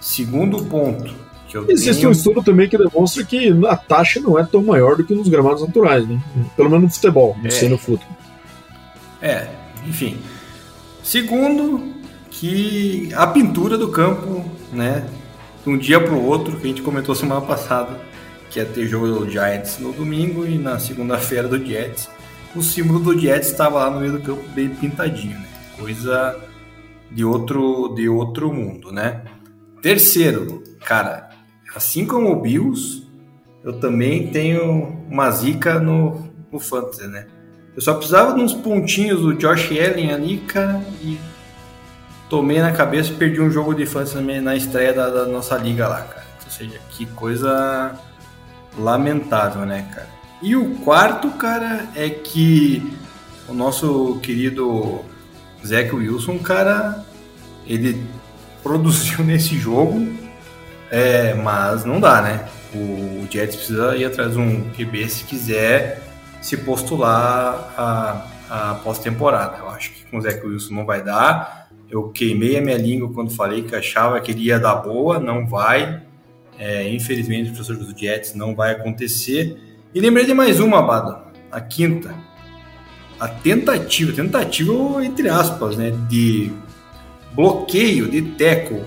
Segundo 0.01 0.65
ponto, 0.65 1.15
que 1.49 1.57
eu 1.57 1.69
Existe 1.69 2.01
tenho... 2.01 2.09
um 2.09 2.13
estudo 2.13 2.43
também 2.43 2.69
que 2.69 2.79
demonstra 2.79 3.25
que 3.25 3.53
a 3.67 3.77
taxa 3.77 4.21
não 4.21 4.39
é 4.39 4.45
tão 4.45 4.63
maior 4.63 4.97
do 4.97 5.05
que 5.05 5.15
nos 5.15 5.29
gramados 5.29 5.63
naturais, 5.63 6.07
né? 6.09 6.21
Pelo 6.57 6.71
menos 6.71 6.85
no 6.85 6.91
futebol, 6.91 7.37
não 7.39 7.47
é. 7.47 7.51
sei 7.51 7.69
no 7.69 7.79
futebol. 7.79 8.17
É, 9.21 9.49
enfim. 9.87 10.19
Segundo, 11.03 11.92
que 12.33 13.11
a 13.15 13.27
pintura 13.27 13.77
do 13.77 13.89
campo, 13.89 14.45
né, 14.73 15.07
de 15.63 15.71
um 15.71 15.79
dia 15.79 16.01
para 16.01 16.15
o 16.15 16.25
outro, 16.25 16.57
que 16.57 16.65
a 16.65 16.69
gente 16.69 16.83
comentou 16.83 17.15
semana 17.15 17.41
passada, 17.41 18.01
que 18.51 18.59
ia 18.59 18.67
ter 18.67 18.87
jogo 18.87 19.07
do 19.07 19.31
Giants 19.31 19.79
no 19.79 19.93
domingo 19.93 20.47
e 20.47 20.59
na 20.59 20.79
segunda-feira 20.79 21.47
do 21.47 21.65
Jets. 21.65 22.09
O 22.55 22.63
símbolo 22.63 22.99
do 22.99 23.19
Jets 23.19 23.49
estava 23.51 23.79
lá 23.79 23.91
no 23.91 24.01
meio 24.01 24.13
do 24.13 24.21
campo 24.21 24.43
bem 24.55 24.69
pintadinho, 24.69 25.39
né? 25.39 25.47
Coisa 25.79 26.39
de 27.11 27.25
outro, 27.25 27.95
de 27.95 28.09
outro 28.09 28.53
mundo, 28.53 28.91
né? 28.93 29.23
Terceiro, 29.81 30.63
cara, 30.85 31.31
assim 31.75 32.07
como 32.07 32.31
o 32.31 32.41
Bills, 32.41 33.07
eu 33.65 33.75
também 33.75 34.29
tenho 34.29 34.97
uma 35.09 35.31
zica 35.31 35.79
no, 35.79 36.29
no 36.51 36.59
Fantasy, 36.59 37.07
né? 37.07 37.27
Eu 37.75 37.81
só 37.81 37.95
precisava 37.95 38.35
de 38.35 38.41
uns 38.41 38.53
pontinhos 38.53 39.21
do 39.21 39.35
Josh 39.35 39.71
Allen 39.71 40.13
ali, 40.13 40.39
cara, 40.39 40.83
e 41.03 41.17
tomei 42.33 42.63
na 42.63 42.73
cabeça 42.73 43.11
e 43.13 43.15
perdi 43.15 43.43
um 43.43 43.51
jogo 43.51 43.75
de 43.75 43.85
Fantasy 43.85 44.19
na 44.41 44.57
estreia 44.57 44.95
da, 44.95 45.11
da 45.11 45.27
nossa 45.27 45.55
liga 45.59 45.87
lá, 45.87 46.01
cara. 46.01 46.25
Ou 46.43 46.51
seja, 46.51 46.81
que 46.89 47.05
coisa 47.05 47.95
lamentável, 48.79 49.67
né, 49.67 49.87
cara? 49.95 50.09
E 50.41 50.57
o 50.57 50.77
quarto, 50.77 51.31
cara, 51.33 51.87
é 51.95 52.09
que 52.09 52.99
o 53.47 53.53
nosso 53.53 54.19
querido 54.23 55.03
Zach 55.63 55.95
Wilson, 55.95 56.39
cara, 56.39 57.05
ele 57.67 58.03
produziu 58.65 59.23
nesse 59.23 59.59
jogo, 59.59 60.11
é, 60.91 61.35
mas 61.35 61.85
não 61.85 62.01
dá, 62.01 62.23
né? 62.23 62.49
O 62.75 63.27
Jets 63.31 63.57
precisa 63.57 63.95
ir 63.95 64.07
atrás 64.07 64.33
de 64.33 64.39
um 64.39 64.71
QB 64.71 65.07
se 65.11 65.25
quiser 65.25 66.03
se 66.41 66.57
postular 66.57 67.75
a, 67.77 68.27
a 68.49 68.75
pós-temporada. 68.77 69.59
Eu 69.59 69.69
acho 69.69 69.91
que 69.91 70.07
com 70.07 70.17
o 70.17 70.23
Zach 70.23 70.41
Wilson 70.47 70.73
não 70.73 70.87
vai 70.87 71.03
dar. 71.03 71.62
Eu 71.93 72.09
queimei 72.09 72.57
a 72.57 72.63
minha 72.63 72.79
língua 72.79 73.13
quando 73.13 73.31
falei 73.31 73.65
que 73.65 73.77
achava 73.77 74.19
que 74.19 74.31
ele 74.31 74.45
ia 74.45 74.59
dar 74.59 74.77
boa, 74.77 75.21
não 75.21 75.47
vai. 75.47 76.01
É, 76.59 76.91
infelizmente, 76.91 77.51
o 77.51 77.53
professor 77.53 77.77
dos 77.77 77.93
Jets 77.93 78.35
não 78.35 78.55
vai 78.55 78.73
acontecer. 78.73 79.59
E 79.95 80.01
lembrei 80.01 80.25
de 80.25 80.33
mais 80.33 80.59
uma, 80.59 80.79
Abado, 80.79 81.19
a 81.51 81.61
quinta. 81.61 82.15
A 83.21 83.29
tentativa, 83.29 84.11
tentativa 84.11 85.05
entre 85.05 85.29
aspas, 85.29 85.77
né, 85.77 85.93
de 86.09 86.51
bloqueio 87.35 88.11
de 88.11 88.23
teco 88.23 88.81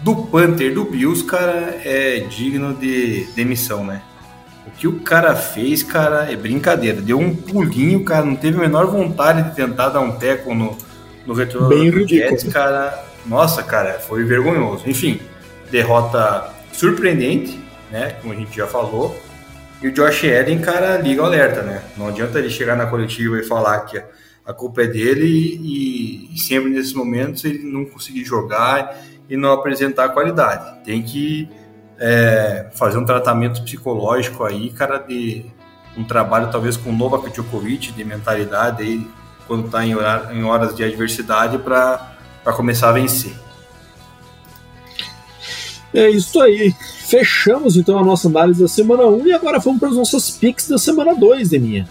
do 0.00 0.26
Panther 0.26 0.74
do 0.74 0.84
Bills, 0.84 1.24
cara, 1.24 1.80
é 1.82 2.20
digno 2.28 2.74
de 2.74 3.24
demissão, 3.34 3.86
né? 3.86 4.02
O 4.66 4.70
que 4.70 4.86
o 4.86 5.00
cara 5.00 5.34
fez, 5.34 5.82
cara, 5.82 6.30
é 6.30 6.36
brincadeira. 6.36 7.00
Deu 7.00 7.18
um 7.18 7.34
pulinho, 7.34 8.04
cara, 8.04 8.26
não 8.26 8.36
teve 8.36 8.58
a 8.58 8.60
menor 8.60 8.86
vontade 8.86 9.48
de 9.48 9.56
tentar 9.56 9.88
dar 9.88 10.00
um 10.00 10.12
teco 10.12 10.54
no, 10.54 10.76
no 11.30 11.36
retorno 11.36 11.68
Bem 11.68 11.92
do 11.92 12.06
Jets, 12.08 12.52
cara. 12.52 13.04
Nossa, 13.24 13.62
cara, 13.62 14.00
foi 14.00 14.24
vergonhoso. 14.24 14.82
Enfim, 14.90 15.20
derrota 15.70 16.52
surpreendente, 16.72 17.56
né? 17.88 18.16
Como 18.20 18.32
a 18.32 18.36
gente 18.36 18.56
já 18.56 18.66
falou. 18.66 19.16
E 19.80 19.86
o 19.86 19.92
Josh 19.92 20.24
Allen, 20.24 20.58
cara, 20.58 20.96
liga 20.96 21.22
o 21.22 21.24
alerta, 21.24 21.62
né? 21.62 21.84
Não 21.96 22.08
adianta 22.08 22.40
ele 22.40 22.50
chegar 22.50 22.76
na 22.76 22.86
coletiva 22.86 23.38
e 23.38 23.44
falar 23.44 23.78
que 23.82 24.02
a 24.44 24.52
culpa 24.52 24.82
é 24.82 24.88
dele 24.88 25.24
e, 25.24 26.34
e 26.34 26.38
sempre 26.38 26.68
nesses 26.68 26.92
momentos 26.92 27.44
ele 27.44 27.62
não 27.62 27.84
conseguir 27.84 28.24
jogar 28.24 28.98
e 29.28 29.36
não 29.36 29.52
apresentar 29.52 30.08
qualidade. 30.08 30.82
Tem 30.84 31.00
que 31.00 31.48
é, 31.96 32.66
fazer 32.74 32.98
um 32.98 33.04
tratamento 33.04 33.62
psicológico 33.62 34.42
aí, 34.42 34.70
cara, 34.70 34.98
de 34.98 35.46
um 35.96 36.02
trabalho 36.02 36.50
talvez 36.50 36.76
com 36.76 36.92
Novak 36.92 37.30
Djokovic, 37.30 37.92
de 37.92 38.04
mentalidade 38.04 38.82
aí, 38.82 39.06
quando 39.50 39.66
está 39.66 39.84
em, 39.84 39.96
em 40.32 40.44
horas 40.44 40.76
de 40.76 40.84
adversidade 40.84 41.58
para 41.58 42.14
começar 42.54 42.90
a 42.90 42.92
vencer. 42.92 43.32
É 45.92 46.08
isso 46.08 46.40
aí. 46.40 46.72
Fechamos 47.08 47.76
então 47.76 47.98
a 47.98 48.04
nossa 48.04 48.28
análise 48.28 48.62
da 48.62 48.68
semana 48.68 49.06
1 49.06 49.26
e 49.26 49.32
agora 49.32 49.58
vamos 49.58 49.80
para 49.80 49.88
as 49.88 49.96
nossas 49.96 50.30
picks 50.30 50.68
da 50.68 50.78
semana 50.78 51.16
2, 51.16 51.48
Deminha. 51.48 51.88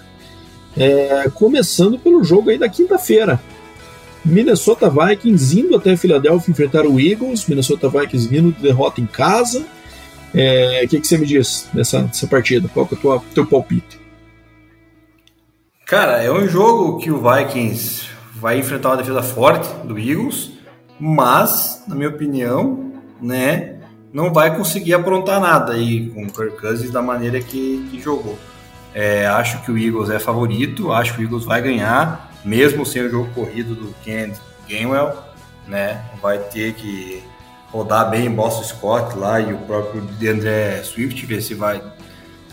É, 0.77 1.29
começando 1.33 1.99
pelo 1.99 2.23
jogo 2.23 2.49
aí 2.49 2.57
da 2.57 2.69
quinta-feira. 2.69 3.41
Minnesota 4.23 4.89
Vikings 4.89 5.59
indo 5.59 5.75
até 5.75 5.97
Filadélfia 5.97 6.51
enfrentar 6.51 6.85
o 6.85 6.97
Eagles. 6.97 7.45
Minnesota 7.45 7.89
Vikings 7.89 8.25
vindo 8.25 8.53
de 8.53 8.61
derrota 8.61 9.01
em 9.01 9.05
casa. 9.05 9.65
É, 10.33 10.83
o 10.85 10.87
que, 10.87 11.01
que, 11.01 11.05
você 11.05 11.17
me 11.17 11.25
diz 11.25 11.67
dessa, 11.73 12.03
dessa 12.03 12.25
partida? 12.25 12.69
Qual 12.69 12.87
que 12.87 12.95
é 12.95 13.09
o 13.09 13.19
teu 13.19 13.45
palpite? 13.45 13.98
Cara, 15.89 16.21
é 16.21 16.31
um 16.31 16.47
jogo 16.47 16.99
que 16.99 17.09
o 17.09 17.19
Vikings 17.19 18.09
vai 18.35 18.59
enfrentar 18.59 18.89
uma 18.89 18.97
defesa 18.97 19.23
forte 19.23 19.67
do 19.87 19.97
Eagles, 19.97 20.51
mas, 20.99 21.83
na 21.87 21.95
minha 21.95 22.09
opinião, 22.09 22.93
né, 23.19 23.79
não 24.13 24.31
vai 24.31 24.55
conseguir 24.55 24.93
aprontar 24.93 25.41
nada 25.41 25.73
aí 25.73 26.11
com 26.11 26.25
o 26.25 26.31
Kirk 26.31 26.61
Cousins 26.61 26.91
da 26.91 27.01
maneira 27.01 27.41
que, 27.41 27.87
que 27.89 27.99
jogou. 27.99 28.37
É, 28.93 29.25
acho 29.25 29.63
que 29.63 29.71
o 29.71 29.77
Eagles 29.79 30.11
é 30.11 30.19
favorito, 30.19 30.91
acho 30.91 31.15
que 31.15 31.21
o 31.21 31.25
Eagles 31.25 31.43
vai 31.43 31.59
ganhar, 31.59 32.35
mesmo 32.45 32.85
sem 32.85 33.01
o 33.01 33.09
jogo 33.09 33.33
corrido 33.33 33.73
do 33.73 33.91
Ken 34.03 34.31
Gainwell, 34.69 35.17
né? 35.67 36.03
Vai 36.21 36.37
ter 36.37 36.75
que 36.75 37.23
rodar 37.71 38.11
bem 38.11 38.29
Boston 38.29 38.63
Scott 38.63 39.17
lá 39.17 39.39
e 39.39 39.51
o 39.55 39.57
próprio 39.57 40.01
DeAndre 40.01 40.83
Swift, 40.83 41.25
ver 41.25 41.41
se 41.41 41.55
vai 41.55 41.81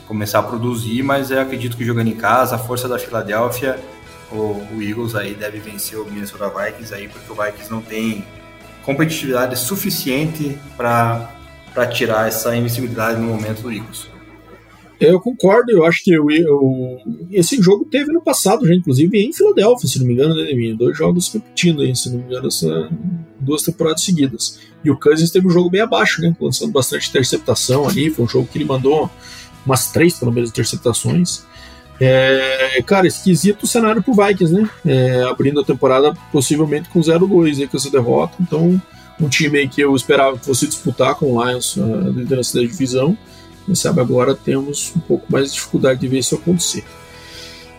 começar 0.06 0.38
a 0.38 0.42
produzir, 0.42 1.02
mas 1.02 1.30
eu 1.30 1.40
acredito 1.40 1.76
que 1.76 1.84
jogando 1.84 2.08
em 2.08 2.14
casa, 2.14 2.56
a 2.56 2.58
força 2.58 2.88
da 2.88 2.98
Filadélfia, 2.98 3.78
o, 4.30 4.62
o 4.74 4.82
Eagles 4.82 5.14
aí 5.14 5.34
deve 5.34 5.58
vencer 5.58 5.98
o 5.98 6.04
Minnesota 6.04 6.48
Vikings 6.48 6.94
aí, 6.94 7.08
porque 7.08 7.30
o 7.30 7.34
Vikings 7.34 7.70
não 7.70 7.80
tem 7.80 8.24
competitividade 8.82 9.58
suficiente 9.58 10.56
para 10.76 11.28
tirar 11.92 12.28
essa 12.28 12.56
invencibilidade 12.56 13.20
no 13.20 13.26
momento 13.26 13.62
do 13.62 13.72
Eagles. 13.72 14.08
Eu 14.98 15.20
concordo, 15.20 15.70
eu 15.70 15.84
acho 15.84 16.02
que 16.02 16.18
o, 16.18 16.26
o, 16.26 16.98
esse 17.30 17.60
jogo 17.60 17.84
teve 17.84 18.10
no 18.10 18.22
passado 18.22 18.66
já, 18.66 18.74
inclusive 18.74 19.18
em 19.18 19.30
Filadélfia, 19.30 19.86
se 19.86 19.98
não 19.98 20.06
me 20.06 20.14
engano, 20.14 20.34
né, 20.34 20.74
dois 20.74 20.96
jogos 20.96 21.30
repetindo 21.30 21.82
aí, 21.82 21.94
se 21.94 22.08
não 22.08 22.18
me 22.18 22.24
engano, 22.24 22.48
essa, 22.48 22.88
duas 23.38 23.62
temporadas 23.62 24.02
seguidas. 24.02 24.58
E 24.82 24.90
o 24.90 24.98
Cousins 24.98 25.30
teve 25.30 25.46
um 25.46 25.50
jogo 25.50 25.68
bem 25.68 25.82
abaixo, 25.82 26.22
né, 26.22 26.34
lançando 26.40 26.72
bastante 26.72 27.10
interceptação 27.10 27.86
ali, 27.86 28.08
foi 28.08 28.24
um 28.24 28.28
jogo 28.28 28.48
que 28.50 28.56
ele 28.56 28.64
mandou 28.64 29.10
umas 29.66 29.90
três, 29.90 30.14
pelo 30.14 30.32
menos, 30.32 30.50
interceptações. 30.50 31.42
É, 32.00 32.82
cara, 32.86 33.06
esquisito 33.06 33.64
o 33.64 33.66
cenário 33.66 34.02
pro 34.02 34.14
Vikings, 34.14 34.52
né, 34.52 34.68
é, 34.84 35.22
abrindo 35.22 35.60
a 35.60 35.64
temporada 35.64 36.14
possivelmente 36.30 36.88
com 36.90 37.00
0-2 37.00 37.60
aí 37.60 37.66
com 37.66 37.76
essa 37.76 37.90
derrota, 37.90 38.34
então 38.38 38.80
um 39.18 39.28
time 39.28 39.66
que 39.66 39.80
eu 39.80 39.96
esperava 39.96 40.36
que 40.36 40.44
fosse 40.44 40.66
disputar 40.66 41.14
com 41.14 41.32
o 41.32 41.44
Lions 41.44 41.78
a 41.78 42.08
liderança 42.08 42.60
da 42.60 42.66
divisão. 42.66 43.16
Quem 43.64 43.74
sabe 43.74 44.00
agora 44.00 44.34
temos 44.34 44.92
um 44.94 45.00
pouco 45.00 45.24
mais 45.30 45.48
de 45.48 45.54
dificuldade 45.54 46.00
de 46.00 46.08
ver 46.08 46.18
isso 46.18 46.34
acontecer. 46.34 46.84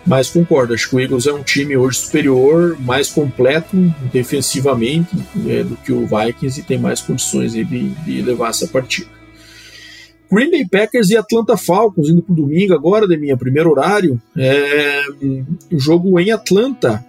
Mas 0.05 0.29
concordo, 0.29 0.73
acho 0.73 0.89
que 0.89 0.95
o 0.95 0.99
Eagles 0.99 1.27
é 1.27 1.33
um 1.33 1.43
time 1.43 1.75
hoje 1.77 1.99
superior, 1.99 2.77
mais 2.79 3.09
completo 3.09 3.75
defensivamente 4.11 5.15
é, 5.47 5.63
do 5.63 5.75
que 5.75 5.91
o 5.91 6.07
Vikings 6.07 6.59
e 6.59 6.63
tem 6.63 6.79
mais 6.79 7.01
condições 7.01 7.51
de, 7.51 7.63
de 7.63 8.21
levar 8.21 8.49
essa 8.49 8.67
partida. 8.67 9.16
Green 10.32 10.51
Bay 10.51 10.67
Packers 10.67 11.09
e 11.09 11.17
Atlanta 11.17 11.55
Falcons 11.55 12.09
indo 12.09 12.21
para 12.21 12.36
domingo 12.36 12.73
agora, 12.73 13.07
de 13.07 13.17
minha 13.17 13.38
primeiro 13.38 13.71
horário. 13.71 14.21
É, 14.36 15.03
o 15.71 15.80
jogo 15.80 16.19
em 16.19 16.32
Atlanta. 16.32 17.03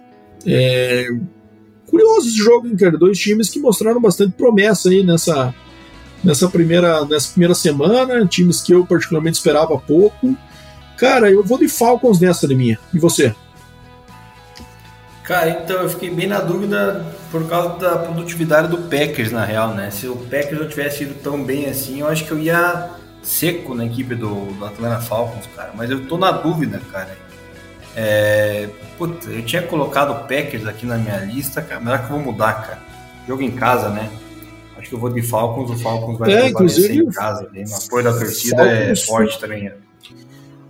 É, 0.45 1.07
curioso 1.85 2.29
esse 2.29 2.37
jogo, 2.37 2.67
hein, 2.67 2.77
cara? 2.77 2.97
Dois 2.97 3.19
times 3.19 3.49
que 3.49 3.59
mostraram 3.59 3.99
bastante 3.99 4.33
promessa 4.33 4.89
aí 4.89 5.03
nessa, 5.03 5.53
nessa, 6.23 6.47
primeira, 6.47 7.03
nessa 7.05 7.29
primeira 7.31 7.53
semana, 7.53 8.25
times 8.25 8.61
que 8.61 8.73
eu 8.73 8.85
particularmente 8.85 9.37
esperava 9.37 9.77
pouco. 9.77 10.35
Cara, 10.97 11.29
eu 11.29 11.43
vou 11.43 11.57
de 11.57 11.67
Falcons 11.67 12.19
nessa 12.19 12.47
de 12.47 12.55
minha. 12.55 12.79
E 12.93 12.99
você? 12.99 13.35
Cara, 15.23 15.61
então 15.63 15.83
eu 15.83 15.89
fiquei 15.89 16.09
bem 16.09 16.25
na 16.25 16.39
dúvida 16.39 17.05
por 17.31 17.47
causa 17.47 17.77
da 17.77 17.97
produtividade 17.97 18.67
do 18.67 18.77
Packers, 18.89 19.31
na 19.31 19.45
real, 19.45 19.75
né? 19.75 19.91
Se 19.91 20.07
o 20.07 20.15
Packers 20.15 20.59
não 20.59 20.67
tivesse 20.67 21.03
ido 21.03 21.13
tão 21.21 21.43
bem 21.43 21.67
assim, 21.67 21.99
eu 21.99 22.07
acho 22.07 22.25
que 22.25 22.31
eu 22.31 22.39
ia 22.39 22.89
seco 23.21 23.75
na 23.75 23.85
equipe 23.85 24.15
do, 24.15 24.45
do 24.53 24.65
Atlanta 24.65 25.01
Falcons, 25.01 25.47
cara. 25.55 25.71
Mas 25.75 25.89
eu 25.89 26.05
tô 26.05 26.17
na 26.17 26.31
dúvida, 26.31 26.81
cara. 26.91 27.17
É, 27.95 28.69
Puta, 28.99 29.29
eu 29.29 29.41
tinha 29.43 29.61
colocado 29.61 30.11
o 30.11 30.27
Packers 30.27 30.67
aqui 30.67 30.85
na 30.85 30.97
minha 30.97 31.17
lista, 31.19 31.61
cara. 31.61 31.79
Melhor 31.79 31.99
que 31.99 32.11
eu 32.11 32.17
vou 32.17 32.33
mudar, 32.33 32.53
cara. 32.53 32.79
Jogo 33.25 33.41
em 33.41 33.51
casa, 33.51 33.89
né? 33.89 34.11
Acho 34.77 34.89
que 34.89 34.95
eu 34.95 34.99
vou 34.99 35.09
de 35.09 35.21
Falcons, 35.21 35.69
o 35.71 35.77
Falcons 35.77 36.17
vai 36.17 36.33
é, 36.33 36.49
inclusive, 36.49 36.97
em 36.97 37.05
casa. 37.09 37.49
Né? 37.53 37.63
O 37.69 37.75
apoio 37.75 38.03
da 38.03 38.13
torcida 38.13 38.63
é 38.63 38.95
Falcons, 38.95 39.03
é 39.03 39.05
forte 39.05 39.39
também. 39.39 39.63
Né? 39.63 39.73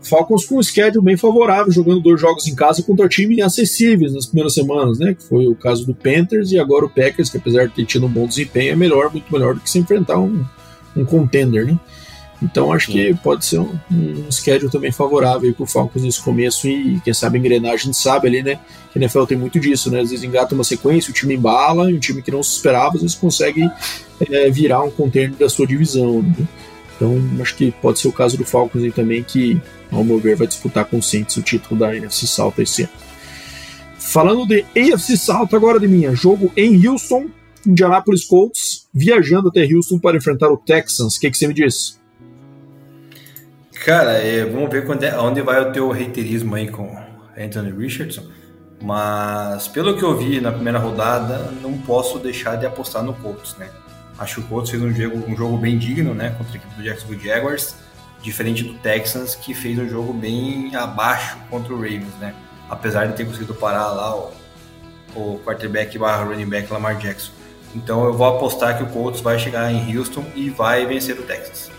Falcons 0.02 0.46
com 0.46 0.58
um 0.58 0.64
schedule 0.64 1.04
bem 1.04 1.18
favorável, 1.18 1.72
jogando 1.72 2.02
dois 2.02 2.22
jogos 2.22 2.48
em 2.48 2.56
casa 2.56 2.84
contra 2.84 3.08
times 3.08 3.40
acessíveis 3.44 4.14
nas 4.14 4.26
primeiras 4.26 4.54
semanas, 4.54 5.00
né? 5.00 5.14
Que 5.14 5.24
foi 5.24 5.48
o 5.48 5.56
caso 5.56 5.86
do 5.86 5.94
Panthers 5.94 6.52
e 6.52 6.60
agora 6.60 6.86
o 6.86 6.90
Packers, 6.90 7.30
que 7.30 7.38
apesar 7.38 7.68
de 7.68 7.74
ter 7.74 7.86
tido 7.86 8.06
um 8.06 8.10
bom 8.10 8.28
desempenho, 8.28 8.74
é 8.74 8.76
melhor, 8.76 9.12
muito 9.12 9.32
melhor 9.32 9.56
do 9.56 9.60
que 9.60 9.70
se 9.70 9.78
enfrentar 9.80 10.20
um, 10.20 10.44
um 10.96 11.06
contender, 11.06 11.66
né? 11.66 11.80
Então 12.42 12.72
acho 12.72 12.92
que 12.92 13.14
pode 13.16 13.44
ser 13.44 13.60
um, 13.60 13.78
um 13.92 14.32
schedule 14.32 14.72
também 14.72 14.92
favorável 14.92 15.54
para 15.54 15.64
o 15.64 15.68
Falcons 15.68 16.04
nesse 16.04 16.22
começo 16.22 16.68
e 16.68 17.00
quem 17.02 17.14
sabe 17.14 17.38
engrenar, 17.38 17.74
a 17.74 17.78
gente 17.78 17.98
sabe 17.98 18.28
ali, 18.28 18.42
né? 18.42 18.60
Que 18.92 18.98
a 18.98 19.02
NFL 19.02 19.26
tem 19.26 19.38
muito 19.38 19.60
disso, 19.60 19.92
né? 19.92 20.00
Às 20.00 20.10
vezes 20.10 20.24
engata 20.24 20.56
uma 20.56 20.64
sequência, 20.64 21.12
o 21.12 21.14
time 21.14 21.36
embala, 21.36 21.92
e 21.92 21.96
um 21.96 22.00
time 22.00 22.22
que 22.22 22.32
não 22.32 22.42
se 22.42 22.56
esperava, 22.56 22.96
às 22.96 23.02
vezes 23.02 23.16
consegue 23.16 23.70
é, 24.22 24.50
virar 24.50 24.84
um 24.84 24.92
contender 24.92 25.38
da 25.38 25.50
sua 25.50 25.68
divisão. 25.68 26.22
Né? 26.22 26.48
Então 26.96 27.22
acho 27.42 27.56
que 27.56 27.72
pode 27.72 28.00
ser 28.00 28.08
o 28.08 28.14
caso 28.14 28.38
do 28.38 28.46
Falcons 28.46 28.84
aí 28.84 28.92
também, 28.92 29.22
que 29.22 29.62
ao 29.92 30.04
meu 30.04 30.18
ver 30.18 30.38
vai 30.38 30.48
disputar 30.48 30.86
com 30.86 31.00
o 31.00 31.04
Saints 31.04 31.36
o 31.36 31.42
título 31.42 31.78
da 31.78 31.96
NFC 31.96 32.26
South 32.26 32.54
esse 32.60 32.84
ano. 32.84 32.92
Falando 33.98 34.48
de 34.48 34.66
AFC 34.76 35.18
South 35.18 35.50
agora 35.52 35.78
de 35.80 35.88
minha, 35.88 36.16
jogo 36.16 36.52
em 36.56 36.88
Houston, 36.88 37.28
Indianapolis 37.68 38.24
Colts, 38.24 38.88
viajando 38.94 39.50
até 39.50 39.64
Houston 39.66 40.00
para 40.00 40.18
enfrentar 40.18 40.50
o 40.50 40.58
Texans. 40.58 41.18
O 41.18 41.20
que, 41.20 41.30
que 41.30 41.38
você 41.38 41.48
me 41.48 41.54
diz? 41.54 41.99
Cara, 43.86 44.14
é, 44.14 44.44
vamos 44.44 44.70
ver 44.70 44.86
quando 44.86 45.04
é, 45.04 45.18
onde 45.18 45.42
vai 45.42 45.62
o 45.62 45.72
teu 45.72 45.90
reiterismo 45.90 46.54
aí 46.56 46.70
com 46.70 46.98
Anthony 47.38 47.72
Richardson. 47.72 48.24
Mas 48.82 49.68
pelo 49.70 49.98
que 49.98 50.04
eu 50.04 50.18
vi 50.18 50.42
na 50.42 50.52
primeira 50.52 50.78
rodada, 50.78 51.52
não 51.62 51.78
posso 51.78 52.20
deixar 52.20 52.58
de 52.58 52.66
apostar 52.66 53.04
no 53.04 53.14
Colts, 53.14 53.56
né? 53.58 53.70
Acho 54.18 54.36
que 54.36 54.42
o 54.42 54.44
Colts 54.44 54.70
fez 54.70 54.84
um 54.84 54.94
jogo, 54.94 55.32
um 55.32 55.36
jogo 55.36 55.58
bem 55.58 55.78
digno, 55.78 56.14
né? 56.14 56.36
Contra 56.38 56.54
a 56.54 56.56
equipe 56.58 56.76
do 56.76 56.84
Jacksonville 56.84 57.26
Jaguars, 57.26 57.76
diferente 58.22 58.64
do 58.64 58.74
Texans, 58.76 59.36
que 59.36 59.54
fez 59.54 59.80
um 59.80 59.88
jogo 59.88 60.12
bem 60.12 60.76
abaixo 60.76 61.38
contra 61.50 61.74
o 61.74 61.78
Ravens, 61.78 62.14
né? 62.20 62.34
Apesar 62.70 63.08
de 63.08 63.14
ter 63.14 63.26
conseguido 63.26 63.54
parar 63.54 63.88
lá 63.88 64.14
o, 64.14 64.32
o 65.16 65.40
quarterback 65.46 65.98
barra 65.98 66.24
running 66.26 66.50
back 66.50 66.72
Lamar 66.72 66.98
Jackson. 66.98 67.32
Então 67.74 68.04
eu 68.06 68.14
vou 68.14 68.28
apostar 68.28 68.78
que 68.78 68.84
o 68.84 68.88
Colts 68.88 69.22
vai 69.22 69.40
chegar 69.40 69.72
em 69.72 69.98
Houston 69.98 70.26
e 70.36 70.50
vai 70.50 70.86
vencer 70.86 71.18
o 71.18 71.24
Texas. 71.24 71.79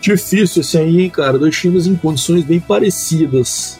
Difícil 0.00 0.60
esse 0.60 0.78
aí, 0.78 1.02
hein, 1.02 1.10
cara? 1.10 1.38
Dois 1.38 1.56
times 1.56 1.86
em 1.86 1.96
condições 1.96 2.44
bem 2.44 2.60
parecidas. 2.60 3.78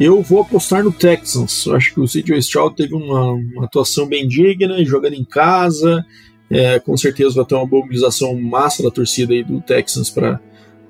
Eu 0.00 0.22
vou 0.22 0.40
apostar 0.40 0.82
no 0.82 0.90
Texans. 0.90 1.66
Eu 1.66 1.76
acho 1.76 1.92
que 1.92 2.00
o 2.00 2.06
CJ 2.06 2.38
Stroud 2.38 2.74
teve 2.74 2.94
uma, 2.94 3.32
uma, 3.32 3.64
atuação 3.66 4.06
bem 4.06 4.26
digna, 4.26 4.82
jogando 4.84 5.12
em 5.14 5.24
casa. 5.24 6.04
É, 6.50 6.78
com 6.80 6.96
certeza 6.96 7.34
vai 7.34 7.44
ter 7.44 7.54
uma 7.54 7.66
mobilização 7.66 8.34
massa 8.40 8.82
da 8.82 8.90
torcida 8.90 9.34
aí 9.34 9.44
do 9.44 9.60
Texans 9.60 10.08
para 10.08 10.40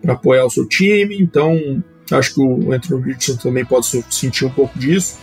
apoiar 0.07 0.47
o 0.47 0.51
seu 0.51 0.67
time. 0.67 1.21
Então, 1.21 1.83
acho 2.13 2.35
que 2.35 2.41
o 2.41 2.73
Anthony 2.73 3.03
Richardson 3.03 3.37
também 3.37 3.65
pode 3.65 3.87
sentir 4.11 4.45
um 4.45 4.51
pouco 4.51 4.79
disso. 4.79 5.19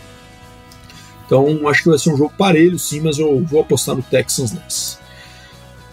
Então, 1.24 1.66
acho 1.68 1.82
que 1.82 1.88
vai 1.88 1.98
ser 1.98 2.10
um 2.10 2.16
jogo 2.16 2.32
parelho, 2.36 2.78
sim, 2.78 3.00
mas 3.00 3.18
eu 3.18 3.42
vou 3.44 3.60
apostar 3.60 3.94
no 3.94 4.02
Texans 4.02 4.52
nessa. 4.52 4.98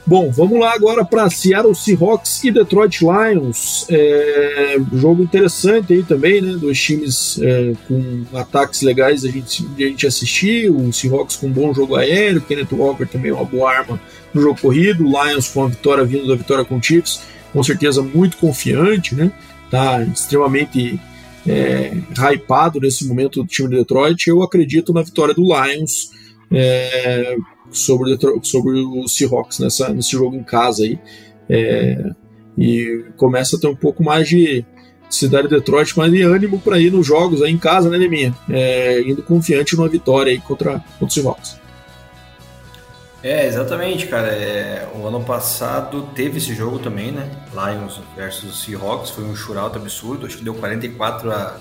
Bom, 0.08 0.30
vamos 0.30 0.60
lá 0.60 0.72
agora 0.72 1.04
para 1.04 1.28
Seattle 1.32 1.74
Seahawks 1.74 2.44
e 2.44 2.52
Detroit 2.52 3.00
Lions. 3.02 3.88
É, 3.90 4.78
jogo 4.94 5.24
interessante 5.24 5.94
aí 5.94 6.04
também, 6.04 6.42
né? 6.42 6.56
Dois 6.58 6.80
times 6.80 7.40
é, 7.42 7.74
com 7.88 8.24
ataques 8.38 8.84
legais 8.84 9.26
a 9.26 9.30
gente, 9.30 9.66
a 9.76 9.82
gente 9.82 10.06
assistir. 10.06 10.70
O 10.70 10.94
Seahawks 10.94 11.38
com 11.38 11.48
um 11.48 11.52
bom 11.52 11.74
jogo 11.74 11.96
aéreo, 11.96 12.40
Kenneth 12.40 12.68
Walker 12.72 13.08
também 13.08 13.32
uma 13.32 13.46
boa 13.46 13.72
arma 13.72 14.00
no 14.32 14.42
jogo 14.42 14.62
corrido. 14.62 15.04
Lions 15.04 15.48
com 15.48 15.64
a 15.64 15.68
vitória 15.70 16.06
vindo 16.06 16.28
da 16.28 16.36
vitória 16.36 16.64
com 16.64 16.78
o 16.78 16.84
Chiefs, 16.84 17.22
com 17.52 17.64
certeza 17.64 18.04
muito 18.04 18.38
confiante, 18.38 19.16
né? 19.16 19.32
Tá 19.72 20.04
extremamente 20.04 21.00
é, 21.48 21.94
hypado 22.32 22.80
nesse 22.80 23.08
momento 23.08 23.42
do 23.42 23.48
time 23.48 23.70
de 23.70 23.78
Detroit. 23.78 24.28
Eu 24.28 24.44
acredito 24.44 24.94
na 24.94 25.02
vitória 25.02 25.34
do 25.34 25.42
Lions. 25.42 26.12
É, 26.52 27.36
sobre, 27.72 28.18
sobre 28.44 28.80
o 28.80 29.08
Seahawks 29.08 29.60
nessa, 29.60 29.90
nesse 29.90 30.12
jogo 30.12 30.36
em 30.36 30.44
casa 30.44 30.84
aí. 30.84 31.00
É, 31.50 32.12
e 32.58 33.06
começa 33.18 33.58
a 33.58 33.60
ter 33.60 33.68
um 33.68 33.76
pouco 33.76 34.04
mais 34.04 34.28
de 34.28 34.66
cidade 35.10 35.48
de 35.48 35.56
Detroit, 35.56 35.98
mais 35.98 36.12
de 36.12 36.22
ânimo 36.22 36.60
para 36.60 36.80
ir 36.80 36.92
nos 36.92 37.06
jogos 37.06 37.42
aí 37.42 37.52
em 37.52 37.58
casa, 37.58 37.90
né, 37.90 37.98
Neminha? 37.98 38.34
É, 38.50 39.02
indo 39.02 39.22
confiante 39.22 39.76
numa 39.76 39.90
vitória 39.90 40.32
aí 40.32 40.40
contra, 40.40 40.84
contra 41.00 41.06
o 41.06 41.12
Seahawks. 41.12 41.60
É, 43.22 43.48
exatamente, 43.48 44.06
cara. 44.06 44.28
É, 44.28 44.88
o 44.96 45.08
ano 45.08 45.24
passado 45.24 46.10
teve 46.14 46.38
esse 46.38 46.54
jogo 46.54 46.78
também, 46.80 47.12
né? 47.12 47.28
Lions 47.52 48.00
versus 48.16 48.64
Seahawks, 48.64 49.10
foi 49.10 49.24
um 49.24 49.36
shootout 49.36 49.76
absurdo, 49.76 50.28
acho 50.28 50.38
que 50.38 50.44
deu 50.44 50.54
44 50.54 51.32
a 51.32 51.60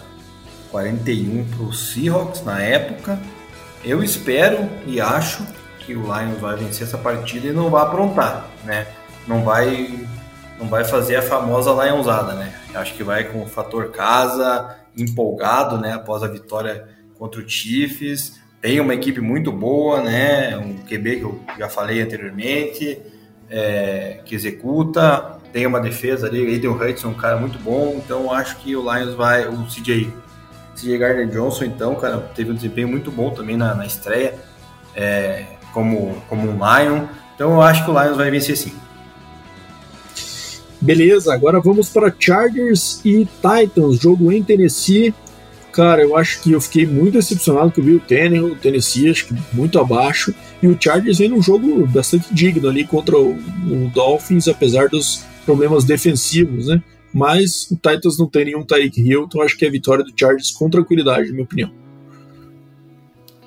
41 0.70 1.44
pro 1.56 1.72
Seahawks 1.72 2.44
na 2.44 2.60
época. 2.60 3.18
Eu 3.84 4.02
espero 4.02 4.68
e 4.86 5.00
acho 5.00 5.46
que 5.80 5.94
o 5.94 6.02
Lions 6.02 6.40
vai 6.40 6.56
vencer 6.56 6.86
essa 6.86 6.96
partida 6.96 7.48
e 7.48 7.52
não 7.52 7.68
vai 7.68 7.82
aprontar, 7.82 8.48
né? 8.64 8.86
Não 9.28 9.44
vai 9.44 10.06
não 10.58 10.68
vai 10.68 10.84
fazer 10.84 11.16
a 11.16 11.22
famosa 11.22 11.70
Lionsada, 11.72 12.32
né? 12.34 12.54
Acho 12.74 12.94
que 12.94 13.02
vai 13.02 13.24
com 13.24 13.42
o 13.42 13.46
fator 13.46 13.90
casa, 13.90 14.76
empolgado, 14.96 15.78
né? 15.78 15.92
Após 15.92 16.22
a 16.22 16.28
vitória 16.28 16.88
contra 17.18 17.40
o 17.40 17.48
Chiefs. 17.48 18.40
Tem 18.60 18.80
uma 18.80 18.94
equipe 18.94 19.20
muito 19.20 19.52
boa, 19.52 20.00
né? 20.00 20.56
Um 20.56 20.78
QB 20.78 21.16
que 21.16 21.22
eu 21.22 21.40
já 21.58 21.68
falei 21.68 22.00
anteriormente, 22.00 22.98
é, 23.50 24.20
que 24.24 24.34
executa. 24.34 25.38
Tem 25.52 25.66
uma 25.66 25.80
defesa 25.80 26.26
ali, 26.26 26.46
Aiden 26.46 26.70
Hudson, 26.70 27.08
um 27.08 27.14
cara 27.14 27.36
muito 27.36 27.58
bom. 27.58 28.00
Então 28.02 28.32
acho 28.32 28.56
que 28.56 28.74
o 28.74 28.80
Lions 28.80 29.14
vai, 29.14 29.46
o 29.46 29.66
CJ, 29.66 30.10
CJ 30.74 30.98
Gardner 30.98 31.28
Johnson, 31.28 31.64
então, 31.64 31.94
cara, 31.94 32.18
teve 32.34 32.50
um 32.50 32.54
desempenho 32.54 32.88
muito 32.88 33.10
bom 33.10 33.30
também 33.30 33.56
na, 33.56 33.74
na 33.74 33.86
estreia. 33.86 34.34
É, 34.96 35.44
como, 35.74 36.22
como 36.28 36.48
um 36.48 36.54
Lion. 36.54 37.06
Então 37.34 37.52
eu 37.52 37.60
acho 37.60 37.84
que 37.84 37.90
o 37.90 38.00
Lions 38.00 38.16
vai 38.16 38.30
vencer 38.30 38.56
sim. 38.56 38.72
Beleza, 40.80 41.34
agora 41.34 41.60
vamos 41.60 41.88
para 41.88 42.14
Chargers 42.16 43.00
e 43.04 43.26
Titans, 43.26 43.98
jogo 43.98 44.30
em 44.30 44.42
Tennessee. 44.42 45.12
Cara, 45.72 46.02
eu 46.02 46.16
acho 46.16 46.40
que 46.40 46.52
eu 46.52 46.60
fiquei 46.60 46.86
muito 46.86 47.14
decepcionado 47.14 47.72
que 47.72 47.80
eu 47.80 47.84
vi 47.84 47.94
o 47.94 48.00
Tannehill, 48.00 48.52
o 48.52 48.54
Tennessee, 48.54 49.10
acho 49.10 49.26
que 49.26 49.34
muito 49.52 49.80
abaixo. 49.80 50.32
E 50.62 50.68
o 50.68 50.76
Chargers 50.78 51.18
vem 51.18 51.28
num 51.28 51.42
jogo 51.42 51.84
bastante 51.88 52.32
digno 52.32 52.68
ali 52.68 52.86
contra 52.86 53.18
o, 53.18 53.32
o 53.32 53.90
Dolphins, 53.92 54.46
apesar 54.46 54.88
dos 54.88 55.24
problemas 55.44 55.82
defensivos, 55.82 56.68
né? 56.68 56.80
Mas 57.14 57.70
o 57.70 57.76
Titans 57.76 58.18
não 58.18 58.28
tem 58.28 58.46
nenhum 58.46 58.64
Tyreek 58.64 59.00
Hill, 59.00 59.24
então 59.24 59.40
acho 59.40 59.56
que 59.56 59.64
é 59.64 59.68
a 59.68 59.70
vitória 59.70 60.04
do 60.04 60.12
Chargers 60.18 60.50
com 60.50 60.68
tranquilidade, 60.68 61.28
na 61.28 61.32
minha 61.32 61.44
opinião. 61.44 61.70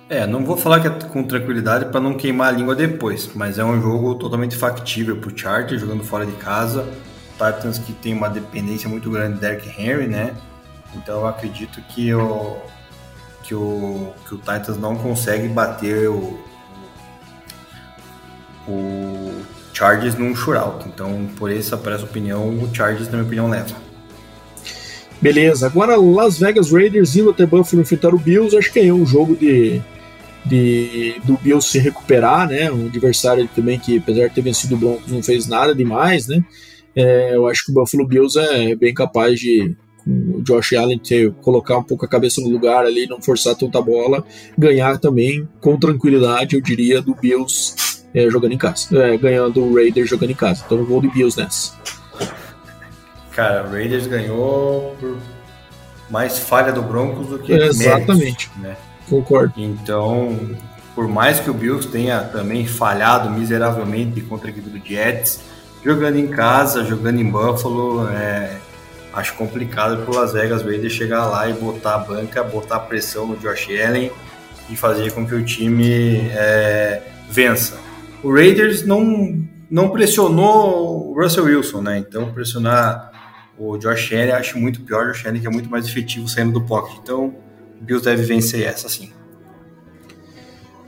É, 0.10 0.26
não 0.26 0.46
vou 0.46 0.56
falar 0.56 0.80
que 0.80 0.88
é 0.88 0.90
com 0.90 1.22
tranquilidade 1.22 1.92
para 1.92 2.00
não 2.00 2.14
queimar 2.14 2.54
a 2.54 2.58
língua 2.58 2.74
depois, 2.74 3.30
mas 3.36 3.60
é 3.60 3.66
um 3.66 3.82
jogo 3.82 4.16
totalmente 4.16 4.56
factível 4.56 5.18
para 5.18 5.30
o 5.30 5.38
Chargers, 5.38 5.82
jogando 5.82 6.02
fora 6.02 6.26
de 6.26 6.32
casa. 6.34 6.88
Titans 7.34 7.78
que 7.78 7.92
tem 7.92 8.14
uma 8.14 8.30
dependência 8.30 8.88
muito 8.88 9.12
grande 9.12 9.36
de 9.36 9.42
Derrick 9.42 9.70
Henry, 9.70 10.08
né? 10.08 10.34
Então 10.96 11.20
eu 11.20 11.28
acredito 11.28 11.82
que 11.90 12.14
o, 12.14 12.56
que 13.44 13.54
o, 13.54 14.14
que 14.26 14.34
o 14.34 14.38
Titans 14.38 14.78
não 14.78 14.96
consegue 14.96 15.50
bater 15.50 16.10
o, 16.10 16.40
o 18.66 19.42
Chargers 19.78 20.16
num 20.16 20.36
shootout. 20.36 20.88
Então, 20.88 21.28
por 21.38 21.52
essa, 21.52 21.78
por 21.78 21.92
essa 21.92 22.04
opinião, 22.04 22.50
o 22.50 22.74
Chargers, 22.74 23.06
na 23.06 23.14
minha 23.14 23.24
opinião, 23.26 23.48
leva. 23.48 23.76
Beleza, 25.22 25.68
agora 25.68 25.96
Las 25.96 26.40
Vegas 26.40 26.72
Raiders 26.72 27.16
indo 27.16 27.30
até 27.30 27.46
Buffalo 27.46 27.82
enfrentar 27.84 28.14
o 28.14 28.18
Bills, 28.20 28.58
acho 28.58 28.72
que 28.74 28.80
é 28.80 28.94
um 28.94 29.06
jogo 29.06 29.36
de 29.36 29.82
de, 30.46 31.20
do 31.26 31.38
Bills 31.38 31.68
se 31.68 31.78
recuperar, 31.78 32.48
né? 32.48 32.72
Um 32.72 32.86
adversário 32.86 33.50
também 33.54 33.78
que, 33.78 33.98
apesar 33.98 34.28
de 34.28 34.36
ter 34.36 34.42
vencido 34.42 34.76
o 34.76 34.78
Broncos, 34.78 35.12
não 35.12 35.22
fez 35.22 35.46
nada 35.46 35.76
demais, 35.76 36.28
né? 36.28 36.42
É, 36.96 37.36
eu 37.36 37.48
acho 37.48 37.66
que 37.66 37.72
o 37.72 37.74
Buffalo 37.74 38.08
Bills 38.08 38.40
é 38.40 38.74
bem 38.74 38.94
capaz 38.94 39.40
de, 39.40 39.76
o 40.06 40.42
Josh 40.42 40.74
Allen, 40.74 41.00
ter, 41.00 41.32
colocar 41.42 41.78
um 41.78 41.84
pouco 41.84 42.06
a 42.06 42.08
cabeça 42.08 42.40
no 42.40 42.48
lugar 42.48 42.86
ali, 42.86 43.08
não 43.08 43.22
forçar 43.22 43.56
tanta 43.56 43.82
bola, 43.82 44.24
ganhar 44.58 44.98
também 44.98 45.48
com 45.60 45.78
tranquilidade, 45.78 46.56
eu 46.56 46.62
diria, 46.62 47.02
do 47.02 47.14
Bills 47.14 47.76
é, 48.14 48.30
jogando 48.30 48.54
em 48.54 48.58
casa, 48.58 48.98
é, 48.98 49.18
ganhando 49.18 49.64
o 49.64 49.76
Raiders 49.76 50.10
jogando 50.10 50.32
em 50.32 50.36
casa. 50.36 50.64
Então 50.66 50.78
eu 50.78 50.86
vou 50.86 51.02
do 51.02 51.10
Bills 51.12 51.40
nessa. 51.40 51.74
Cara, 53.32 53.68
o 53.68 53.72
Raiders 53.72 54.08
ganhou 54.08 54.96
por 55.00 55.18
mais 56.10 56.40
falha 56.40 56.72
do 56.72 56.82
Broncos 56.82 57.28
do 57.28 57.40
que 57.40 57.54
Exatamente. 57.54 58.18
Méritos, 58.18 58.50
né? 58.58 58.78
Concordo. 59.10 59.54
Então, 59.58 60.38
por 60.96 61.08
mais 61.08 61.40
que 61.40 61.50
o 61.50 61.54
Bills 61.54 61.88
tenha 61.88 62.22
também 62.22 62.66
falhado 62.66 63.30
miseravelmente 63.30 64.22
contra 64.22 64.48
a 64.48 64.50
equipe 64.50 64.70
do 64.70 64.86
Jets, 64.86 65.42
jogando 65.84 66.18
em 66.18 66.28
casa, 66.28 66.84
jogando 66.84 67.20
em 67.20 67.30
Buffalo, 67.30 68.10
é, 68.10 68.58
acho 69.14 69.34
complicado 69.36 70.04
para 70.04 70.12
o 70.12 70.16
Las 70.16 70.34
Vegas 70.34 70.64
Raiders 70.64 70.94
chegar 70.94 71.28
lá 71.28 71.48
e 71.50 71.54
botar 71.54 71.96
a 71.96 71.98
banca, 72.00 72.44
botar 72.44 72.80
pressão 72.80 73.28
no 73.28 73.38
Josh 73.38 73.68
Allen 73.70 74.12
e 74.70 74.76
fazer 74.76 75.12
com 75.12 75.26
que 75.26 75.36
o 75.36 75.44
time 75.44 76.30
é, 76.32 77.02
vença. 77.30 77.87
O 78.28 78.34
Raiders 78.34 78.86
não, 78.86 79.42
não 79.72 79.90
pressionou 79.90 81.12
o 81.12 81.14
Russell 81.18 81.46
Wilson, 81.46 81.82
né? 81.82 82.00
Então 82.00 82.34
pressionar 82.34 83.10
o 83.58 83.78
Josh 83.78 84.12
Allen 84.12 84.32
acho 84.32 84.60
muito 84.60 84.82
pior. 84.82 85.06
O 85.06 85.14
Josh 85.14 85.26
Allen 85.26 85.40
que 85.40 85.48
é 85.48 85.50
muito 85.50 85.70
mais 85.70 85.88
efetivo 85.88 86.28
saindo 86.28 86.52
do 86.52 86.62
pocket. 86.66 86.98
Então 87.02 87.34
Bills 87.80 88.04
deve 88.04 88.24
vencer 88.24 88.68
essa 88.68 88.90
sim. 88.90 89.12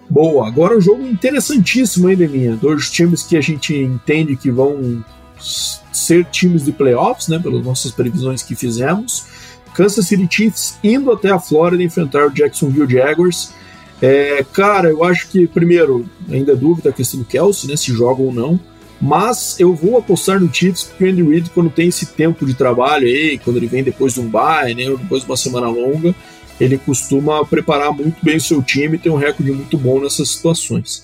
Boa, 0.09 0.49
agora 0.49 0.77
um 0.77 0.81
jogo 0.81 1.01
interessantíssimo, 1.07 2.09
hein, 2.09 2.17
Deminha? 2.17 2.57
Dois 2.57 2.91
times 2.91 3.23
que 3.23 3.37
a 3.37 3.41
gente 3.41 3.73
entende 3.73 4.35
que 4.35 4.51
vão 4.51 5.01
ser 5.39 6.25
times 6.25 6.65
de 6.65 6.73
playoffs, 6.73 7.29
né, 7.29 7.39
pelas 7.39 7.63
nossas 7.63 7.91
previsões 7.93 8.43
que 8.43 8.53
fizemos. 8.53 9.27
Kansas 9.73 10.07
City 10.07 10.27
Chiefs 10.29 10.77
indo 10.83 11.09
até 11.09 11.29
a 11.29 11.39
Flórida 11.39 11.81
enfrentar 11.81 12.25
o 12.25 12.31
Jacksonville 12.31 12.91
Jaguars. 12.91 13.53
É, 14.01 14.43
cara, 14.53 14.89
eu 14.89 15.03
acho 15.03 15.29
que, 15.29 15.47
primeiro, 15.47 16.09
ainda 16.29 16.53
é 16.53 16.55
dúvida 16.55 16.89
a 16.89 16.93
questão 16.93 17.19
do 17.19 17.25
Kelsey, 17.25 17.69
né, 17.69 17.75
se 17.75 17.91
joga 17.91 18.21
ou 18.21 18.33
não. 18.33 18.59
Mas 19.01 19.57
eu 19.59 19.73
vou 19.73 19.97
apostar 19.97 20.39
no 20.39 20.53
Chiefs 20.53 20.83
porque 20.83 21.05
o 21.05 21.09
Andy 21.09 21.23
Reid, 21.23 21.49
quando 21.51 21.69
tem 21.69 21.87
esse 21.87 22.05
tempo 22.05 22.45
de 22.45 22.53
trabalho 22.53 23.07
aí, 23.07 23.37
quando 23.37 23.57
ele 23.57 23.67
vem 23.67 23.81
depois 23.81 24.13
de 24.13 24.19
um 24.19 24.29
bye, 24.29 24.73
né, 24.75 24.89
ou 24.89 24.97
depois 24.97 25.23
de 25.23 25.29
uma 25.29 25.37
semana 25.37 25.69
longa, 25.69 26.13
ele 26.59 26.77
costuma 26.77 27.45
preparar 27.45 27.93
muito 27.93 28.17
bem 28.23 28.35
o 28.35 28.41
seu 28.41 28.61
time 28.61 28.97
e 28.97 28.99
tem 28.99 29.11
um 29.11 29.15
recorde 29.15 29.51
muito 29.51 29.77
bom 29.77 30.01
nessas 30.01 30.29
situações. 30.29 31.03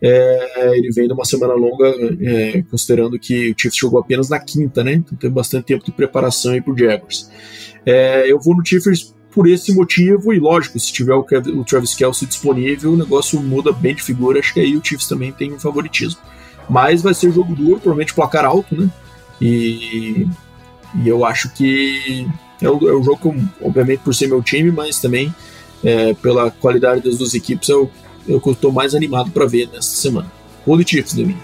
É, 0.00 0.72
ele 0.76 0.90
vem 0.92 1.06
de 1.06 1.12
uma 1.12 1.24
semana 1.24 1.54
longa, 1.54 1.94
é, 2.20 2.62
considerando 2.70 3.18
que 3.18 3.50
o 3.50 3.54
Chiefs 3.58 3.78
jogou 3.78 4.00
apenas 4.00 4.28
na 4.28 4.38
quinta, 4.38 4.82
né? 4.82 4.94
Então 4.94 5.16
tem 5.16 5.30
bastante 5.30 5.66
tempo 5.66 5.84
de 5.84 5.92
preparação 5.92 6.52
aí 6.52 6.60
pro 6.60 6.76
Jaguars. 6.76 7.30
É, 7.84 8.30
eu 8.30 8.40
vou 8.40 8.56
no 8.56 8.64
Chiefs 8.64 9.14
por 9.36 9.46
esse 9.46 9.74
motivo, 9.74 10.32
e 10.32 10.40
lógico, 10.40 10.80
se 10.80 10.90
tiver 10.90 11.14
o, 11.14 11.22
Travis 11.62 11.94
Kelsey 11.94 12.26
disponível, 12.26 12.94
o 12.94 12.96
negócio 12.96 13.38
muda 13.38 13.70
bem 13.70 13.94
de 13.94 14.02
figura. 14.02 14.40
Acho 14.40 14.54
que 14.54 14.60
aí 14.60 14.74
o 14.74 14.82
Chiefs 14.82 15.06
também 15.06 15.30
tem 15.30 15.52
um 15.52 15.60
favoritismo. 15.60 16.18
Mas 16.70 17.02
vai 17.02 17.12
ser 17.12 17.30
jogo 17.30 17.54
duro, 17.54 17.78
provavelmente 17.78 18.14
placar 18.14 18.46
alto, 18.46 18.74
né? 18.74 18.90
E, 19.38 20.26
e 20.94 21.06
eu 21.06 21.22
acho 21.22 21.50
que 21.50 22.26
é 22.62 22.70
o, 22.70 22.88
é 22.88 22.94
o 22.94 23.02
jogo, 23.02 23.36
obviamente, 23.60 24.00
por 24.00 24.14
ser 24.14 24.26
meu 24.26 24.42
time, 24.42 24.70
mas 24.70 24.98
também 25.00 25.34
é, 25.84 26.14
pela 26.14 26.50
qualidade 26.50 27.02
das 27.02 27.18
duas 27.18 27.34
equipes, 27.34 27.68
eu 27.68 27.90
eu 28.28 28.42
estou 28.44 28.72
mais 28.72 28.94
animado 28.94 29.30
para 29.30 29.46
ver 29.46 29.68
nesta 29.68 29.94
semana. 29.94 30.30
Vou 30.66 30.76
de 30.76 30.88
Chiefs, 30.88 31.14
Devin. 31.14 31.36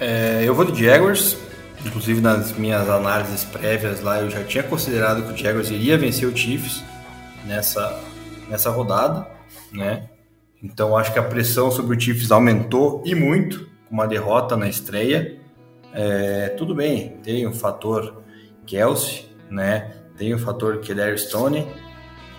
É, 0.00 0.42
eu 0.44 0.54
vou 0.54 0.64
de 0.64 0.84
Jaguars. 0.84 1.36
Inclusive 1.86 2.20
nas 2.20 2.50
minhas 2.52 2.88
análises 2.88 3.44
prévias 3.44 4.00
lá, 4.00 4.20
eu 4.20 4.28
já 4.28 4.42
tinha 4.42 4.64
considerado 4.64 5.22
que 5.22 5.32
o 5.32 5.36
Jaguars 5.36 5.70
iria 5.70 5.96
vencer 5.96 6.28
o 6.28 6.36
Chiefs 6.36 6.82
nessa, 7.44 8.02
nessa 8.48 8.70
rodada, 8.70 9.28
né? 9.72 10.08
Então 10.60 10.96
acho 10.96 11.12
que 11.12 11.18
a 11.18 11.22
pressão 11.22 11.70
sobre 11.70 11.96
o 11.96 12.00
Chiefs 12.00 12.32
aumentou 12.32 13.02
e 13.06 13.14
muito 13.14 13.68
com 13.88 13.94
uma 13.94 14.06
derrota 14.08 14.56
na 14.56 14.68
estreia. 14.68 15.38
É, 15.92 16.48
tudo 16.58 16.74
bem, 16.74 17.18
tem 17.22 17.46
o 17.46 17.52
fator 17.52 18.20
Kelsey, 18.66 19.30
né? 19.48 19.92
Tem 20.18 20.34
o 20.34 20.38
fator 20.40 20.78
Keller 20.80 21.16
Stone, 21.16 21.68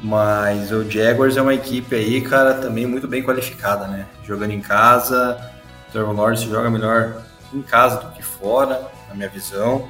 mas 0.04 0.74
o 0.74 0.84
Jaguars 0.92 1.38
é 1.38 1.42
uma 1.42 1.54
equipe 1.54 1.96
aí, 1.96 2.20
cara, 2.20 2.56
também 2.56 2.86
muito 2.86 3.08
bem 3.08 3.24
qualificada, 3.24 3.88
né? 3.88 4.08
Jogando 4.26 4.52
em 4.52 4.60
casa, 4.60 5.40
o 5.88 5.92
Trevor 5.94 6.14
Lawrence 6.14 6.50
joga 6.50 6.70
melhor 6.70 7.24
em 7.54 7.62
casa 7.62 8.02
do 8.02 8.12
que 8.12 8.22
fora, 8.22 8.97
na 9.10 9.16
minha 9.16 9.30
visão. 9.30 9.88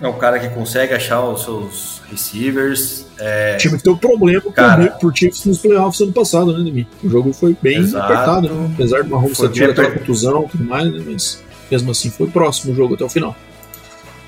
É 0.00 0.08
um 0.08 0.18
cara 0.18 0.38
que 0.38 0.48
consegue 0.48 0.94
achar 0.94 1.22
os 1.22 1.44
seus 1.44 2.02
receivers. 2.10 3.06
É... 3.18 3.54
O 3.54 3.58
time 3.58 3.78
que 3.78 3.90
um 3.90 3.96
problema 3.96 4.50
cara, 4.52 4.92
por 4.92 5.14
Chiefs 5.14 5.44
nos 5.44 5.58
playoffs 5.58 6.00
ano 6.00 6.12
passado, 6.12 6.56
né, 6.56 6.64
Demi? 6.64 6.88
O 7.04 7.10
jogo 7.10 7.32
foi 7.34 7.54
bem 7.60 7.78
exato, 7.78 8.04
apertado, 8.10 8.48
né? 8.48 8.70
apesar 8.74 9.02
de 9.02 9.08
uma 9.08 9.18
Mahomes 9.18 9.38
ter 9.38 9.70
aquela 9.70 9.90
contusão 9.90 10.44
e 10.44 10.48
tudo 10.48 10.64
mais, 10.64 10.90
né? 10.90 11.02
Mas 11.06 11.44
mesmo 11.70 11.90
assim 11.90 12.10
foi 12.10 12.28
próximo 12.28 12.72
o 12.72 12.76
jogo 12.76 12.94
até 12.94 13.04
o 13.04 13.10
final. 13.10 13.36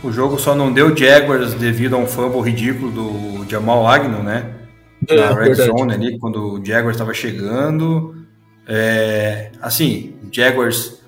O 0.03 0.13
jogo 0.13 0.39
só 0.39 0.55
não 0.55 0.73
deu 0.73 0.95
Jaguars 0.95 1.55
devido 1.55 1.95
a 1.95 1.99
um 1.99 2.07
fumble 2.07 2.43
ridículo 2.43 2.91
do 2.91 3.51
Jamal 3.51 3.87
Agnew, 3.87 4.23
né? 4.23 4.51
É, 5.09 5.17
na 5.17 5.29
Red 5.33 5.55
verdade. 5.55 5.71
Zone 5.71 5.95
ali, 5.95 6.19
quando 6.19 6.55
o 6.55 6.65
Jaguars 6.65 6.97
estava 6.97 7.15
chegando. 7.15 8.15
É, 8.67 9.51
assim, 9.61 10.15
Jaguars, 10.31 11.02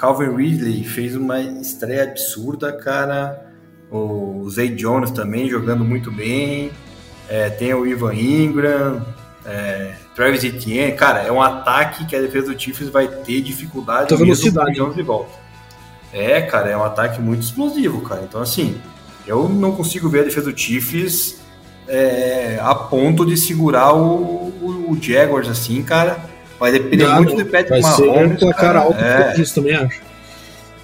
Calvin 0.00 0.34
Ridley 0.34 0.82
fez 0.82 1.14
uma 1.14 1.38
estreia 1.38 2.04
absurda, 2.04 2.72
cara. 2.72 3.46
O 3.90 4.48
Zay 4.48 4.70
Jones 4.70 5.10
também 5.10 5.46
jogando 5.46 5.84
muito 5.84 6.10
bem. 6.10 6.70
É, 7.28 7.50
tem 7.50 7.74
o 7.74 7.86
Ivan 7.86 8.14
Ingram, 8.14 9.04
é, 9.44 9.92
Travis 10.14 10.42
Etienne. 10.42 10.92
Cara, 10.92 11.20
é 11.20 11.30
um 11.30 11.42
ataque 11.42 12.06
que 12.06 12.16
a 12.16 12.20
defesa 12.20 12.52
do 12.52 12.58
Chiefs 12.58 12.88
vai 12.88 13.08
ter 13.08 13.42
dificuldade 13.42 14.08
Tô 14.08 14.16
mesmo 14.16 14.52
com 14.52 14.60
o 14.60 14.72
Jones 14.72 14.96
de 14.96 15.02
volta. 15.02 15.32
É, 16.14 16.40
cara, 16.40 16.70
é 16.70 16.76
um 16.76 16.84
ataque 16.84 17.20
muito 17.20 17.42
explosivo, 17.42 18.00
cara. 18.00 18.22
Então, 18.22 18.40
assim, 18.40 18.80
eu 19.26 19.50
não 19.50 19.72
consigo 19.72 20.08
ver 20.08 20.20
a 20.20 20.24
defesa 20.24 20.50
do 20.50 20.58
Chiefs 20.58 21.40
é, 21.86 22.58
a 22.62 22.74
ponto 22.74 23.26
de 23.26 23.36
segurar 23.36 23.92
o, 23.92 24.52
o, 24.62 24.86
o, 24.92 24.98
Jaguars, 25.00 25.48
assim, 25.48 25.82
cara. 25.82 26.29
Vai 26.60 26.72
depender 26.72 27.04
não, 27.04 27.16
muito 27.16 27.34
do 27.34 27.46
Patrick 27.46 27.80
Mahomes. 27.80 28.38
Ser 28.38 28.54
cara, 28.54 28.80
alto 28.80 29.00
é, 29.00 29.32
disso 29.32 29.54
também 29.54 29.74
acho. 29.74 30.00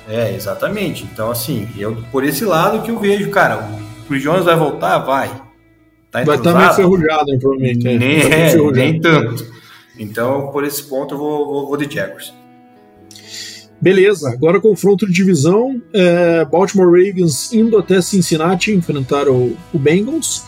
É, 0.08 0.34
exatamente. 0.34 1.04
Então, 1.04 1.30
assim, 1.30 1.68
eu 1.76 2.02
por 2.10 2.24
esse 2.24 2.46
lado 2.46 2.82
que 2.82 2.90
eu 2.90 2.98
vejo, 2.98 3.28
cara, 3.30 3.58
o 3.58 4.08
Chris 4.08 4.22
Jones 4.22 4.46
vai 4.46 4.56
voltar? 4.56 4.98
Vai. 4.98 5.28
Tá 6.10 6.24
vai 6.24 6.36
estar 6.36 6.54
meio 6.54 6.72
ferrujado, 6.72 7.30
né, 7.30 7.38
provavelmente. 7.38 7.86
É. 7.86 7.98
Nem, 7.98 8.20
tá 8.20 8.36
é, 8.36 8.56
nem 8.72 9.00
tanto. 9.00 9.46
Então, 9.98 10.48
por 10.48 10.64
esse 10.64 10.82
ponto, 10.84 11.14
eu 11.14 11.18
vou, 11.18 11.46
vou, 11.46 11.68
vou 11.68 11.76
de 11.76 11.94
Jaguars. 11.94 12.32
Beleza, 13.78 14.30
agora 14.30 14.58
confronto 14.58 15.06
de 15.06 15.12
divisão. 15.12 15.80
É, 15.92 16.44
Baltimore 16.46 16.86
Ravens 16.86 17.52
indo 17.52 17.76
até 17.76 18.00
Cincinnati 18.00 18.72
enfrentar 18.72 19.28
o, 19.28 19.54
o 19.74 19.78
Bengals. 19.78 20.42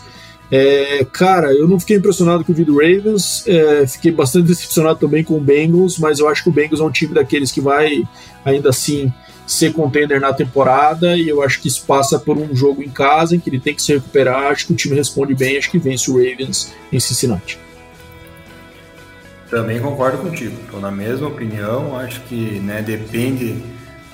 É, 0.51 1.05
cara, 1.11 1.53
eu 1.53 1.67
não 1.67 1.79
fiquei 1.79 1.97
impressionado 1.97 2.43
com 2.43 2.51
o 2.51 2.55
vídeo 2.55 2.73
Ravens, 2.73 3.43
é, 3.47 3.85
fiquei 3.85 4.11
bastante 4.11 4.47
decepcionado 4.49 4.99
também 4.99 5.23
com 5.23 5.35
o 5.35 5.39
Bengals, 5.39 5.99
mas 5.99 6.19
eu 6.19 6.27
acho 6.27 6.43
que 6.43 6.49
o 6.49 6.53
Bengals 6.53 6.81
é 6.81 6.83
um 6.83 6.91
time 6.91 7.13
daqueles 7.13 7.51
que 7.51 7.61
vai 7.61 8.03
ainda 8.43 8.69
assim 8.69 9.13
ser 9.45 9.73
contender 9.73 10.21
na 10.21 10.31
temporada 10.31 11.17
e 11.17 11.27
eu 11.27 11.41
acho 11.41 11.59
que 11.59 11.67
isso 11.67 11.83
passa 11.85 12.19
por 12.19 12.37
um 12.37 12.55
jogo 12.55 12.83
em 12.83 12.89
casa 12.89 13.35
em 13.35 13.39
que 13.39 13.49
ele 13.49 13.59
tem 13.59 13.73
que 13.73 13.81
se 13.81 13.93
recuperar. 13.93 14.51
Acho 14.51 14.67
que 14.67 14.73
o 14.73 14.75
time 14.75 14.95
responde 14.95 15.33
bem, 15.33 15.57
acho 15.57 15.71
que 15.71 15.79
vence 15.79 16.09
o 16.09 16.17
Ravens 16.17 16.73
em 16.91 16.99
Cincinnati. 16.99 17.59
Também 19.49 19.79
concordo 19.79 20.19
contigo, 20.19 20.55
estou 20.63 20.79
na 20.79 20.91
mesma 20.91 21.27
opinião. 21.27 21.97
Acho 21.97 22.21
que 22.21 22.59
né, 22.59 22.83
depende 22.83 23.53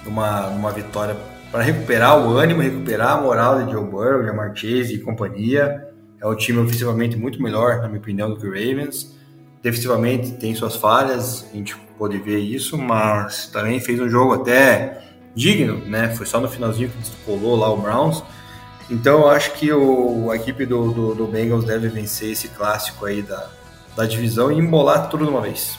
de 0.01 0.07
uma, 0.07 0.47
uma 0.47 0.71
vitória 0.71 1.17
para 1.51 1.61
recuperar 1.61 2.17
o 2.17 2.37
ânimo, 2.37 2.61
recuperar 2.61 3.17
a 3.17 3.21
moral 3.21 3.63
de 3.63 3.71
Joe 3.71 3.83
Burrow, 3.83 4.23
Jamar 4.23 4.55
Chase 4.55 4.95
e 4.95 4.99
companhia 4.99 5.94
é 6.25 6.27
um 6.27 6.35
time 6.35 6.59
ofensivamente 6.59 7.15
muito 7.15 7.41
melhor, 7.41 7.81
na 7.81 7.87
minha 7.87 7.99
opinião, 7.99 8.31
do 8.31 8.37
que 8.37 8.47
o 8.47 8.49
Ravens. 8.49 9.15
Defensivamente 9.61 10.31
tem 10.33 10.55
suas 10.55 10.75
falhas, 10.75 11.45
a 11.51 11.55
gente 11.55 11.75
pode 11.99 12.17
ver 12.17 12.39
isso, 12.39 12.77
mas 12.77 13.47
também 13.47 13.79
fez 13.79 13.99
um 13.99 14.09
jogo 14.09 14.33
até 14.33 15.03
digno, 15.35 15.77
né? 15.85 16.09
Foi 16.15 16.25
só 16.25 16.39
no 16.39 16.47
finalzinho 16.47 16.89
que 16.89 16.97
descolou 16.97 17.55
lá 17.55 17.71
o 17.71 17.77
Browns. 17.77 18.23
Então 18.89 19.21
eu 19.21 19.29
acho 19.29 19.53
que 19.53 19.71
o, 19.71 20.31
a 20.31 20.35
equipe 20.35 20.65
do, 20.65 20.91
do, 20.91 21.15
do, 21.15 21.27
Bengals 21.27 21.63
deve 21.63 21.89
vencer 21.89 22.31
esse 22.31 22.47
clássico 22.47 23.05
aí 23.05 23.21
da, 23.21 23.47
da 23.95 24.05
divisão 24.05 24.51
e 24.51 24.57
embolar 24.57 25.09
tudo 25.09 25.25
de 25.25 25.29
uma 25.29 25.41
vez. 25.41 25.77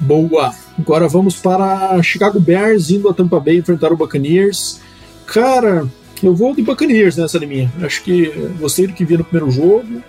Boa! 0.00 0.54
Agora 0.78 1.08
vamos 1.08 1.36
para 1.36 2.02
Chicago 2.02 2.40
Bears 2.40 2.90
indo 2.90 3.08
a 3.08 3.14
Tampa 3.14 3.38
Bay 3.38 3.58
enfrentar 3.58 3.92
o 3.92 3.96
Buccaneers. 3.96 4.80
Cara, 5.26 5.86
eu 6.26 6.34
vou 6.34 6.54
de 6.54 6.62
Buccaneers 6.62 7.16
nessa 7.16 7.38
de. 7.38 7.70
Acho 7.82 8.02
que 8.02 8.26
gostei 8.58 8.86
do 8.86 8.92
que 8.92 9.04
vi 9.04 9.16
no 9.16 9.24
primeiro 9.24 9.50
jogo. 9.50 10.02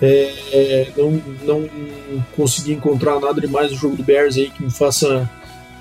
É, 0.00 0.92
não, 0.96 1.20
não 1.44 1.68
consegui 2.36 2.72
encontrar 2.72 3.18
nada 3.18 3.40
demais 3.40 3.72
no 3.72 3.76
jogo 3.76 3.96
do 3.96 4.02
Bears 4.04 4.36
aí 4.36 4.48
que 4.48 4.62
me 4.62 4.70
faça 4.70 5.28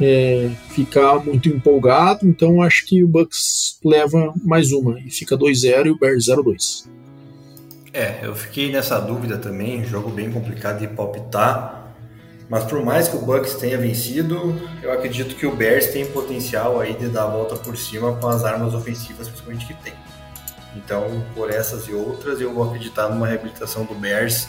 é, 0.02 0.50
ficar 0.70 1.24
muito 1.24 1.50
empolgado. 1.50 2.28
Então 2.28 2.62
acho 2.62 2.86
que 2.86 3.04
o 3.04 3.08
Bucks 3.08 3.78
leva 3.84 4.34
mais 4.44 4.72
uma 4.72 5.00
e 5.00 5.12
fica 5.12 5.38
2-0 5.38 5.88
e 5.88 5.90
o 5.92 5.98
Bears 5.98 6.26
0-2. 6.26 6.88
É, 7.94 8.20
eu 8.22 8.36
fiquei 8.36 8.72
nessa 8.72 9.00
dúvida 9.00 9.38
também. 9.38 9.84
Jogo 9.84 10.10
bem 10.10 10.32
complicado 10.32 10.80
de 10.80 10.88
palpitar. 10.88 11.77
Mas 12.50 12.64
por 12.64 12.84
mais 12.84 13.08
que 13.08 13.18
o 13.18 13.20
Bucks 13.20 13.56
tenha 13.56 13.78
vencido, 13.78 14.60
eu 14.82 14.92
acredito 14.92 15.36
que 15.36 15.46
o 15.46 15.54
Bears 15.54 15.88
tem 15.88 16.06
potencial 16.06 16.80
aí 16.80 16.94
de 16.94 17.10
dar 17.10 17.24
a 17.24 17.28
volta 17.28 17.56
por 17.58 17.78
cima 17.78 18.16
com 18.16 18.28
as 18.28 18.46
armas 18.46 18.74
ofensivas, 18.74 19.28
principalmente 19.28 19.66
que 19.66 19.74
tem. 19.74 19.94
Então, 20.76 21.24
por 21.36 21.52
essas 21.52 21.88
e 21.88 21.94
outras, 21.94 22.40
eu 22.40 22.54
vou 22.54 22.64
acreditar 22.64 23.10
numa 23.10 23.28
reabilitação 23.28 23.84
do 23.84 23.94
Bears, 23.96 24.48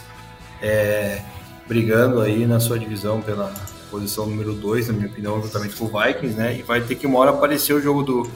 é, 0.63 1.21
brigando 1.67 2.21
aí 2.21 2.47
na 2.47 2.61
sua 2.61 2.79
divisão 2.79 3.21
pela 3.21 3.53
posição 3.91 4.27
número 4.27 4.53
2, 4.53 4.89
na 4.89 4.95
minha 4.95 5.09
opinião, 5.09 5.43
juntamente 5.43 5.75
com 5.75 5.87
o 5.87 5.89
Vikings, 5.89 6.37
né? 6.37 6.57
E 6.57 6.63
vai 6.63 6.81
ter 6.81 6.95
que 6.95 7.07
uma 7.07 7.19
hora 7.19 7.31
aparecer 7.31 7.73
o 7.73 7.81
jogo 7.81 8.03
do 8.03 8.31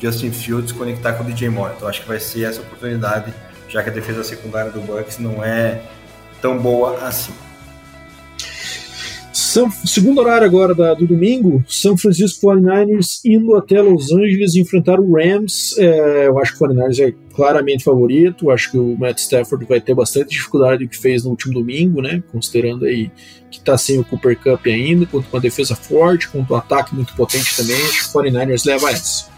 Justin 0.00 0.32
Fields 0.32 0.72
conectar 0.72 1.14
com 1.14 1.22
o 1.22 1.26
DJ 1.26 1.48
Moore. 1.48 1.74
Então, 1.76 1.88
acho 1.88 2.02
que 2.02 2.08
vai 2.08 2.20
ser 2.20 2.44
essa 2.44 2.60
oportunidade, 2.60 3.32
já 3.68 3.82
que 3.82 3.88
a 3.88 3.92
defesa 3.92 4.22
secundária 4.24 4.70
do 4.70 4.80
Bucks 4.80 5.18
não 5.18 5.42
é 5.42 5.82
tão 6.42 6.58
boa 6.58 6.98
assim. 7.06 7.32
São, 9.56 9.70
segundo 9.70 10.20
horário 10.20 10.46
agora 10.46 10.74
da, 10.74 10.92
do 10.92 11.06
domingo, 11.06 11.64
São 11.66 11.96
Francisco 11.96 12.46
49ers 12.46 13.20
indo 13.24 13.56
até 13.56 13.80
Los 13.80 14.12
Angeles 14.12 14.54
enfrentar 14.54 15.00
o 15.00 15.14
Rams. 15.14 15.74
É, 15.78 16.26
eu 16.26 16.38
acho 16.38 16.52
que 16.54 16.62
o 16.62 16.68
49ers 16.68 17.08
é 17.08 17.14
claramente 17.34 17.82
favorito. 17.82 18.50
Acho 18.50 18.72
que 18.72 18.76
o 18.76 18.98
Matt 18.98 19.16
Stafford 19.16 19.64
vai 19.64 19.80
ter 19.80 19.94
bastante 19.94 20.28
dificuldade 20.28 20.84
do 20.84 20.90
que 20.90 20.98
fez 20.98 21.24
no 21.24 21.30
último 21.30 21.54
domingo, 21.54 22.02
né? 22.02 22.22
Considerando 22.30 22.84
aí 22.84 23.10
que 23.50 23.56
está 23.56 23.78
sem 23.78 23.98
o 23.98 24.04
Cooper 24.04 24.38
Cup 24.38 24.66
ainda, 24.66 25.06
contra 25.06 25.26
uma 25.32 25.40
defesa 25.40 25.74
forte, 25.74 26.28
contra 26.28 26.52
um 26.52 26.58
ataque 26.58 26.94
muito 26.94 27.14
potente 27.14 27.56
também. 27.56 27.76
Acho 27.76 28.12
que 28.12 28.18
o 28.18 28.22
49ers 28.22 28.66
leva 28.66 28.90
essa. 28.90 29.30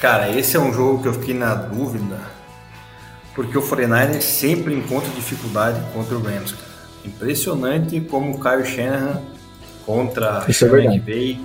Cara, 0.00 0.36
esse 0.36 0.56
é 0.56 0.60
um 0.60 0.72
jogo 0.72 1.00
que 1.00 1.06
eu 1.06 1.14
fiquei 1.14 1.34
na 1.34 1.54
dúvida, 1.54 2.18
porque 3.36 3.56
o 3.56 3.62
49ers 3.62 4.20
sempre 4.20 4.74
encontra 4.74 5.08
dificuldade 5.10 5.80
contra 5.92 6.16
o 6.16 6.20
Rams, 6.20 6.50
cara. 6.50 6.71
Impressionante 7.04 8.00
como 8.00 8.32
o 8.32 8.40
Kyle 8.40 8.64
Shanahan 8.64 9.20
contra 9.84 10.44
Isso 10.48 10.68
Sean 10.68 10.94
é 10.94 11.36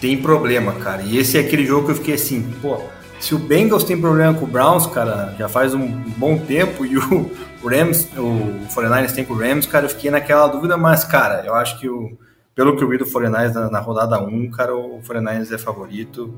tem 0.00 0.20
problema, 0.20 0.72
cara. 0.74 1.02
E 1.02 1.16
esse 1.16 1.38
é 1.38 1.40
aquele 1.40 1.64
jogo 1.64 1.86
que 1.86 1.92
eu 1.92 1.96
fiquei 1.96 2.14
assim, 2.14 2.42
pô, 2.60 2.78
se 3.18 3.34
o 3.34 3.38
Bengals 3.38 3.84
tem 3.84 3.98
problema 3.98 4.34
com 4.34 4.44
o 4.44 4.48
Browns, 4.48 4.86
cara, 4.86 5.34
já 5.38 5.48
faz 5.48 5.72
um 5.72 5.86
bom 6.16 6.36
tempo, 6.36 6.84
e 6.84 6.98
o 6.98 7.30
Rams, 7.64 8.08
o 8.16 8.66
49ers 8.74 9.12
tem 9.12 9.24
com 9.24 9.32
o 9.32 9.38
Rams, 9.38 9.66
cara, 9.66 9.86
eu 9.86 9.88
fiquei 9.88 10.10
naquela 10.10 10.46
dúvida, 10.46 10.76
mas, 10.76 11.04
cara, 11.04 11.42
eu 11.46 11.54
acho 11.54 11.80
que 11.80 11.88
o, 11.88 12.18
pelo 12.54 12.76
que 12.76 12.84
eu 12.84 12.88
vi 12.88 12.98
do 12.98 13.06
49ers 13.06 13.54
na, 13.54 13.70
na 13.70 13.80
rodada 13.80 14.20
1, 14.20 14.50
cara, 14.50 14.76
o 14.76 15.00
49ers 15.00 15.52
é 15.54 15.58
favorito, 15.58 16.34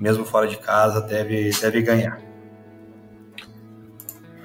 mesmo 0.00 0.24
fora 0.24 0.48
de 0.48 0.56
casa, 0.56 1.00
deve, 1.02 1.50
deve 1.60 1.82
ganhar. 1.82 2.31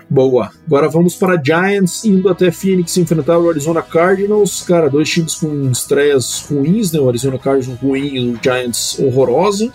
Boa. 0.09 0.51
Agora 0.65 0.87
vamos 0.87 1.15
para 1.15 1.41
Giants 1.41 2.05
indo 2.05 2.29
até 2.29 2.49
Phoenix 2.49 2.95
enfrentar 2.95 3.37
o 3.37 3.49
Arizona 3.49 3.81
Cardinals. 3.81 4.61
Cara, 4.61 4.89
dois 4.89 5.09
times 5.09 5.35
com 5.35 5.69
estreias 5.69 6.45
ruins, 6.49 6.91
né? 6.93 6.99
O 6.99 7.09
Arizona 7.09 7.37
Cardinals 7.37 7.79
ruim 7.79 8.15
e 8.15 8.31
o 8.31 8.39
Giants 8.41 8.97
horroroso. 8.99 9.71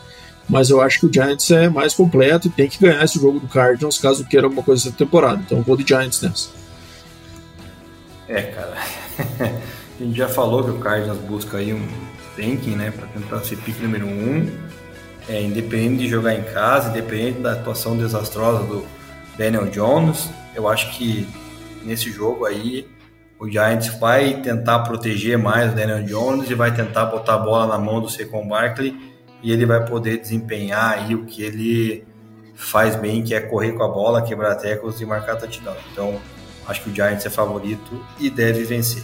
Mas 0.49 0.71
eu 0.71 0.81
acho 0.81 1.01
que 1.01 1.07
o 1.07 1.13
Giants 1.13 1.51
é 1.51 1.69
mais 1.69 1.95
completo 1.95 2.49
e 2.49 2.51
tem 2.51 2.69
que 2.69 2.79
ganhar 2.79 3.05
esse 3.05 3.19
jogo 3.19 3.39
do 3.39 3.47
Cardinals 3.47 3.99
caso 3.99 4.25
queira 4.25 4.47
alguma 4.47 4.63
coisa 4.63 4.89
essa 4.89 4.97
temporada. 4.97 5.43
Então 5.45 5.61
vou 5.63 5.77
de 5.77 5.87
Giants 5.87 6.23
nessa. 6.23 6.49
É, 8.27 8.43
cara. 8.43 8.77
A 10.01 10.05
gente 10.05 10.17
já 10.17 10.29
falou 10.29 10.65
que 10.65 10.71
o 10.71 10.79
Cardinals 10.79 11.21
busca 11.21 11.59
aí 11.59 11.73
um 11.75 11.87
ranking, 12.37 12.75
né? 12.75 12.91
Para 12.91 13.07
tentar 13.09 13.41
ser 13.41 13.57
pick 13.59 13.79
número 13.81 14.07
um. 14.07 14.51
É, 15.29 15.41
independente 15.43 16.03
de 16.03 16.09
jogar 16.09 16.35
em 16.35 16.43
casa, 16.43 16.89
independente 16.89 17.41
da 17.41 17.53
atuação 17.53 17.97
desastrosa 17.97 18.65
do 18.65 18.85
Daniel 19.37 19.67
Jones. 19.67 20.31
Eu 20.55 20.69
acho 20.69 20.91
que 20.97 21.27
nesse 21.85 22.11
jogo 22.11 22.45
aí 22.45 22.89
o 23.39 23.49
Giants 23.49 23.89
vai 23.99 24.41
tentar 24.41 24.81
proteger 24.81 25.37
mais 25.37 25.73
o 25.73 25.75
Daniel 25.75 26.05
Jones 26.05 26.49
e 26.49 26.55
vai 26.55 26.73
tentar 26.73 27.07
botar 27.07 27.35
a 27.35 27.39
bola 27.39 27.67
na 27.67 27.79
mão 27.79 28.01
do 28.01 28.09
Saquon 28.09 28.47
Barkley 28.47 28.97
e 29.43 29.51
ele 29.51 29.67
vai 29.67 29.85
poder 29.85 30.19
desempenhar 30.19 30.93
aí 30.93 31.15
o 31.15 31.25
que 31.25 31.43
ele 31.43 32.05
faz 32.55 32.95
bem, 32.95 33.23
que 33.23 33.35
é 33.35 33.41
correr 33.41 33.73
com 33.73 33.83
a 33.83 33.89
bola, 33.89 34.23
quebrar 34.23 34.55
teclas 34.55 35.01
e 35.01 35.07
marcar 35.07 35.37
touchdown. 35.37 35.75
Então, 35.91 36.21
acho 36.69 36.83
que 36.83 36.91
o 36.91 36.95
Giants 36.95 37.27
é 37.27 37.31
favorito 37.31 38.01
e 38.21 38.31
deve 38.31 38.63
vencer. 38.63 39.03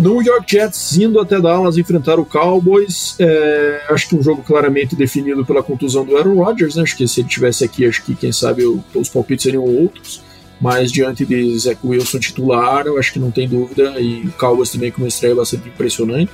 New 0.00 0.22
York 0.22 0.50
Jets 0.50 0.96
indo 0.96 1.20
até 1.20 1.38
Dallas 1.38 1.76
enfrentar 1.76 2.18
o 2.18 2.24
Cowboys. 2.24 3.16
É, 3.18 3.84
acho 3.90 4.08
que 4.08 4.16
um 4.16 4.22
jogo 4.22 4.42
claramente 4.42 4.96
definido 4.96 5.44
pela 5.44 5.62
contusão 5.62 6.06
do 6.06 6.16
Aaron 6.16 6.42
Rodgers. 6.42 6.74
Né? 6.74 6.82
Acho 6.82 6.96
que 6.96 7.06
se 7.06 7.20
ele 7.20 7.28
tivesse 7.28 7.62
aqui, 7.62 7.84
acho 7.84 8.02
que 8.02 8.14
quem 8.14 8.32
sabe 8.32 8.64
os 8.64 9.08
palpites 9.10 9.42
seriam 9.42 9.62
outros. 9.62 10.22
Mas 10.58 10.90
diante 10.90 11.26
de 11.26 11.58
Zach 11.58 11.78
Wilson 11.84 12.18
titular, 12.18 12.86
eu 12.86 12.98
acho 12.98 13.12
que 13.12 13.18
não 13.18 13.30
tem 13.30 13.46
dúvida. 13.46 14.00
E 14.00 14.26
o 14.26 14.32
Cowboys 14.32 14.70
também 14.70 14.90
com 14.90 15.02
uma 15.02 15.08
estreia 15.08 15.34
bastante 15.34 15.68
impressionante, 15.68 16.32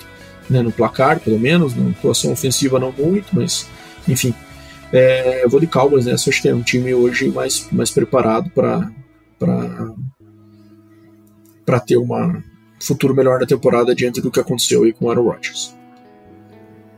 né? 0.49 0.63
no 0.63 0.71
placar, 0.71 1.19
pelo 1.19 1.39
menos. 1.39 1.75
Na 1.75 1.91
atuação 1.91 2.31
ofensiva, 2.31 2.79
não 2.79 2.93
muito, 2.93 3.27
mas 3.33 3.67
enfim. 4.07 4.33
É, 4.93 5.45
eu 5.45 5.51
vou 5.51 5.59
de 5.59 5.67
Cowboys 5.67 6.07
nessa. 6.07 6.31
Acho 6.31 6.41
que 6.41 6.49
é 6.49 6.55
um 6.55 6.63
time 6.63 6.95
hoje 6.95 7.29
mais, 7.31 7.67
mais 7.73 7.91
preparado 7.91 8.49
para 8.51 8.89
para 11.65 11.81
ter 11.81 11.97
uma 11.97 12.43
futuro 12.81 13.15
melhor 13.15 13.41
na 13.41 13.47
temporada 13.47 13.95
diante 13.95 14.21
do 14.21 14.31
que 14.31 14.41
aconteceu 14.41 14.85
aí 14.85 14.93
com 14.93 15.07
o 15.07 15.11
Aaron 15.11 15.25
Rodgers. 15.25 15.75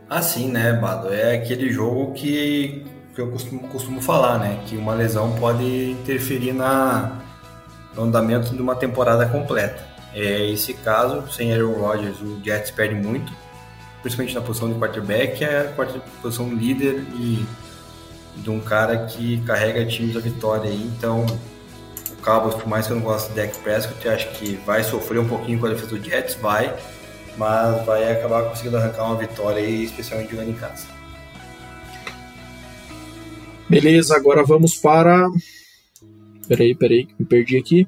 Assim, 0.09 0.51
né, 0.51 0.73
Bado? 0.73 1.13
É 1.13 1.37
aquele 1.37 1.71
jogo 1.71 2.13
que, 2.13 2.85
que 3.15 3.21
eu 3.21 3.31
costumo, 3.31 3.69
costumo 3.69 4.01
falar, 4.01 4.39
né? 4.39 4.61
Que 4.67 4.77
uma 4.77 4.95
lesão 4.95 5.33
pode 5.39 5.91
interferir 5.91 6.53
na, 6.53 7.21
no 7.95 8.05
andamento 8.05 8.55
de 8.55 8.63
uma 8.63 8.75
temporada 8.75 9.27
completa. 9.27 9.87
É 10.15 10.51
esse 10.51 10.73
caso, 10.73 11.31
sem 11.31 11.53
Aaron 11.53 11.73
Rodgers, 11.73 12.21
o 12.21 12.41
Jets 12.43 12.71
perde 12.71 12.95
muito, 12.95 13.31
principalmente 14.01 14.35
na 14.35 14.41
posição 14.41 14.73
de 14.73 14.79
quarterback, 14.79 15.45
é 15.45 15.61
a 15.61 16.23
posição 16.23 16.53
líder 16.55 17.05
e 17.15 17.45
de 18.37 18.51
um 18.51 18.61
cara 18.61 19.05
que 19.05 19.41
carrega 19.43 19.85
times 19.85 20.17
à 20.17 20.21
vitória 20.21 20.71
então 20.71 21.27
Cowboys, 22.23 22.55
por 22.55 22.67
mais 22.67 22.87
que 22.87 22.93
eu 22.93 22.97
não 22.97 23.03
goste 23.03 23.31
do 23.31 23.37
Dak 23.37 23.57
Prescott, 23.59 24.07
eu 24.07 24.13
acho 24.13 24.31
que 24.33 24.57
vai 24.67 24.83
sofrer 24.83 25.19
um 25.19 25.29
pouquinho 25.29 25.59
com 25.59 25.67
a 25.67 25.71
defesa 25.71 25.97
do 25.97 26.03
Jets, 26.03 26.35
vai, 26.35 26.75
mas 27.37 27.85
vai 27.85 28.11
acabar 28.13 28.45
conseguindo 28.49 28.77
arrancar 28.77 29.05
uma 29.05 29.17
vitória 29.17 29.63
aí, 29.63 29.85
especialmente 29.85 30.31
jogando 30.31 30.51
em 30.51 30.55
casa. 30.55 30.87
Beleza, 33.69 34.17
agora 34.17 34.43
vamos 34.45 34.77
para. 34.77 35.29
Peraí, 36.47 36.75
peraí, 36.75 37.09
me 37.19 37.27
perdi 37.27 37.59
aqui. 37.59 37.87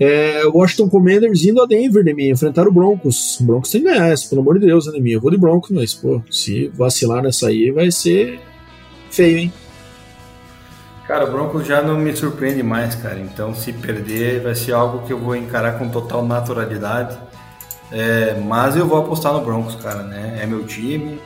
É, 0.00 0.46
Washington 0.46 0.88
Commanders 0.88 1.42
indo 1.42 1.60
a 1.60 1.66
Denver, 1.66 2.04
né, 2.04 2.12
minha, 2.12 2.32
enfrentar 2.32 2.68
o 2.68 2.72
Broncos. 2.72 3.40
O 3.40 3.44
Broncos 3.44 3.70
tem 3.70 3.82
que 3.82 3.88
ganhar 3.88 4.14
pelo 4.28 4.40
amor 4.40 4.58
de 4.58 4.66
Deus, 4.66 4.86
né, 4.86 5.00
minha? 5.00 5.16
Eu 5.16 5.20
vou 5.20 5.30
de 5.30 5.36
Broncos, 5.36 5.70
mas, 5.70 5.92
pô, 5.92 6.22
se 6.30 6.68
vacilar 6.68 7.22
nessa 7.22 7.48
aí 7.48 7.72
vai 7.72 7.90
ser 7.90 8.38
feio, 9.10 9.38
hein? 9.38 9.52
Cara, 11.08 11.24
o 11.24 11.32
Broncos 11.32 11.66
já 11.66 11.80
não 11.80 11.96
me 11.96 12.14
surpreende 12.14 12.62
mais, 12.62 12.94
cara. 12.94 13.18
Então, 13.18 13.54
se 13.54 13.72
perder, 13.72 14.42
vai 14.42 14.54
ser 14.54 14.72
algo 14.72 15.06
que 15.06 15.12
eu 15.14 15.18
vou 15.18 15.34
encarar 15.34 15.78
com 15.78 15.88
total 15.88 16.22
naturalidade. 16.22 17.18
É, 17.90 18.38
mas 18.44 18.76
eu 18.76 18.86
vou 18.86 18.98
apostar 18.98 19.32
no 19.32 19.40
Broncos, 19.40 19.74
cara, 19.76 20.02
né? 20.02 20.38
É 20.42 20.44
meu 20.44 20.66
time. 20.66 21.18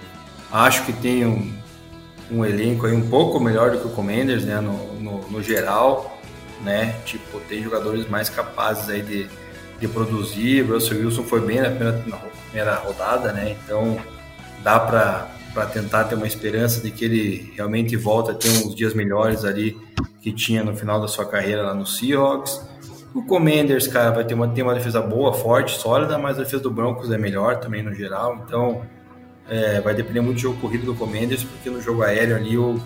Acho 0.52 0.84
que 0.84 0.92
tem 0.92 1.26
um, 1.26 1.52
um 2.30 2.44
elenco 2.44 2.86
aí 2.86 2.94
um 2.94 3.08
pouco 3.08 3.40
melhor 3.40 3.72
do 3.72 3.78
que 3.80 3.86
o 3.88 3.90
Commanders, 3.90 4.44
né? 4.44 4.60
No, 4.60 4.94
no, 5.00 5.28
no 5.28 5.42
geral, 5.42 6.16
né? 6.60 6.94
Tipo, 7.04 7.40
tem 7.40 7.60
jogadores 7.60 8.08
mais 8.08 8.28
capazes 8.28 8.88
aí 8.88 9.02
de, 9.02 9.28
de 9.80 9.88
produzir. 9.88 10.62
O 10.62 10.74
Russell 10.74 10.98
Wilson 10.98 11.24
foi 11.24 11.40
bem 11.40 11.60
na 11.60 11.70
primeira, 11.70 12.04
na 12.06 12.18
primeira 12.18 12.74
rodada, 12.76 13.32
né? 13.32 13.56
Então, 13.64 13.98
dá 14.62 14.78
para 14.78 15.26
para 15.52 15.66
tentar 15.66 16.04
ter 16.04 16.14
uma 16.14 16.26
esperança 16.26 16.80
de 16.80 16.90
que 16.90 17.04
ele 17.04 17.52
realmente 17.54 17.96
volta 17.96 18.32
a 18.32 18.34
ter 18.34 18.48
uns 18.48 18.74
dias 18.74 18.94
melhores 18.94 19.44
ali 19.44 19.76
que 20.20 20.32
tinha 20.32 20.64
no 20.64 20.74
final 20.74 21.00
da 21.00 21.08
sua 21.08 21.24
carreira 21.24 21.62
lá 21.62 21.74
no 21.74 21.86
Seahawks. 21.86 22.60
O 23.14 23.22
Commanders, 23.24 23.86
cara, 23.86 24.10
vai 24.10 24.24
ter 24.24 24.34
uma, 24.34 24.48
ter 24.48 24.62
uma 24.62 24.74
defesa 24.74 25.00
boa, 25.02 25.34
forte, 25.34 25.78
sólida, 25.78 26.16
mas 26.16 26.38
a 26.38 26.44
defesa 26.44 26.62
do 26.62 26.70
Broncos 26.70 27.10
é 27.10 27.18
melhor 27.18 27.58
também 27.60 27.82
no 27.82 27.94
geral. 27.94 28.42
Então, 28.46 28.82
é, 29.48 29.80
vai 29.80 29.94
depender 29.94 30.20
muito 30.20 30.36
do 30.36 30.40
jogo 30.40 30.60
corrido 30.60 30.86
do 30.86 30.94
Commanders, 30.94 31.44
porque 31.44 31.68
no 31.68 31.80
jogo 31.82 32.02
aéreo 32.02 32.36
ali 32.36 32.56
o, 32.56 32.80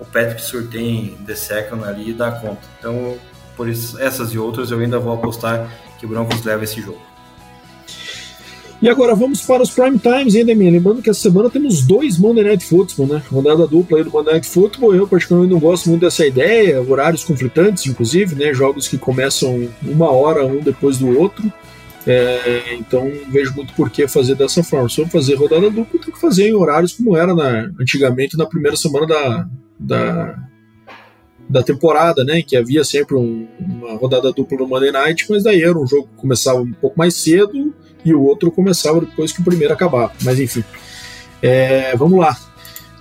o 0.00 0.04
Patrick 0.04 0.42
Surtain 0.42 1.16
The 1.24 1.36
Second 1.36 1.84
ali 1.84 2.12
dá 2.12 2.32
conta. 2.32 2.62
Então, 2.78 3.16
por 3.56 3.68
isso, 3.68 4.00
essas 4.00 4.32
e 4.32 4.38
outras 4.38 4.72
eu 4.72 4.80
ainda 4.80 4.98
vou 4.98 5.14
apostar 5.14 5.70
que 6.00 6.06
o 6.06 6.08
Broncos 6.08 6.42
leva 6.44 6.64
esse 6.64 6.80
jogo. 6.80 7.11
E 8.82 8.88
agora 8.88 9.14
vamos 9.14 9.40
para 9.42 9.62
os 9.62 9.70
prime 9.70 9.96
times 9.96 10.34
ainda, 10.34 10.56
minha. 10.56 10.72
Lembrando 10.72 11.00
que 11.00 11.08
essa 11.08 11.20
semana 11.20 11.48
temos 11.48 11.82
dois 11.82 12.18
Monday 12.18 12.42
Night 12.42 12.64
Football, 12.64 13.06
né? 13.06 13.22
Rodada 13.30 13.64
dupla 13.64 13.98
aí 13.98 14.02
do 14.02 14.10
Monday 14.10 14.32
Night 14.32 14.48
Football. 14.48 14.92
Eu, 14.92 15.06
particularmente, 15.06 15.54
não 15.54 15.60
gosto 15.60 15.88
muito 15.88 16.00
dessa 16.00 16.26
ideia. 16.26 16.82
Horários 16.82 17.22
conflitantes, 17.22 17.86
inclusive, 17.86 18.34
né? 18.34 18.52
Jogos 18.52 18.88
que 18.88 18.98
começam 18.98 19.68
uma 19.84 20.10
hora 20.10 20.44
um 20.44 20.58
depois 20.58 20.98
do 20.98 21.16
outro. 21.16 21.44
É, 22.04 22.74
então 22.74 23.08
vejo 23.30 23.54
muito 23.54 23.72
por 23.74 23.88
que 23.88 24.08
fazer 24.08 24.34
dessa 24.34 24.64
forma. 24.64 24.88
Se 24.88 25.00
eu 25.00 25.06
fazer 25.06 25.36
rodada 25.36 25.70
dupla, 25.70 26.00
tem 26.00 26.12
que 26.12 26.20
fazer 26.20 26.48
em 26.48 26.52
horários 26.52 26.92
como 26.92 27.16
era 27.16 27.32
na, 27.36 27.70
antigamente 27.78 28.36
na 28.36 28.46
primeira 28.46 28.76
semana 28.76 29.06
da, 29.06 29.48
da, 29.78 30.38
da 31.48 31.62
temporada, 31.62 32.24
né? 32.24 32.42
Que 32.42 32.56
havia 32.56 32.82
sempre 32.82 33.14
um, 33.14 33.46
uma 33.60 33.92
rodada 33.96 34.32
dupla 34.32 34.58
no 34.58 34.66
Monday 34.66 34.90
Night, 34.90 35.24
mas 35.30 35.44
daí 35.44 35.62
era 35.62 35.78
um 35.78 35.86
jogo 35.86 36.08
que 36.08 36.20
começava 36.20 36.60
um 36.60 36.72
pouco 36.72 36.98
mais 36.98 37.14
cedo 37.14 37.72
e 38.04 38.12
o 38.14 38.22
outro 38.22 38.50
começava 38.50 39.00
depois 39.00 39.32
que 39.32 39.40
o 39.40 39.44
primeiro 39.44 39.72
acabava. 39.72 40.12
Mas 40.22 40.38
enfim, 40.38 40.64
é, 41.42 41.96
vamos 41.96 42.18
lá. 42.18 42.36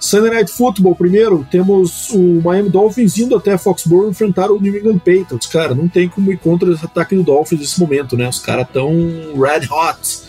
Sunday 0.01 0.31
Night 0.31 0.51
Football, 0.51 0.95
primeiro, 0.95 1.47
temos 1.51 2.09
o 2.09 2.41
Miami 2.43 2.69
Dolphins 2.69 3.19
indo 3.19 3.35
até 3.35 3.55
Foxborough 3.55 4.09
enfrentar 4.09 4.49
o 4.49 4.59
New 4.59 4.75
England 4.75 4.97
Patriots. 4.97 5.45
Cara, 5.45 5.75
não 5.75 5.87
tem 5.87 6.09
como 6.09 6.31
ir 6.31 6.37
contra 6.37 6.71
esse 6.73 6.83
ataque 6.83 7.15
do 7.15 7.21
Dolphins 7.21 7.59
nesse 7.61 7.79
momento, 7.79 8.17
né? 8.17 8.27
Os 8.27 8.39
caras 8.39 8.67
tão 8.73 8.91
red 9.39 9.67
hot. 9.69 10.23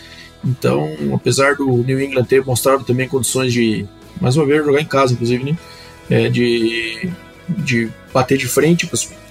Então, 0.44 0.86
apesar 1.14 1.54
do 1.54 1.66
New 1.78 1.98
England 1.98 2.24
ter 2.24 2.44
mostrado 2.44 2.84
também 2.84 3.08
condições 3.08 3.50
de, 3.50 3.86
mais 4.20 4.36
uma 4.36 4.44
vez, 4.44 4.62
jogar 4.62 4.82
em 4.82 4.84
casa, 4.84 5.14
inclusive, 5.14 5.42
né? 5.42 5.56
É, 6.10 6.28
de, 6.28 7.08
de 7.48 7.90
bater 8.12 8.36
de 8.36 8.46
frente, 8.46 8.86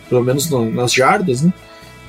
pelo 0.09 0.23
menos 0.23 0.49
nas 0.49 0.91
jardas, 0.91 1.43
né? 1.43 1.53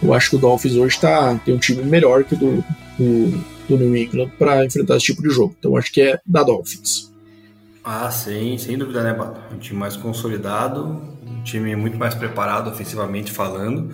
Eu 0.02 0.14
acho 0.14 0.30
que 0.30 0.36
o 0.36 0.38
Dolphins 0.38 0.74
hoje 0.74 0.98
tá, 0.98 1.38
tem 1.44 1.54
um 1.54 1.58
time 1.58 1.82
melhor 1.82 2.24
que 2.24 2.34
o 2.34 2.38
do, 2.38 2.64
do, 2.98 3.30
do 3.68 3.78
New 3.78 3.96
England 3.96 4.30
para 4.38 4.64
enfrentar 4.64 4.96
esse 4.96 5.06
tipo 5.06 5.22
de 5.22 5.30
jogo. 5.30 5.54
Então 5.58 5.76
acho 5.76 5.92
que 5.92 6.00
é 6.00 6.20
da 6.26 6.42
Dolphins. 6.42 7.12
Ah, 7.84 8.10
sim, 8.10 8.56
sem 8.58 8.78
dúvida, 8.78 9.02
né, 9.02 9.12
Bato? 9.12 9.40
Um 9.52 9.58
time 9.58 9.78
mais 9.78 9.96
consolidado, 9.96 11.02
um 11.26 11.42
time 11.42 11.74
muito 11.74 11.98
mais 11.98 12.14
preparado 12.14 12.70
ofensivamente 12.70 13.32
falando. 13.32 13.92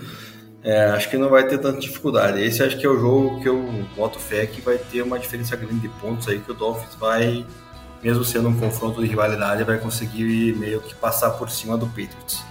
É, 0.62 0.90
acho 0.90 1.08
que 1.08 1.16
não 1.16 1.30
vai 1.30 1.46
ter 1.46 1.58
tanta 1.58 1.80
dificuldade. 1.80 2.42
Esse 2.42 2.62
acho 2.62 2.78
que 2.78 2.84
é 2.84 2.88
o 2.88 2.98
jogo 2.98 3.40
que 3.40 3.48
eu 3.48 3.64
boto 3.96 4.18
fé 4.18 4.46
que 4.46 4.60
vai 4.60 4.76
ter 4.76 5.02
uma 5.02 5.18
diferença 5.18 5.56
grande 5.56 5.80
de 5.80 5.88
pontos 5.88 6.28
aí 6.28 6.40
que 6.40 6.50
o 6.50 6.54
Dolphins 6.54 6.94
vai, 6.96 7.46
mesmo 8.02 8.24
sendo 8.24 8.48
um 8.50 8.58
confronto 8.58 9.00
de 9.00 9.06
rivalidade, 9.06 9.64
vai 9.64 9.78
conseguir 9.78 10.54
meio 10.56 10.80
que 10.80 10.94
passar 10.94 11.30
por 11.30 11.48
cima 11.48 11.78
do 11.78 11.86
Patriots. 11.86 12.44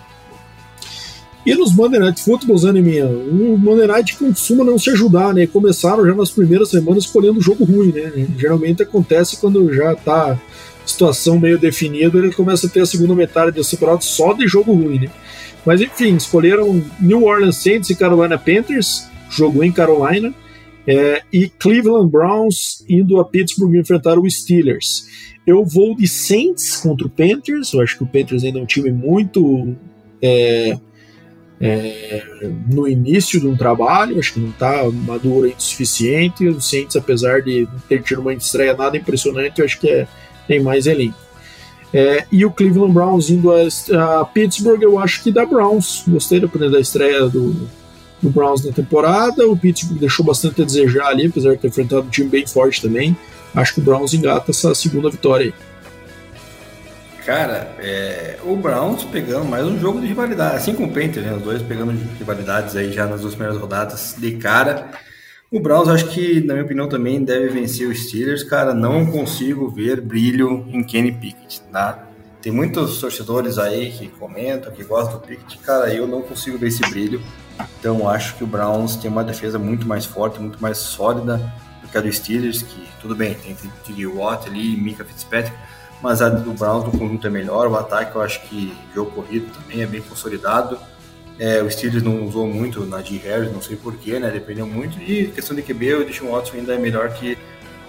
E 1.48 1.56
nos 1.56 1.74
Monday 1.74 1.98
Night 1.98 2.22
Footballs, 2.22 2.64
né? 2.64 2.82
O 3.06 3.57
Monday 3.57 3.88
Night 3.88 4.18
costuma 4.18 4.65
não 4.65 4.78
se 4.78 4.90
ajudar, 4.90 5.34
né? 5.34 5.48
Começaram 5.48 6.06
já 6.06 6.14
nas 6.14 6.30
primeiras 6.30 6.69
semanas 6.69 7.06
escolhendo 7.06 7.40
jogo 7.40 7.64
ruim, 7.64 7.94
né? 7.94 8.28
Geralmente 8.38 8.84
acontece 8.84 9.38
quando 9.38 9.74
já 9.74 9.95
tá 9.95 10.38
situação 10.86 11.40
meio 11.40 11.57
definida, 11.57 12.18
ele 12.18 12.34
começa 12.34 12.68
a 12.68 12.69
ter 12.69 12.82
a 12.82 12.86
segunda 12.86 13.15
metade 13.15 13.52
do 13.52 13.65
campeonato 13.65 14.03
só 14.03 14.34
de 14.34 14.45
jogo 14.45 14.74
ruim, 14.74 14.99
né? 14.99 15.10
Mas 15.65 15.80
enfim, 15.80 16.18
escolheram 16.18 16.84
New 16.99 17.24
Orleans 17.24 17.56
Saints 17.56 17.90
e 17.90 17.95
Carolina 17.95 18.38
Panthers, 18.38 19.07
jogo 19.30 19.64
em 19.64 19.72
Carolina, 19.72 20.34
é, 20.86 21.22
e 21.32 21.48
Cleveland 21.48 22.11
Browns 22.11 22.84
indo 22.90 23.22
a 23.22 23.26
Pittsburgh 23.26 23.74
enfrentar 23.76 24.19
os 24.19 24.41
Steelers. 24.41 25.07
Eu 25.45 25.64
vou 25.64 25.95
de 25.95 26.10
Saints 26.10 26.76
contra 26.76 27.07
o 27.07 27.10
Panthers, 27.10 27.72
eu 27.72 27.80
acho 27.80 27.98
que 27.98 28.03
o 28.03 28.07
Panthers 28.07 28.44
ainda 28.44 28.60
é 28.60 28.61
um 28.61 28.65
time 28.65 28.91
muito 28.91 29.78
é, 30.22 30.78
é, 31.60 32.24
no 32.70 32.88
início 32.88 33.40
de 33.40 33.48
um 33.48 33.56
trabalho, 33.56 34.20
acho 34.20 34.34
que 34.34 34.40
não 34.40 34.50
está 34.50 34.84
maduro 34.92 35.46
ainda 35.46 35.58
o 35.58 35.62
suficiente. 35.62 36.48
O 36.48 36.62
Saints, 36.62 36.96
apesar 36.96 37.42
de 37.42 37.68
ter 37.90 38.04
tido 38.04 38.22
uma 38.22 38.34
estreia 38.34 38.76
nada 38.76 38.96
impressionante, 38.96 39.62
acho 39.62 39.80
que 39.80 39.90
é, 39.90 40.08
tem 40.48 40.62
mais 40.62 40.86
elenco. 40.86 41.18
É, 41.94 42.26
e 42.32 42.46
o 42.46 42.52
Cleveland 42.52 42.94
Browns 42.94 43.30
indo 43.30 43.50
a, 43.52 44.20
a, 44.20 44.26
Pittsburgh, 44.26 44.82
eu 44.84 45.00
acho 45.00 45.24
que 45.24 45.32
da 45.32 45.46
Browns. 45.46 46.04
Gostei 46.08 46.40
da 46.40 46.80
estreia 46.80 47.28
do, 47.28 47.56
do 48.22 48.30
Browns 48.30 48.64
na 48.64 48.72
temporada. 48.72 49.48
O 49.48 49.58
Pittsburgh 49.58 50.00
deixou 50.00 50.26
bastante 50.26 50.62
a 50.62 50.66
desejar 50.66 51.08
ali, 51.08 51.28
apesar 51.28 51.52
de 51.56 51.58
ter 51.58 51.70
enfrentado 51.70 52.06
um 52.06 52.10
time 52.10 52.30
bem 52.30 52.46
forte 52.46 52.82
também. 52.82 53.18
Acho 53.56 53.74
que 53.74 53.80
o 53.80 53.84
Browns 53.84 54.14
engata 54.14 54.52
essa 54.52 54.76
segunda 54.76 55.10
vitória 55.10 55.48
aí. 55.48 55.54
Cara, 57.28 57.76
é, 57.80 58.38
o 58.45 58.56
Browns 58.56 59.04
pegando 59.04 59.44
mais 59.44 59.66
um 59.66 59.78
jogo 59.78 59.99
de 59.99 60.08
rivalidade, 60.08 60.56
assim 60.56 60.74
como 60.74 60.88
o 60.88 60.94
Panthers, 60.94 61.26
né, 61.26 61.34
os 61.34 61.41
dois 61.41 61.62
pegando 61.62 61.91
rivalidades 62.18 62.74
aí 62.74 62.94
já 62.94 63.06
nas 63.06 63.20
duas 63.20 63.36
primeiras 63.36 63.60
rodadas 63.60 64.16
de 64.18 64.38
cara. 64.38 64.91
O 65.52 65.60
Browns, 65.60 65.90
acho 65.90 66.08
que, 66.08 66.40
na 66.40 66.54
minha 66.54 66.64
opinião, 66.64 66.88
também 66.88 67.22
deve 67.22 67.49
vencer 67.49 67.86
os 67.86 68.08
Steelers. 68.08 68.44
Cara, 68.44 68.74
não 68.74 69.06
consigo 69.08 69.70
ver 69.70 69.99
brilho 69.99 70.66
em 70.70 70.82
Kenny 70.82 71.12
Pickett, 71.12 71.64
tá? 71.70 72.08
Tem 72.41 72.49
muitos 72.49 73.02
torcedores 73.02 73.58
aí 73.58 73.91
que 73.91 74.08
comentam, 74.08 74.72
que 74.72 74.86
gostam 74.86 75.20
do 75.20 75.28
Pickett. 75.28 75.58
Cara, 75.58 75.94
eu 75.94 76.08
não 76.08 76.22
consigo 76.22 76.58
ver 76.58 76.68
esse 76.68 76.82
brilho. 76.90 77.22
Então, 77.78 78.08
acho 78.08 78.38
que 78.38 78.45
o 78.45 78.48
Browns 78.48 78.95
tem 78.95 79.12
uma 79.12 79.26
defesa 79.26 79.60
muito 79.60 79.86
mais 79.86 80.06
forte, 80.06 80.40
muito 80.40 80.62
mais 80.62 80.78
sólida 80.78 81.41
do 81.82 81.90
que 81.90 81.98
a 81.98 81.99
do 81.99 82.10
Steelers, 82.10 82.62
que 82.62 82.88
tudo 83.02 83.14
bem, 83.14 83.34
tem 83.34 83.54
T.J. 83.54 84.06
Watt 84.06 84.48
ali, 84.48 84.78
Mika 84.78 85.04
Fitzpatrick, 85.04 85.54
mas 86.02 86.22
a 86.22 86.30
do 86.30 86.53
Browns 86.53 86.86
no 86.86 86.91
conjunto 86.91 87.26
é 87.26 87.30
melhor. 87.30 87.68
O 87.68 87.76
ataque 87.76 88.15
eu 88.15 88.22
acho 88.22 88.41
que 88.44 88.74
jogo 88.94 89.11
corrido 89.11 89.52
também 89.53 89.82
é 89.82 89.86
bem 89.86 90.02
consolidado. 90.02 90.78
É, 91.40 91.61
o 91.61 91.69
Steelers 91.69 92.03
não 92.03 92.26
usou 92.26 92.48
muito 92.48 92.86
na 92.86 93.02
G. 93.02 93.18
Harris, 93.18 93.52
não 93.52 93.61
sei 93.61 93.76
porquê, 93.76 94.19
né? 94.19 94.30
Dependeu 94.32 94.65
muito. 94.65 94.99
E 94.99 95.28
questão 95.28 95.56
de 95.56 95.61
QB, 95.61 95.94
o 95.95 96.06
Deshaun 96.06 96.32
Watson 96.32 96.57
ainda 96.57 96.74
é 96.74 96.78
melhor 96.78 97.10
que 97.10 97.38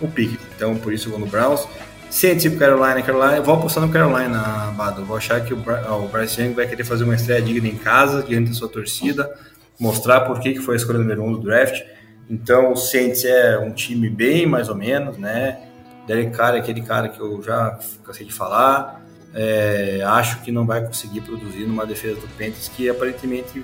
o 0.00 0.08
Pickett. 0.08 0.42
Então, 0.54 0.76
por 0.76 0.92
isso 0.92 1.08
eu 1.08 1.12
vou 1.12 1.20
no 1.20 1.26
Browns. 1.26 1.66
Sem 2.10 2.36
tipo 2.38 2.56
Carolina, 2.56 3.02
Carolina, 3.02 3.40
vou 3.42 3.54
apostar 3.54 3.84
no 3.84 3.92
Carolina, 3.92 4.72
Bado. 4.76 5.04
Vou 5.04 5.16
achar 5.16 5.44
que 5.44 5.52
o, 5.52 5.58
o 5.58 6.08
Bryce 6.08 6.40
Young 6.40 6.54
vai 6.54 6.66
querer 6.66 6.84
fazer 6.84 7.04
uma 7.04 7.14
estreia 7.14 7.40
digna 7.42 7.68
em 7.68 7.76
casa, 7.76 8.22
diante 8.22 8.48
da 8.48 8.54
sua 8.54 8.68
torcida, 8.68 9.30
mostrar 9.78 10.22
por 10.22 10.40
que, 10.40 10.54
que 10.54 10.60
foi 10.60 10.74
a 10.74 10.76
escolha 10.78 10.98
número 10.98 11.22
um 11.22 11.32
do 11.32 11.40
draft. 11.40 11.82
Então, 12.30 12.72
o 12.72 12.76
Saints 12.76 13.24
é 13.24 13.58
um 13.58 13.72
time 13.72 14.08
bem 14.08 14.46
mais 14.46 14.68
ou 14.68 14.74
menos, 14.74 15.18
né? 15.18 15.67
Derek 16.08 16.30
Carr 16.34 16.54
é 16.54 16.58
aquele 16.58 16.80
cara 16.80 17.10
que 17.10 17.20
eu 17.20 17.42
já 17.42 17.78
cansei 18.02 18.26
de 18.26 18.32
falar. 18.32 19.04
É, 19.34 20.02
acho 20.06 20.40
que 20.40 20.50
não 20.50 20.66
vai 20.66 20.82
conseguir 20.82 21.20
produzir 21.20 21.66
numa 21.66 21.84
defesa 21.84 22.18
do 22.18 22.26
Panthers 22.28 22.66
que 22.68 22.88
aparentemente 22.88 23.62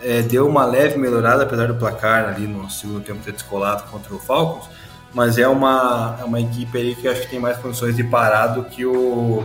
é, 0.00 0.22
deu 0.22 0.46
uma 0.46 0.64
leve 0.64 0.96
melhorada, 0.96 1.42
apesar 1.42 1.66
do 1.66 1.74
placar 1.74 2.28
ali 2.28 2.46
no 2.46 2.70
segundo 2.70 3.00
tempo 3.00 3.20
ter 3.24 3.32
descolado 3.32 3.82
contra 3.90 4.14
o 4.14 4.18
Falcons. 4.18 4.70
Mas 5.12 5.38
é 5.38 5.48
uma, 5.48 6.16
é 6.20 6.24
uma 6.24 6.40
equipe 6.40 6.78
aí 6.78 6.94
que 6.94 7.08
acho 7.08 7.22
que 7.22 7.30
tem 7.30 7.40
mais 7.40 7.56
condições 7.58 7.96
de 7.96 8.04
parar 8.04 8.48
do 8.48 8.64
que 8.64 8.86
o, 8.86 9.44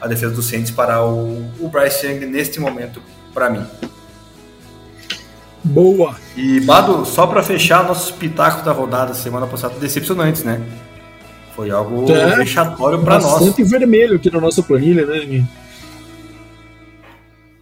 a 0.00 0.06
defesa 0.06 0.34
do 0.34 0.42
Saints 0.42 0.70
parar 0.70 1.06
o, 1.06 1.50
o 1.58 1.68
Bryce 1.68 2.06
Young 2.06 2.26
neste 2.26 2.60
momento, 2.60 3.00
para 3.32 3.48
mim. 3.48 3.64
Boa! 5.64 6.16
E, 6.36 6.60
Bado, 6.60 7.06
só 7.06 7.26
para 7.26 7.42
fechar 7.42 7.84
nossos 7.84 8.10
pitacos 8.10 8.62
da 8.62 8.72
rodada 8.72 9.14
semana 9.14 9.46
passada, 9.46 9.78
decepcionantes, 9.78 10.42
né? 10.42 10.60
Foi 11.54 11.70
algo 11.70 12.10
é, 12.10 12.36
vexatório 12.36 13.02
para 13.02 13.18
nós. 13.18 13.40
Bastante 13.40 13.62
vermelho 13.62 14.16
aqui 14.16 14.30
na 14.30 14.40
nossa 14.40 14.62
planilha, 14.62 15.04
né? 15.06 15.46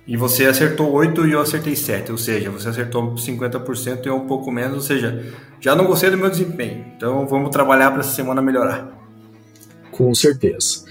E 0.07 0.17
você 0.17 0.47
acertou 0.47 0.91
8 0.93 1.27
e 1.27 1.33
eu 1.33 1.41
acertei 1.41 1.77
7, 1.77 2.11
ou 2.11 2.19
seja, 2.19 2.51
você 2.51 2.69
acertou 2.69 3.15
50% 3.15 4.05
e 4.05 4.09
eu 4.09 4.17
um 4.17 4.27
pouco 4.27 4.51
menos, 4.51 4.75
ou 4.75 4.81
seja, 4.81 5.25
já 5.61 5.77
não 5.77 5.87
gostei 5.87 6.11
do 6.11 6.17
meu 6.17 6.31
desempenho. 6.31 6.85
Então 6.97 7.27
vamos 7.27 7.51
trabalhar 7.51 7.91
para 7.91 8.01
essa 8.01 8.11
semana 8.11 8.43
melhorar. 8.43 8.89
Com 9.93 10.13
certeza. 10.15 10.85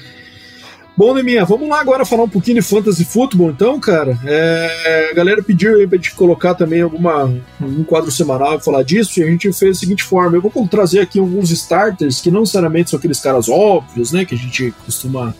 Bom, 1.00 1.14
Neminha, 1.14 1.46
vamos 1.46 1.70
lá 1.70 1.80
agora 1.80 2.04
falar 2.04 2.24
um 2.24 2.30
pouquinho 2.30 2.60
de 2.60 2.62
fantasy 2.62 3.06
futebol, 3.06 3.50
então, 3.50 3.80
cara. 3.80 4.20
É, 4.26 5.08
a 5.10 5.16
galera 5.16 5.42
pediu 5.42 5.78
aí 5.78 5.88
pra 5.88 5.96
gente 5.96 6.14
colocar 6.14 6.54
também 6.56 6.82
alguma, 6.82 7.24
um 7.62 7.86
quadro 7.86 8.12
semanal 8.12 8.58
e 8.58 8.62
falar 8.62 8.84
disso, 8.84 9.18
e 9.18 9.24
a 9.24 9.26
gente 9.26 9.50
fez 9.54 9.78
da 9.78 9.80
seguinte 9.80 10.04
forma: 10.04 10.36
eu 10.36 10.42
vou 10.42 10.68
trazer 10.68 11.00
aqui 11.00 11.18
alguns 11.18 11.52
starters 11.52 12.20
que 12.20 12.30
não 12.30 12.42
necessariamente 12.42 12.90
são 12.90 13.00
aqueles 13.00 13.22
caras 13.22 13.48
óbvios, 13.48 14.12
né? 14.12 14.26
Que 14.26 14.36
a 14.36 14.38
gente 14.38 14.74
costuma, 14.86 15.34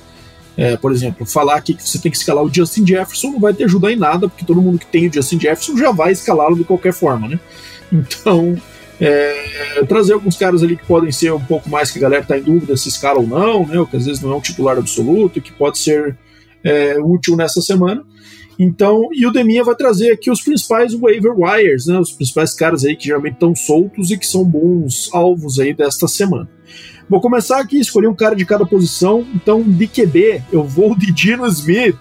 é, 0.56 0.78
por 0.78 0.94
exemplo, 0.94 1.26
falar 1.26 1.58
aqui 1.58 1.74
que 1.74 1.84
você 1.84 2.00
tem 2.00 2.10
que 2.10 2.18
escalar 2.18 2.42
o 2.42 2.50
Justin 2.50 2.88
Jefferson, 2.88 3.32
não 3.32 3.40
vai 3.42 3.54
te 3.54 3.62
ajudar 3.66 3.92
em 3.92 3.98
nada, 3.98 4.30
porque 4.30 4.46
todo 4.46 4.62
mundo 4.62 4.80
que 4.80 4.88
tem 4.88 5.10
o 5.10 5.14
Justin 5.14 5.42
Jefferson 5.42 5.76
já 5.76 5.92
vai 5.92 6.14
escalá-lo 6.14 6.56
de 6.56 6.64
qualquer 6.64 6.94
forma, 6.94 7.28
né? 7.28 7.40
Então, 7.92 8.56
é, 9.00 9.84
trazer 9.88 10.14
alguns 10.14 10.36
caras 10.36 10.62
ali 10.62 10.76
que 10.76 10.86
podem 10.86 11.12
ser 11.12 11.32
um 11.32 11.40
pouco 11.40 11.70
mais 11.70 11.90
que 11.90 11.98
a 11.98 12.02
galera 12.02 12.22
está 12.22 12.38
em 12.38 12.44
dúvida 12.44 12.76
se 12.76 12.90
escala 12.90 13.20
ou 13.20 13.28
não, 13.28 13.66
né? 13.66 13.80
Ou 13.80 13.88
que 13.88 13.96
às 13.96 14.06
vezes 14.06 14.22
não 14.22 14.34
é 14.34 14.36
um 14.36 14.42
titular 14.42 14.78
absoluto, 14.78 15.42
que 15.42 15.54
pode 15.54 15.78
ser 15.78 16.18
é, 16.64 17.00
útil 17.00 17.36
nessa 17.36 17.62
semana. 17.62 18.04
Então, 18.58 19.08
e 19.14 19.26
o 19.26 19.32
Deminha 19.32 19.64
vai 19.64 19.74
trazer 19.74 20.12
aqui 20.12 20.30
os 20.30 20.42
principais 20.42 20.94
waiver 20.94 21.34
wires, 21.34 21.86
né? 21.86 21.98
Os 21.98 22.12
principais 22.12 22.54
caras 22.54 22.84
aí 22.84 22.94
que 22.94 23.06
geralmente 23.06 23.36
estão 23.36 23.56
soltos 23.56 24.12
e 24.12 24.18
que 24.18 24.28
são 24.28 24.44
bons 24.44 25.10
alvos 25.14 25.60
aí 25.60 25.74
desta 25.74 26.08
semana. 26.10 26.50
Vou 27.08 27.22
começar 27.22 27.60
aqui, 27.60 27.80
escolher 27.80 28.08
um 28.08 28.16
cara 28.16 28.36
de 28.36 28.46
cada 28.46 28.66
posição. 28.66 29.26
Então, 29.34 29.64
de 29.64 29.88
QB, 29.88 30.44
eu 30.52 30.64
vou 30.64 30.94
de 30.94 31.12
Dino 31.12 31.48
Smith 31.48 31.98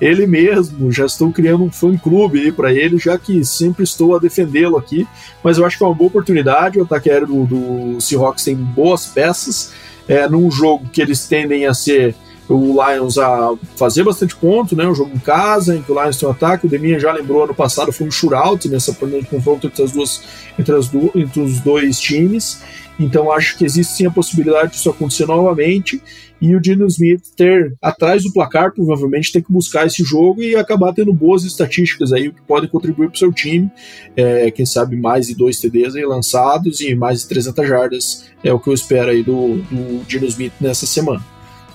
ele 0.00 0.26
mesmo, 0.26 0.92
já 0.92 1.06
estou 1.06 1.32
criando 1.32 1.64
um 1.64 1.70
fã-clube 1.70 2.40
aí 2.40 2.52
para 2.52 2.72
ele, 2.72 2.98
já 2.98 3.16
que 3.16 3.44
sempre 3.44 3.84
estou 3.84 4.14
a 4.14 4.18
defendê-lo 4.18 4.76
aqui, 4.76 5.06
mas 5.42 5.58
eu 5.58 5.64
acho 5.64 5.78
que 5.78 5.84
é 5.84 5.86
uma 5.86 5.94
boa 5.94 6.08
oportunidade, 6.08 6.78
o 6.78 6.82
ataque 6.82 7.10
aéreo 7.10 7.26
do, 7.26 7.44
do 7.46 8.00
Seahawks 8.00 8.44
tem 8.44 8.54
boas 8.54 9.06
peças, 9.06 9.72
é, 10.06 10.28
num 10.28 10.50
jogo 10.50 10.88
que 10.92 11.00
eles 11.00 11.26
tendem 11.26 11.66
a 11.66 11.74
ser 11.74 12.14
o 12.48 12.80
Lions 12.80 13.18
a 13.18 13.54
fazer 13.76 14.04
bastante 14.04 14.36
ponto, 14.36 14.76
né? 14.76 14.86
Um 14.86 14.94
jogo 14.94 15.10
em 15.14 15.18
casa, 15.18 15.74
em 15.74 15.82
que 15.82 15.90
o 15.90 16.00
Lions 16.00 16.16
tem 16.16 16.28
um 16.28 16.32
ataque. 16.32 16.66
O 16.66 16.68
Deminha 16.68 16.98
já 16.98 17.12
lembrou 17.12 17.42
ano 17.42 17.54
passado 17.54 17.92
foi 17.92 18.06
um 18.06 18.10
shootout 18.10 18.68
nessa 18.68 18.94
confronto 19.28 19.66
entre 19.66 19.82
as 19.82 19.92
duas 19.92 20.22
entre, 20.58 20.74
as 20.74 20.90
entre 21.14 21.40
os 21.40 21.60
dois 21.60 21.98
times. 21.98 22.62
Então 22.98 23.30
acho 23.30 23.58
que 23.58 23.64
existe 23.64 23.92
sim 23.92 24.06
a 24.06 24.10
possibilidade 24.10 24.72
disso 24.72 24.88
acontecer 24.88 25.26
novamente 25.26 26.00
e 26.40 26.54
o 26.54 26.60
Dino 26.60 26.86
Smith 26.86 27.22
ter 27.34 27.74
atrás 27.80 28.22
do 28.22 28.32
placar, 28.32 28.72
provavelmente 28.72 29.32
tem 29.32 29.42
que 29.42 29.52
buscar 29.52 29.86
esse 29.86 30.02
jogo 30.04 30.42
e 30.42 30.54
acabar 30.54 30.92
tendo 30.92 31.12
boas 31.12 31.44
estatísticas 31.44 32.12
aí 32.12 32.30
que 32.30 32.42
podem 32.42 32.68
contribuir 32.68 33.08
para 33.08 33.16
o 33.16 33.18
seu 33.18 33.32
time. 33.32 33.70
É, 34.16 34.50
quem 34.50 34.66
sabe 34.66 34.96
mais 34.96 35.26
de 35.26 35.34
dois 35.34 35.58
TDs 35.58 35.94
aí 35.94 36.04
lançados 36.04 36.80
e 36.80 36.94
mais 36.94 37.22
de 37.22 37.28
300 37.28 37.68
jardas 37.68 38.24
é 38.44 38.52
o 38.52 38.60
que 38.60 38.68
eu 38.68 38.74
espero 38.74 39.10
aí 39.10 39.22
do, 39.22 39.56
do 39.70 40.04
Dino 40.06 40.26
Smith 40.26 40.52
nessa 40.60 40.86
semana. 40.86 41.24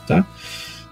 Tá? 0.07 0.27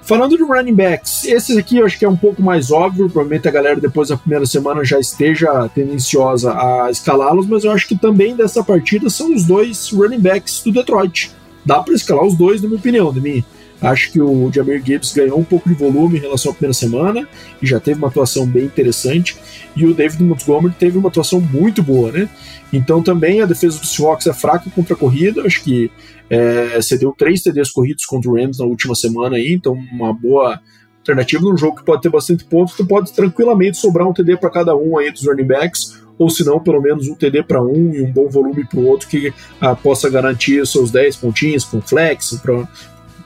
Falando 0.10 0.36
de 0.36 0.44
running 0.44 0.74
backs, 0.74 1.24
esses 1.26 1.56
aqui 1.56 1.78
eu 1.78 1.86
acho 1.86 2.00
que 2.00 2.04
é 2.04 2.10
um 2.10 2.18
pouco 2.18 2.42
mais 2.42 2.72
óbvio, 2.72 3.08
provavelmente 3.08 3.48
a 3.48 3.52
galera 3.52 3.80
depois 3.80 4.10
da 4.10 4.18
primeira 4.18 4.44
semana 4.44 4.84
já 4.84 5.00
esteja 5.00 5.70
tendenciosa 5.70 6.52
a 6.52 6.90
escalá-los, 6.90 7.46
mas 7.46 7.64
eu 7.64 7.70
acho 7.70 7.88
que 7.88 7.96
também 7.96 8.36
dessa 8.36 8.64
partida 8.64 9.08
são 9.08 9.32
os 9.36 9.44
dois 9.46 9.92
running 9.92 10.20
backs 10.20 10.64
do 10.64 10.72
Detroit. 10.72 11.32
Dá 11.64 11.84
para 11.84 11.94
escalar 11.94 12.26
os 12.26 12.36
dois, 12.36 12.60
na 12.60 12.68
minha 12.68 12.80
opinião, 12.80 13.14
de 13.14 13.22
mim. 13.22 13.44
Acho 13.82 14.12
que 14.12 14.22
o 14.22 14.52
Jamir 14.52 14.84
Gibbs 14.84 15.14
ganhou 15.14 15.40
um 15.40 15.44
pouco 15.44 15.70
de 15.70 15.76
volume 15.76 16.18
em 16.18 16.22
relação 16.22 16.52
à 16.52 16.56
primeira 16.56 16.74
semana 16.74 17.28
e 17.62 17.66
já 17.66 17.80
teve 17.80 17.98
uma 17.98 18.10
atuação 18.10 18.46
bem 18.46 18.66
interessante. 18.66 19.38
E 19.76 19.86
o 19.86 19.94
David 19.94 20.22
Montgomery 20.24 20.74
teve 20.78 20.98
uma 20.98 21.08
atuação 21.08 21.40
muito 21.40 21.82
boa, 21.82 22.12
né? 22.12 22.30
Então 22.74 23.02
também 23.02 23.42
a 23.42 23.46
defesa 23.46 23.80
dos 23.80 23.94
Seahawks 23.96 24.28
é 24.28 24.34
fraca 24.34 24.70
contra 24.70 24.94
a 24.94 24.98
corrida. 24.98 25.44
Acho 25.44 25.64
que 25.64 25.90
é, 26.30 26.82
cedeu 26.82 27.14
três 27.18 27.42
TDs 27.42 27.72
corridos 27.72 28.06
contra 28.06 28.30
o 28.30 28.36
Rams 28.36 28.60
na 28.60 28.66
última 28.66 28.94
semana 28.96 29.38
aí, 29.38 29.54
então 29.54 29.74
uma 29.74 30.14
boa 30.14 30.60
alternativa 31.00 31.42
num 31.42 31.58
jogo 31.58 31.78
que 31.78 31.86
pode 31.86 32.02
ter 32.02 32.10
bastante 32.10 32.44
pontos. 32.44 32.76
Tu 32.76 32.86
pode 32.86 33.14
tranquilamente 33.14 33.78
sobrar 33.78 34.08
um 34.08 34.14
TD 34.14 34.38
para 34.38 34.50
cada 34.50 34.76
um 34.76 34.98
aí 34.98 35.10
dos 35.10 35.26
running 35.26 35.48
backs 35.48 36.00
ou 36.20 36.30
se 36.30 36.44
não, 36.44 36.60
pelo 36.60 36.82
menos 36.82 37.08
um 37.08 37.16
TD 37.16 37.44
para 37.44 37.64
um 37.64 37.94
e 37.94 38.02
um 38.02 38.12
bom 38.12 38.28
volume 38.28 38.66
para 38.66 38.78
o 38.78 38.86
outro 38.86 39.08
que 39.08 39.34
ah, 39.62 39.74
possa 39.74 40.10
garantir 40.10 40.68
seus 40.68 40.92
10 40.92 41.16
pontinhos 41.16 41.64
com 41.64 41.82
flex 41.82 42.38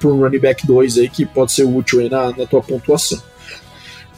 para 0.03 0.11
um 0.11 0.19
running 0.19 0.39
back 0.39 0.67
2 0.67 0.97
aí 0.97 1.09
que 1.09 1.25
pode 1.25 1.53
ser 1.53 1.63
útil 1.63 2.01
aí 2.01 2.09
na, 2.09 2.31
na 2.31 2.45
tua 2.45 2.61
pontuação. 2.61 3.21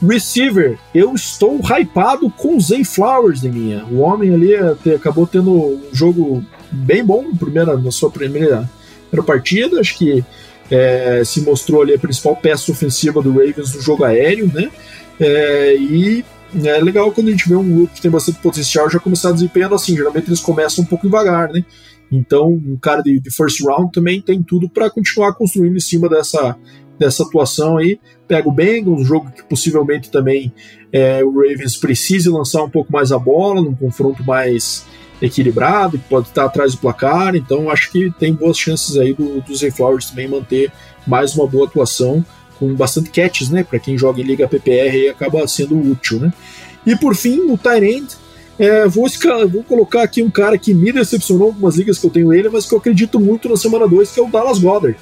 Receiver, 0.02 0.78
eu 0.94 1.14
estou 1.14 1.58
hypado 1.60 2.28
com 2.30 2.60
Zay 2.60 2.84
Flowers 2.84 3.44
em 3.44 3.50
minha. 3.50 3.84
O 3.86 3.98
homem 4.00 4.34
ali 4.34 4.54
até, 4.54 4.94
acabou 4.94 5.26
tendo 5.26 5.52
um 5.52 5.82
jogo 5.92 6.44
bem 6.70 7.04
bom 7.04 7.34
primeira, 7.34 7.76
na 7.76 7.90
sua 7.90 8.10
primeira, 8.10 8.68
primeira 9.08 9.26
partida. 9.26 9.80
Acho 9.80 9.96
que 9.96 10.22
é, 10.70 11.22
se 11.24 11.40
mostrou 11.40 11.82
ali 11.82 11.94
a 11.94 11.98
principal 11.98 12.36
peça 12.36 12.70
ofensiva 12.70 13.22
do 13.22 13.30
Ravens 13.30 13.74
no 13.74 13.80
jogo 13.80 14.04
aéreo, 14.04 14.50
né? 14.52 14.70
É, 15.18 15.76
e 15.76 16.24
é 16.62 16.78
legal 16.78 17.10
quando 17.10 17.28
a 17.28 17.30
gente 17.30 17.48
vê 17.48 17.54
um 17.54 17.68
grupo 17.68 17.94
que 17.94 18.02
tem 18.02 18.10
bastante 18.10 18.38
potencial 18.38 18.90
já 18.90 18.98
começar 18.98 19.32
desempenhando 19.32 19.74
assim. 19.74 19.96
Geralmente 19.96 20.28
eles 20.28 20.40
começam 20.40 20.84
um 20.84 20.86
pouco 20.86 21.06
devagar, 21.06 21.50
né? 21.50 21.64
Então, 22.10 22.48
um 22.48 22.76
cara 22.76 23.02
de, 23.02 23.18
de 23.20 23.30
first 23.30 23.62
round 23.64 23.92
também 23.92 24.20
tem 24.20 24.42
tudo 24.42 24.68
para 24.68 24.90
continuar 24.90 25.34
construindo 25.34 25.76
em 25.76 25.80
cima 25.80 26.08
dessa, 26.08 26.56
dessa 26.98 27.24
atuação 27.24 27.76
aí. 27.76 27.98
Pega 28.28 28.48
o 28.48 28.52
Bengals, 28.52 29.00
um 29.00 29.04
jogo 29.04 29.30
que 29.30 29.42
possivelmente 29.44 30.10
também 30.10 30.52
é, 30.92 31.24
o 31.24 31.30
Ravens 31.30 31.76
precise 31.76 32.28
lançar 32.28 32.62
um 32.62 32.70
pouco 32.70 32.92
mais 32.92 33.12
a 33.12 33.18
bola, 33.18 33.60
num 33.60 33.74
confronto 33.74 34.24
mais 34.24 34.86
equilibrado, 35.20 35.98
pode 36.10 36.28
estar 36.28 36.44
atrás 36.44 36.72
do 36.72 36.78
placar. 36.78 37.34
Então, 37.34 37.70
acho 37.70 37.90
que 37.90 38.10
tem 38.18 38.32
boas 38.32 38.58
chances 38.58 38.96
aí 38.96 39.12
do, 39.12 39.40
do 39.40 39.56
Zay 39.56 39.70
Flowers 39.70 40.10
também 40.10 40.28
manter 40.28 40.72
mais 41.06 41.34
uma 41.34 41.46
boa 41.46 41.66
atuação 41.66 42.24
com 42.58 42.74
bastante 42.74 43.10
catches, 43.10 43.50
né? 43.50 43.62
Para 43.62 43.78
quem 43.78 43.98
joga 43.98 44.20
em 44.20 44.24
Liga 44.24 44.48
PPR 44.48 45.08
acaba 45.10 45.46
sendo 45.46 45.78
útil, 45.78 46.20
né? 46.20 46.32
E 46.86 46.96
por 46.96 47.14
fim, 47.14 47.50
o 47.50 47.58
Tyrant. 47.58 48.14
É, 48.58 48.88
vou, 48.88 49.06
vou 49.50 49.62
colocar 49.62 50.02
aqui 50.02 50.22
um 50.22 50.30
cara 50.30 50.56
que 50.56 50.72
me 50.72 50.90
decepcionou 50.90 51.48
algumas 51.48 51.76
ligas 51.76 51.98
que 51.98 52.06
eu 52.06 52.10
tenho 52.10 52.32
ele, 52.32 52.48
mas 52.48 52.66
que 52.66 52.74
eu 52.74 52.78
acredito 52.78 53.20
muito 53.20 53.48
na 53.48 53.56
semana 53.56 53.86
2, 53.86 54.10
que 54.10 54.20
é 54.20 54.22
o 54.22 54.28
Dallas 54.28 54.58
Goddard. 54.58 54.98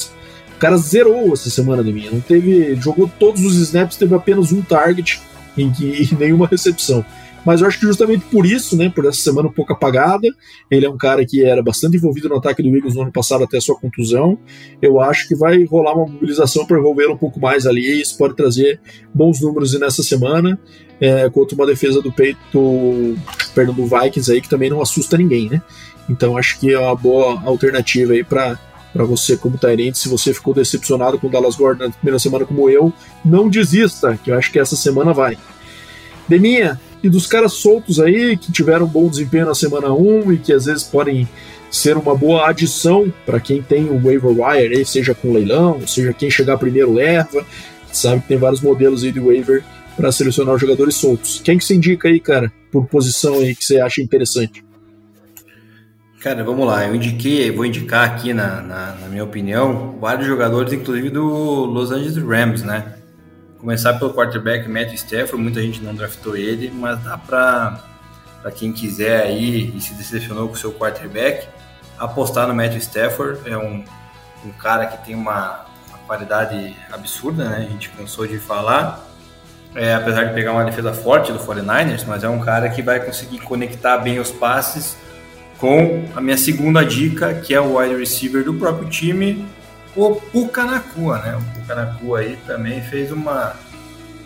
O 0.56 0.58
cara 0.58 0.76
zerou 0.76 1.32
essa 1.32 1.50
semana 1.50 1.82
de 1.82 1.92
mim. 1.92 2.08
Não 2.10 2.20
teve. 2.20 2.74
Jogou 2.76 3.10
todos 3.18 3.44
os 3.44 3.56
snaps, 3.56 3.96
teve 3.96 4.14
apenas 4.14 4.52
um 4.52 4.62
target 4.62 5.20
em, 5.56 5.70
que, 5.70 5.84
em 6.12 6.16
nenhuma 6.16 6.46
recepção. 6.46 7.04
Mas 7.44 7.60
eu 7.60 7.66
acho 7.66 7.78
que 7.78 7.86
justamente 7.86 8.24
por 8.26 8.46
isso, 8.46 8.76
né, 8.76 8.88
por 8.88 9.04
essa 9.04 9.20
semana 9.20 9.48
um 9.48 9.52
pouco 9.52 9.72
apagada, 9.72 10.28
ele 10.70 10.86
é 10.86 10.90
um 10.90 10.96
cara 10.96 11.24
que 11.26 11.44
era 11.44 11.62
bastante 11.62 11.96
envolvido 11.96 12.28
no 12.28 12.36
ataque 12.36 12.62
do 12.62 12.74
Eagles 12.74 12.94
no 12.94 13.02
ano 13.02 13.12
passado 13.12 13.44
até 13.44 13.58
a 13.58 13.60
sua 13.60 13.76
contusão. 13.76 14.38
Eu 14.80 15.00
acho 15.00 15.28
que 15.28 15.34
vai 15.34 15.64
rolar 15.64 15.94
uma 15.94 16.06
mobilização 16.06 16.64
para 16.64 16.78
envolver 16.78 17.08
um 17.08 17.16
pouco 17.16 17.38
mais 17.38 17.66
ali, 17.66 17.82
e 17.82 18.00
isso 18.00 18.16
pode 18.16 18.34
trazer 18.34 18.80
bons 19.12 19.40
números 19.40 19.78
nessa 19.78 20.02
semana, 20.02 20.58
é, 21.00 21.28
contra 21.28 21.54
uma 21.54 21.66
defesa 21.66 22.00
do 22.00 22.10
peito, 22.10 23.16
perdão, 23.54 23.74
do 23.74 23.86
Vikings 23.86 24.32
aí, 24.32 24.40
que 24.40 24.48
também 24.48 24.70
não 24.70 24.80
assusta 24.80 25.18
ninguém, 25.18 25.50
né? 25.50 25.62
Então 26.08 26.36
acho 26.36 26.58
que 26.58 26.72
é 26.72 26.78
uma 26.78 26.94
boa 26.94 27.42
alternativa 27.44 28.12
aí 28.12 28.24
para 28.24 28.58
para 28.94 29.04
você 29.04 29.36
como 29.36 29.58
Tyrant, 29.58 29.96
se 29.96 30.08
você 30.08 30.32
ficou 30.32 30.54
decepcionado 30.54 31.18
com 31.18 31.26
o 31.26 31.30
Dallas 31.30 31.56
Gordon 31.56 31.86
na 31.86 31.90
primeira 31.90 32.16
semana 32.20 32.44
como 32.44 32.70
eu, 32.70 32.92
não 33.24 33.48
desista, 33.48 34.16
que 34.22 34.30
eu 34.30 34.38
acho 34.38 34.52
que 34.52 34.58
essa 34.60 34.76
semana 34.76 35.12
vai. 35.12 35.36
Deminha, 36.28 36.80
e 37.04 37.08
dos 37.10 37.26
caras 37.26 37.52
soltos 37.52 38.00
aí 38.00 38.34
que 38.34 38.50
tiveram 38.50 38.86
bom 38.86 39.10
desempenho 39.10 39.44
na 39.44 39.54
semana 39.54 39.92
1 39.92 40.32
e 40.32 40.38
que 40.38 40.54
às 40.54 40.64
vezes 40.64 40.82
podem 40.82 41.28
ser 41.70 41.98
uma 41.98 42.16
boa 42.16 42.48
adição 42.48 43.12
para 43.26 43.38
quem 43.38 43.60
tem 43.60 43.90
o 43.90 44.00
waiver 44.02 44.30
wire, 44.30 44.86
seja 44.86 45.14
com 45.14 45.30
leilão, 45.30 45.86
seja 45.86 46.14
quem 46.14 46.30
chegar 46.30 46.56
primeiro 46.56 46.94
leva. 46.94 47.44
Sabe 47.92 48.22
que 48.22 48.28
tem 48.28 48.38
vários 48.38 48.62
modelos 48.62 49.04
aí 49.04 49.12
de 49.12 49.20
waiver 49.20 49.62
para 49.94 50.10
selecionar 50.10 50.54
os 50.54 50.60
jogadores 50.62 50.94
soltos. 50.94 51.42
Quem 51.44 51.58
que 51.58 51.64
você 51.64 51.74
indica 51.74 52.08
aí, 52.08 52.18
cara, 52.18 52.50
por 52.72 52.86
posição 52.86 53.34
aí 53.34 53.54
que 53.54 53.64
você 53.64 53.78
acha 53.78 54.00
interessante? 54.00 54.64
Cara, 56.20 56.42
vamos 56.42 56.66
lá. 56.66 56.86
Eu 56.86 56.94
indiquei, 56.94 57.50
vou 57.50 57.66
indicar 57.66 58.08
aqui 58.08 58.32
na, 58.32 58.62
na, 58.62 58.94
na 58.94 59.08
minha 59.08 59.24
opinião, 59.24 59.98
vários 60.00 60.26
jogadores, 60.26 60.72
inclusive 60.72 61.10
do 61.10 61.22
Los 61.66 61.90
Angeles 61.90 62.16
Rams, 62.16 62.62
né? 62.62 62.94
Começar 63.64 63.94
pelo 63.94 64.12
quarterback 64.12 64.68
Matthew 64.68 64.96
Stafford, 64.96 65.42
muita 65.42 65.62
gente 65.62 65.80
não 65.80 65.94
draftou 65.94 66.36
ele, 66.36 66.70
mas 66.70 67.02
dá 67.02 67.16
para 67.16 67.82
para 68.42 68.50
quem 68.50 68.74
quiser 68.74 69.22
aí 69.22 69.74
e 69.74 69.80
se 69.80 69.94
decepcionou 69.94 70.48
com 70.48 70.52
o 70.52 70.56
seu 70.56 70.70
quarterback, 70.70 71.48
apostar 71.98 72.46
no 72.46 72.54
Matthew 72.54 72.76
Stafford. 72.76 73.40
É 73.50 73.56
um, 73.56 73.82
um 74.44 74.50
cara 74.50 74.84
que 74.84 75.02
tem 75.06 75.14
uma, 75.14 75.64
uma 75.88 75.98
qualidade 76.06 76.76
absurda, 76.92 77.48
né? 77.48 77.64
A 77.66 77.72
gente 77.72 77.88
cansou 77.88 78.26
de 78.26 78.36
falar. 78.36 79.02
É, 79.74 79.94
apesar 79.94 80.24
de 80.24 80.34
pegar 80.34 80.52
uma 80.52 80.64
defesa 80.64 80.92
forte 80.92 81.32
do 81.32 81.38
49ers, 81.38 82.04
mas 82.06 82.22
é 82.22 82.28
um 82.28 82.40
cara 82.40 82.68
que 82.68 82.82
vai 82.82 83.00
conseguir 83.00 83.38
conectar 83.38 83.96
bem 83.96 84.18
os 84.18 84.30
passes 84.30 84.94
com 85.56 86.06
a 86.14 86.20
minha 86.20 86.36
segunda 86.36 86.84
dica, 86.84 87.32
que 87.32 87.54
é 87.54 87.60
o 87.62 87.78
wide 87.78 87.96
receiver 87.96 88.44
do 88.44 88.52
próprio 88.52 88.90
time, 88.90 89.48
o 89.96 90.16
Pucanacua, 90.16 91.18
né? 91.18 91.36
O 91.36 91.60
Pucanacua 91.60 92.20
aí 92.20 92.36
também 92.46 92.82
fez 92.82 93.12
uma, 93.12 93.54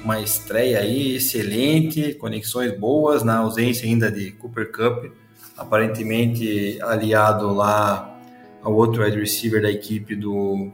uma 0.02 0.20
estreia 0.20 0.80
aí 0.80 1.16
excelente, 1.16 2.14
conexões 2.14 2.76
boas, 2.78 3.22
na 3.22 3.38
ausência 3.38 3.86
ainda 3.86 4.10
de 4.10 4.30
Cooper 4.32 4.72
Cup, 4.72 5.12
aparentemente 5.56 6.78
aliado 6.82 7.52
lá 7.52 8.18
ao 8.62 8.74
outro 8.74 9.04
wide 9.04 9.18
receiver 9.18 9.60
da 9.60 9.70
equipe 9.70 10.14
do, 10.14 10.70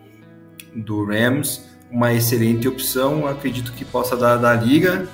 do 0.75 1.05
Rams, 1.05 1.63
uma 1.91 2.13
excelente 2.13 2.69
opção, 2.69 3.27
acredito 3.27 3.73
que 3.73 3.85
possa 3.85 4.17
dar 4.17 4.37
da 4.37 4.55
liga. 4.55 5.07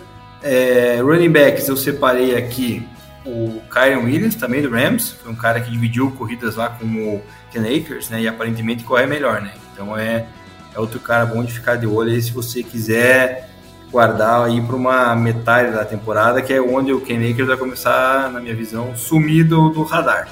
É, 0.42 1.00
running 1.02 1.30
backs 1.30 1.68
eu 1.68 1.76
separei 1.76 2.34
aqui 2.34 2.86
o 3.26 3.60
Kyron 3.70 4.04
Williams, 4.04 4.34
também 4.34 4.62
do 4.62 4.70
Rams, 4.70 5.10
foi 5.10 5.30
um 5.30 5.36
cara 5.36 5.60
que 5.60 5.70
dividiu 5.70 6.10
corridas 6.12 6.56
lá 6.56 6.70
com 6.70 6.86
o 6.86 7.22
Ken 7.52 7.60
Akers, 7.60 8.08
né, 8.08 8.22
e 8.22 8.28
aparentemente 8.28 8.82
corre 8.82 9.06
melhor, 9.06 9.42
né, 9.42 9.52
então 9.80 9.96
é, 9.96 10.26
é 10.74 10.78
outro 10.78 11.00
cara 11.00 11.24
bom 11.24 11.42
de 11.42 11.52
ficar 11.52 11.76
de 11.76 11.86
olho 11.86 12.12
aí 12.12 12.20
se 12.20 12.30
você 12.32 12.62
quiser 12.62 13.48
guardar 13.90 14.44
aí 14.44 14.60
para 14.60 14.76
uma 14.76 15.16
metade 15.16 15.72
da 15.72 15.84
temporada, 15.84 16.42
que 16.42 16.52
é 16.52 16.60
onde 16.60 16.92
o 16.92 17.00
Ken 17.00 17.16
Akers 17.30 17.48
vai 17.48 17.56
começar, 17.56 18.30
na 18.30 18.38
minha 18.38 18.54
visão, 18.54 18.94
sumir 18.94 19.44
do, 19.44 19.70
do 19.70 19.82
radar. 19.82 20.28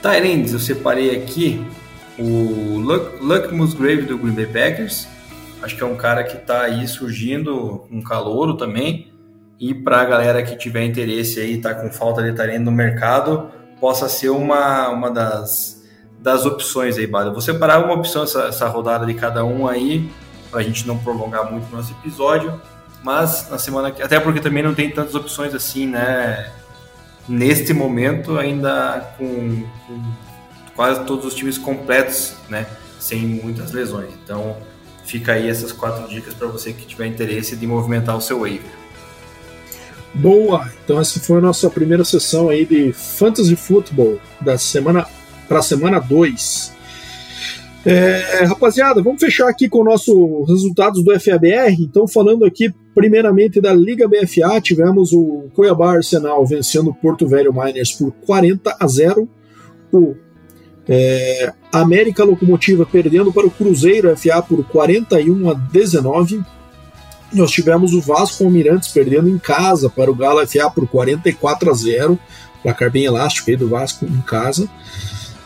Tyrands, 0.00 0.52
eu 0.52 0.58
separei 0.58 1.14
aqui 1.14 1.64
o 2.18 2.78
Luck, 2.78 3.22
Luck 3.22 3.54
Musgrave 3.54 4.02
do 4.02 4.18
Green 4.18 4.32
Bay 4.32 4.46
Packers, 4.46 5.06
acho 5.62 5.76
que 5.76 5.82
é 5.82 5.86
um 5.86 5.94
cara 5.94 6.24
que 6.24 6.36
está 6.36 6.62
aí 6.62 6.88
surgindo, 6.88 7.86
um 7.88 8.02
calouro 8.02 8.56
também, 8.56 9.12
e 9.60 9.72
para 9.72 10.00
a 10.00 10.04
galera 10.04 10.42
que 10.42 10.56
tiver 10.56 10.84
interesse 10.84 11.38
aí, 11.38 11.58
tá 11.58 11.72
com 11.72 11.88
falta 11.88 12.20
de 12.20 12.32
talento 12.32 12.64
no 12.64 12.72
mercado, 12.72 13.48
possa 13.78 14.08
ser 14.08 14.30
uma, 14.30 14.88
uma 14.88 15.08
das 15.08 15.81
das 16.22 16.46
opções 16.46 16.96
aí, 16.96 17.06
Bada. 17.06 17.30
Vou 17.30 17.40
separar 17.40 17.84
uma 17.84 17.94
opção 17.94 18.22
essa, 18.22 18.44
essa 18.44 18.68
rodada 18.68 19.04
de 19.04 19.14
cada 19.14 19.44
um 19.44 19.66
aí, 19.66 20.08
para 20.50 20.60
a 20.60 20.62
gente 20.62 20.86
não 20.86 20.96
prolongar 20.96 21.50
muito 21.50 21.70
o 21.72 21.76
nosso 21.76 21.92
episódio. 21.92 22.60
Mas 23.02 23.50
na 23.50 23.58
semana 23.58 23.90
que. 23.90 24.00
Até 24.00 24.20
porque 24.20 24.40
também 24.40 24.62
não 24.62 24.72
tem 24.72 24.88
tantas 24.88 25.16
opções 25.16 25.52
assim, 25.52 25.88
né? 25.88 26.52
Neste 27.28 27.74
momento, 27.74 28.38
ainda 28.38 29.14
com, 29.18 29.64
com 29.86 30.02
quase 30.76 31.04
todos 31.04 31.26
os 31.26 31.34
times 31.34 31.58
completos, 31.58 32.34
né? 32.48 32.66
Sem 33.00 33.20
muitas 33.20 33.72
lesões. 33.72 34.10
Então, 34.24 34.56
fica 35.04 35.32
aí 35.32 35.48
essas 35.48 35.72
quatro 35.72 36.08
dicas 36.08 36.34
para 36.34 36.46
você 36.46 36.72
que 36.72 36.86
tiver 36.86 37.06
interesse 37.06 37.56
de 37.56 37.66
movimentar 37.66 38.16
o 38.16 38.20
seu 38.20 38.40
waiver. 38.40 38.70
Boa! 40.14 40.70
Então 40.84 41.00
essa 41.00 41.18
foi 41.18 41.38
a 41.38 41.40
nossa 41.40 41.70
primeira 41.70 42.04
sessão 42.04 42.48
aí 42.48 42.66
de 42.66 42.92
Fantasy 42.92 43.56
Football 43.56 44.20
da 44.40 44.58
semana 44.58 45.06
para 45.48 45.58
a 45.58 45.62
semana 45.62 45.98
2. 45.98 46.72
É, 47.84 48.44
rapaziada, 48.44 49.02
vamos 49.02 49.20
fechar 49.20 49.48
aqui 49.48 49.68
com 49.68 49.82
nossos 49.82 50.48
resultados 50.48 51.04
do 51.04 51.18
FABR. 51.18 51.74
Então, 51.80 52.06
falando 52.06 52.44
aqui 52.44 52.72
primeiramente 52.94 53.60
da 53.60 53.72
Liga 53.72 54.06
BFA, 54.06 54.60
tivemos 54.60 55.12
o 55.12 55.48
Cuiabá 55.54 55.96
Arsenal 55.96 56.46
vencendo 56.46 56.90
o 56.90 56.94
Porto 56.94 57.26
Velho 57.26 57.52
Miners 57.52 57.92
por 57.92 58.12
40 58.24 58.76
a 58.78 58.86
0. 58.86 59.28
O 59.92 60.14
é, 60.88 61.52
América 61.72 62.24
Locomotiva 62.24 62.86
perdendo 62.86 63.32
para 63.32 63.46
o 63.46 63.50
Cruzeiro 63.50 64.16
FA 64.16 64.42
por 64.42 64.64
41 64.68 65.50
a 65.50 65.54
19. 65.54 66.40
Nós 67.32 67.50
tivemos 67.50 67.94
o 67.94 68.00
Vasco 68.00 68.44
Almirantes 68.44 68.88
perdendo 68.88 69.28
em 69.28 69.38
casa 69.38 69.88
para 69.88 70.10
o 70.10 70.14
Galo 70.14 70.46
FA 70.46 70.70
por 70.70 70.86
44 70.86 71.70
a 71.70 71.74
0. 71.74 72.18
Placar 72.62 72.90
bem 72.90 73.04
elástico 73.04 73.50
aí 73.50 73.56
do 73.56 73.68
Vasco 73.68 74.04
em 74.04 74.20
casa. 74.20 74.68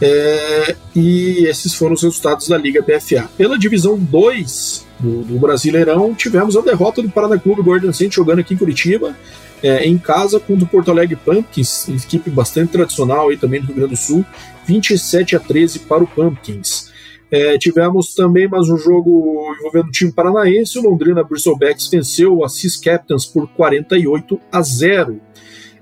É, 0.00 0.76
e 0.94 1.46
esses 1.46 1.74
foram 1.74 1.94
os 1.94 2.02
resultados 2.02 2.48
da 2.48 2.58
Liga 2.58 2.82
PFA. 2.82 3.28
Pela 3.36 3.58
divisão 3.58 3.98
2 3.98 4.86
do, 5.00 5.22
do 5.22 5.38
Brasileirão, 5.38 6.14
tivemos 6.14 6.56
a 6.56 6.60
derrota 6.60 7.02
do 7.02 7.10
Paraná 7.10 7.38
Clube 7.38 7.62
Gordon 7.62 7.92
Saints 7.92 8.14
jogando 8.14 8.40
aqui 8.40 8.54
em 8.54 8.58
Curitiba, 8.58 9.16
é, 9.62 9.86
em 9.86 9.96
casa 9.96 10.38
contra 10.38 10.64
o 10.64 10.68
Porto 10.68 10.90
Alegre 10.90 11.16
Pumpkins, 11.16 11.88
equipe 11.88 12.30
bastante 12.30 12.72
tradicional 12.72 13.30
aí 13.30 13.36
também 13.36 13.60
do 13.60 13.68
Rio 13.68 13.76
Grande 13.76 13.90
do 13.90 13.96
Sul, 13.96 14.24
27 14.66 15.36
a 15.36 15.40
13 15.40 15.80
para 15.80 16.04
o 16.04 16.06
Pumpkins. 16.06 16.94
É, 17.30 17.58
tivemos 17.58 18.14
também 18.14 18.46
mais 18.46 18.68
um 18.68 18.76
jogo 18.76 19.52
envolvendo 19.58 19.88
o 19.88 19.90
time 19.90 20.12
paranaense. 20.12 20.78
O 20.78 20.82
Londrina 20.82 21.24
Bristlebacks 21.24 21.88
venceu 21.88 22.36
o 22.36 22.44
Assis 22.44 22.76
Captains 22.76 23.26
por 23.26 23.48
48 23.48 24.40
a 24.52 24.62
0. 24.62 25.20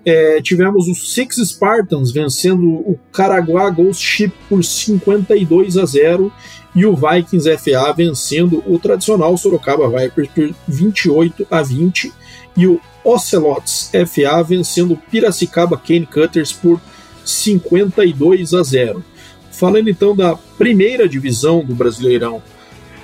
É, 0.05 0.41
tivemos 0.43 0.87
os 0.87 1.15
Six 1.15 1.37
Spartans 1.37 2.13
vencendo 2.13 2.67
o 2.67 2.99
Caraguá 3.11 3.71
Ghost 3.71 4.05
Ship 4.05 4.33
por 4.49 4.63
52 4.63 5.79
a 5.79 5.87
0 5.87 6.31
e 6.75 6.85
o 6.85 6.95
Vikings 6.95 7.57
FA 7.57 7.93
vencendo 7.93 8.63
o 8.67 8.79
tradicional 8.79 9.37
Sorocaba 9.39 9.89
Vipers 9.89 10.29
por 10.29 10.55
28 10.69 11.47
a 11.51 11.63
20 11.63 12.13
e 12.57 12.67
o 12.67 12.81
Ocelots 13.03 13.91
FA 14.07 14.43
vencendo 14.43 14.95
o 14.95 14.97
Piracicaba 14.97 15.77
Cane 15.77 16.07
Cutters 16.07 16.53
por 16.53 16.81
52 17.25 18.55
a 18.55 18.63
0. 18.63 19.05
Falando 19.51 19.89
então 19.89 20.15
da 20.15 20.37
primeira 20.59 21.09
divisão 21.09 21.65
do 21.65 21.75
Brasileirão 21.75 22.43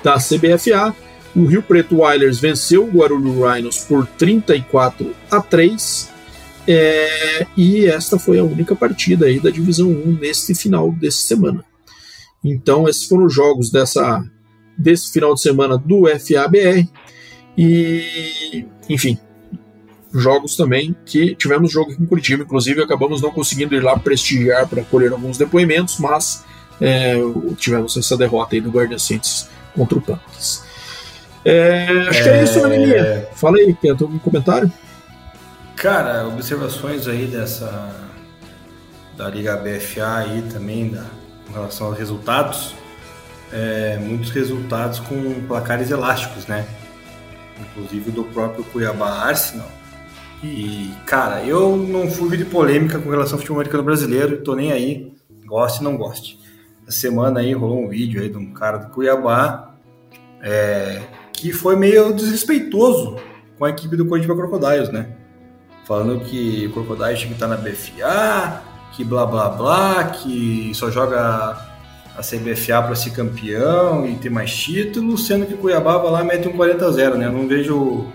da 0.02 0.16
CBFA, 0.16 0.94
o 1.34 1.44
Rio 1.44 1.62
Preto 1.62 2.02
Wilders 2.02 2.40
venceu 2.40 2.84
o 2.84 2.90
Guarulhos 2.90 3.36
Rhinos 3.36 3.78
por 3.78 4.06
34 4.06 5.14
a 5.30 5.40
3. 5.40 6.10
É, 6.66 7.46
e 7.56 7.86
esta 7.86 8.18
foi 8.18 8.38
a 8.38 8.44
única 8.44 8.76
partida 8.76 9.26
aí 9.26 9.40
da 9.40 9.50
divisão 9.50 9.88
1 9.88 10.18
neste 10.20 10.54
final 10.54 10.92
dessa 10.92 11.18
semana. 11.18 11.64
Então, 12.44 12.88
esses 12.88 13.04
foram 13.04 13.26
os 13.26 13.34
jogos 13.34 13.70
dessa, 13.70 14.24
desse 14.76 15.12
final 15.12 15.34
de 15.34 15.40
semana 15.40 15.76
do 15.76 16.06
FABR. 16.06 16.88
E, 17.56 18.64
enfim, 18.88 19.18
jogos 20.12 20.56
também 20.56 20.94
que 21.04 21.34
tivemos 21.34 21.70
jogo 21.70 21.92
aqui 21.92 22.02
em 22.02 22.06
Curitiba, 22.06 22.42
inclusive 22.42 22.82
acabamos 22.82 23.20
não 23.20 23.30
conseguindo 23.30 23.74
ir 23.74 23.82
lá 23.82 23.98
prestigiar 23.98 24.66
para 24.68 24.82
colher 24.82 25.12
alguns 25.12 25.36
depoimentos, 25.36 25.98
mas 25.98 26.44
é, 26.80 27.16
tivemos 27.56 27.96
essa 27.96 28.16
derrota 28.16 28.54
aí 28.54 28.60
do 28.60 28.70
Guardian 28.70 28.98
Saints 28.98 29.48
contra 29.74 29.98
o 29.98 30.00
Pumpkins. 30.00 30.62
É, 31.44 31.86
acho 32.08 32.22
que 32.22 32.28
é 32.28 32.42
isso, 32.42 32.66
né? 32.66 33.26
Fala 33.34 33.56
aí, 33.56 33.74
tem 33.74 33.90
algum 33.90 34.18
comentário? 34.18 34.70
Cara, 35.80 36.28
observações 36.28 37.08
aí 37.08 37.26
dessa 37.26 37.90
da 39.16 39.30
Liga 39.30 39.56
BFA 39.56 40.18
aí 40.18 40.42
também, 40.52 40.90
da, 40.90 41.06
com 41.46 41.54
relação 41.54 41.86
aos 41.86 41.98
resultados. 41.98 42.74
É, 43.50 43.96
muitos 43.98 44.30
resultados 44.30 45.00
com 45.00 45.40
placares 45.48 45.90
elásticos, 45.90 46.46
né? 46.46 46.68
Inclusive 47.58 48.10
do 48.10 48.24
próprio 48.24 48.62
Cuiabá 48.64 49.08
Arsenal 49.24 49.80
e, 50.42 50.90
cara, 51.06 51.42
eu 51.44 51.76
não 51.76 52.10
fui 52.10 52.36
de 52.36 52.44
polêmica 52.44 52.98
com 52.98 53.08
relação 53.08 53.34
ao 53.34 53.38
futebol 53.38 53.58
americano 53.58 53.82
brasileiro, 53.82 54.42
tô 54.42 54.54
nem 54.54 54.72
aí, 54.72 55.14
goste 55.46 55.82
não 55.82 55.96
goste. 55.96 56.38
Essa 56.86 56.98
semana 56.98 57.40
aí 57.40 57.54
rolou 57.54 57.82
um 57.82 57.88
vídeo 57.88 58.20
aí 58.20 58.28
de 58.28 58.36
um 58.36 58.52
cara 58.52 58.76
do 58.76 58.90
Cuiabá 58.90 59.74
é, 60.42 61.02
que 61.32 61.52
foi 61.52 61.74
meio 61.74 62.12
desrespeitoso 62.12 63.16
com 63.58 63.64
a 63.64 63.70
equipe 63.70 63.96
do 63.96 64.06
Coritiba 64.06 64.36
Crocodiles, 64.36 64.90
né? 64.90 65.19
Falando 65.90 66.20
que 66.20 66.68
o 66.68 66.72
Crocodiles 66.72 67.18
tinha 67.18 67.30
que 67.30 67.34
estar 67.34 67.48
na 67.48 67.56
BFA, 67.56 68.62
que 68.92 69.02
blá 69.02 69.26
blá 69.26 69.48
blá, 69.48 70.04
que 70.04 70.70
só 70.72 70.88
joga 70.88 71.66
a 72.16 72.22
CBFA 72.22 72.80
para 72.80 72.94
ser 72.94 73.10
campeão 73.10 74.06
e 74.06 74.14
ter 74.14 74.30
mais 74.30 74.56
títulos, 74.56 75.26
sendo 75.26 75.46
que 75.46 75.54
o 75.54 75.56
Cuiabá 75.56 75.98
vai 75.98 76.12
lá 76.12 76.22
mete 76.22 76.46
um 76.46 76.52
40 76.52 76.86
a 76.86 76.92
0, 76.92 77.18
né? 77.18 77.26
Eu 77.26 77.32
não 77.32 77.48
vejo 77.48 78.06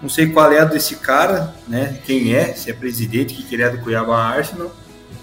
não 0.00 0.08
sei 0.08 0.28
qual 0.28 0.52
é 0.52 0.64
desse 0.66 0.94
cara, 0.94 1.52
né? 1.66 1.98
Quem 2.06 2.32
é, 2.32 2.52
se 2.52 2.70
é 2.70 2.72
presidente, 2.72 3.34
que 3.34 3.42
queria 3.42 3.70
do 3.70 3.78
Cuiabá 3.78 4.18
Arsenal, 4.18 4.70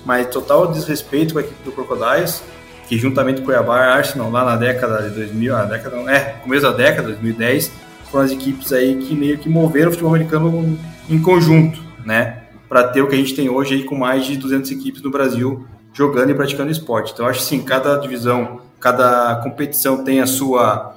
mas 0.04 0.28
total 0.28 0.74
desrespeito 0.74 1.32
com 1.32 1.40
a 1.40 1.42
equipe 1.42 1.64
do 1.64 1.72
Crocodiles, 1.72 2.44
que 2.86 2.98
juntamente 2.98 3.38
com 3.38 3.44
o 3.44 3.46
Cuiabá 3.46 3.78
Arsenal 3.78 4.30
lá 4.30 4.44
na 4.44 4.58
década 4.58 5.04
de 5.04 5.16
2000, 5.16 5.56
a 5.56 5.64
década, 5.64 5.96
é, 6.12 6.20
começo 6.44 6.64
da 6.64 6.74
década, 6.74 7.08
2010, 7.08 7.72
foram 8.12 8.26
as 8.26 8.32
equipes 8.34 8.74
aí 8.74 8.98
que 8.98 9.16
meio 9.16 9.38
que 9.38 9.48
moveram 9.48 9.88
o 9.88 9.92
futebol 9.92 10.14
americano 10.14 10.78
em 11.10 11.22
conjunto, 11.22 11.93
né? 12.06 12.44
Para 12.68 12.86
ter 12.88 13.02
o 13.02 13.08
que 13.08 13.16
a 13.16 13.18
gente 13.18 13.36
tem 13.36 13.50
hoje 13.50 13.76
aí 13.76 13.84
com 13.84 13.96
mais 13.96 14.26
de 14.26 14.38
200 14.38 14.72
equipes 14.72 15.02
no 15.02 15.12
Brasil 15.12 15.68
jogando 15.94 16.32
e 16.32 16.34
praticando 16.34 16.72
esporte. 16.72 17.12
Então, 17.14 17.28
acho 17.28 17.42
sim, 17.42 17.62
cada 17.62 17.98
divisão, 17.98 18.62
cada 18.80 19.36
competição 19.38 20.04
tem 20.04 20.22
a 20.22 20.28
sua 20.28 20.94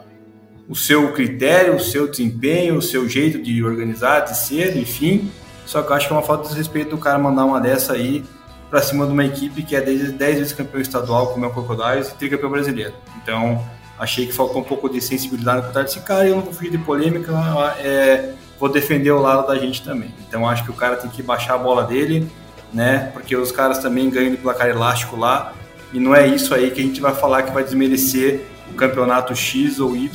o 0.69 0.75
seu 0.75 1.13
critério, 1.13 1.77
o 1.77 1.81
seu 1.81 2.09
desempenho, 2.09 2.77
o 2.77 2.83
seu 2.83 3.09
jeito 3.09 3.41
de 3.41 3.63
organizar, 3.63 4.21
de 4.21 4.37
ser, 4.37 4.77
enfim. 4.77 5.31
Só 5.65 5.83
que 5.83 5.91
eu 5.91 5.97
acho 5.97 6.09
que 6.09 6.13
é 6.13 6.17
uma 6.17 6.23
falta 6.23 6.49
de 6.49 6.57
respeito 6.57 6.91
do 6.91 6.99
cara 6.99 7.19
mandar 7.19 7.45
uma 7.45 7.61
dessa 7.61 7.93
aí 7.93 8.25
para 8.69 8.83
cima 8.83 9.07
de 9.07 9.13
uma 9.13 9.25
equipe 9.25 9.63
que 9.63 9.77
é 9.77 9.81
10 9.81 10.13
vezes 10.13 10.53
campeão 10.53 10.81
estadual, 10.81 11.29
como 11.29 11.45
é 11.45 11.49
o 11.49 11.53
Crocodiles, 11.53 12.09
e 12.09 12.15
tricampeão 12.17 12.51
brasileiro. 12.51 12.95
Então, 13.23 13.65
achei 13.99 14.27
que 14.27 14.33
faltou 14.33 14.61
um 14.61 14.65
pouco 14.65 14.89
de 14.89 15.01
sensibilidade 15.01 15.63
por 15.67 15.73
trás 15.73 15.87
desse 15.87 16.01
cara 16.01 16.27
e 16.27 16.31
eu 16.31 16.37
não 16.37 16.43
vou 16.43 16.53
fugir 16.53 16.71
de 16.71 16.79
polêmica, 16.79 17.33
é, 17.79 18.35
vou 18.59 18.69
defender 18.69 19.11
o 19.11 19.21
lado 19.21 19.47
da 19.47 19.59
gente 19.59 19.83
também. 19.83 20.15
Então, 20.29 20.49
acho 20.49 20.65
que 20.65 20.71
o 20.71 20.75
cara 20.75 20.97
tem 20.97 21.11
que 21.11 21.23
baixar 21.23 21.55
a 21.55 21.59
bola 21.59 21.85
dele, 21.85 22.31
né? 22.73 23.11
Porque 23.13 23.37
os 23.37 23.53
caras 23.53 23.79
também 23.79 24.11
ganham 24.11 24.31
de 24.31 24.37
placar 24.37 24.69
elástico 24.69 25.17
lá, 25.17 25.53
e 25.93 26.01
não 26.01 26.15
é 26.15 26.27
isso 26.27 26.55
aí 26.55 26.71
que 26.71 26.81
a 26.81 26.85
gente 26.85 27.01
vai 27.01 27.15
falar 27.15 27.43
que 27.43 27.53
vai 27.53 27.63
desmerecer 27.63 28.45
o 28.71 28.75
campeonato 28.75 29.35
X 29.35 29.79
ou 29.79 29.97
Y 29.97 30.11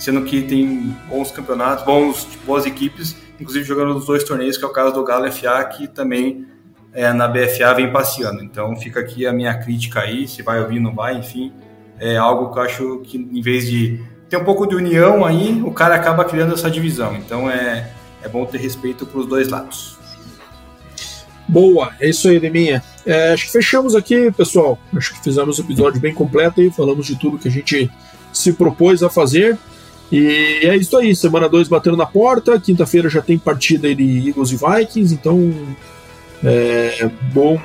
sendo 0.00 0.22
que 0.22 0.42
tem 0.42 0.96
bons 1.08 1.30
campeonatos, 1.30 1.84
bons, 1.84 2.26
boas 2.46 2.64
equipes, 2.64 3.14
inclusive 3.38 3.64
jogando 3.66 3.92
nos 3.94 4.06
dois 4.06 4.24
torneios, 4.24 4.56
que 4.56 4.64
é 4.64 4.66
o 4.66 4.72
caso 4.72 4.94
do 4.94 5.04
Galo 5.04 5.30
FA, 5.30 5.62
que 5.64 5.86
também 5.86 6.46
é, 6.92 7.12
na 7.12 7.28
BFA 7.28 7.74
vem 7.74 7.92
passeando. 7.92 8.42
Então 8.42 8.74
fica 8.76 8.98
aqui 8.98 9.26
a 9.26 9.32
minha 9.32 9.54
crítica 9.58 10.00
aí, 10.00 10.26
se 10.26 10.42
vai 10.42 10.60
ouvir, 10.60 10.80
não 10.80 10.94
vai, 10.94 11.16
enfim, 11.16 11.52
é 11.98 12.16
algo 12.16 12.50
que 12.50 12.58
eu 12.58 12.62
acho 12.62 12.98
que 13.04 13.18
em 13.18 13.42
vez 13.42 13.68
de 13.68 14.02
ter 14.30 14.36
um 14.36 14.44
pouco 14.44 14.64
de 14.64 14.76
união 14.76 15.24
aí, 15.24 15.60
o 15.64 15.72
cara 15.72 15.96
acaba 15.96 16.24
criando 16.24 16.54
essa 16.54 16.70
divisão. 16.70 17.16
Então 17.16 17.50
é, 17.50 17.90
é 18.22 18.28
bom 18.28 18.46
ter 18.46 18.58
respeito 18.58 19.04
para 19.04 19.20
os 19.20 19.26
dois 19.26 19.48
lados. 19.48 19.98
Boa, 21.48 21.90
é 22.00 22.08
isso 22.08 22.28
aí, 22.28 22.38
Deminha. 22.38 22.80
É, 23.04 23.32
acho 23.32 23.46
que 23.46 23.52
fechamos 23.52 23.96
aqui, 23.96 24.30
pessoal. 24.30 24.78
Acho 24.96 25.14
que 25.14 25.24
fizemos 25.24 25.58
um 25.58 25.64
episódio 25.64 26.00
bem 26.00 26.14
completo 26.14 26.62
e 26.62 26.70
falamos 26.70 27.06
de 27.06 27.16
tudo 27.16 27.38
que 27.38 27.48
a 27.48 27.50
gente 27.50 27.90
se 28.32 28.52
propôs 28.52 29.02
a 29.02 29.10
fazer. 29.10 29.58
E 30.12 30.60
é 30.62 30.76
isso 30.76 30.96
aí, 30.96 31.14
semana 31.14 31.48
2 31.48 31.66
batendo 31.66 31.96
na 31.96 32.06
porta, 32.06 32.58
quinta-feira 32.60 33.08
já 33.08 33.20
tem 33.20 33.36
partida 33.36 33.92
de 33.92 34.28
Eagles 34.28 34.50
e 34.50 34.56
Vikings, 34.56 35.14
então 35.14 35.52
é, 36.42 37.08
bom, 37.32 37.60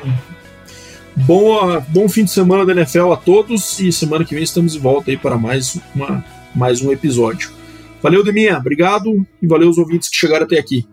bom, 1.15 1.81
bom 1.87 2.07
fim 2.07 2.23
de 2.23 2.29
semana 2.29 2.63
da 2.63 2.71
NFL 2.73 3.13
a 3.13 3.17
todos 3.17 3.79
e 3.79 3.91
semana 3.91 4.23
que 4.23 4.35
vem 4.35 4.43
estamos 4.43 4.73
de 4.73 4.79
volta 4.79 5.09
aí 5.09 5.17
para 5.17 5.39
mais, 5.39 5.79
uma, 5.95 6.23
mais 6.55 6.81
um 6.81 6.91
episódio. 6.91 7.51
Valeu, 8.01 8.23
Deminha, 8.23 8.57
obrigado 8.57 9.25
e 9.41 9.47
valeu 9.47 9.69
os 9.69 9.77
ouvintes 9.77 10.09
que 10.09 10.15
chegaram 10.15 10.45
até 10.45 10.57
aqui. 10.57 10.87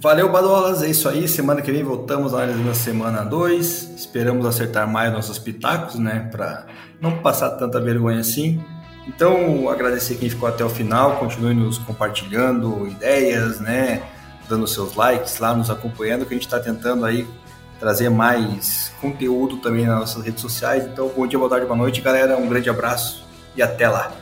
Valeu, 0.00 0.30
Badolas, 0.30 0.82
é 0.82 0.90
isso 0.90 1.08
aí. 1.08 1.26
Semana 1.26 1.60
que 1.60 1.72
vem 1.72 1.82
voltamos 1.82 2.32
na 2.32 2.74
semana 2.74 3.24
2. 3.24 3.94
Esperamos 3.96 4.46
acertar 4.46 4.88
mais 4.88 5.12
nossos 5.12 5.38
pitacos, 5.38 5.96
né? 5.96 6.28
Para 6.30 6.66
não 7.00 7.18
passar 7.18 7.50
tanta 7.50 7.80
vergonha 7.80 8.20
assim. 8.20 8.60
Então, 9.08 9.68
agradecer 9.68 10.16
quem 10.16 10.28
ficou 10.28 10.48
até 10.48 10.64
o 10.64 10.68
final, 10.68 11.16
continue 11.16 11.54
nos 11.54 11.78
compartilhando 11.78 12.86
ideias, 12.86 13.58
né? 13.58 14.02
Dando 14.48 14.66
seus 14.68 14.94
likes 14.94 15.38
lá, 15.38 15.54
nos 15.54 15.70
acompanhando, 15.70 16.26
que 16.26 16.34
a 16.34 16.36
gente 16.36 16.46
está 16.46 16.60
tentando 16.60 17.04
aí 17.04 17.26
trazer 17.80 18.08
mais 18.08 18.92
conteúdo 19.00 19.56
também 19.58 19.86
nas 19.86 19.98
nossas 19.98 20.24
redes 20.24 20.42
sociais. 20.42 20.84
Então, 20.84 21.10
bom 21.16 21.26
dia, 21.26 21.38
boa 21.38 21.48
tarde, 21.50 21.66
boa 21.66 21.78
noite, 21.78 22.00
galera. 22.00 22.36
Um 22.36 22.48
grande 22.48 22.68
abraço 22.68 23.27
e 23.58 23.62
até 23.62 23.88
lá. 23.88 24.12